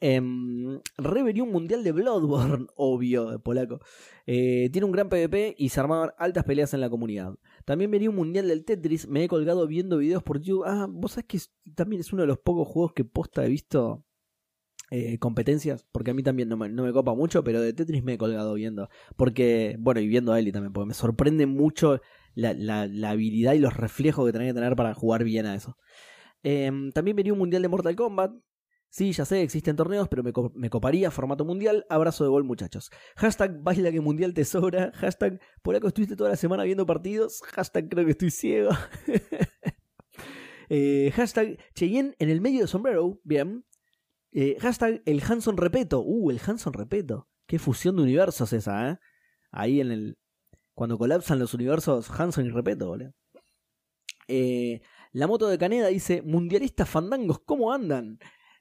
Eh, 0.00 0.20
un 0.20 1.50
mundial 1.50 1.82
de 1.82 1.90
Bloodborne, 1.90 2.66
obvio, 2.76 3.30
de 3.30 3.38
polaco. 3.40 3.80
Eh, 4.26 4.68
tiene 4.70 4.84
un 4.86 4.92
gran 4.92 5.08
PvP 5.08 5.56
y 5.58 5.70
se 5.70 5.80
armaban 5.80 6.12
altas 6.18 6.44
peleas 6.44 6.72
en 6.72 6.80
la 6.80 6.90
comunidad. 6.90 7.34
También 7.64 7.90
vería 7.90 8.10
un 8.10 8.16
mundial 8.16 8.46
del 8.46 8.64
Tetris, 8.64 9.08
me 9.08 9.24
he 9.24 9.28
colgado 9.28 9.66
viendo 9.66 9.98
videos 9.98 10.22
por 10.22 10.40
YouTube. 10.40 10.64
Ah, 10.66 10.86
vos 10.88 11.12
sabés 11.12 11.26
que 11.26 11.40
también 11.74 12.00
es 12.00 12.12
uno 12.12 12.22
de 12.22 12.28
los 12.28 12.38
pocos 12.38 12.68
juegos 12.68 12.92
que 12.92 13.04
posta 13.04 13.44
he 13.44 13.48
visto 13.48 14.04
eh, 14.90 15.18
competencias, 15.18 15.86
porque 15.92 16.10
a 16.10 16.14
mí 16.14 16.22
también 16.22 16.48
no 16.48 16.56
me, 16.56 16.68
no 16.68 16.84
me, 16.84 16.92
copa 16.92 17.14
mucho, 17.14 17.42
pero 17.42 17.60
de 17.60 17.72
Tetris 17.72 18.04
me 18.04 18.14
he 18.14 18.18
colgado 18.18 18.54
viendo. 18.54 18.88
Porque, 19.16 19.76
bueno, 19.78 20.00
y 20.00 20.06
viendo 20.06 20.32
a 20.32 20.38
Eli 20.38 20.52
también, 20.52 20.72
porque 20.72 20.88
me 20.88 20.94
sorprende 20.94 21.46
mucho 21.46 22.00
la, 22.34 22.52
la, 22.54 23.10
habilidad 23.10 23.54
y 23.54 23.58
los 23.58 23.76
reflejos 23.76 24.26
que 24.26 24.32
tenés 24.32 24.50
que 24.50 24.54
tener 24.54 24.76
para 24.76 24.94
jugar 24.94 25.24
bien 25.24 25.46
a 25.46 25.54
eso. 25.54 25.76
Eh, 26.42 26.70
también 26.92 27.16
venía 27.16 27.32
un 27.32 27.38
mundial 27.38 27.62
de 27.62 27.68
Mortal 27.68 27.96
Kombat. 27.96 28.32
Sí, 28.90 29.10
ya 29.10 29.24
sé, 29.24 29.42
existen 29.42 29.74
torneos, 29.74 30.08
pero 30.08 30.22
me, 30.22 30.32
me, 30.54 30.70
coparía 30.70 31.10
formato 31.10 31.44
mundial. 31.44 31.84
Abrazo 31.88 32.22
de 32.22 32.30
gol, 32.30 32.44
muchachos. 32.44 32.90
Hashtag 33.16 33.60
baila 33.60 33.90
que 33.90 34.00
mundial 34.00 34.34
te 34.34 34.44
sobra. 34.44 34.92
Hashtag 34.94 35.40
por 35.62 35.74
acá 35.74 35.88
estuviste 35.88 36.14
toda 36.14 36.30
la 36.30 36.36
semana 36.36 36.62
viendo 36.62 36.86
partidos. 36.86 37.40
Hashtag 37.42 37.88
creo 37.88 38.04
que 38.04 38.12
estoy 38.12 38.30
ciego. 38.30 38.70
eh, 40.68 41.10
hashtag 41.16 41.58
Cheyenne 41.74 42.14
en 42.20 42.28
el 42.28 42.40
medio 42.40 42.60
de 42.60 42.68
sombrero. 42.68 43.18
Bien. 43.24 43.64
Eh, 44.34 44.56
hashtag 44.60 45.00
el 45.06 45.22
Hanson 45.22 45.56
Repeto. 45.56 46.02
Uh, 46.02 46.30
el 46.30 46.40
Hanson 46.44 46.72
Repeto. 46.72 47.28
Qué 47.46 47.58
fusión 47.58 47.96
de 47.96 48.02
universos 48.02 48.52
esa, 48.52 48.90
¿eh? 48.90 48.98
Ahí 49.52 49.80
en 49.80 49.92
el. 49.92 50.18
Cuando 50.74 50.98
colapsan 50.98 51.38
los 51.38 51.54
universos 51.54 52.10
Hanson 52.10 52.46
y 52.46 52.50
Repeto, 52.50 52.88
boludo. 52.88 53.12
Eh, 54.26 54.82
la 55.12 55.28
moto 55.28 55.48
de 55.48 55.56
Caneda 55.56 55.86
dice: 55.86 56.20
Mundialistas 56.22 56.88
fandangos, 56.88 57.38
¿cómo 57.40 57.72
andan? 57.72 58.18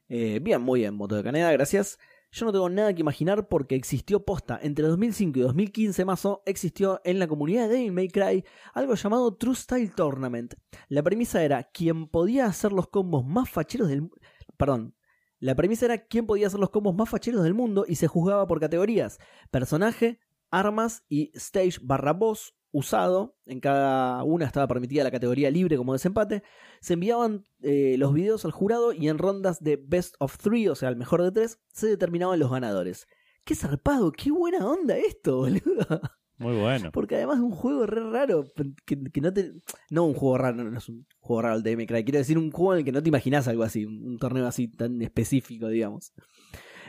Eh, 0.07 0.39
bien, 0.39 0.61
muy 0.61 0.81
bien, 0.81 0.93
moto 0.93 1.15
de 1.15 1.23
Caneda, 1.23 1.51
gracias. 1.51 1.97
Yo 2.31 2.45
no 2.45 2.51
tengo 2.51 2.69
nada 2.69 2.93
que 2.93 3.01
imaginar 3.01 3.47
porque 3.47 3.75
existió 3.75 4.25
posta. 4.25 4.59
Entre 4.61 4.85
2005 4.85 5.39
y 5.39 5.41
2015 5.41 6.05
mazo 6.05 6.43
existió 6.45 7.01
en 7.03 7.19
la 7.19 7.27
comunidad 7.27 7.67
de 7.67 7.75
Devil 7.75 7.91
May 7.91 8.07
Cry 8.09 8.43
algo 8.73 8.95
llamado 8.95 9.35
True 9.35 9.55
Style 9.55 9.91
Tournament. 9.95 10.55
La 10.87 11.03
premisa 11.03 11.43
era 11.43 11.63
quien 11.63 12.07
podía 12.07 12.45
hacer 12.45 12.71
los 12.71 12.87
combos 12.89 13.25
más 13.25 13.49
facheros 13.49 13.87
del 13.87 14.09
perdón, 14.57 14.95
la 15.43 15.55
premisa 15.55 15.85
era 15.85 15.97
quién 15.97 16.25
podía 16.25 16.47
hacer 16.47 16.61
los 16.61 16.69
combos 16.69 16.95
más 16.95 17.09
facheros 17.09 17.43
del 17.43 17.53
mundo 17.53 17.83
y 17.85 17.95
se 17.95 18.07
juzgaba 18.07 18.47
por 18.47 18.61
categorías: 18.61 19.19
personaje, 19.51 20.19
armas 20.49 21.03
y 21.09 21.31
stage 21.37 21.79
barra 21.81 22.13
boss 22.13 22.55
usado. 22.71 23.35
En 23.45 23.59
cada 23.59 24.23
una 24.23 24.45
estaba 24.45 24.69
permitida 24.69 25.03
la 25.03 25.11
categoría 25.11 25.51
libre 25.51 25.75
como 25.75 25.91
desempate. 25.91 26.43
Se 26.79 26.93
enviaban 26.93 27.43
eh, 27.61 27.95
los 27.97 28.13
videos 28.13 28.45
al 28.45 28.51
jurado 28.51 28.93
y 28.93 29.09
en 29.09 29.17
rondas 29.17 29.61
de 29.61 29.75
best 29.75 30.15
of 30.19 30.37
three, 30.37 30.69
o 30.69 30.75
sea, 30.75 30.87
el 30.87 30.95
mejor 30.95 31.21
de 31.21 31.33
tres, 31.33 31.59
se 31.73 31.87
determinaban 31.87 32.39
los 32.39 32.49
ganadores. 32.49 33.05
¡Qué 33.43 33.53
zarpado! 33.53 34.13
¡Qué 34.13 34.31
buena 34.31 34.65
onda 34.65 34.97
esto, 34.97 35.39
boludo! 35.39 36.01
Muy 36.37 36.55
bueno. 36.55 36.91
Porque 36.91 37.15
además 37.15 37.37
es 37.37 37.43
un 37.43 37.51
juego 37.51 37.85
re 37.85 38.09
raro. 38.09 38.45
Que, 38.85 39.03
que, 39.03 39.21
no 39.21 39.33
te. 39.33 39.53
No 39.89 40.05
un 40.05 40.13
juego 40.13 40.37
raro, 40.37 40.63
no 40.63 40.77
es 40.77 40.89
un 40.89 41.05
juego 41.19 41.41
raro 41.43 41.55
el 41.55 41.63
DM 41.63 41.85
Cry. 41.85 42.03
Quiero 42.03 42.19
decir 42.19 42.37
un 42.37 42.51
juego 42.51 42.73
en 42.73 42.79
el 42.79 42.85
que 42.85 42.91
no 42.91 43.03
te 43.03 43.09
imaginas 43.09 43.47
algo 43.47 43.63
así. 43.63 43.85
Un, 43.85 44.17
torneo 44.17 44.47
así 44.47 44.67
tan 44.67 45.01
específico, 45.01 45.67
digamos. 45.67 46.13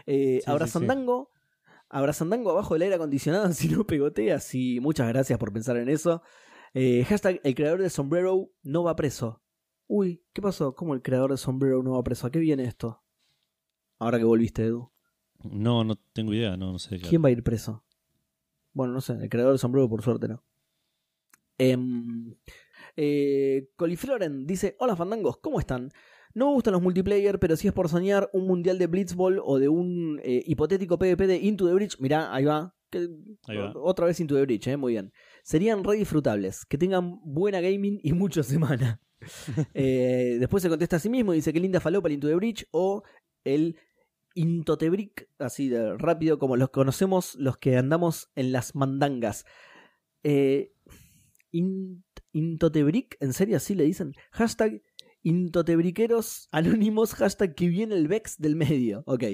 Eh, 0.07 0.41
sí, 0.45 0.51
Abrazandango. 0.51 1.31
Sí, 1.33 1.39
sí. 1.39 1.41
Abrazandango 1.91 2.51
abajo 2.51 2.75
del 2.75 2.83
aire 2.83 2.95
acondicionado 2.97 3.53
si 3.53 3.69
no 3.69 3.87
pegotea. 3.87 4.41
Sí, 4.41 4.81
muchas 4.81 5.09
gracias 5.09 5.39
por 5.39 5.53
pensar 5.53 5.77
en 5.77 5.89
eso. 5.89 6.23
Eh, 6.73 7.05
hashtag 7.05 7.41
el 7.45 7.55
creador 7.55 7.83
de 7.83 7.91
sombrero 7.91 8.51
no 8.63 8.83
va 8.83 8.97
preso. 8.97 9.43
Uy, 9.87 10.25
¿qué 10.33 10.41
pasó? 10.41 10.75
¿Cómo 10.75 10.95
el 10.95 11.03
creador 11.03 11.31
de 11.31 11.37
sombrero 11.37 11.83
no 11.83 11.93
va 11.93 12.03
preso? 12.03 12.27
¿A 12.27 12.31
qué 12.31 12.39
viene 12.39 12.65
esto? 12.65 13.03
Ahora 13.99 14.19
que 14.19 14.25
volviste, 14.25 14.65
Edu. 14.65 14.91
No, 15.45 15.85
no 15.85 15.97
tengo 15.97 16.33
idea, 16.33 16.57
no, 16.57 16.73
no 16.73 16.79
sé. 16.79 16.99
¿Quién 16.99 17.23
va 17.23 17.29
a 17.29 17.33
ir 17.33 17.43
preso? 17.43 17.84
Bueno, 18.75 18.93
no 18.93 19.01
sé, 19.01 19.15
el 19.15 19.29
creador 19.29 19.53
del 19.53 19.59
sombrero 19.59 19.89
por 19.89 20.03
suerte 20.03 20.29
no. 20.29 20.45
Eh, 21.59 21.77
eh, 22.97 23.69
Colifloren 23.77 24.47
dice, 24.47 24.77
hola 24.79 24.97
fandangos, 24.97 25.39
¿cómo 25.39 25.61
están? 25.61 25.91
No 26.35 26.49
me 26.49 26.55
gustan 26.55 26.73
los 26.73 26.83
multiplayer, 26.83 27.39
pero 27.39 27.57
si 27.57 27.69
es 27.69 27.73
por 27.73 27.89
soñar 27.89 28.29
un 28.33 28.49
mundial 28.49 28.77
de 28.77 28.89
Blitzball 28.89 29.41
o 29.43 29.61
de 29.61 29.69
un 29.69 30.21
eh, 30.25 30.43
hipotético 30.47 30.99
PvP 30.99 31.29
de 31.29 31.37
Into 31.37 31.67
the 31.67 31.75
Bridge, 31.75 31.97
mirá, 32.01 32.35
ahí 32.35 32.45
va. 32.45 32.75
Que, 32.91 33.09
ahí 33.47 33.57
va. 33.57 33.73
Otra 33.77 34.07
vez 34.07 34.19
Into 34.19 34.35
the 34.35 34.43
Bridge, 34.43 34.67
eh, 34.67 34.77
muy 34.77 34.95
bien. 34.95 35.13
Serían 35.45 35.85
re 35.85 35.97
disfrutables, 35.97 36.67
que 36.67 36.77
tengan 36.77 37.21
buena 37.23 37.61
gaming 37.61 38.01
y 38.03 38.13
mucha 38.13 38.43
semana. 38.43 39.01
eh, 39.75 40.37
después 40.41 40.61
se 40.61 40.69
contesta 40.69 40.97
a 40.97 40.99
sí 40.99 41.09
mismo 41.09 41.33
y 41.33 41.37
dice 41.37 41.53
que 41.53 41.61
linda 41.61 41.79
falopa 41.79 42.09
el 42.09 42.15
Into 42.15 42.27
the 42.27 42.35
Bridge 42.35 42.67
o 42.73 43.05
el 43.45 43.77
Intotebrick, 44.35 45.29
así 45.39 45.69
de 45.69 45.97
rápido 45.97 46.39
como 46.39 46.57
los 46.57 46.71
conocemos 46.71 47.35
los 47.37 47.57
que 47.57 47.77
andamos 47.77 48.31
en 48.35 48.53
las 48.53 48.75
mandangas. 48.75 49.45
Eh, 50.23 50.73
in, 51.53 52.05
Intotebrick, 52.33 53.17
¿en 53.21 53.33
serio 53.33 53.57
así 53.57 53.75
le 53.75 53.85
dicen? 53.85 54.13
Hashtag 54.33 54.83
Intotebriqueros 55.25 56.49
anónimos, 56.53 57.15
hashtag 57.15 57.55
que 57.55 57.69
viene 57.69 57.95
el 57.95 58.09
Vex 58.09 58.39
del 58.39 58.57
medio. 58.57 59.03
Ok. 59.07 59.25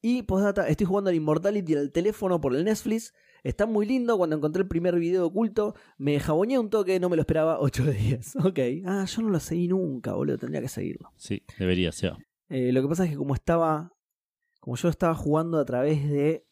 Y 0.00 0.22
postdata, 0.22 0.66
estoy 0.66 0.86
jugando 0.86 1.10
al 1.10 1.16
Immortality 1.16 1.74
al 1.74 1.92
teléfono 1.92 2.40
por 2.40 2.56
el 2.56 2.64
Netflix. 2.64 3.12
Está 3.42 3.66
muy 3.66 3.84
lindo. 3.84 4.16
Cuando 4.16 4.36
encontré 4.36 4.62
el 4.62 4.68
primer 4.68 4.98
video 4.98 5.26
oculto, 5.26 5.74
me 5.98 6.18
jaboñé 6.20 6.58
un 6.58 6.70
toque, 6.70 6.98
no 6.98 7.10
me 7.10 7.16
lo 7.16 7.22
esperaba 7.22 7.58
8 7.60 7.84
de 7.84 7.92
10. 7.92 8.36
Ok. 8.36 8.58
Ah, 8.86 9.04
yo 9.04 9.22
no 9.22 9.28
lo 9.28 9.40
seguí 9.40 9.68
nunca, 9.68 10.14
boludo. 10.14 10.38
Tendría 10.38 10.62
que 10.62 10.68
seguirlo. 10.68 11.12
Sí, 11.16 11.42
debería 11.58 11.92
ser. 11.92 12.14
Eh, 12.48 12.72
lo 12.72 12.80
que 12.80 12.88
pasa 12.88 13.04
es 13.04 13.10
que 13.10 13.16
como 13.16 13.34
estaba. 13.34 13.92
Como 14.60 14.76
yo 14.76 14.88
estaba 14.88 15.14
jugando 15.14 15.58
a 15.58 15.64
través 15.64 16.08
de. 16.08 16.46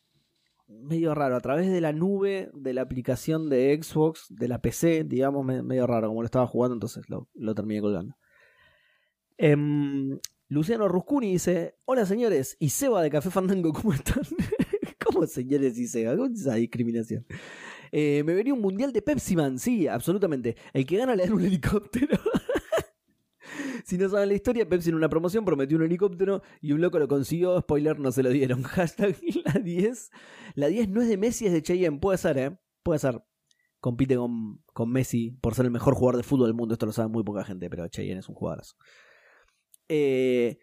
Medio 0.71 1.15
raro, 1.15 1.35
a 1.37 1.41
través 1.41 1.71
de 1.71 1.81
la 1.81 1.93
nube 1.95 2.51
de 2.53 2.75
la 2.75 2.83
aplicación 2.83 3.49
de 3.49 3.79
Xbox, 3.83 4.27
de 4.29 4.49
la 4.49 4.61
PC, 4.61 5.03
digamos, 5.05 5.43
me- 5.43 5.63
medio 5.63 5.87
raro, 5.87 6.09
como 6.09 6.21
lo 6.21 6.27
estaba 6.27 6.47
jugando, 6.47 6.75
entonces 6.75 7.09
lo, 7.09 7.27
lo 7.35 7.55
terminé 7.55 7.81
colgando. 7.81 8.15
Em, 9.39 10.19
Luciano 10.49 10.89
Ruscuni 10.89 11.33
dice: 11.33 11.77
Hola 11.85 12.05
señores, 12.07 12.57
y 12.61 12.71
Seba 12.71 13.03
de 13.03 13.11
Café 13.11 13.31
Fandango, 13.31 13.73
¿cómo 13.73 13.93
están? 13.93 14.23
¿Cómo 15.05 15.27
señores 15.27 15.79
y 15.79 15.87
Seba? 15.87 16.13
¿Cómo 16.17 16.27
es 16.27 16.41
esa 16.41 16.55
discriminación? 16.55 17.25
Eh, 17.91 18.23
me 18.25 18.35
vería 18.35 18.53
un 18.53 18.61
mundial 18.61 18.93
de 18.93 19.01
Pepsi 19.01 19.37
Man, 19.37 19.59
sí, 19.59 19.89
absolutamente. 19.89 20.57
El 20.75 20.85
que 20.85 20.99
gana 20.99 21.17
le 21.17 21.25
dan 21.25 21.33
un 21.33 21.45
helicóptero. 21.45 22.19
Si 23.89 23.97
no 23.97 24.07
saben 24.11 24.29
la 24.29 24.35
historia, 24.35 24.69
Pepsi 24.69 24.91
en 24.91 24.97
una 24.97 25.09
promoción 25.09 25.47
prometió 25.47 25.79
un 25.79 25.83
helicóptero 25.85 26.43
y 26.61 26.73
un 26.73 26.83
loco 26.83 26.99
lo 26.99 27.09
consiguió. 27.09 27.59
Spoiler, 27.59 27.99
no 27.99 28.13
se 28.13 28.23
lo 28.23 28.29
dieron. 28.29 28.63
Hashtag 28.65 29.17
la 29.47 29.53
10. 29.59 30.11
La 30.57 30.67
10 30.67 30.91
no 30.91 31.01
es 31.01 31.09
de 31.09 31.17
Messi, 31.17 31.47
es 31.47 31.53
de 31.55 31.63
Cheyenne. 31.63 31.99
Puede 31.99 32.19
ser, 32.19 32.37
¿eh? 32.37 32.59
Puede 32.83 32.99
ser. 32.99 33.25
Compite 33.81 34.17
con, 34.17 34.63
con 34.75 34.91
Messi 34.93 35.31
por 35.41 35.55
ser 35.55 35.65
el 35.65 35.71
mejor 35.71 35.95
jugador 35.95 36.19
de 36.19 36.23
fútbol 36.23 36.49
del 36.49 36.55
mundo. 36.55 36.75
Esto 36.75 36.85
lo 36.85 36.93
sabe 36.93 37.09
muy 37.09 37.25
poca 37.25 37.45
gente, 37.45 37.71
pero 37.71 37.89
Cheyenne 37.89 38.21
es 38.21 38.29
un 38.29 38.35
jugadorazo. 38.35 38.75
Eh, 39.89 40.59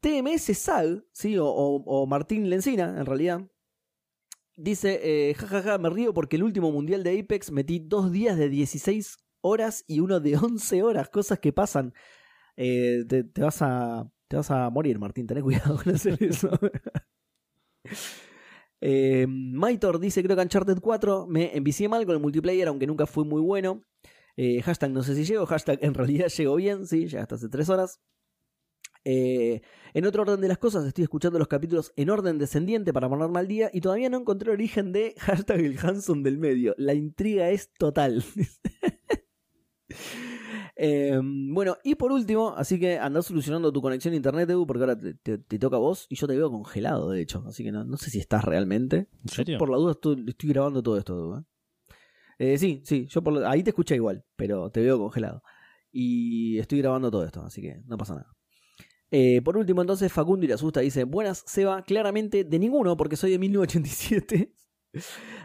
TMS 0.00 0.54
Sal, 0.58 1.06
¿sí? 1.12 1.38
O, 1.38 1.46
o- 1.46 2.06
Martín 2.06 2.50
Lencina, 2.50 2.94
en 2.98 3.06
realidad. 3.06 3.40
Dice, 4.56 5.00
eh, 5.30 5.32
jajaja, 5.34 5.78
me 5.78 5.88
río 5.88 6.12
porque 6.12 6.36
el 6.36 6.42
último 6.42 6.70
mundial 6.72 7.02
de 7.04 7.18
Apex 7.18 7.50
metí 7.52 7.78
dos 7.78 8.12
días 8.12 8.36
de 8.36 8.50
16 8.50 9.16
horas 9.40 9.82
y 9.86 10.00
uno 10.00 10.20
de 10.20 10.36
11 10.36 10.82
horas, 10.82 11.08
cosas 11.08 11.38
que 11.38 11.54
pasan. 11.54 11.94
Eh, 12.62 13.06
te, 13.08 13.40
vas 13.40 13.62
a 13.62 14.12
te 14.28 14.36
vas 14.36 14.50
a 14.50 14.68
morir, 14.68 14.98
Martín, 14.98 15.26
tenés 15.26 15.42
cuidado 15.42 15.80
con 15.82 15.94
hacer 15.94 16.22
eso. 16.22 16.50
eh, 18.82 19.26
Maitor 19.26 19.98
dice, 19.98 20.22
creo 20.22 20.36
que 20.36 20.42
Uncharted 20.42 20.78
4 20.78 21.26
me 21.26 21.56
envicié 21.56 21.88
mal 21.88 22.04
con 22.04 22.16
el 22.16 22.20
multiplayer, 22.20 22.68
aunque 22.68 22.86
nunca 22.86 23.06
fue 23.06 23.24
muy 23.24 23.40
bueno. 23.40 23.82
Eh, 24.36 24.60
hashtag 24.60 24.90
no 24.90 25.02
sé 25.02 25.14
si 25.14 25.24
llego, 25.24 25.46
hashtag 25.46 25.78
en 25.80 25.94
realidad 25.94 26.28
llego 26.28 26.54
bien, 26.56 26.86
sí, 26.86 27.06
ya 27.06 27.22
hasta 27.22 27.36
hace 27.36 27.48
3 27.48 27.66
horas. 27.70 27.98
Eh, 29.06 29.62
en 29.94 30.04
otro 30.04 30.20
orden 30.20 30.42
de 30.42 30.48
las 30.48 30.58
cosas, 30.58 30.84
estoy 30.84 31.04
escuchando 31.04 31.38
los 31.38 31.48
capítulos 31.48 31.94
en 31.96 32.10
orden 32.10 32.36
descendiente 32.36 32.92
para 32.92 33.08
ponerme 33.08 33.38
al 33.38 33.48
día 33.48 33.70
y 33.72 33.80
todavía 33.80 34.10
no 34.10 34.18
encontré 34.18 34.50
el 34.50 34.56
origen 34.56 34.92
de 34.92 35.14
hashtag 35.18 35.60
el 35.60 35.78
Hanson 35.78 36.22
del 36.22 36.36
medio. 36.36 36.74
La 36.76 36.92
intriga 36.92 37.48
es 37.48 37.72
total. 37.78 38.22
Eh, 40.82 41.20
bueno, 41.22 41.76
y 41.84 41.94
por 41.94 42.10
último, 42.10 42.54
así 42.56 42.80
que 42.80 42.98
andá 42.98 43.20
solucionando 43.20 43.70
tu 43.70 43.82
conexión 43.82 44.14
a 44.14 44.16
internet, 44.16 44.48
Edu, 44.48 44.66
porque 44.66 44.80
ahora 44.84 44.98
te, 44.98 45.12
te- 45.12 45.36
te 45.36 45.58
toca 45.58 45.76
a 45.76 45.78
vos 45.78 46.06
y 46.08 46.14
yo 46.16 46.26
te 46.26 46.34
veo 46.34 46.50
congelado, 46.50 47.10
de 47.10 47.20
hecho. 47.20 47.44
Así 47.46 47.62
que 47.62 47.70
no, 47.70 47.84
no 47.84 47.98
sé 47.98 48.08
si 48.10 48.18
estás 48.18 48.44
realmente. 48.44 49.08
¿En 49.22 49.28
serio? 49.28 49.54
Yo 49.56 49.58
por 49.58 49.68
la 49.70 49.76
duda 49.76 49.92
estoy, 49.92 50.24
estoy 50.26 50.48
grabando 50.48 50.82
todo 50.82 50.96
esto, 50.96 51.12
Edu. 51.14 51.36
¿eh? 51.36 51.44
Eh, 52.38 52.58
sí, 52.58 52.80
sí, 52.86 53.06
yo 53.10 53.22
por 53.22 53.34
la- 53.34 53.50
ahí 53.50 53.62
te 53.62 53.70
escuché 53.70 53.94
igual, 53.96 54.24
pero 54.36 54.70
te 54.70 54.80
veo 54.80 54.98
congelado. 54.98 55.42
Y 55.92 56.58
estoy 56.58 56.78
grabando 56.78 57.10
todo 57.10 57.24
esto, 57.26 57.42
así 57.42 57.60
que 57.60 57.82
no 57.86 57.98
pasa 57.98 58.14
nada. 58.14 58.32
Eh, 59.10 59.42
por 59.42 59.58
último, 59.58 59.82
entonces, 59.82 60.10
Facundo 60.10 60.46
y 60.46 60.48
la 60.48 60.54
asusta 60.54 60.80
dice: 60.80 61.04
Buenas, 61.04 61.42
Seba, 61.46 61.82
claramente 61.82 62.44
de 62.44 62.58
ninguno, 62.58 62.96
porque 62.96 63.16
soy 63.16 63.32
de 63.32 63.38
1987. 63.40 64.54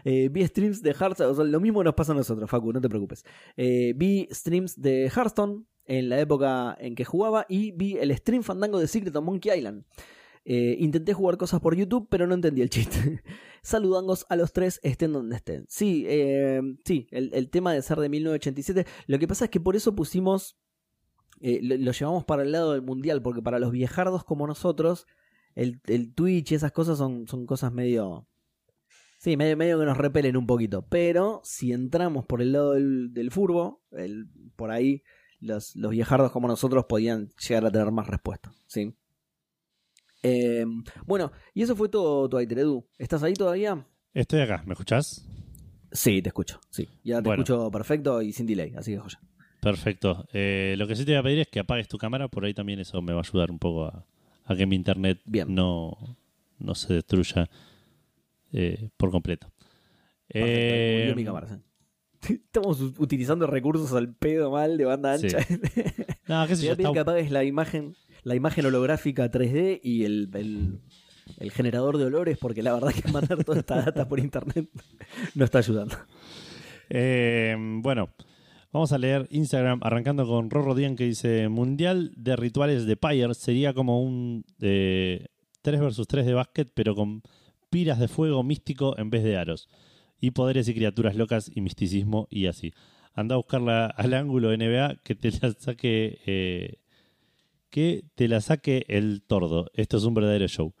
Eh, 0.04 0.28
vi 0.30 0.46
streams 0.46 0.82
de 0.82 0.90
Hearthstone, 0.90 1.30
o 1.30 1.34
sea, 1.34 1.44
lo 1.44 1.60
mismo 1.60 1.82
nos 1.82 1.94
pasa 1.94 2.12
a 2.12 2.14
nosotros, 2.14 2.48
Facu, 2.48 2.72
no 2.72 2.80
te 2.80 2.88
preocupes. 2.88 3.24
Eh, 3.56 3.92
vi 3.96 4.28
streams 4.30 4.80
de 4.80 5.10
Hearthstone 5.14 5.64
en 5.84 6.08
la 6.08 6.20
época 6.20 6.76
en 6.80 6.94
que 6.94 7.04
jugaba 7.04 7.46
y 7.48 7.72
vi 7.72 7.96
el 7.96 8.16
stream 8.16 8.42
fandango 8.42 8.78
de 8.78 8.88
Secret 8.88 9.14
of 9.14 9.24
Monkey 9.24 9.56
Island. 9.56 9.84
Eh, 10.44 10.76
intenté 10.78 11.12
jugar 11.12 11.36
cosas 11.38 11.60
por 11.60 11.74
YouTube, 11.74 12.06
pero 12.08 12.26
no 12.26 12.34
entendí 12.34 12.62
el 12.62 12.70
chiste. 12.70 13.22
Saludangos 13.62 14.26
a 14.28 14.36
los 14.36 14.52
tres, 14.52 14.78
estén 14.84 15.12
donde 15.12 15.36
estén. 15.36 15.64
Sí, 15.68 16.06
sí, 16.84 17.08
el, 17.10 17.50
tema 17.50 17.72
de 17.72 17.82
ser 17.82 17.98
de 17.98 18.08
1987. 18.08 18.88
Lo 19.08 19.18
que 19.18 19.26
pasa 19.26 19.46
es 19.46 19.50
que 19.50 19.58
por 19.58 19.74
eso 19.74 19.96
pusimos. 19.96 20.56
lo, 21.40 21.90
llevamos 21.90 22.24
para 22.24 22.44
el 22.44 22.52
lado 22.52 22.72
del 22.72 22.82
mundial, 22.82 23.22
porque 23.22 23.42
para 23.42 23.58
los 23.58 23.72
viejardos 23.72 24.22
como 24.22 24.46
nosotros, 24.46 25.06
el, 25.56 25.80
el 25.86 26.14
Twitch 26.14 26.52
y 26.52 26.54
esas 26.54 26.70
cosas 26.70 26.98
son, 26.98 27.26
son 27.26 27.44
cosas 27.44 27.72
medio. 27.72 28.28
Sí, 29.18 29.36
medio, 29.36 29.56
medio 29.56 29.78
que 29.78 29.86
nos 29.86 29.96
repelen 29.96 30.36
un 30.36 30.46
poquito. 30.46 30.82
Pero 30.88 31.40
si 31.44 31.72
entramos 31.72 32.26
por 32.26 32.42
el 32.42 32.52
lado 32.52 32.72
del, 32.72 33.12
del 33.14 33.30
furbo, 33.30 33.82
el, 33.92 34.26
por 34.56 34.70
ahí 34.70 35.02
los, 35.40 35.74
los 35.76 35.90
viejardos 35.90 36.32
como 36.32 36.48
nosotros 36.48 36.84
podían 36.88 37.28
llegar 37.48 37.66
a 37.66 37.70
tener 37.70 37.90
más 37.92 38.06
respuesta. 38.06 38.52
¿sí? 38.66 38.94
Eh, 40.22 40.64
bueno, 41.06 41.32
y 41.54 41.62
eso 41.62 41.76
fue 41.76 41.88
todo, 41.88 42.28
Twitter, 42.28 42.58
Edu. 42.60 42.86
¿Estás 42.98 43.22
ahí 43.22 43.34
todavía? 43.34 43.86
Estoy 44.12 44.40
acá, 44.40 44.62
¿me 44.66 44.72
escuchás? 44.72 45.26
Sí, 45.92 46.20
te 46.20 46.28
escucho. 46.30 46.60
Sí, 46.70 46.88
ya 47.04 47.16
te 47.22 47.28
Bueno. 47.28 47.42
escucho 47.42 47.70
perfecto 47.70 48.20
y 48.22 48.32
sin 48.32 48.46
delay, 48.46 48.74
así 48.76 48.92
que 48.92 48.98
joya. 48.98 49.20
Perfecto. 49.60 50.26
Eh, 50.32 50.74
lo 50.78 50.86
que 50.86 50.96
sí 50.96 51.04
te 51.04 51.12
voy 51.12 51.18
a 51.18 51.22
pedir 51.22 51.38
es 51.40 51.48
que 51.48 51.60
apagues 51.60 51.88
tu 51.88 51.96
cámara, 51.98 52.28
por 52.28 52.44
ahí 52.44 52.54
también 52.54 52.80
eso 52.80 53.00
me 53.02 53.12
va 53.12 53.20
a 53.20 53.22
ayudar 53.22 53.50
un 53.50 53.58
poco 53.58 53.84
a, 53.86 54.04
a 54.44 54.56
que 54.56 54.66
mi 54.66 54.76
internet 54.76 55.20
Bien. 55.24 55.54
no, 55.54 55.96
no 56.58 56.74
se 56.74 56.94
destruya 56.94 57.48
eh, 58.56 58.88
por 58.96 59.10
completo. 59.10 59.52
Eh, 60.28 60.98
murió 61.02 61.16
mi 61.16 61.24
cámara, 61.24 61.48
sí. 62.22 62.34
Estamos 62.34 62.80
utilizando 62.98 63.46
recursos 63.46 63.92
al 63.92 64.12
pedo 64.14 64.50
mal 64.50 64.76
de 64.78 64.84
banda 64.84 65.16
Sí. 65.18 65.26
ancha. 65.26 65.38
No, 66.28 66.44
qué 66.48 66.56
sé 66.56 66.66
yo, 66.66 66.72
está- 66.72 66.92
que 66.92 66.98
apagues 66.98 67.30
la 67.30 67.44
imagen, 67.44 67.94
la 68.24 68.34
imagen 68.34 68.66
holográfica 68.66 69.30
3D 69.30 69.80
y 69.82 70.02
el, 70.04 70.28
el- 70.34 70.80
el 71.38 71.50
generador 71.52 71.98
de 71.98 72.04
olores, 72.06 72.38
porque 72.38 72.62
la 72.62 72.72
verdad 72.74 72.92
que 72.92 73.10
mandar 73.12 73.44
toda 73.44 73.58
esta 73.60 73.76
data 73.82 74.08
por 74.08 74.18
internet 74.18 74.68
no 75.36 75.44
está 75.44 75.58
ayudando. 75.58 75.94
Eh, 76.88 77.56
bueno, 77.82 78.10
vamos 78.72 78.92
a 78.92 78.98
leer 78.98 79.26
Instagram 79.30 79.80
arrancando 79.82 80.26
con 80.26 80.50
Rorro 80.50 80.74
Dian 80.74 80.96
que 80.96 81.04
dice: 81.04 81.48
Mundial 81.48 82.12
de 82.16 82.36
rituales 82.36 82.86
de 82.86 82.96
Pyre 82.96 83.34
sería 83.34 83.74
como 83.74 84.02
un 84.02 84.44
eh, 84.60 85.26
3 85.62 85.80
versus 85.80 86.06
3 86.08 86.26
de 86.26 86.34
básquet, 86.34 86.70
pero 86.74 86.94
con 86.94 87.22
piras 87.70 87.98
de 87.98 88.08
fuego 88.08 88.42
místico 88.42 88.98
en 88.98 89.10
vez 89.10 89.22
de 89.24 89.36
aros. 89.36 89.68
Y 90.20 90.30
poderes 90.30 90.66
y 90.68 90.74
criaturas 90.74 91.14
locas 91.16 91.50
y 91.54 91.60
misticismo 91.60 92.26
y 92.30 92.46
así. 92.46 92.72
Anda 93.14 93.34
a 93.34 93.38
buscarla 93.38 93.86
al 93.86 94.14
ángulo 94.14 94.56
NBA 94.56 94.96
que 95.02 95.14
te 95.14 95.30
la 95.30 95.52
saque. 95.52 96.18
eh, 96.26 96.78
que 97.70 98.04
te 98.14 98.28
la 98.28 98.40
saque 98.40 98.84
el 98.88 99.22
tordo. 99.26 99.70
Esto 99.74 99.96
es 99.98 100.04
un 100.04 100.14
verdadero 100.14 100.46
show. 100.48 100.72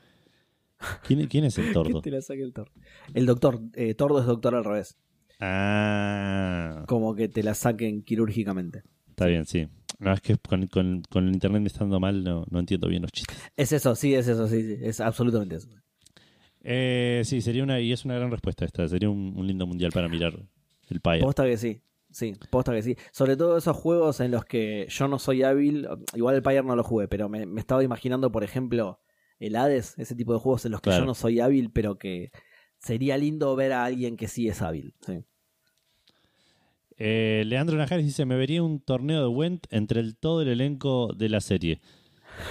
¿Quién, 1.06 1.26
quién 1.26 1.44
es 1.44 1.58
el 1.58 1.72
tordo? 1.72 2.00
Que 2.00 2.10
te 2.10 2.16
la 2.16 2.22
saque 2.22 2.42
el 2.42 2.52
tordo. 2.52 2.72
El 3.12 3.26
doctor, 3.26 3.60
eh, 3.74 3.94
tordo 3.94 4.20
es 4.20 4.26
doctor 4.26 4.54
al 4.54 4.64
revés. 4.64 4.96
Ah. 5.40 6.84
Como 6.86 7.14
que 7.14 7.28
te 7.28 7.42
la 7.42 7.54
saquen 7.54 8.02
quirúrgicamente. 8.02 8.82
Está 9.08 9.26
bien, 9.26 9.44
sí. 9.46 9.66
No, 9.98 10.12
es 10.12 10.20
que 10.20 10.36
con, 10.36 10.66
con- 10.66 11.02
con 11.10 11.26
el 11.28 11.34
internet 11.34 11.62
me 11.62 11.68
estando 11.68 11.98
mal, 12.00 12.22
no, 12.22 12.44
no 12.50 12.58
entiendo 12.60 12.88
bien 12.88 13.02
los 13.02 13.12
chistes. 13.12 13.36
Es 13.56 13.72
eso, 13.72 13.94
sí, 13.94 14.14
es 14.14 14.28
eso, 14.28 14.46
sí, 14.48 14.62
sí, 14.62 14.76
es 14.82 15.00
absolutamente 15.00 15.56
eso. 15.56 15.68
Eh, 16.68 17.22
sí, 17.24 17.40
sería 17.40 17.62
una, 17.62 17.78
y 17.80 17.92
es 17.92 18.04
una 18.04 18.16
gran 18.16 18.30
respuesta 18.30 18.64
esta. 18.64 18.88
Sería 18.88 19.08
un, 19.08 19.34
un 19.36 19.46
lindo 19.46 19.66
mundial 19.66 19.92
para 19.92 20.08
mirar 20.08 20.34
el 20.90 21.00
Pyre. 21.00 21.20
Posta 21.20 21.44
que 21.44 21.56
sí. 21.56 21.80
Sí, 22.10 22.34
posta 22.50 22.72
que 22.72 22.82
sí. 22.82 22.96
Sobre 23.12 23.36
todo 23.36 23.56
esos 23.56 23.76
juegos 23.76 24.18
en 24.20 24.30
los 24.32 24.44
que 24.44 24.86
yo 24.88 25.06
no 25.06 25.18
soy 25.20 25.42
hábil. 25.44 25.86
Igual 26.14 26.34
el 26.34 26.42
Pyre 26.42 26.62
no 26.64 26.74
lo 26.74 26.82
jugué, 26.82 27.06
pero 27.08 27.28
me, 27.28 27.46
me 27.46 27.60
estaba 27.60 27.84
imaginando, 27.84 28.32
por 28.32 28.42
ejemplo, 28.42 29.00
el 29.38 29.54
Hades, 29.54 29.94
ese 29.98 30.16
tipo 30.16 30.32
de 30.32 30.40
juegos 30.40 30.64
en 30.64 30.72
los 30.72 30.80
que 30.80 30.90
Claro. 30.90 31.02
yo 31.02 31.06
no 31.06 31.14
soy 31.14 31.38
hábil, 31.40 31.70
pero 31.70 31.98
que 31.98 32.30
sería 32.78 33.16
lindo 33.16 33.54
ver 33.54 33.72
a 33.72 33.84
alguien 33.84 34.16
que 34.16 34.26
sí 34.28 34.48
es 34.48 34.60
hábil. 34.62 34.94
Sí. 35.06 35.22
Eh, 36.98 37.44
Leandro 37.46 37.76
Najares 37.76 38.06
dice: 38.06 38.24
Me 38.24 38.36
vería 38.36 38.62
un 38.62 38.80
torneo 38.80 39.20
de 39.20 39.28
Went 39.28 39.66
entre 39.70 40.00
el, 40.00 40.16
todo 40.16 40.42
el 40.42 40.48
elenco 40.48 41.12
de 41.14 41.28
la 41.28 41.40
serie. 41.40 41.80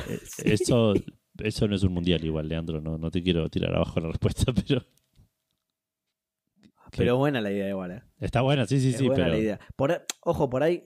Eh, 0.10 0.20
Eso, 0.46 0.94
eso 1.40 1.68
no 1.68 1.76
es 1.76 1.84
un 1.84 1.94
mundial 1.94 2.24
igual, 2.24 2.48
Leandro. 2.48 2.82
No, 2.82 2.98
no 2.98 3.12
te 3.12 3.22
quiero 3.24 3.50
tirar 3.50 3.76
abajo 3.76 4.00
la 4.00 4.08
respuesta, 4.10 4.52
pero. 4.68 4.82
Pero 6.96 7.18
buena 7.18 7.42
la 7.42 7.52
idea 7.52 7.70
igual, 7.70 7.92
eh. 7.92 8.04
Está 8.20 8.42
buena, 8.42 8.66
sí, 8.66 8.80
sí, 8.80 8.90
Es 8.90 8.98
sí, 8.98 9.08
buena 9.08 9.26
pero. 9.26 9.36
la 9.36 9.42
idea. 9.42 9.60
Por 9.76 9.92
ahí- 9.92 10.00
ojo, 10.22 10.50
por 10.50 10.64
ahí. 10.64 10.86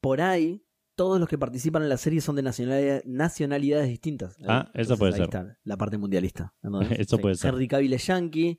Por 0.00 0.20
ahí, 0.20 0.64
todos 0.94 1.20
los 1.20 1.28
que 1.28 1.36
participan 1.36 1.82
en 1.82 1.88
la 1.88 1.96
serie 1.96 2.20
son 2.20 2.36
de 2.36 2.42
nacionalidad- 2.42 3.02
nacionalidades 3.04 3.88
distintas. 3.88 4.36
Ah, 4.46 4.70
eso 4.74 4.96
puede 4.96 5.12
ahí 5.12 5.16
ser. 5.18 5.24
está 5.24 5.58
la 5.64 5.76
parte 5.76 5.98
mundialista. 5.98 6.54
Eso 6.98 7.18
puede 7.18 7.34
ser. 7.34 7.50
Henry 7.52 7.68
Cavill 7.68 7.92
es 7.92 8.06
yankee. 8.06 8.58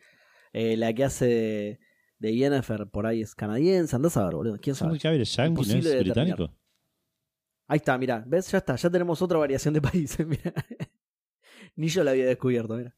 eh, 0.54 0.78
la 0.78 0.94
que 0.94 1.04
hace 1.04 1.26
de, 1.26 1.80
de 2.20 2.36
Yennefer 2.36 2.88
por 2.90 3.06
ahí 3.08 3.22
es 3.22 3.34
canadiense. 3.36 3.96
Andás 3.96 4.18
a 4.18 4.26
ver, 4.26 4.36
boludo. 4.36 4.58
¿Quién 4.62 4.76
sabe? 4.76 4.90
Henry 4.92 5.00
Cavill 5.00 5.22
es 5.22 5.36
yankee, 5.36 5.62
¿no 5.68 5.74
es 5.76 6.00
británico? 6.00 6.54
Ahí 7.70 7.78
está, 7.78 7.98
mira. 8.00 8.24
¿Ves? 8.26 8.52
Ya 8.52 8.58
está. 8.58 8.76
Ya 8.76 8.90
tenemos 8.90 9.22
otra 9.22 9.38
variación 9.38 9.76
de 9.76 9.82
países. 9.90 10.28
Mira. 10.28 10.54
Ni 11.76 11.88
yo 11.88 12.04
la 12.04 12.12
había 12.12 12.26
descubierto, 12.26 12.76
mira. 12.76 12.94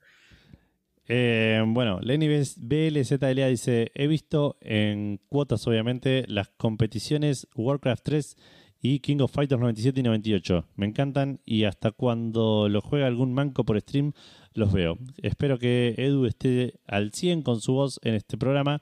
Eh, 1.08 1.62
bueno, 1.68 2.00
Lenny 2.00 2.28
BLZLA 2.58 3.48
dice: 3.48 3.92
He 3.94 4.08
visto 4.08 4.58
en 4.62 5.20
cuotas, 5.28 5.68
obviamente, 5.68 6.24
las 6.28 6.48
competiciones 6.56 7.48
Warcraft 7.54 8.04
3 8.04 8.38
y 8.80 9.00
King 9.00 9.18
of 9.20 9.34
Fighters 9.34 9.60
97 9.60 10.00
y 10.00 10.04
98. 10.04 10.66
Me 10.76 10.86
encantan 10.86 11.42
y 11.46 11.66
hasta 11.66 11.92
cuando 11.92 12.70
lo 12.70 12.80
juega 12.80 13.08
algún 13.08 13.34
manco 13.34 13.66
por 13.66 13.80
stream 13.82 14.14
los 14.54 14.72
veo. 14.72 14.98
Espero 15.22 15.60
que 15.60 15.96
Edu 15.98 16.26
esté 16.26 16.80
al 16.88 17.12
100 17.12 17.42
con 17.42 17.60
su 17.60 17.74
voz 17.74 18.00
en 18.04 18.16
este 18.16 18.38
programa. 18.38 18.82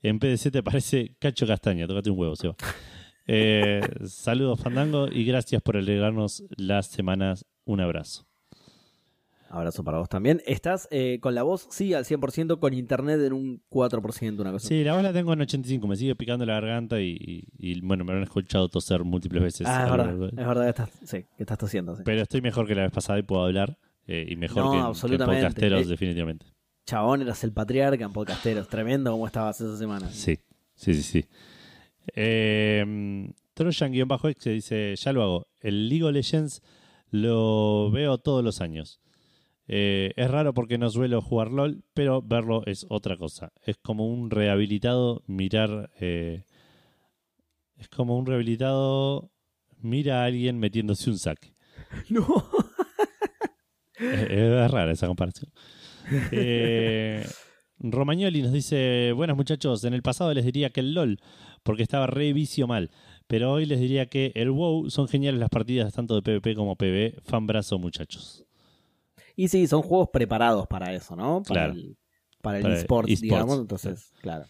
En 0.00 0.20
PDC 0.20 0.52
te 0.52 0.62
parece 0.62 1.16
Cacho 1.18 1.44
Castaña. 1.44 1.88
Tócate 1.88 2.10
un 2.10 2.20
huevo, 2.20 2.36
Seba. 2.36 2.54
Eh, 3.26 3.80
saludos, 4.06 4.60
Fandango, 4.60 5.08
y 5.10 5.24
gracias 5.24 5.62
por 5.62 5.76
alegrarnos 5.76 6.44
las 6.56 6.86
semanas. 6.86 7.46
Un 7.64 7.80
abrazo. 7.80 8.26
Abrazo 9.54 9.84
para 9.84 9.98
vos 9.98 10.08
también. 10.08 10.42
¿Estás 10.46 10.88
eh, 10.90 11.20
con 11.20 11.36
la 11.36 11.44
voz? 11.44 11.68
Sí, 11.70 11.94
al 11.94 12.04
100%, 12.04 12.58
con 12.58 12.74
internet 12.74 13.20
en 13.20 13.32
un 13.32 13.62
4%, 13.70 14.40
una 14.40 14.50
cosa. 14.50 14.66
Sí, 14.66 14.82
la 14.82 14.94
voz 14.94 15.04
la 15.04 15.12
tengo 15.12 15.32
en 15.32 15.42
85, 15.42 15.86
me 15.86 15.94
sigue 15.94 16.16
picando 16.16 16.44
la 16.44 16.54
garganta 16.54 17.00
y, 17.00 17.46
bueno, 17.82 18.04
me 18.04 18.14
han 18.14 18.22
escuchado 18.24 18.68
toser 18.68 19.04
múltiples 19.04 19.42
veces. 19.44 19.68
Ah, 19.70 19.84
es 19.84 19.90
verdad, 19.92 20.28
es 20.28 20.46
verdad 20.46 20.62
que 20.64 20.70
estás, 20.70 20.90
sí, 21.04 21.24
que 21.36 21.42
estás 21.44 21.56
tosiendo. 21.56 21.96
Pero 22.04 22.22
estoy 22.22 22.40
mejor 22.40 22.66
que 22.66 22.74
la 22.74 22.82
vez 22.82 22.90
pasada 22.90 23.20
y 23.20 23.22
puedo 23.22 23.44
hablar, 23.44 23.78
eh, 24.08 24.26
y 24.28 24.34
mejor 24.34 24.72
que, 24.72 24.78
absolutamente. 24.78 25.42
podcasteros, 25.42 25.86
eh, 25.86 25.88
definitivamente. 25.88 26.46
Chabón, 26.84 27.22
eras 27.22 27.44
el 27.44 27.52
patriarca 27.52 28.04
en 28.04 28.12
podcasteros. 28.12 28.68
Tremendo 28.68 29.12
cómo 29.12 29.26
estabas 29.26 29.60
esa 29.60 29.76
semana. 29.76 30.08
Sí, 30.10 30.36
sí, 30.74 30.94
sí, 30.94 31.02
sí. 31.02 31.24
Eh, 32.14 33.32
Trojan-X 33.54 34.44
dice, 34.44 34.94
ya 34.96 35.12
lo 35.12 35.22
hago. 35.22 35.46
El 35.60 35.88
League 35.88 36.04
of 36.04 36.12
Legends 36.12 36.62
lo 37.10 37.90
veo 37.90 38.18
todos 38.18 38.42
los 38.42 38.60
años. 38.60 39.00
Eh, 39.66 40.12
es 40.16 40.30
raro 40.30 40.52
porque 40.52 40.76
no 40.76 40.90
suelo 40.90 41.22
jugar 41.22 41.50
LOL, 41.50 41.84
pero 41.94 42.20
verlo 42.20 42.64
es 42.66 42.86
otra 42.90 43.16
cosa. 43.16 43.52
Es 43.64 43.76
como 43.78 44.06
un 44.06 44.30
rehabilitado 44.30 45.22
mirar. 45.26 45.90
Eh, 46.00 46.44
es 47.76 47.88
como 47.88 48.18
un 48.18 48.26
rehabilitado 48.26 49.30
mira 49.80 50.22
a 50.22 50.24
alguien 50.26 50.58
metiéndose 50.58 51.10
un 51.10 51.18
saque. 51.18 51.54
No. 52.08 52.26
es, 53.96 54.70
rara 54.70 54.92
esa 54.92 55.06
comparación. 55.06 55.50
Eh, 56.32 57.24
Romagnoli 57.78 58.42
nos 58.42 58.52
dice: 58.52 59.12
Buenas 59.12 59.36
muchachos, 59.36 59.84
en 59.84 59.94
el 59.94 60.02
pasado 60.02 60.34
les 60.34 60.44
diría 60.44 60.68
que 60.68 60.80
el 60.80 60.92
LOL, 60.92 61.18
porque 61.64 61.82
estaba 61.82 62.06
re 62.06 62.32
vicio 62.32 62.68
mal. 62.68 62.90
Pero 63.26 63.52
hoy 63.52 63.66
les 63.66 63.80
diría 63.80 64.06
que 64.06 64.30
el 64.36 64.50
WoW 64.50 64.90
son 64.90 65.08
geniales 65.08 65.40
las 65.40 65.50
partidas 65.50 65.92
tanto 65.92 66.14
de 66.14 66.22
PvP 66.22 66.54
como 66.54 66.76
PvE. 66.76 67.16
Fan 67.24 67.46
brazo, 67.46 67.78
muchachos. 67.78 68.44
Y 69.34 69.48
sí, 69.48 69.66
son 69.66 69.82
juegos 69.82 70.10
preparados 70.12 70.68
para 70.68 70.94
eso, 70.94 71.16
¿no? 71.16 71.42
Para 71.42 71.66
el, 71.66 71.96
para 72.40 72.58
el 72.58 72.66
eSport, 72.66 73.08
digamos. 73.08 73.58
Entonces, 73.58 74.12
claro. 74.20 74.44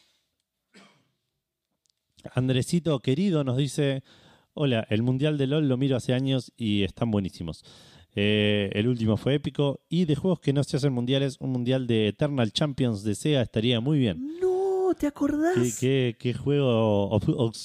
Andresito 2.35 2.99
querido 2.99 3.45
nos 3.45 3.57
dice: 3.57 4.03
Hola, 4.53 4.87
el 4.91 5.03
Mundial 5.03 5.39
de 5.39 5.47
LOL 5.47 5.69
lo 5.69 5.77
miro 5.77 5.97
hace 5.97 6.13
años 6.13 6.53
y 6.57 6.83
están 6.83 7.11
buenísimos. 7.11 7.65
Eh, 8.17 8.71
el 8.75 8.89
último 8.89 9.17
fue 9.17 9.35
épico. 9.35 9.81
Y 9.89 10.05
de 10.05 10.17
juegos 10.17 10.41
que 10.41 10.53
no 10.53 10.63
se 10.65 10.77
hacen 10.77 10.93
mundiales, 10.93 11.37
un 11.41 11.51
mundial 11.51 11.87
de 11.87 12.09
Eternal 12.09 12.53
Champions 12.53 13.03
de 13.03 13.15
SEGA 13.15 13.43
estaría 13.43 13.81
muy 13.81 13.99
bien. 13.99 14.39
No, 14.41 14.54
¿te 14.95 15.07
acordás? 15.07 15.79
Qué, 15.79 16.17
qué, 16.19 16.35
juego 16.35 17.11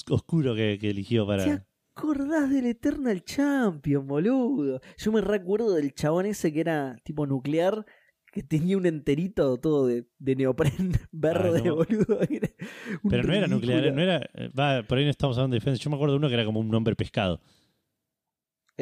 oscuro 0.08 0.54
que, 0.54 0.78
que 0.80 0.90
eligió 0.90 1.26
para 1.26 1.64
acordás 2.00 2.50
del 2.50 2.66
Eternal 2.66 3.22
Champion, 3.24 4.06
boludo? 4.06 4.80
Yo 4.96 5.12
me 5.12 5.20
recuerdo 5.20 5.74
del 5.74 5.92
chabón 5.92 6.26
ese 6.26 6.52
que 6.52 6.60
era 6.60 6.96
tipo 7.04 7.26
nuclear, 7.26 7.84
que 8.32 8.42
tenía 8.42 8.76
un 8.76 8.86
enterito 8.86 9.58
todo 9.58 9.86
de, 9.86 10.06
de 10.18 10.36
neopren 10.36 10.92
verde, 11.12 11.62
ah, 11.68 11.72
boludo. 11.72 12.20
Pero 13.10 13.22
no 13.22 13.32
era 13.34 13.46
nuclear, 13.48 13.92
no 13.92 14.00
era. 14.00 14.30
Va, 14.58 14.82
por 14.82 14.98
ahí 14.98 15.04
no 15.04 15.10
estamos 15.10 15.36
hablando 15.36 15.54
de 15.54 15.60
defensa. 15.60 15.82
Yo 15.82 15.90
me 15.90 15.96
acuerdo 15.96 16.14
de 16.14 16.18
uno 16.18 16.28
que 16.28 16.34
era 16.34 16.44
como 16.44 16.60
un 16.60 16.74
hombre 16.74 16.96
pescado. 16.96 17.40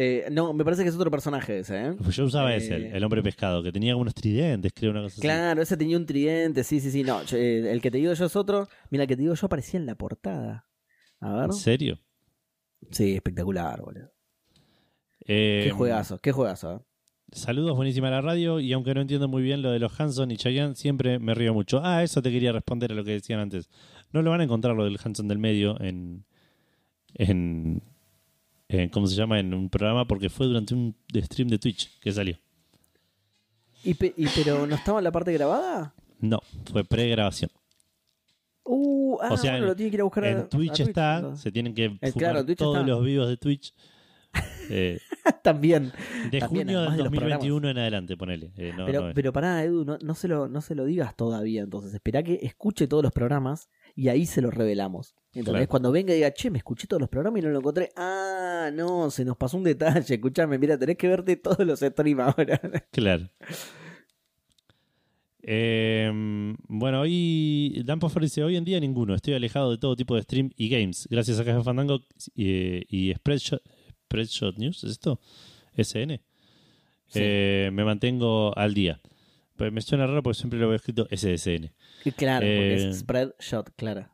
Eh, 0.00 0.28
no, 0.30 0.52
me 0.52 0.64
parece 0.64 0.84
que 0.84 0.90
es 0.90 0.94
otro 0.94 1.10
personaje 1.10 1.58
ese, 1.58 1.88
¿eh? 1.88 1.92
Pues 2.00 2.14
yo 2.14 2.24
usaba 2.24 2.54
ese, 2.54 2.76
el, 2.76 2.94
eh, 2.94 3.04
hombre 3.04 3.20
pescado, 3.20 3.64
que 3.64 3.72
tenía 3.72 3.96
unos 3.96 4.14
tridentes, 4.14 4.72
creo, 4.72 4.92
una 4.92 5.02
cosa 5.02 5.20
Claro, 5.20 5.60
ese 5.60 5.76
tenía 5.76 5.96
un 5.96 6.06
tridente, 6.06 6.62
sí, 6.62 6.78
sí, 6.78 6.92
sí. 6.92 7.02
No, 7.02 7.20
eh, 7.32 7.72
el 7.72 7.80
que 7.80 7.90
te 7.90 7.98
digo 7.98 8.12
yo 8.12 8.26
es 8.26 8.36
otro. 8.36 8.68
Mira, 8.90 9.02
el 9.02 9.08
que 9.08 9.16
te 9.16 9.22
digo 9.22 9.34
yo 9.34 9.46
aparecía 9.46 9.80
en 9.80 9.86
la 9.86 9.96
portada. 9.96 10.68
A 11.18 11.32
ver. 11.32 11.44
¿En 11.46 11.52
serio? 11.52 11.98
Sí, 12.92 13.16
espectacular, 13.16 13.80
boludo. 13.80 14.12
qué 15.26 15.72
juegazo, 15.74 16.20
qué 16.20 16.30
juegazo. 16.30 16.86
Saludos, 17.32 17.74
buenísima 17.74 18.08
la 18.08 18.20
radio. 18.20 18.60
Y 18.60 18.72
aunque 18.74 18.94
no 18.94 19.00
entiendo 19.00 19.26
muy 19.26 19.42
bien 19.42 19.62
lo 19.62 19.72
de 19.72 19.80
los 19.80 20.00
Hanson 20.00 20.30
y 20.30 20.36
Chayanne, 20.36 20.76
siempre 20.76 21.18
me 21.18 21.34
río 21.34 21.52
mucho. 21.52 21.80
Ah, 21.82 22.04
eso 22.04 22.22
te 22.22 22.30
quería 22.30 22.52
responder 22.52 22.92
a 22.92 22.94
lo 22.94 23.02
que 23.02 23.10
decían 23.10 23.40
antes. 23.40 23.68
No 24.12 24.22
lo 24.22 24.30
van 24.30 24.42
a 24.42 24.44
encontrar 24.44 24.76
lo 24.76 24.84
del 24.84 24.96
Hanson 25.02 25.26
del 25.26 25.38
medio 25.38 25.76
en. 25.80 26.24
en, 27.14 27.82
¿Cómo 28.92 29.06
se 29.06 29.16
llama? 29.16 29.40
En 29.40 29.54
un 29.54 29.70
programa 29.70 30.06
porque 30.06 30.28
fue 30.28 30.46
durante 30.46 30.74
un 30.74 30.94
stream 31.14 31.48
de 31.48 31.58
Twitch 31.58 31.98
que 32.00 32.12
salió. 32.12 32.38
¿Y, 33.84 33.94
pero 33.94 34.66
no 34.66 34.74
estaba 34.74 34.98
en 34.98 35.04
la 35.04 35.12
parte 35.12 35.32
grabada? 35.32 35.94
No, 36.20 36.40
fue 36.70 36.84
pregrabación. 36.84 37.50
Uh, 38.64 39.18
ah, 39.22 39.28
o 39.32 39.36
sea, 39.36 39.56
lo 39.58 39.74
tiene 39.74 39.90
que 39.90 39.96
ir 39.96 40.00
a 40.02 40.04
buscar 40.04 40.24
en 40.24 40.48
Twitch, 40.48 40.80
está, 40.80 41.34
se 41.36 41.50
tienen 41.50 41.74
que 41.74 41.96
eh, 42.02 42.12
fumar 42.12 42.44
todos 42.54 42.86
los 42.86 43.02
vivos 43.02 43.28
de 43.28 43.36
Twitch. 43.36 43.72
Eh, 44.70 44.98
también. 45.42 45.92
De 46.30 46.42
junio 46.42 46.82
del 46.82 47.04
2021 47.04 47.70
en 47.70 47.78
adelante, 47.78 48.18
ponele. 48.18 48.52
Eh, 48.58 48.74
pero, 48.84 49.12
pero 49.14 49.32
pará, 49.32 49.64
Edu, 49.64 49.82
no, 49.82 50.14
se 50.14 50.28
lo, 50.28 50.46
no 50.46 50.60
se 50.60 50.74
lo 50.74 50.84
digas 50.84 51.16
todavía. 51.16 51.62
Entonces, 51.62 51.94
espera 51.94 52.22
que 52.22 52.38
escuche 52.42 52.86
todos 52.86 53.02
los 53.02 53.10
programas 53.10 53.70
y 53.98 54.10
ahí 54.10 54.26
se 54.26 54.40
los 54.40 54.54
revelamos. 54.54 55.16
Entonces, 55.34 55.66
cuando 55.66 55.90
venga 55.90 56.12
y 56.12 56.18
diga, 56.18 56.32
che, 56.32 56.50
me 56.50 56.58
escuché 56.58 56.86
todos 56.86 57.00
los 57.00 57.08
programas 57.08 57.40
y 57.40 57.42
no 57.42 57.50
lo 57.50 57.58
encontré. 57.58 57.90
Ah, 57.96 58.70
no, 58.72 59.10
se 59.10 59.24
nos 59.24 59.36
pasó 59.36 59.56
un 59.56 59.64
detalle. 59.64 60.14
Escuchame, 60.14 60.56
mira, 60.56 60.78
tenés 60.78 60.96
que 60.96 61.08
verte 61.08 61.34
todos 61.34 61.66
los 61.66 61.80
streams 61.80 62.20
ahora. 62.20 62.60
Claro. 62.92 63.28
Eh, 65.42 66.08
bueno, 66.68 67.00
hoy 67.00 67.82
Dan 67.84 67.98
dice, 68.20 68.44
hoy 68.44 68.54
en 68.54 68.64
día 68.64 68.78
ninguno, 68.78 69.16
estoy 69.16 69.34
alejado 69.34 69.72
de 69.72 69.78
todo 69.78 69.96
tipo 69.96 70.14
de 70.14 70.22
stream 70.22 70.52
y 70.56 70.68
games. 70.68 71.08
Gracias 71.10 71.40
a 71.40 71.44
Café 71.44 71.64
Fandango 71.64 71.98
y, 72.36 73.12
Spreadshot, 73.16 74.58
News, 74.58 74.84
¿es 74.84 74.90
esto? 74.90 75.18
SN. 75.76 76.20
Eh, 77.14 77.70
me 77.72 77.84
mantengo 77.84 78.56
al 78.56 78.74
día. 78.74 79.00
Pues 79.58 79.72
me 79.72 79.82
suena 79.82 80.06
raro 80.06 80.22
porque 80.22 80.38
siempre 80.38 80.58
lo 80.58 80.68
veo 80.68 80.76
escrito 80.76 81.06
SSN. 81.10 81.74
Claro, 82.16 82.46
porque 82.46 82.74
es 82.74 82.84
eh, 82.84 82.94
Spreadshot, 82.94 83.74
claro. 83.76 84.08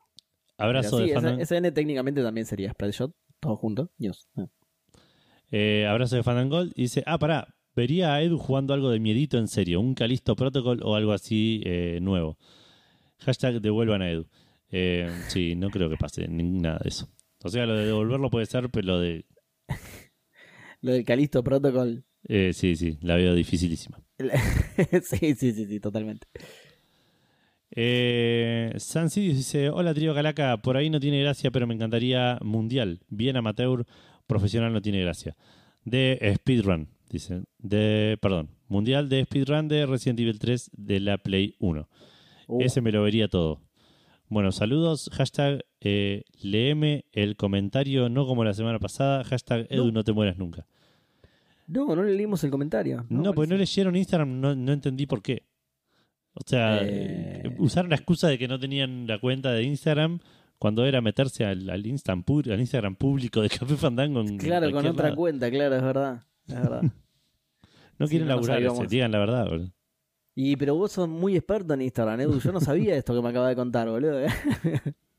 Abrazo 0.59 0.99
de 0.99 1.13
Fandango. 1.13 1.45
SN 1.45 1.71
técnicamente 1.73 2.23
también 2.23 2.47
sería 2.47 2.73
Spreadshot, 2.73 3.15
todo 3.39 3.57
junto, 3.57 3.93
News. 3.99 4.27
Ah. 4.37 4.47
Eh, 5.53 5.87
abrazo 5.87 6.17
de 6.17 6.25
Fandango. 6.25 6.65
Y 6.75 6.83
dice, 6.83 7.05
ah, 7.07 7.19
pará, 7.19 7.55
Vería 7.77 8.15
a 8.15 8.23
Edu 8.23 8.39
jugando 8.39 8.73
algo 8.73 8.91
de 8.91 9.01
miedito 9.01 9.37
en 9.37 9.49
serio, 9.49 9.81
un 9.81 9.95
Calisto 9.95 10.37
Protocol 10.37 10.81
o 10.85 10.95
algo 10.95 11.13
así 11.13 11.61
eh, 11.65 11.99
nuevo. 12.01 12.39
Hashtag 13.19 13.61
devuelvan 13.61 14.03
a 14.03 14.11
Edu. 14.11 14.29
Eh, 14.71 15.11
sí, 15.29 15.57
no 15.57 15.71
creo 15.71 15.91
que 15.91 15.97
pase 15.97 16.27
nada 16.29 16.79
de 16.83 16.89
eso. 16.89 17.09
O 17.43 17.49
sea, 17.49 17.67
lo 17.67 17.75
de 17.75 17.87
devolverlo 17.87 18.31
puede 18.31 18.47
ser, 18.47 18.71
pero 18.71 18.87
lo 18.87 19.01
de. 19.01 19.25
lo 20.83 20.93
del 20.93 21.05
Calisto 21.05 21.43
Protocol. 21.43 22.05
Eh, 22.29 22.53
sí, 22.55 22.77
sí, 22.77 22.97
la 23.01 23.17
veo 23.17 23.35
dificilísima. 23.35 24.04
sí, 25.03 25.35
sí, 25.35 25.53
sí, 25.53 25.67
sí, 25.67 25.81
totalmente. 25.81 26.27
Eh, 27.71 28.73
dice: 29.17 29.71
Hola, 29.71 29.95
trío 29.95 30.15
Calaca. 30.15 30.57
Por 30.59 30.77
ahí 30.77 30.91
no 30.91 31.01
tiene 31.01 31.21
gracia, 31.21 31.51
pero 31.51 31.67
me 31.67 31.75
encantaría 31.75 32.39
mundial. 32.43 33.01
Bien 33.09 33.37
amateur, 33.37 33.85
profesional 34.27 34.73
no 34.73 34.81
tiene 34.81 35.01
gracia. 35.01 35.37
De 35.85 36.35
Speedrun. 36.37 36.89
Dicen, 37.11 37.45
de, 37.59 38.19
perdón, 38.21 38.51
Mundial 38.69 39.09
de 39.09 39.25
Speedrun 39.25 39.69
de 39.69 39.87
Resident 39.87 40.19
Evil 40.19 40.39
3 40.39 40.71
de 40.73 41.01
la 41.01 41.19
Play 41.19 41.55
1. 41.61 41.89
Uh. 42.49 42.61
Ese 42.61 42.81
me 42.81 42.91
lo 42.91 43.03
vería 43.03 43.29
todo. 43.29 43.61
Bueno, 44.29 44.53
saludos. 44.53 45.11
Hashtag 45.13 45.65
eh, 45.81 46.25
leeme 46.41 47.05
el 47.13 47.37
comentario, 47.37 48.09
no 48.09 48.27
como 48.27 48.43
la 48.43 48.55
semana 48.55 48.79
pasada. 48.79 49.23
Hashtag 49.23 49.67
Edu, 49.71 49.93
no, 49.93 50.03
te 50.03 50.13
mueras 50.13 50.39
nunca. 50.39 50.67
No, 51.67 51.95
no 51.95 52.03
le 52.03 52.15
leímos 52.15 52.43
el 52.45 52.51
comentario. 52.51 53.07
No, 53.09 53.33
porque 53.33 53.51
no 53.51 53.57
leyeron 53.57 53.97
Instagram, 53.97 54.41
no, 54.41 54.55
no 54.55 54.73
entendí 54.73 55.07
por 55.07 55.23
qué. 55.23 55.45
O 56.35 56.41
sea, 56.45 56.81
eh. 56.83 57.55
usaron 57.59 57.91
la 57.91 57.97
excusa 57.97 58.29
de 58.29 58.39
que 58.39 58.49
no 58.49 58.59
tenían 58.59 59.07
la 59.07 59.21
cuenta 59.21 59.53
de 59.53 59.63
Instagram 59.63 60.19
cuando 60.59 60.85
era 60.85 61.01
meterse 61.01 61.45
al, 61.45 61.71
al, 61.71 61.81
al 61.81 61.87
Instagram 61.87 62.97
público 62.97 63.41
de 63.41 63.49
Café 63.51 63.77
Fandango. 63.77 64.25
claro, 64.39 64.71
con 64.73 64.87
otra 64.87 65.15
cuenta, 65.15 65.51
claro, 65.51 65.77
es 65.77 65.83
verdad. 65.83 66.23
Es 66.47 66.55
verdad. 66.55 66.83
no 67.99 68.09
quieren 68.09 68.29
laburar 68.29 68.63
ese, 68.63 68.87
digan 68.87 69.13
la 69.13 69.19
verdad, 69.19 69.49
boludo. 69.49 69.73
Y 70.35 70.57
pero 70.57 70.75
vos 70.75 70.91
sos 70.91 71.09
muy 71.09 71.37
experto 71.37 71.75
en 71.75 71.83
Instagram, 71.83 72.21
Edu. 72.21 72.41
Yo 72.41 72.51
no 72.51 72.61
sabía 72.61 72.97
esto 72.97 73.15
que 73.15 73.23
me 73.23 73.29
acaba 73.29 73.49
de 73.49 73.55
contar, 73.55 73.89
boludo. 73.89 74.21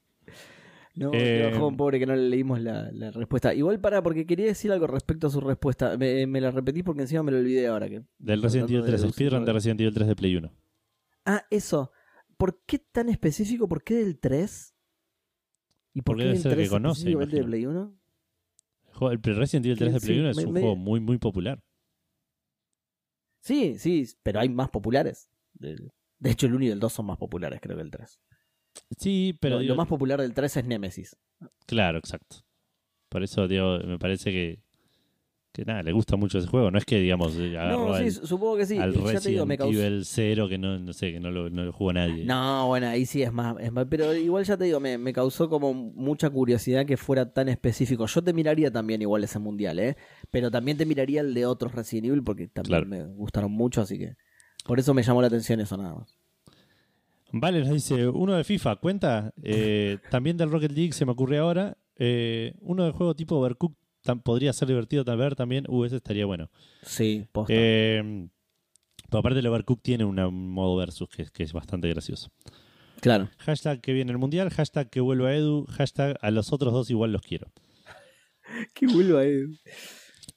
no, 0.95 1.11
eh, 1.13 1.53
joven 1.57 1.75
pobre 1.77 1.99
que 1.99 2.05
no 2.05 2.15
le 2.15 2.29
leímos 2.29 2.61
la, 2.61 2.89
respuesta. 3.11 3.53
Igual 3.53 3.79
para, 3.79 4.01
porque 4.01 4.25
quería 4.25 4.45
decir 4.45 4.71
algo 4.71 4.87
respecto 4.87 5.27
a 5.27 5.29
su 5.29 5.41
respuesta. 5.41 5.97
Me, 5.97 6.25
la 6.25 6.51
repetí 6.51 6.83
porque 6.83 7.01
encima 7.01 7.23
me 7.23 7.31
lo 7.31 7.37
olvidé 7.39 7.67
ahora. 7.67 7.89
que 7.89 8.03
Del 8.17 8.41
Resident 8.41 8.69
Evil 8.69 8.85
3, 8.85 9.01
speedrun 9.11 9.45
de 9.45 9.53
Resident 9.53 9.81
Evil 9.81 9.93
3 9.93 10.07
de 10.07 10.15
Play 10.15 10.35
1. 10.37 10.51
Ah, 11.25 11.45
eso. 11.49 11.91
¿Por 12.37 12.61
qué 12.65 12.79
tan 12.79 13.09
específico? 13.09 13.67
¿Por 13.67 13.83
qué 13.83 13.95
del 13.95 14.19
3? 14.19 14.75
¿Y 15.93 16.01
por 16.01 16.15
Porque 16.15 16.23
qué 16.23 16.29
del 16.29 16.37
ser 16.39 16.51
el 16.51 16.57
que 16.57 16.61
3 16.63 16.69
conoce, 16.69 17.09
de. 17.09 17.43
Play 17.43 17.65
1? 17.65 17.99
El 19.01 19.19
El 19.23 19.35
Resident 19.35 19.65
Evil 19.65 19.77
3 19.77 19.93
de 19.93 19.99
Play 19.99 20.15
sí, 20.15 20.19
1 20.19 20.29
es 20.29 20.37
me- 20.37 20.45
un 20.45 20.53
me- 20.53 20.59
juego 20.61 20.75
muy, 20.75 20.99
muy 20.99 21.17
popular. 21.17 21.61
Sí, 23.41 23.77
sí, 23.77 24.05
pero 24.23 24.39
hay 24.39 24.49
más 24.49 24.69
populares. 24.69 25.29
De, 25.53 25.75
de 26.19 26.31
hecho, 26.31 26.47
el 26.47 26.55
1 26.55 26.65
y 26.65 26.69
el 26.69 26.79
2 26.79 26.91
son 26.93 27.05
más 27.05 27.17
populares, 27.17 27.59
creo 27.61 27.75
que 27.77 27.83
el 27.83 27.91
3. 27.91 28.19
Sí, 28.97 29.35
pero 29.39 29.55
lo, 29.55 29.61
digo, 29.61 29.73
lo 29.73 29.77
más 29.77 29.87
popular 29.87 30.21
del 30.21 30.33
3 30.33 30.57
es 30.57 30.65
Nemesis. 30.65 31.15
claro, 31.65 31.97
exacto. 31.97 32.37
Por 33.09 33.23
eso, 33.23 33.47
digo, 33.47 33.79
me 33.85 33.97
parece 33.97 34.31
que, 34.31 34.59
que 35.53 35.63
nada, 35.63 35.83
le 35.83 35.93
gusta 35.93 36.17
mucho 36.17 36.37
ese 36.37 36.47
juego. 36.49 36.69
No 36.69 36.77
es 36.77 36.83
que, 36.85 36.99
digamos, 36.99 37.37
eh, 37.37 37.57
agarró 37.57 37.87
No, 37.91 37.97
sí, 37.97 38.03
al, 38.05 38.11
supongo 38.11 38.57
que 38.57 38.65
sí. 38.65 38.77
al 38.77 38.91
Ya 38.93 38.97
te 38.99 39.03
Resident 39.05 39.25
digo, 39.27 39.45
me 39.45 39.57
causó. 39.57 39.79
Evil 39.81 40.03
0 40.03 40.49
que 40.49 40.57
no, 40.57 40.77
no 40.79 40.91
sé, 40.91 41.13
que 41.13 41.19
no 41.21 41.31
lo, 41.31 41.49
no 41.49 41.63
lo 41.63 41.71
jugó 41.71 41.93
nadie. 41.93 42.25
No, 42.25 42.67
bueno, 42.67 42.87
ahí 42.87 43.05
sí 43.05 43.21
es 43.23 43.31
más, 43.31 43.55
es 43.61 43.71
más- 43.71 43.87
Pero 43.89 44.13
igual 44.13 44.43
ya 44.43 44.57
te 44.57 44.65
digo, 44.65 44.81
me, 44.81 44.97
me 44.97 45.13
causó 45.13 45.47
como 45.47 45.73
mucha 45.73 46.29
curiosidad 46.29 46.85
que 46.85 46.97
fuera 46.97 47.31
tan 47.31 47.47
específico. 47.47 48.05
Yo 48.05 48.21
te 48.21 48.33
miraría 48.33 48.69
también 48.69 49.01
igual 49.01 49.23
ese 49.23 49.39
mundial, 49.39 49.79
¿eh? 49.79 49.95
Pero 50.29 50.51
también 50.51 50.77
te 50.77 50.85
miraría 50.85 51.21
el 51.21 51.33
de 51.33 51.45
otros 51.45 51.73
Resident 51.73 52.07
Evil 52.07 52.23
porque 52.23 52.47
también 52.49 52.85
Claro. 52.85 52.87
me 52.87 53.05
gustaron 53.13 53.51
mucho, 53.51 53.79
así 53.81 53.97
que. 53.97 54.15
Por 54.65 54.79
eso 54.79 54.93
me 54.93 55.03
llamó 55.03 55.21
la 55.21 55.27
atención 55.27 55.61
eso 55.61 55.77
nada 55.77 55.93
más. 55.95 56.17
Vale, 57.37 57.59
nos 57.59 57.69
dice, 57.71 58.07
uno 58.07 58.33
de 58.33 58.43
FIFA, 58.45 58.77
¿cuenta? 58.77 59.33
Eh, 59.43 59.97
también 60.09 60.37
del 60.37 60.51
Rocket 60.51 60.71
League 60.71 60.93
se 60.93 61.05
me 61.05 61.11
ocurre 61.11 61.37
ahora. 61.37 61.77
Eh, 61.97 62.53
uno 62.61 62.85
de 62.85 62.91
juego 62.91 63.13
tipo 63.15 63.35
Overcooked 63.35 63.75
tam- 64.05 64.21
podría 64.23 64.53
ser 64.53 64.69
divertido 64.69 65.03
tal 65.03 65.17
ver 65.17 65.35
también. 65.35 65.65
Uh, 65.67 65.83
ese 65.83 65.97
estaría 65.97 66.25
bueno. 66.25 66.49
Sí, 66.83 67.25
posta. 67.33 67.53
Eh, 67.55 68.27
pero 69.09 69.19
aparte 69.19 69.39
el 69.39 69.47
Overcooked 69.47 69.81
tiene 69.81 70.05
un 70.05 70.15
modo 70.49 70.77
versus 70.77 71.09
que, 71.09 71.25
que 71.25 71.43
es 71.43 71.51
bastante 71.51 71.89
gracioso. 71.89 72.29
claro. 73.01 73.29
Hashtag 73.39 73.81
que 73.81 73.91
viene 73.93 74.11
el 74.13 74.17
mundial, 74.17 74.49
hashtag 74.49 74.89
que 74.89 75.01
vuelva 75.01 75.33
Edu, 75.35 75.65
hashtag 75.69 76.17
a 76.21 76.31
los 76.31 76.53
otros 76.53 76.71
dos 76.73 76.89
igual 76.89 77.11
los 77.11 77.21
quiero. 77.21 77.51
Qué 78.73 78.87
vuelvo 78.87 79.17
ahí. 79.17 79.43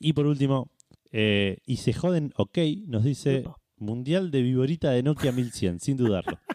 Y 0.00 0.12
por 0.14 0.26
último, 0.26 0.68
eh, 1.12 1.58
y 1.64 1.76
se 1.76 1.92
joden, 1.92 2.32
ok, 2.36 2.58
nos 2.86 3.04
dice 3.04 3.44
mundial 3.76 4.30
de 4.32 4.42
viborita 4.42 4.90
de 4.90 5.02
Nokia 5.04 5.30
1100, 5.32 5.78
sin 5.80 5.96
dudarlo. 5.96 6.38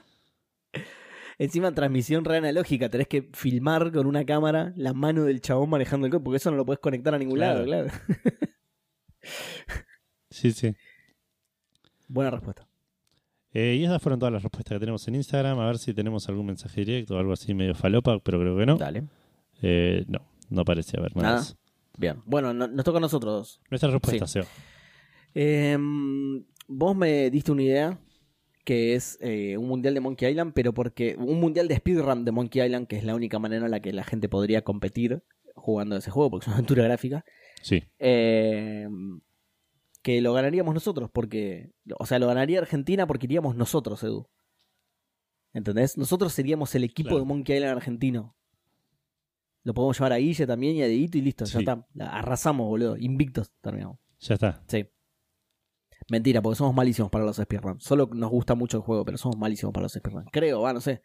Encima 1.39 1.71
transmisión 1.73 2.23
re 2.25 2.37
analógica, 2.37 2.89
tenés 2.89 3.07
que 3.07 3.29
filmar 3.33 3.91
con 3.91 4.05
una 4.07 4.25
cámara 4.25 4.73
la 4.75 4.93
mano 4.93 5.23
del 5.23 5.41
chabón 5.41 5.69
manejando 5.69 6.05
el 6.07 6.11
coche, 6.11 6.23
porque 6.23 6.37
eso 6.37 6.51
no 6.51 6.57
lo 6.57 6.65
puedes 6.65 6.79
conectar 6.79 7.13
a 7.15 7.17
ningún 7.17 7.35
Claro. 7.35 7.65
lado, 7.65 7.87
claro. 7.87 7.87
Sí, 10.29 10.51
sí. 10.51 10.73
Buena 12.07 12.31
respuesta. 12.31 12.67
Eh, 13.53 13.77
y 13.79 13.85
esas 13.85 14.01
fueron 14.01 14.19
todas 14.19 14.33
las 14.33 14.41
respuestas 14.43 14.75
que 14.75 14.79
tenemos 14.79 15.07
en 15.07 15.15
Instagram. 15.15 15.59
A 15.59 15.67
ver 15.67 15.77
si 15.77 15.93
tenemos 15.93 16.27
algún 16.27 16.47
mensaje 16.47 16.81
directo 16.81 17.15
o 17.15 17.19
algo 17.19 17.33
así 17.33 17.53
medio 17.53 17.75
falopa, 17.75 18.17
pero 18.19 18.39
creo 18.39 18.57
que 18.57 18.65
no. 18.65 18.77
Dale. 18.77 19.03
Eh, 19.61 20.03
no, 20.07 20.19
no 20.49 20.65
parece 20.65 20.97
haber 20.97 21.15
nada. 21.15 21.27
Nada. 21.27 21.37
más. 21.39 21.57
Bien. 21.97 22.21
Bueno, 22.25 22.53
no- 22.53 22.67
nos 22.67 22.83
toca 22.83 22.97
a 22.97 23.01
nosotros. 23.01 23.61
Nuestra 23.69 23.91
respuesta, 23.91 24.25
Seo. 24.25 24.45
Em, 25.35 26.43
vos 26.67 26.95
me 26.95 27.29
diste 27.29 27.51
una 27.51 27.61
idea 27.63 27.99
que 28.63 28.95
es 28.95 29.17
eh, 29.21 29.57
un 29.57 29.67
mundial 29.67 29.93
de 29.93 29.99
Monkey 29.99 30.29
Island, 30.31 30.53
pero 30.53 30.73
porque 30.73 31.15
un 31.17 31.39
mundial 31.39 31.67
de 31.67 31.75
speedrun 31.77 32.23
de 32.25 32.31
Monkey 32.31 32.63
Island, 32.65 32.87
que 32.87 32.97
es 32.97 33.03
la 33.03 33.15
única 33.15 33.39
manera 33.39 33.65
en 33.65 33.71
la 33.71 33.81
que 33.81 33.91
la 33.93 34.03
gente 34.03 34.29
podría 34.29 34.63
competir 34.63 35.23
jugando 35.55 35.95
ese 35.97 36.11
juego, 36.11 36.31
porque 36.31 36.43
es 36.45 36.47
una 36.47 36.55
aventura 36.57 36.83
gráfica, 36.83 37.25
Sí, 37.61 37.83
em, 37.99 39.21
que 40.01 40.21
lo 40.21 40.33
ganaríamos 40.33 40.73
nosotros, 40.73 41.09
porque, 41.13 41.71
o 41.97 42.05
sea, 42.05 42.19
lo 42.19 42.27
ganaría 42.27 42.59
Argentina 42.59 43.07
porque 43.07 43.25
iríamos 43.25 43.55
nosotros, 43.55 44.03
Edu. 44.03 44.27
¿Entendés? 45.53 45.97
Nosotros 45.97 46.33
seríamos 46.33 46.73
el 46.75 46.83
equipo 46.83 47.09
Claro. 47.09 47.21
de 47.23 47.25
Monkey 47.27 47.55
Island 47.55 47.77
argentino. 47.77 48.35
Lo 49.63 49.73
podemos 49.73 49.97
llevar 49.97 50.13
a 50.13 50.17
Guille 50.17 50.45
también 50.47 50.75
y 50.75 50.81
a 50.81 50.87
Dedito 50.87 51.17
y 51.17 51.21
listo, 51.21 51.45
ya 51.45 51.59
está. 51.59 51.87
Arrasamos, 51.99 52.67
boludo. 52.67 52.97
Invictos 52.97 53.51
terminamos. 53.61 53.97
ya 54.19 54.33
está. 54.33 54.61
Sí. 54.67 54.85
Mentira, 56.09 56.41
porque 56.41 56.57
somos 56.57 56.73
malísimos 56.75 57.09
para 57.11 57.25
los 57.25 57.37
speedruns. 57.37 57.83
Solo 57.83 58.09
nos 58.13 58.29
gusta 58.29 58.55
mucho 58.55 58.77
el 58.77 58.83
juego, 58.83 59.05
pero 59.05 59.17
somos 59.17 59.37
malísimos 59.37 59.73
para 59.73 59.83
los 59.83 59.93
speedruns. 59.93 60.27
Creo, 60.31 60.61
va, 60.61 60.73
no 60.73 60.81
sé. 60.81 61.01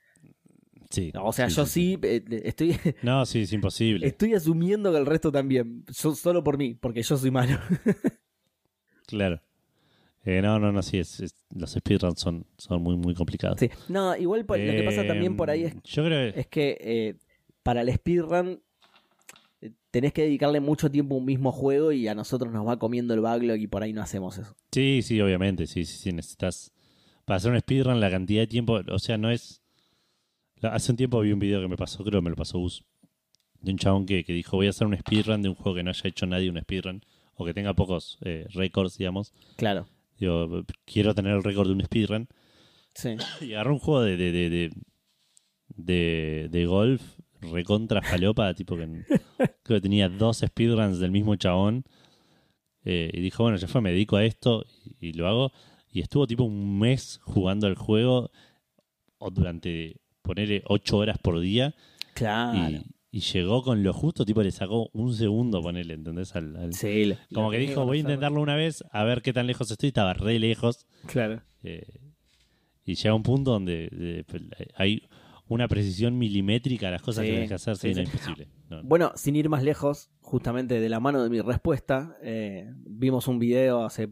Sí. 0.91 1.12
O 1.23 1.33
sea, 1.33 1.49
yo 1.49 1.66
sí, 1.66 1.99
eh, 2.03 2.23
estoy, 2.45 2.77
No, 3.03 3.27
sí, 3.27 3.43
es 3.43 3.53
imposible. 3.53 4.07
estoy 4.07 4.35
asumiendo 4.35 4.91
que 4.91 4.99
el 4.99 5.07
resto 5.07 5.31
también. 5.31 5.85
Yo- 5.89 6.15
solo 6.15 6.43
por 6.43 6.57
mí, 6.59 6.75
porque 6.75 7.03
yo 7.03 7.16
soy 7.16 7.31
malo. 7.31 7.59
Claro. 9.07 9.41
Eh, 10.25 10.43
no, 10.43 10.59
no, 10.59 10.70
no, 10.73 10.83
sí, 10.83 10.99
es, 10.99 11.20
es- 11.20 11.35
los 11.55 11.70
speedruns 11.73 12.20
son, 12.20 12.45
son 12.59 12.83
muy, 12.83 12.97
muy 12.97 13.15
complicados. 13.15 13.59
Sí. 13.59 13.70
No, 13.89 14.15
igual 14.16 14.45
por- 14.45 14.59
lo 14.59 14.73
que 14.73 14.83
pasa 14.83 15.07
también 15.07 15.37
por 15.37 15.49
ahí 15.51 15.65
es, 15.65 15.75
Yo 15.85 16.05
creo 16.05 16.33
que. 16.35 16.41
es 16.41 16.47
que 16.49 16.77
eh, 16.81 17.16
para 17.62 17.81
el 17.81 17.93
speedrun 17.95 18.61
tenés 19.90 20.12
que 20.12 20.22
dedicarle 20.22 20.60
mucho 20.60 20.90
tiempo 20.90 21.14
a 21.14 21.18
un 21.18 21.24
mismo 21.24 21.52
juego 21.52 21.93
y 21.93 22.06
a 22.09 22.14
nosotros 22.14 22.52
nos 22.52 22.66
va 22.66 22.78
comiendo 22.78 23.14
el 23.14 23.20
backlog 23.20 23.59
y 23.59 23.66
por 23.66 23.82
ahí 23.82 23.93
no 23.93 24.02
hacemos 24.02 24.39
eso. 24.39 24.55
Sí, 24.72 25.01
sí, 25.02 25.20
obviamente. 25.20 25.66
Sí, 25.66 25.85
sí, 25.85 25.97
sí. 25.98 26.12
Necesitas. 26.12 26.72
Para 27.24 27.36
hacer 27.39 27.52
un 27.52 27.60
speedrun, 27.60 28.01
la 28.01 28.10
cantidad 28.10 28.43
de 28.43 28.47
tiempo. 28.47 28.80
O 28.90 28.98
sea, 28.98 29.18
no 29.18 29.30
es. 29.30 29.62
Hace 30.62 30.93
un 30.93 30.97
tiempo 30.97 31.20
vi 31.20 31.32
un 31.32 31.39
video 31.39 31.60
que 31.60 31.68
me 31.68 31.76
pasó, 31.76 32.02
creo 32.05 32.20
que 32.20 32.24
me 32.24 32.30
lo 32.30 32.36
pasó 32.36 32.59
Gus. 32.59 32.85
De 33.60 33.72
un 33.72 33.78
chabón 33.78 34.06
que, 34.06 34.24
que 34.24 34.32
dijo: 34.32 34.56
Voy 34.56 34.66
a 34.66 34.70
hacer 34.70 34.86
un 34.86 34.97
speedrun 34.97 35.43
de 35.43 35.48
un 35.48 35.55
juego 35.55 35.76
que 35.76 35.82
no 35.82 35.90
haya 35.90 36.09
hecho 36.09 36.26
nadie 36.26 36.51
un 36.51 36.60
speedrun. 36.60 37.02
O 37.35 37.44
que 37.44 37.55
tenga 37.55 37.74
pocos 37.74 38.18
eh, 38.22 38.47
récords, 38.51 38.98
digamos. 38.98 39.32
Claro. 39.56 39.86
Digo, 40.18 40.64
quiero 40.85 41.14
tener 41.14 41.35
el 41.36 41.44
récord 41.44 41.68
de 41.68 41.74
un 41.74 41.85
speedrun. 41.85 42.28
Sí. 42.94 43.16
Y 43.40 43.52
agarró 43.55 43.74
un 43.74 43.78
juego 43.78 44.02
de, 44.02 44.16
de, 44.16 44.32
de, 44.32 44.70
de- 45.76 46.48
de 46.51 46.66
golf 46.66 47.02
recontra 47.40 48.02
falopa, 48.02 48.52
tipo 48.55 48.77
que 48.77 48.86
creo 49.62 49.78
que 49.78 49.81
tenía 49.81 50.09
dos 50.09 50.39
speedruns 50.47 50.98
del 50.98 51.10
mismo 51.10 51.36
chabón. 51.36 51.85
Eh, 52.85 53.10
y 53.12 53.20
dijo, 53.20 53.43
bueno, 53.43 53.59
ya 53.59 53.69
fue, 53.69 53.81
me 53.81 53.90
dedico 53.90 54.16
a 54.16 54.24
esto 54.24 54.65
y, 55.01 55.09
y 55.09 55.12
lo 55.12 55.28
hago. 55.28 55.52
Y 55.90 56.01
estuvo 56.01 56.27
tipo 56.27 56.44
un 56.44 56.78
mes 56.78 57.20
jugando 57.23 57.66
el 57.66 57.74
juego 57.74 58.31
o 59.19 59.31
durante, 59.31 59.97
ponerle 60.23 60.62
ocho 60.66 60.98
horas 60.98 61.19
por 61.19 61.39
día. 61.40 61.74
Claro. 62.15 62.78
Y, 63.10 63.19
y 63.19 63.20
llegó 63.20 63.62
con 63.62 63.82
lo 63.82 63.93
justo, 63.93 64.24
tipo 64.24 64.43
le 64.43 64.51
sacó 64.52 64.90
un 64.93 65.15
segundo, 65.15 65.60
ponerle, 65.62 65.94
¿entendés? 65.94 66.35
Al, 66.36 66.55
al- 66.56 66.74
Sí, 66.74 67.15
como 67.32 67.51
que 67.51 67.59
dijo, 67.59 67.85
voy 67.85 67.98
a 67.98 68.01
intentarlo 68.01 68.40
una 68.40 68.55
vez, 68.55 68.85
a 68.93 69.02
ver 69.05 69.23
qué 69.23 69.32
tan 69.32 69.47
lejos 69.47 69.70
estoy. 69.70 69.89
Estaba 69.89 70.12
re 70.15 70.39
lejos. 70.39 70.86
Claro. 71.06 71.43
Eh, 71.62 71.85
y 72.85 72.94
llega 72.94 73.15
un 73.15 73.23
punto 73.23 73.51
donde 73.52 73.89
de- 73.90 74.24
hay 74.77 75.02
una 75.49 75.66
precisión 75.69 76.19
milimétrica 76.19 76.89
a 76.89 76.91
las 76.91 77.03
cosas 77.03 77.23
Sí, 77.23 77.29
que 77.29 77.33
tienes 77.33 77.49
que 77.49 77.55
hacer, 77.55 77.77
sí, 77.77 77.89
imposible. 78.01 78.49
No. 78.69 78.83
Bueno, 78.83 79.12
sin 79.16 79.35
ir 79.37 79.49
más 79.49 79.62
lejos, 79.62 80.11
justamente 80.20 80.79
de 80.81 80.89
la 80.89 81.01
mano 81.01 81.23
de 81.23 81.31
mi 81.31 81.41
respuesta, 81.41 82.16
eh, 82.23 82.70
vimos 82.87 83.29
un 83.29 83.39
video 83.39 83.85
hace 83.85 84.09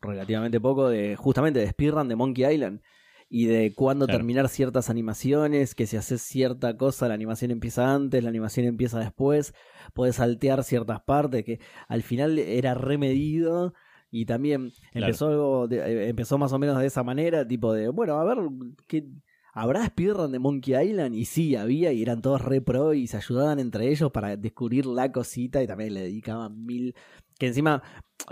relativamente 0.00 0.60
poco 0.60 0.88
de 0.88 1.16
justamente 1.16 1.58
de 1.60 1.68
speedrun 1.68 2.08
de 2.08 2.16
Monkey 2.16 2.44
Island 2.54 2.80
y 3.28 3.46
de 3.46 3.74
cuándo 3.74 4.06
Claro. 4.06 4.18
terminar 4.18 4.48
ciertas 4.48 4.88
animaciones, 4.88 5.74
que 5.74 5.86
si 5.86 5.96
haces 5.96 6.22
cierta 6.22 6.76
cosa 6.76 7.08
la 7.08 7.14
animación 7.14 7.50
empieza 7.50 7.92
antes, 7.94 8.22
la 8.22 8.30
animación 8.30 8.64
empieza 8.66 8.98
después, 9.00 9.52
puedes 9.92 10.16
saltear 10.16 10.64
ciertas 10.64 11.00
partes, 11.02 11.44
que 11.44 11.60
al 11.88 12.02
final 12.02 12.38
era 12.38 12.74
remedido 12.74 13.74
y 14.10 14.24
también 14.24 14.70
Claro. 14.92 15.06
empezó 15.06 15.68
de- 15.68 15.78
eh, 15.78 16.08
empezó 16.08 16.38
más 16.38 16.52
o 16.54 16.58
menos 16.58 16.78
de 16.78 16.86
esa 16.86 17.02
manera, 17.02 17.46
tipo 17.46 17.72
de, 17.74 17.88
bueno, 17.88 18.14
a 18.18 18.24
ver, 18.24 18.38
¿qué, 18.86 19.04
¿Habrá 19.52 19.86
speedrun 19.86 20.32
de 20.32 20.38
Monkey 20.38 20.74
Island? 20.90 21.14
Y 21.14 21.24
sí, 21.24 21.56
había, 21.56 21.92
y 21.92 22.02
eran 22.02 22.22
todos 22.22 22.42
re 22.42 22.60
pro 22.60 22.94
y 22.94 23.06
se 23.06 23.16
ayudaban 23.16 23.58
entre 23.58 23.88
ellos 23.88 24.10
para 24.12 24.36
descubrir 24.36 24.86
la 24.86 25.10
cosita 25.10 25.62
y 25.62 25.66
también 25.66 25.94
le 25.94 26.02
dedicaban 26.02 26.64
mil. 26.64 26.94
Que 27.38 27.46
encima, 27.46 27.82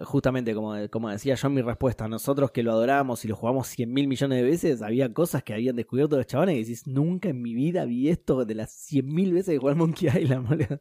justamente 0.05 0.55
como, 0.55 0.75
como 0.91 1.11
decía 1.11 1.35
yo 1.35 1.49
en 1.49 1.55
mi 1.55 1.63
respuesta, 1.63 2.09
nosotros 2.09 2.51
que 2.51 2.63
lo 2.63 2.73
adoramos 2.73 3.25
y 3.25 3.29
lo 3.29 3.37
jugamos 3.37 3.69
cien 3.69 3.93
mil 3.93 4.09
millones 4.09 4.39
de 4.39 4.45
veces, 4.45 4.83
había 4.83 5.13
cosas 5.13 5.43
que 5.43 5.55
habían 5.55 5.77
descubierto 5.77 6.17
los 6.17 6.27
chavales 6.27 6.57
y 6.57 6.61
decís, 6.61 6.87
nunca 6.87 7.29
en 7.29 7.41
mi 7.41 7.55
vida 7.55 7.85
vi 7.85 8.09
esto 8.09 8.45
de 8.45 8.55
las 8.55 8.73
cien 8.73 9.07
mil 9.07 9.33
veces 9.33 9.55
que 9.55 9.59
jugué 9.59 9.73
al 9.73 9.79
Monkey 9.79 10.09
Island, 10.09 10.49
boludo. 10.49 10.81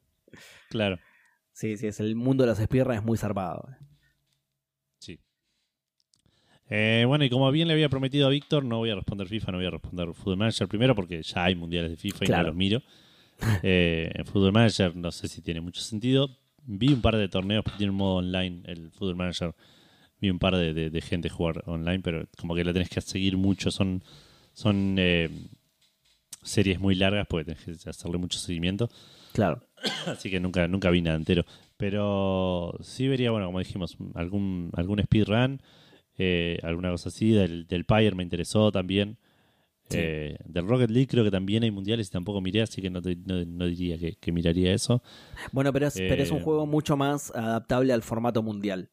Claro, 0.69 0.99
Sí, 1.55 1.77
sí, 1.77 1.87
es 1.87 2.01
el 2.01 2.17
mundo 2.17 2.43
de 2.43 2.49
los 2.49 2.57
speedruns 2.59 2.97
es 2.97 3.03
muy 3.05 3.17
zarpado. 3.17 3.69
sí. 3.79 3.94
Eh, 6.69 7.03
bueno, 7.07 7.23
y 7.25 7.29
como 7.29 7.51
bien 7.51 7.67
le 7.67 7.73
había 7.75 7.89
prometido 7.89 8.25
a 8.27 8.29
Víctor, 8.31 8.65
no 8.65 8.77
voy 8.77 8.89
a 8.89 8.95
responder 8.95 9.27
FIFA, 9.27 9.51
no 9.51 9.57
voy 9.59 9.67
a 9.67 9.71
responder 9.71 10.13
Football 10.13 10.37
Manager 10.37 10.67
primero 10.67 10.95
porque 10.95 11.21
ya 11.21 11.43
hay 11.45 11.55
mundiales 11.55 11.91
de 11.91 11.97
FIFA 11.97 12.25
y 12.25 12.27
no 12.29 12.43
los 12.47 12.55
miro. 12.55 12.81
Eh, 13.63 14.09
en 14.15 14.25
Football 14.25 14.53
Manager 14.53 14.95
no 14.95 15.11
sé 15.11 15.27
si 15.27 15.41
tiene 15.41 15.59
mucho 15.59 15.81
sentido. 15.81 16.29
Vi 16.65 16.93
un 16.93 17.01
par 17.01 17.17
de 17.17 17.27
torneos 17.27 17.65
que 17.65 17.71
tiene 17.77 17.91
un 17.91 17.97
modo 17.97 18.15
online, 18.15 18.61
el 18.65 18.91
Football 18.91 19.17
Manager. 19.17 19.53
Vi 20.21 20.29
un 20.29 20.39
par 20.39 20.55
de, 20.55 20.73
de- 20.73 20.89
de 20.89 21.01
gente 21.01 21.27
jugar 21.29 21.61
online, 21.65 21.99
pero 21.99 22.25
como 22.39 22.55
que 22.55 22.63
lo 22.63 22.71
tenés 22.71 22.87
que 22.89 23.01
seguir 23.01 23.35
mucho. 23.35 23.71
Son, 23.71 24.01
son 24.53 24.95
eh, 24.97 25.29
series 26.43 26.79
muy 26.79 26.95
largas 26.95 27.27
porque 27.27 27.53
tenés 27.53 27.83
que 27.83 27.89
hacerle 27.89 28.17
mucho 28.17 28.39
seguimiento. 28.39 28.89
Claro. 29.33 29.61
Así 30.07 30.29
que 30.29 30.39
nunca, 30.39 30.67
nunca 30.69 30.89
vi 30.89 31.01
nada 31.01 31.17
entero. 31.17 31.43
Pero 31.77 32.73
sí 32.81 33.07
vería, 33.09 33.31
bueno, 33.31 33.47
como 33.47 33.59
dijimos, 33.59 33.97
algún, 34.13 34.69
algún 34.77 35.01
speedrun, 35.03 35.61
eh, 36.17 36.59
alguna 36.63 36.91
cosa 36.91 37.09
así. 37.09 37.31
Del, 37.31 37.67
del 37.67 37.85
Pyre 37.85 38.15
me 38.15 38.23
interesó 38.23 38.71
también. 38.71 39.17
Sí. 39.89 40.11
Eh, 40.11 40.37
del 40.45 40.67
Rocket 40.67 40.89
League 40.91 41.07
creo 41.07 41.23
que 41.23 41.31
también 41.31 41.63
hay 41.63 41.71
mundiales 41.71 42.07
y 42.09 42.11
tampoco 42.11 42.41
miré, 42.41 42.61
así 42.63 42.81
que 42.81 42.89
no, 42.89 43.01
te- 43.01 43.17
no- 43.17 43.45
no 43.45 43.65
diría 43.67 43.97
que, 43.99 44.15
que 44.17 44.31
miraría 44.31 44.73
eso. 44.73 45.03
Bueno, 45.51 45.71
pero 45.73 45.87
es, 45.87 46.01
pero 46.01 46.23
es 46.23 46.31
un 46.31 46.39
Eh, 46.39 46.39
juego 46.39 46.65
mucho 46.65 46.97
más 46.97 47.31
adaptable 47.35 47.93
al 47.93 48.01
formato 48.03 48.41
mundial. 48.43 48.89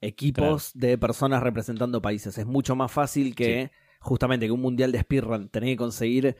Equipos 0.00 0.72
de 0.74 0.98
personas 0.98 1.42
representando 1.42 2.02
países. 2.02 2.38
Es 2.38 2.46
mucho 2.46 2.76
más 2.76 2.92
fácil 2.92 3.34
que 3.34 3.70
justamente 4.00 4.46
que 4.46 4.52
un 4.52 4.60
mundial 4.62 4.92
de 4.92 5.00
speedrun. 5.00 5.48
Tenés 5.50 5.70
que 5.70 5.76
conseguir 5.76 6.36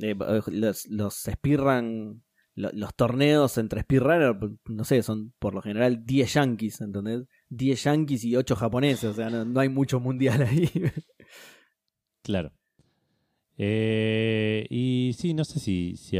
eh, 0.00 0.16
los, 0.48 0.86
los 0.88 1.14
speedrun, 1.14 2.24
lo- 2.56 2.72
los 2.72 2.94
torneos 2.96 3.58
entre 3.58 3.82
speedrunners, 3.82 4.36
no 4.66 4.84
sé, 4.84 5.02
son 5.02 5.34
por 5.38 5.54
lo 5.54 5.62
general 5.62 6.04
10 6.06 6.34
yankees, 6.34 6.80
¿entendés? 6.80 7.24
10 7.56 7.84
yankees 7.84 8.24
y 8.24 8.36
8 8.36 8.56
japoneses, 8.56 9.04
o 9.04 9.14
sea, 9.14 9.30
no, 9.30 9.44
no 9.44 9.60
hay 9.60 9.68
mucho 9.68 10.00
mundial 10.00 10.42
ahí. 10.42 10.70
Claro. 12.22 12.52
Eh, 13.56 14.66
y 14.70 15.12
sí, 15.16 15.34
no 15.34 15.44
sé 15.44 15.60
si, 15.60 15.96
si 15.96 16.18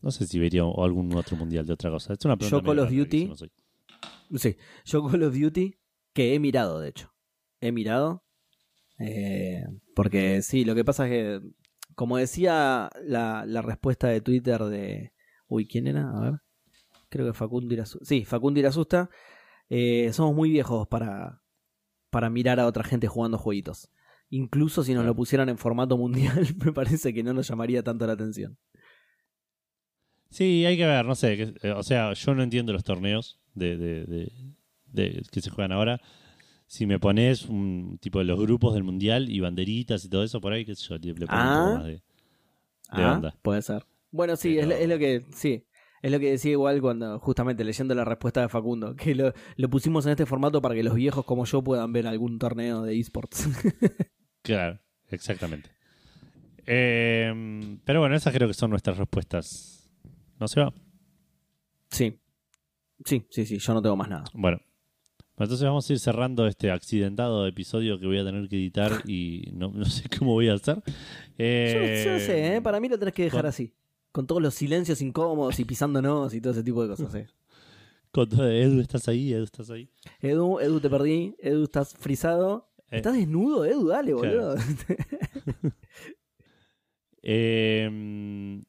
no 0.00 0.10
sé 0.10 0.26
si 0.26 0.38
vería 0.38 0.62
algún 0.62 1.14
otro 1.14 1.36
mundial 1.36 1.66
de 1.66 1.72
otra 1.72 1.90
cosa. 1.90 2.12
Es 2.12 2.24
una 2.24 2.36
pregunta 2.36 2.58
Yo 2.58 2.62
Call 2.62 2.78
of 2.80 2.90
Duty-. 2.90 3.32
Sí, 4.36 4.56
yo 4.84 5.06
Call 5.08 5.22
of 5.22 5.34
Duty, 5.34 5.74
que 6.12 6.34
he 6.34 6.38
mirado, 6.38 6.80
de 6.80 6.90
hecho. 6.90 7.12
He 7.60 7.72
mirado. 7.72 8.24
eh, 8.98 9.64
porque 9.94 10.42
sí, 10.42 10.64
lo 10.64 10.74
que 10.74 10.84
pasa 10.84 11.06
es 11.06 11.10
que, 11.10 11.40
como 11.94 12.18
decía 12.18 12.90
la, 13.02 13.44
la 13.46 13.62
respuesta 13.62 14.08
de 14.08 14.20
Twitter 14.20 14.62
de... 14.64 15.12
Uy, 15.46 15.66
¿quién 15.66 15.86
era? 15.86 16.10
A 16.10 16.20
ver. 16.20 16.34
Creo 17.08 17.26
que 17.26 17.32
Facundo 17.32 17.72
Irasusta. 17.72 18.04
Sí, 18.04 18.24
Facundo 18.24 18.60
Irasusta. 18.60 19.08
Eh, 19.70 20.10
somos 20.12 20.34
muy 20.34 20.50
viejos 20.50 20.86
para, 20.88 21.42
para 22.10 22.30
mirar 22.30 22.60
a 22.60 22.66
otra 22.66 22.84
gente 22.84 23.06
jugando 23.08 23.38
jueguitos. 23.38 23.90
Incluso 24.30 24.82
si 24.84 24.94
nos 24.94 25.04
lo 25.04 25.14
pusieran 25.14 25.48
en 25.48 25.58
formato 25.58 25.96
mundial, 25.96 26.46
me 26.64 26.72
parece 26.72 27.12
que 27.14 27.22
no 27.22 27.32
nos 27.34 27.48
llamaría 27.48 27.82
tanto 27.82 28.06
la 28.06 28.14
atención. 28.14 28.56
Sí, 30.30 30.64
hay 30.66 30.76
que 30.76 30.86
ver, 30.86 31.04
no 31.04 31.14
sé. 31.14 31.36
que- 31.36 31.54
eh, 31.68 31.72
o 31.72 31.82
sea, 31.82 32.12
yo 32.12 32.34
no 32.34 32.42
entiendo 32.42 32.72
los 32.72 32.82
torneos 32.84 33.38
de, 33.54 33.76
de- 33.76 34.04
de- 34.06 34.32
de- 34.86 35.22
que 35.30 35.40
se 35.40 35.50
juegan 35.50 35.72
ahora. 35.72 36.00
Si 36.66 36.86
me 36.86 36.98
pones 36.98 37.44
un 37.46 37.98
tipo 38.00 38.18
de 38.18 38.24
los 38.24 38.40
grupos 38.40 38.74
del 38.74 38.82
mundial 38.84 39.30
y 39.30 39.38
banderitas 39.40 40.04
y 40.04 40.08
todo 40.08 40.24
eso 40.24 40.40
por 40.40 40.52
ahí, 40.52 40.64
sé 40.64 40.74
yo, 40.74 40.96
le, 40.98 41.14
pongo 41.26 41.32
un 41.32 41.48
Ah. 41.48 41.64
poco 41.66 41.74
más 41.76 41.84
de, 41.86 41.92
de 41.92 42.02
Ah, 42.88 43.12
onda. 43.14 43.36
Puede 43.42 43.62
ser. 43.62 43.84
Bueno, 44.10 44.34
sí, 44.36 44.58
es, 44.58 44.66
Pero- 44.66 44.78
es 44.80 44.88
lo 44.88 44.98
que. 44.98 45.22
Sí. 45.32 45.64
Es 46.04 46.10
lo 46.12 46.20
que 46.20 46.30
decía 46.32 46.50
igual 46.52 46.82
cuando, 46.82 47.18
justamente 47.18 47.64
leyendo 47.64 47.94
la 47.94 48.04
respuesta 48.04 48.42
de 48.42 48.48
Facundo, 48.50 48.94
que 48.94 49.14
lo, 49.14 49.32
lo 49.56 49.70
pusimos 49.70 50.04
en 50.04 50.10
este 50.12 50.26
formato 50.26 50.60
para 50.60 50.74
que 50.74 50.82
los 50.82 50.94
viejos 50.94 51.24
como 51.24 51.46
yo 51.46 51.62
puedan 51.64 51.92
ver 51.94 52.06
algún 52.06 52.38
torneo 52.38 52.82
de 52.82 52.98
esports. 53.00 53.48
Claro, 54.42 54.78
exactamente. 55.08 55.70
Eh, 56.66 57.78
pero 57.84 58.00
bueno, 58.00 58.14
esas 58.14 58.32
creo 58.34 58.48
que 58.48 58.54
son 58.54 58.70
nuestras 58.70 58.98
respuestas. 58.98 59.90
¿No 60.38 60.48
se 60.48 60.60
va? 60.60 60.72
sí. 61.90 62.18
Sí, 63.04 63.22
sí, 63.28 63.44
sí, 63.44 63.58
yo 63.58 63.74
no 63.74 63.82
tengo 63.82 63.96
más 63.96 64.08
nada. 64.08 64.24
Bueno. 64.34 64.60
Entonces 65.36 65.66
vamos 65.66 65.88
a 65.90 65.92
ir 65.92 65.98
cerrando 65.98 66.46
este 66.46 66.70
accidentado 66.70 67.46
episodio 67.46 67.98
que 67.98 68.06
voy 68.06 68.18
a 68.18 68.24
tener 68.24 68.48
que 68.48 68.56
editar 68.56 68.92
y 69.06 69.50
no, 69.52 69.72
no 69.74 69.84
sé 69.86 70.04
cómo 70.18 70.32
voy 70.32 70.48
a 70.48 70.54
hacer. 70.54 70.76
Yo, 70.76 70.92
Eh, 71.38 72.18
sé, 72.20 72.56
¿eh? 72.56 72.62
para 72.62 72.78
mí 72.80 72.88
lo 72.88 72.98
tenés 72.98 73.12
que 73.14 73.24
dejar 73.24 73.40
con- 73.42 73.48
así. 73.48 73.72
Con 74.14 74.28
todos 74.28 74.40
los 74.40 74.54
silencios 74.54 75.02
incómodos 75.02 75.58
y 75.58 75.64
pisándonos 75.64 76.32
y 76.34 76.40
todo 76.40 76.52
ese 76.52 76.62
tipo 76.62 76.82
de 76.86 76.88
cosas. 76.88 77.12
¿eh? 77.16 77.26
con 78.12 78.28
todo- 78.28 78.48
Edu, 78.48 78.78
¿estás 78.80 79.08
ahí? 79.08 79.32
Edu, 79.32 79.42
¿estás 79.42 79.70
ahí? 79.70 79.90
Edu, 80.20 80.60
Edu, 80.60 80.78
te 80.78 80.88
perdí. 80.88 81.34
Edu, 81.40 81.64
estás 81.64 81.94
frisado. 81.98 82.68
Eh, 82.92 82.98
¿Estás 82.98 83.14
desnudo, 83.14 83.64
Edu? 83.64 83.88
Dale, 83.88 84.12
claro. 84.14 84.54
boludo. 84.54 84.56
Eh, 87.26 88.62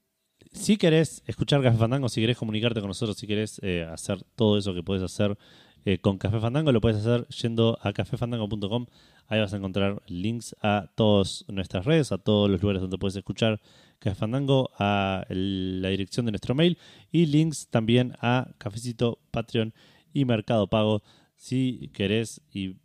si 0.53 0.77
querés 0.77 1.21
escuchar 1.27 1.61
Café 1.61 1.77
Fandango, 1.77 2.07
si 2.07 2.21
querés 2.21 2.37
comunicarte 2.37 2.79
con 2.79 2.87
nosotros, 2.87 3.17
si 3.17 3.27
querés 3.27 3.59
eh, 3.61 3.83
hacer 3.83 4.23
todo 4.35 4.57
eso 4.57 4.73
que 4.73 4.81
puedes 4.81 5.03
hacer 5.03 5.37
eh, 5.83 5.97
con 5.99 6.17
Café 6.17 6.39
Fandango, 6.39 6.71
lo 6.71 6.79
puedes 6.79 6.97
hacer 6.97 7.27
yendo 7.27 7.77
a 7.81 7.91
cafefandango.com. 7.91 8.85
Ahí 9.27 9.41
vas 9.41 9.53
a 9.53 9.57
encontrar 9.57 10.01
links 10.07 10.55
a 10.61 10.89
todas 10.95 11.43
nuestras 11.49 11.85
redes, 11.85 12.13
a 12.13 12.17
todos 12.17 12.49
los 12.49 12.61
lugares 12.61 12.81
donde 12.81 12.97
puedes 12.97 13.17
escuchar 13.17 13.59
Café 13.99 14.15
Fandango, 14.15 14.69
a 14.77 15.25
el- 15.29 15.81
la 15.81 15.89
dirección 15.89 16.25
de 16.25 16.31
nuestro 16.31 16.53
mail 16.55 16.77
y 17.11 17.25
links 17.25 17.67
también 17.69 18.13
a 18.21 18.51
Cafecito, 18.57 19.19
Patreon 19.31 19.73
y 20.13 20.25
Mercado 20.25 20.67
Pago. 20.67 21.01
Si 21.35 21.89
querés 21.93 22.41
y 22.53 22.75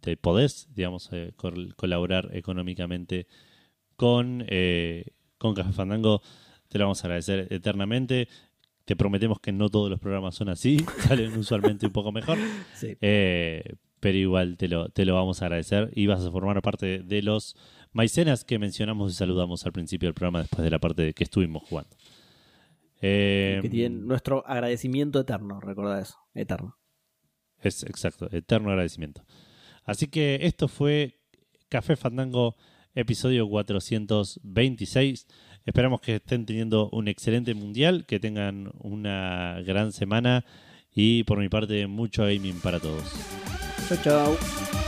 te 0.00 0.16
podés, 0.16 0.68
digamos, 0.74 1.08
eh, 1.12 1.32
col- 1.36 1.74
colaborar 1.76 2.30
económicamente 2.32 3.26
con, 3.96 4.44
eh, 4.48 5.06
con 5.38 5.54
Café 5.54 5.72
Fandango, 5.72 6.22
te 6.68 6.78
lo 6.78 6.84
vamos 6.84 7.02
a 7.02 7.06
agradecer 7.06 7.46
eternamente. 7.50 8.28
Te 8.84 8.96
prometemos 8.96 9.40
que 9.40 9.52
no 9.52 9.68
todos 9.68 9.90
los 9.90 10.00
programas 10.00 10.34
son 10.34 10.48
así, 10.48 10.78
salen 11.28 11.36
usualmente 11.36 11.86
un 11.86 11.92
poco 11.92 12.12
mejor, 12.12 12.38
Sí. 12.74 12.96
eh, 13.00 13.74
pero 14.00 14.16
igual 14.16 14.56
te 14.56 14.68
lo, 14.68 14.88
te 14.88 15.04
lo 15.04 15.14
vamos 15.14 15.42
a 15.42 15.46
agradecer 15.46 15.90
y 15.94 16.06
vas 16.06 16.24
a 16.24 16.30
formar 16.30 16.60
parte 16.62 17.00
de 17.00 17.22
los 17.22 17.54
maicenas 17.92 18.44
que 18.44 18.58
mencionamos 18.58 19.12
y 19.12 19.16
saludamos 19.16 19.66
al 19.66 19.72
principio 19.72 20.08
del 20.08 20.14
programa 20.14 20.40
después 20.40 20.62
de 20.62 20.70
la 20.70 20.78
parte 20.78 21.02
de 21.02 21.14
que 21.14 21.24
estuvimos 21.24 21.62
jugando. 21.62 21.96
Eh, 23.02 23.60
que 23.62 23.70
tienen 23.70 24.06
nuestro 24.06 24.46
agradecimiento 24.46 25.20
eterno, 25.20 25.60
recuerda 25.60 26.00
eso. 26.00 26.18
Eterno. 26.34 26.76
Es 27.58 27.82
exacto, 27.82 28.28
eterno 28.30 28.70
agradecimiento. 28.70 29.24
Así 29.84 30.06
que 30.08 30.40
esto 30.42 30.68
fue 30.68 31.20
Café 31.68 31.96
Fandango, 31.96 32.56
episodio 32.94 33.48
426. 33.48 35.26
Esperamos 35.64 36.00
que 36.00 36.16
estén 36.16 36.46
teniendo 36.46 36.88
un 36.90 37.08
excelente 37.08 37.54
mundial, 37.54 38.06
que 38.06 38.20
tengan 38.20 38.70
una 38.78 39.60
gran 39.64 39.92
semana 39.92 40.44
y 40.94 41.24
por 41.24 41.38
mi 41.38 41.48
parte 41.48 41.86
mucho 41.86 42.22
gaming 42.24 42.60
para 42.60 42.80
todos. 42.80 43.04
Chau, 43.88 43.98
chau. 44.02 44.79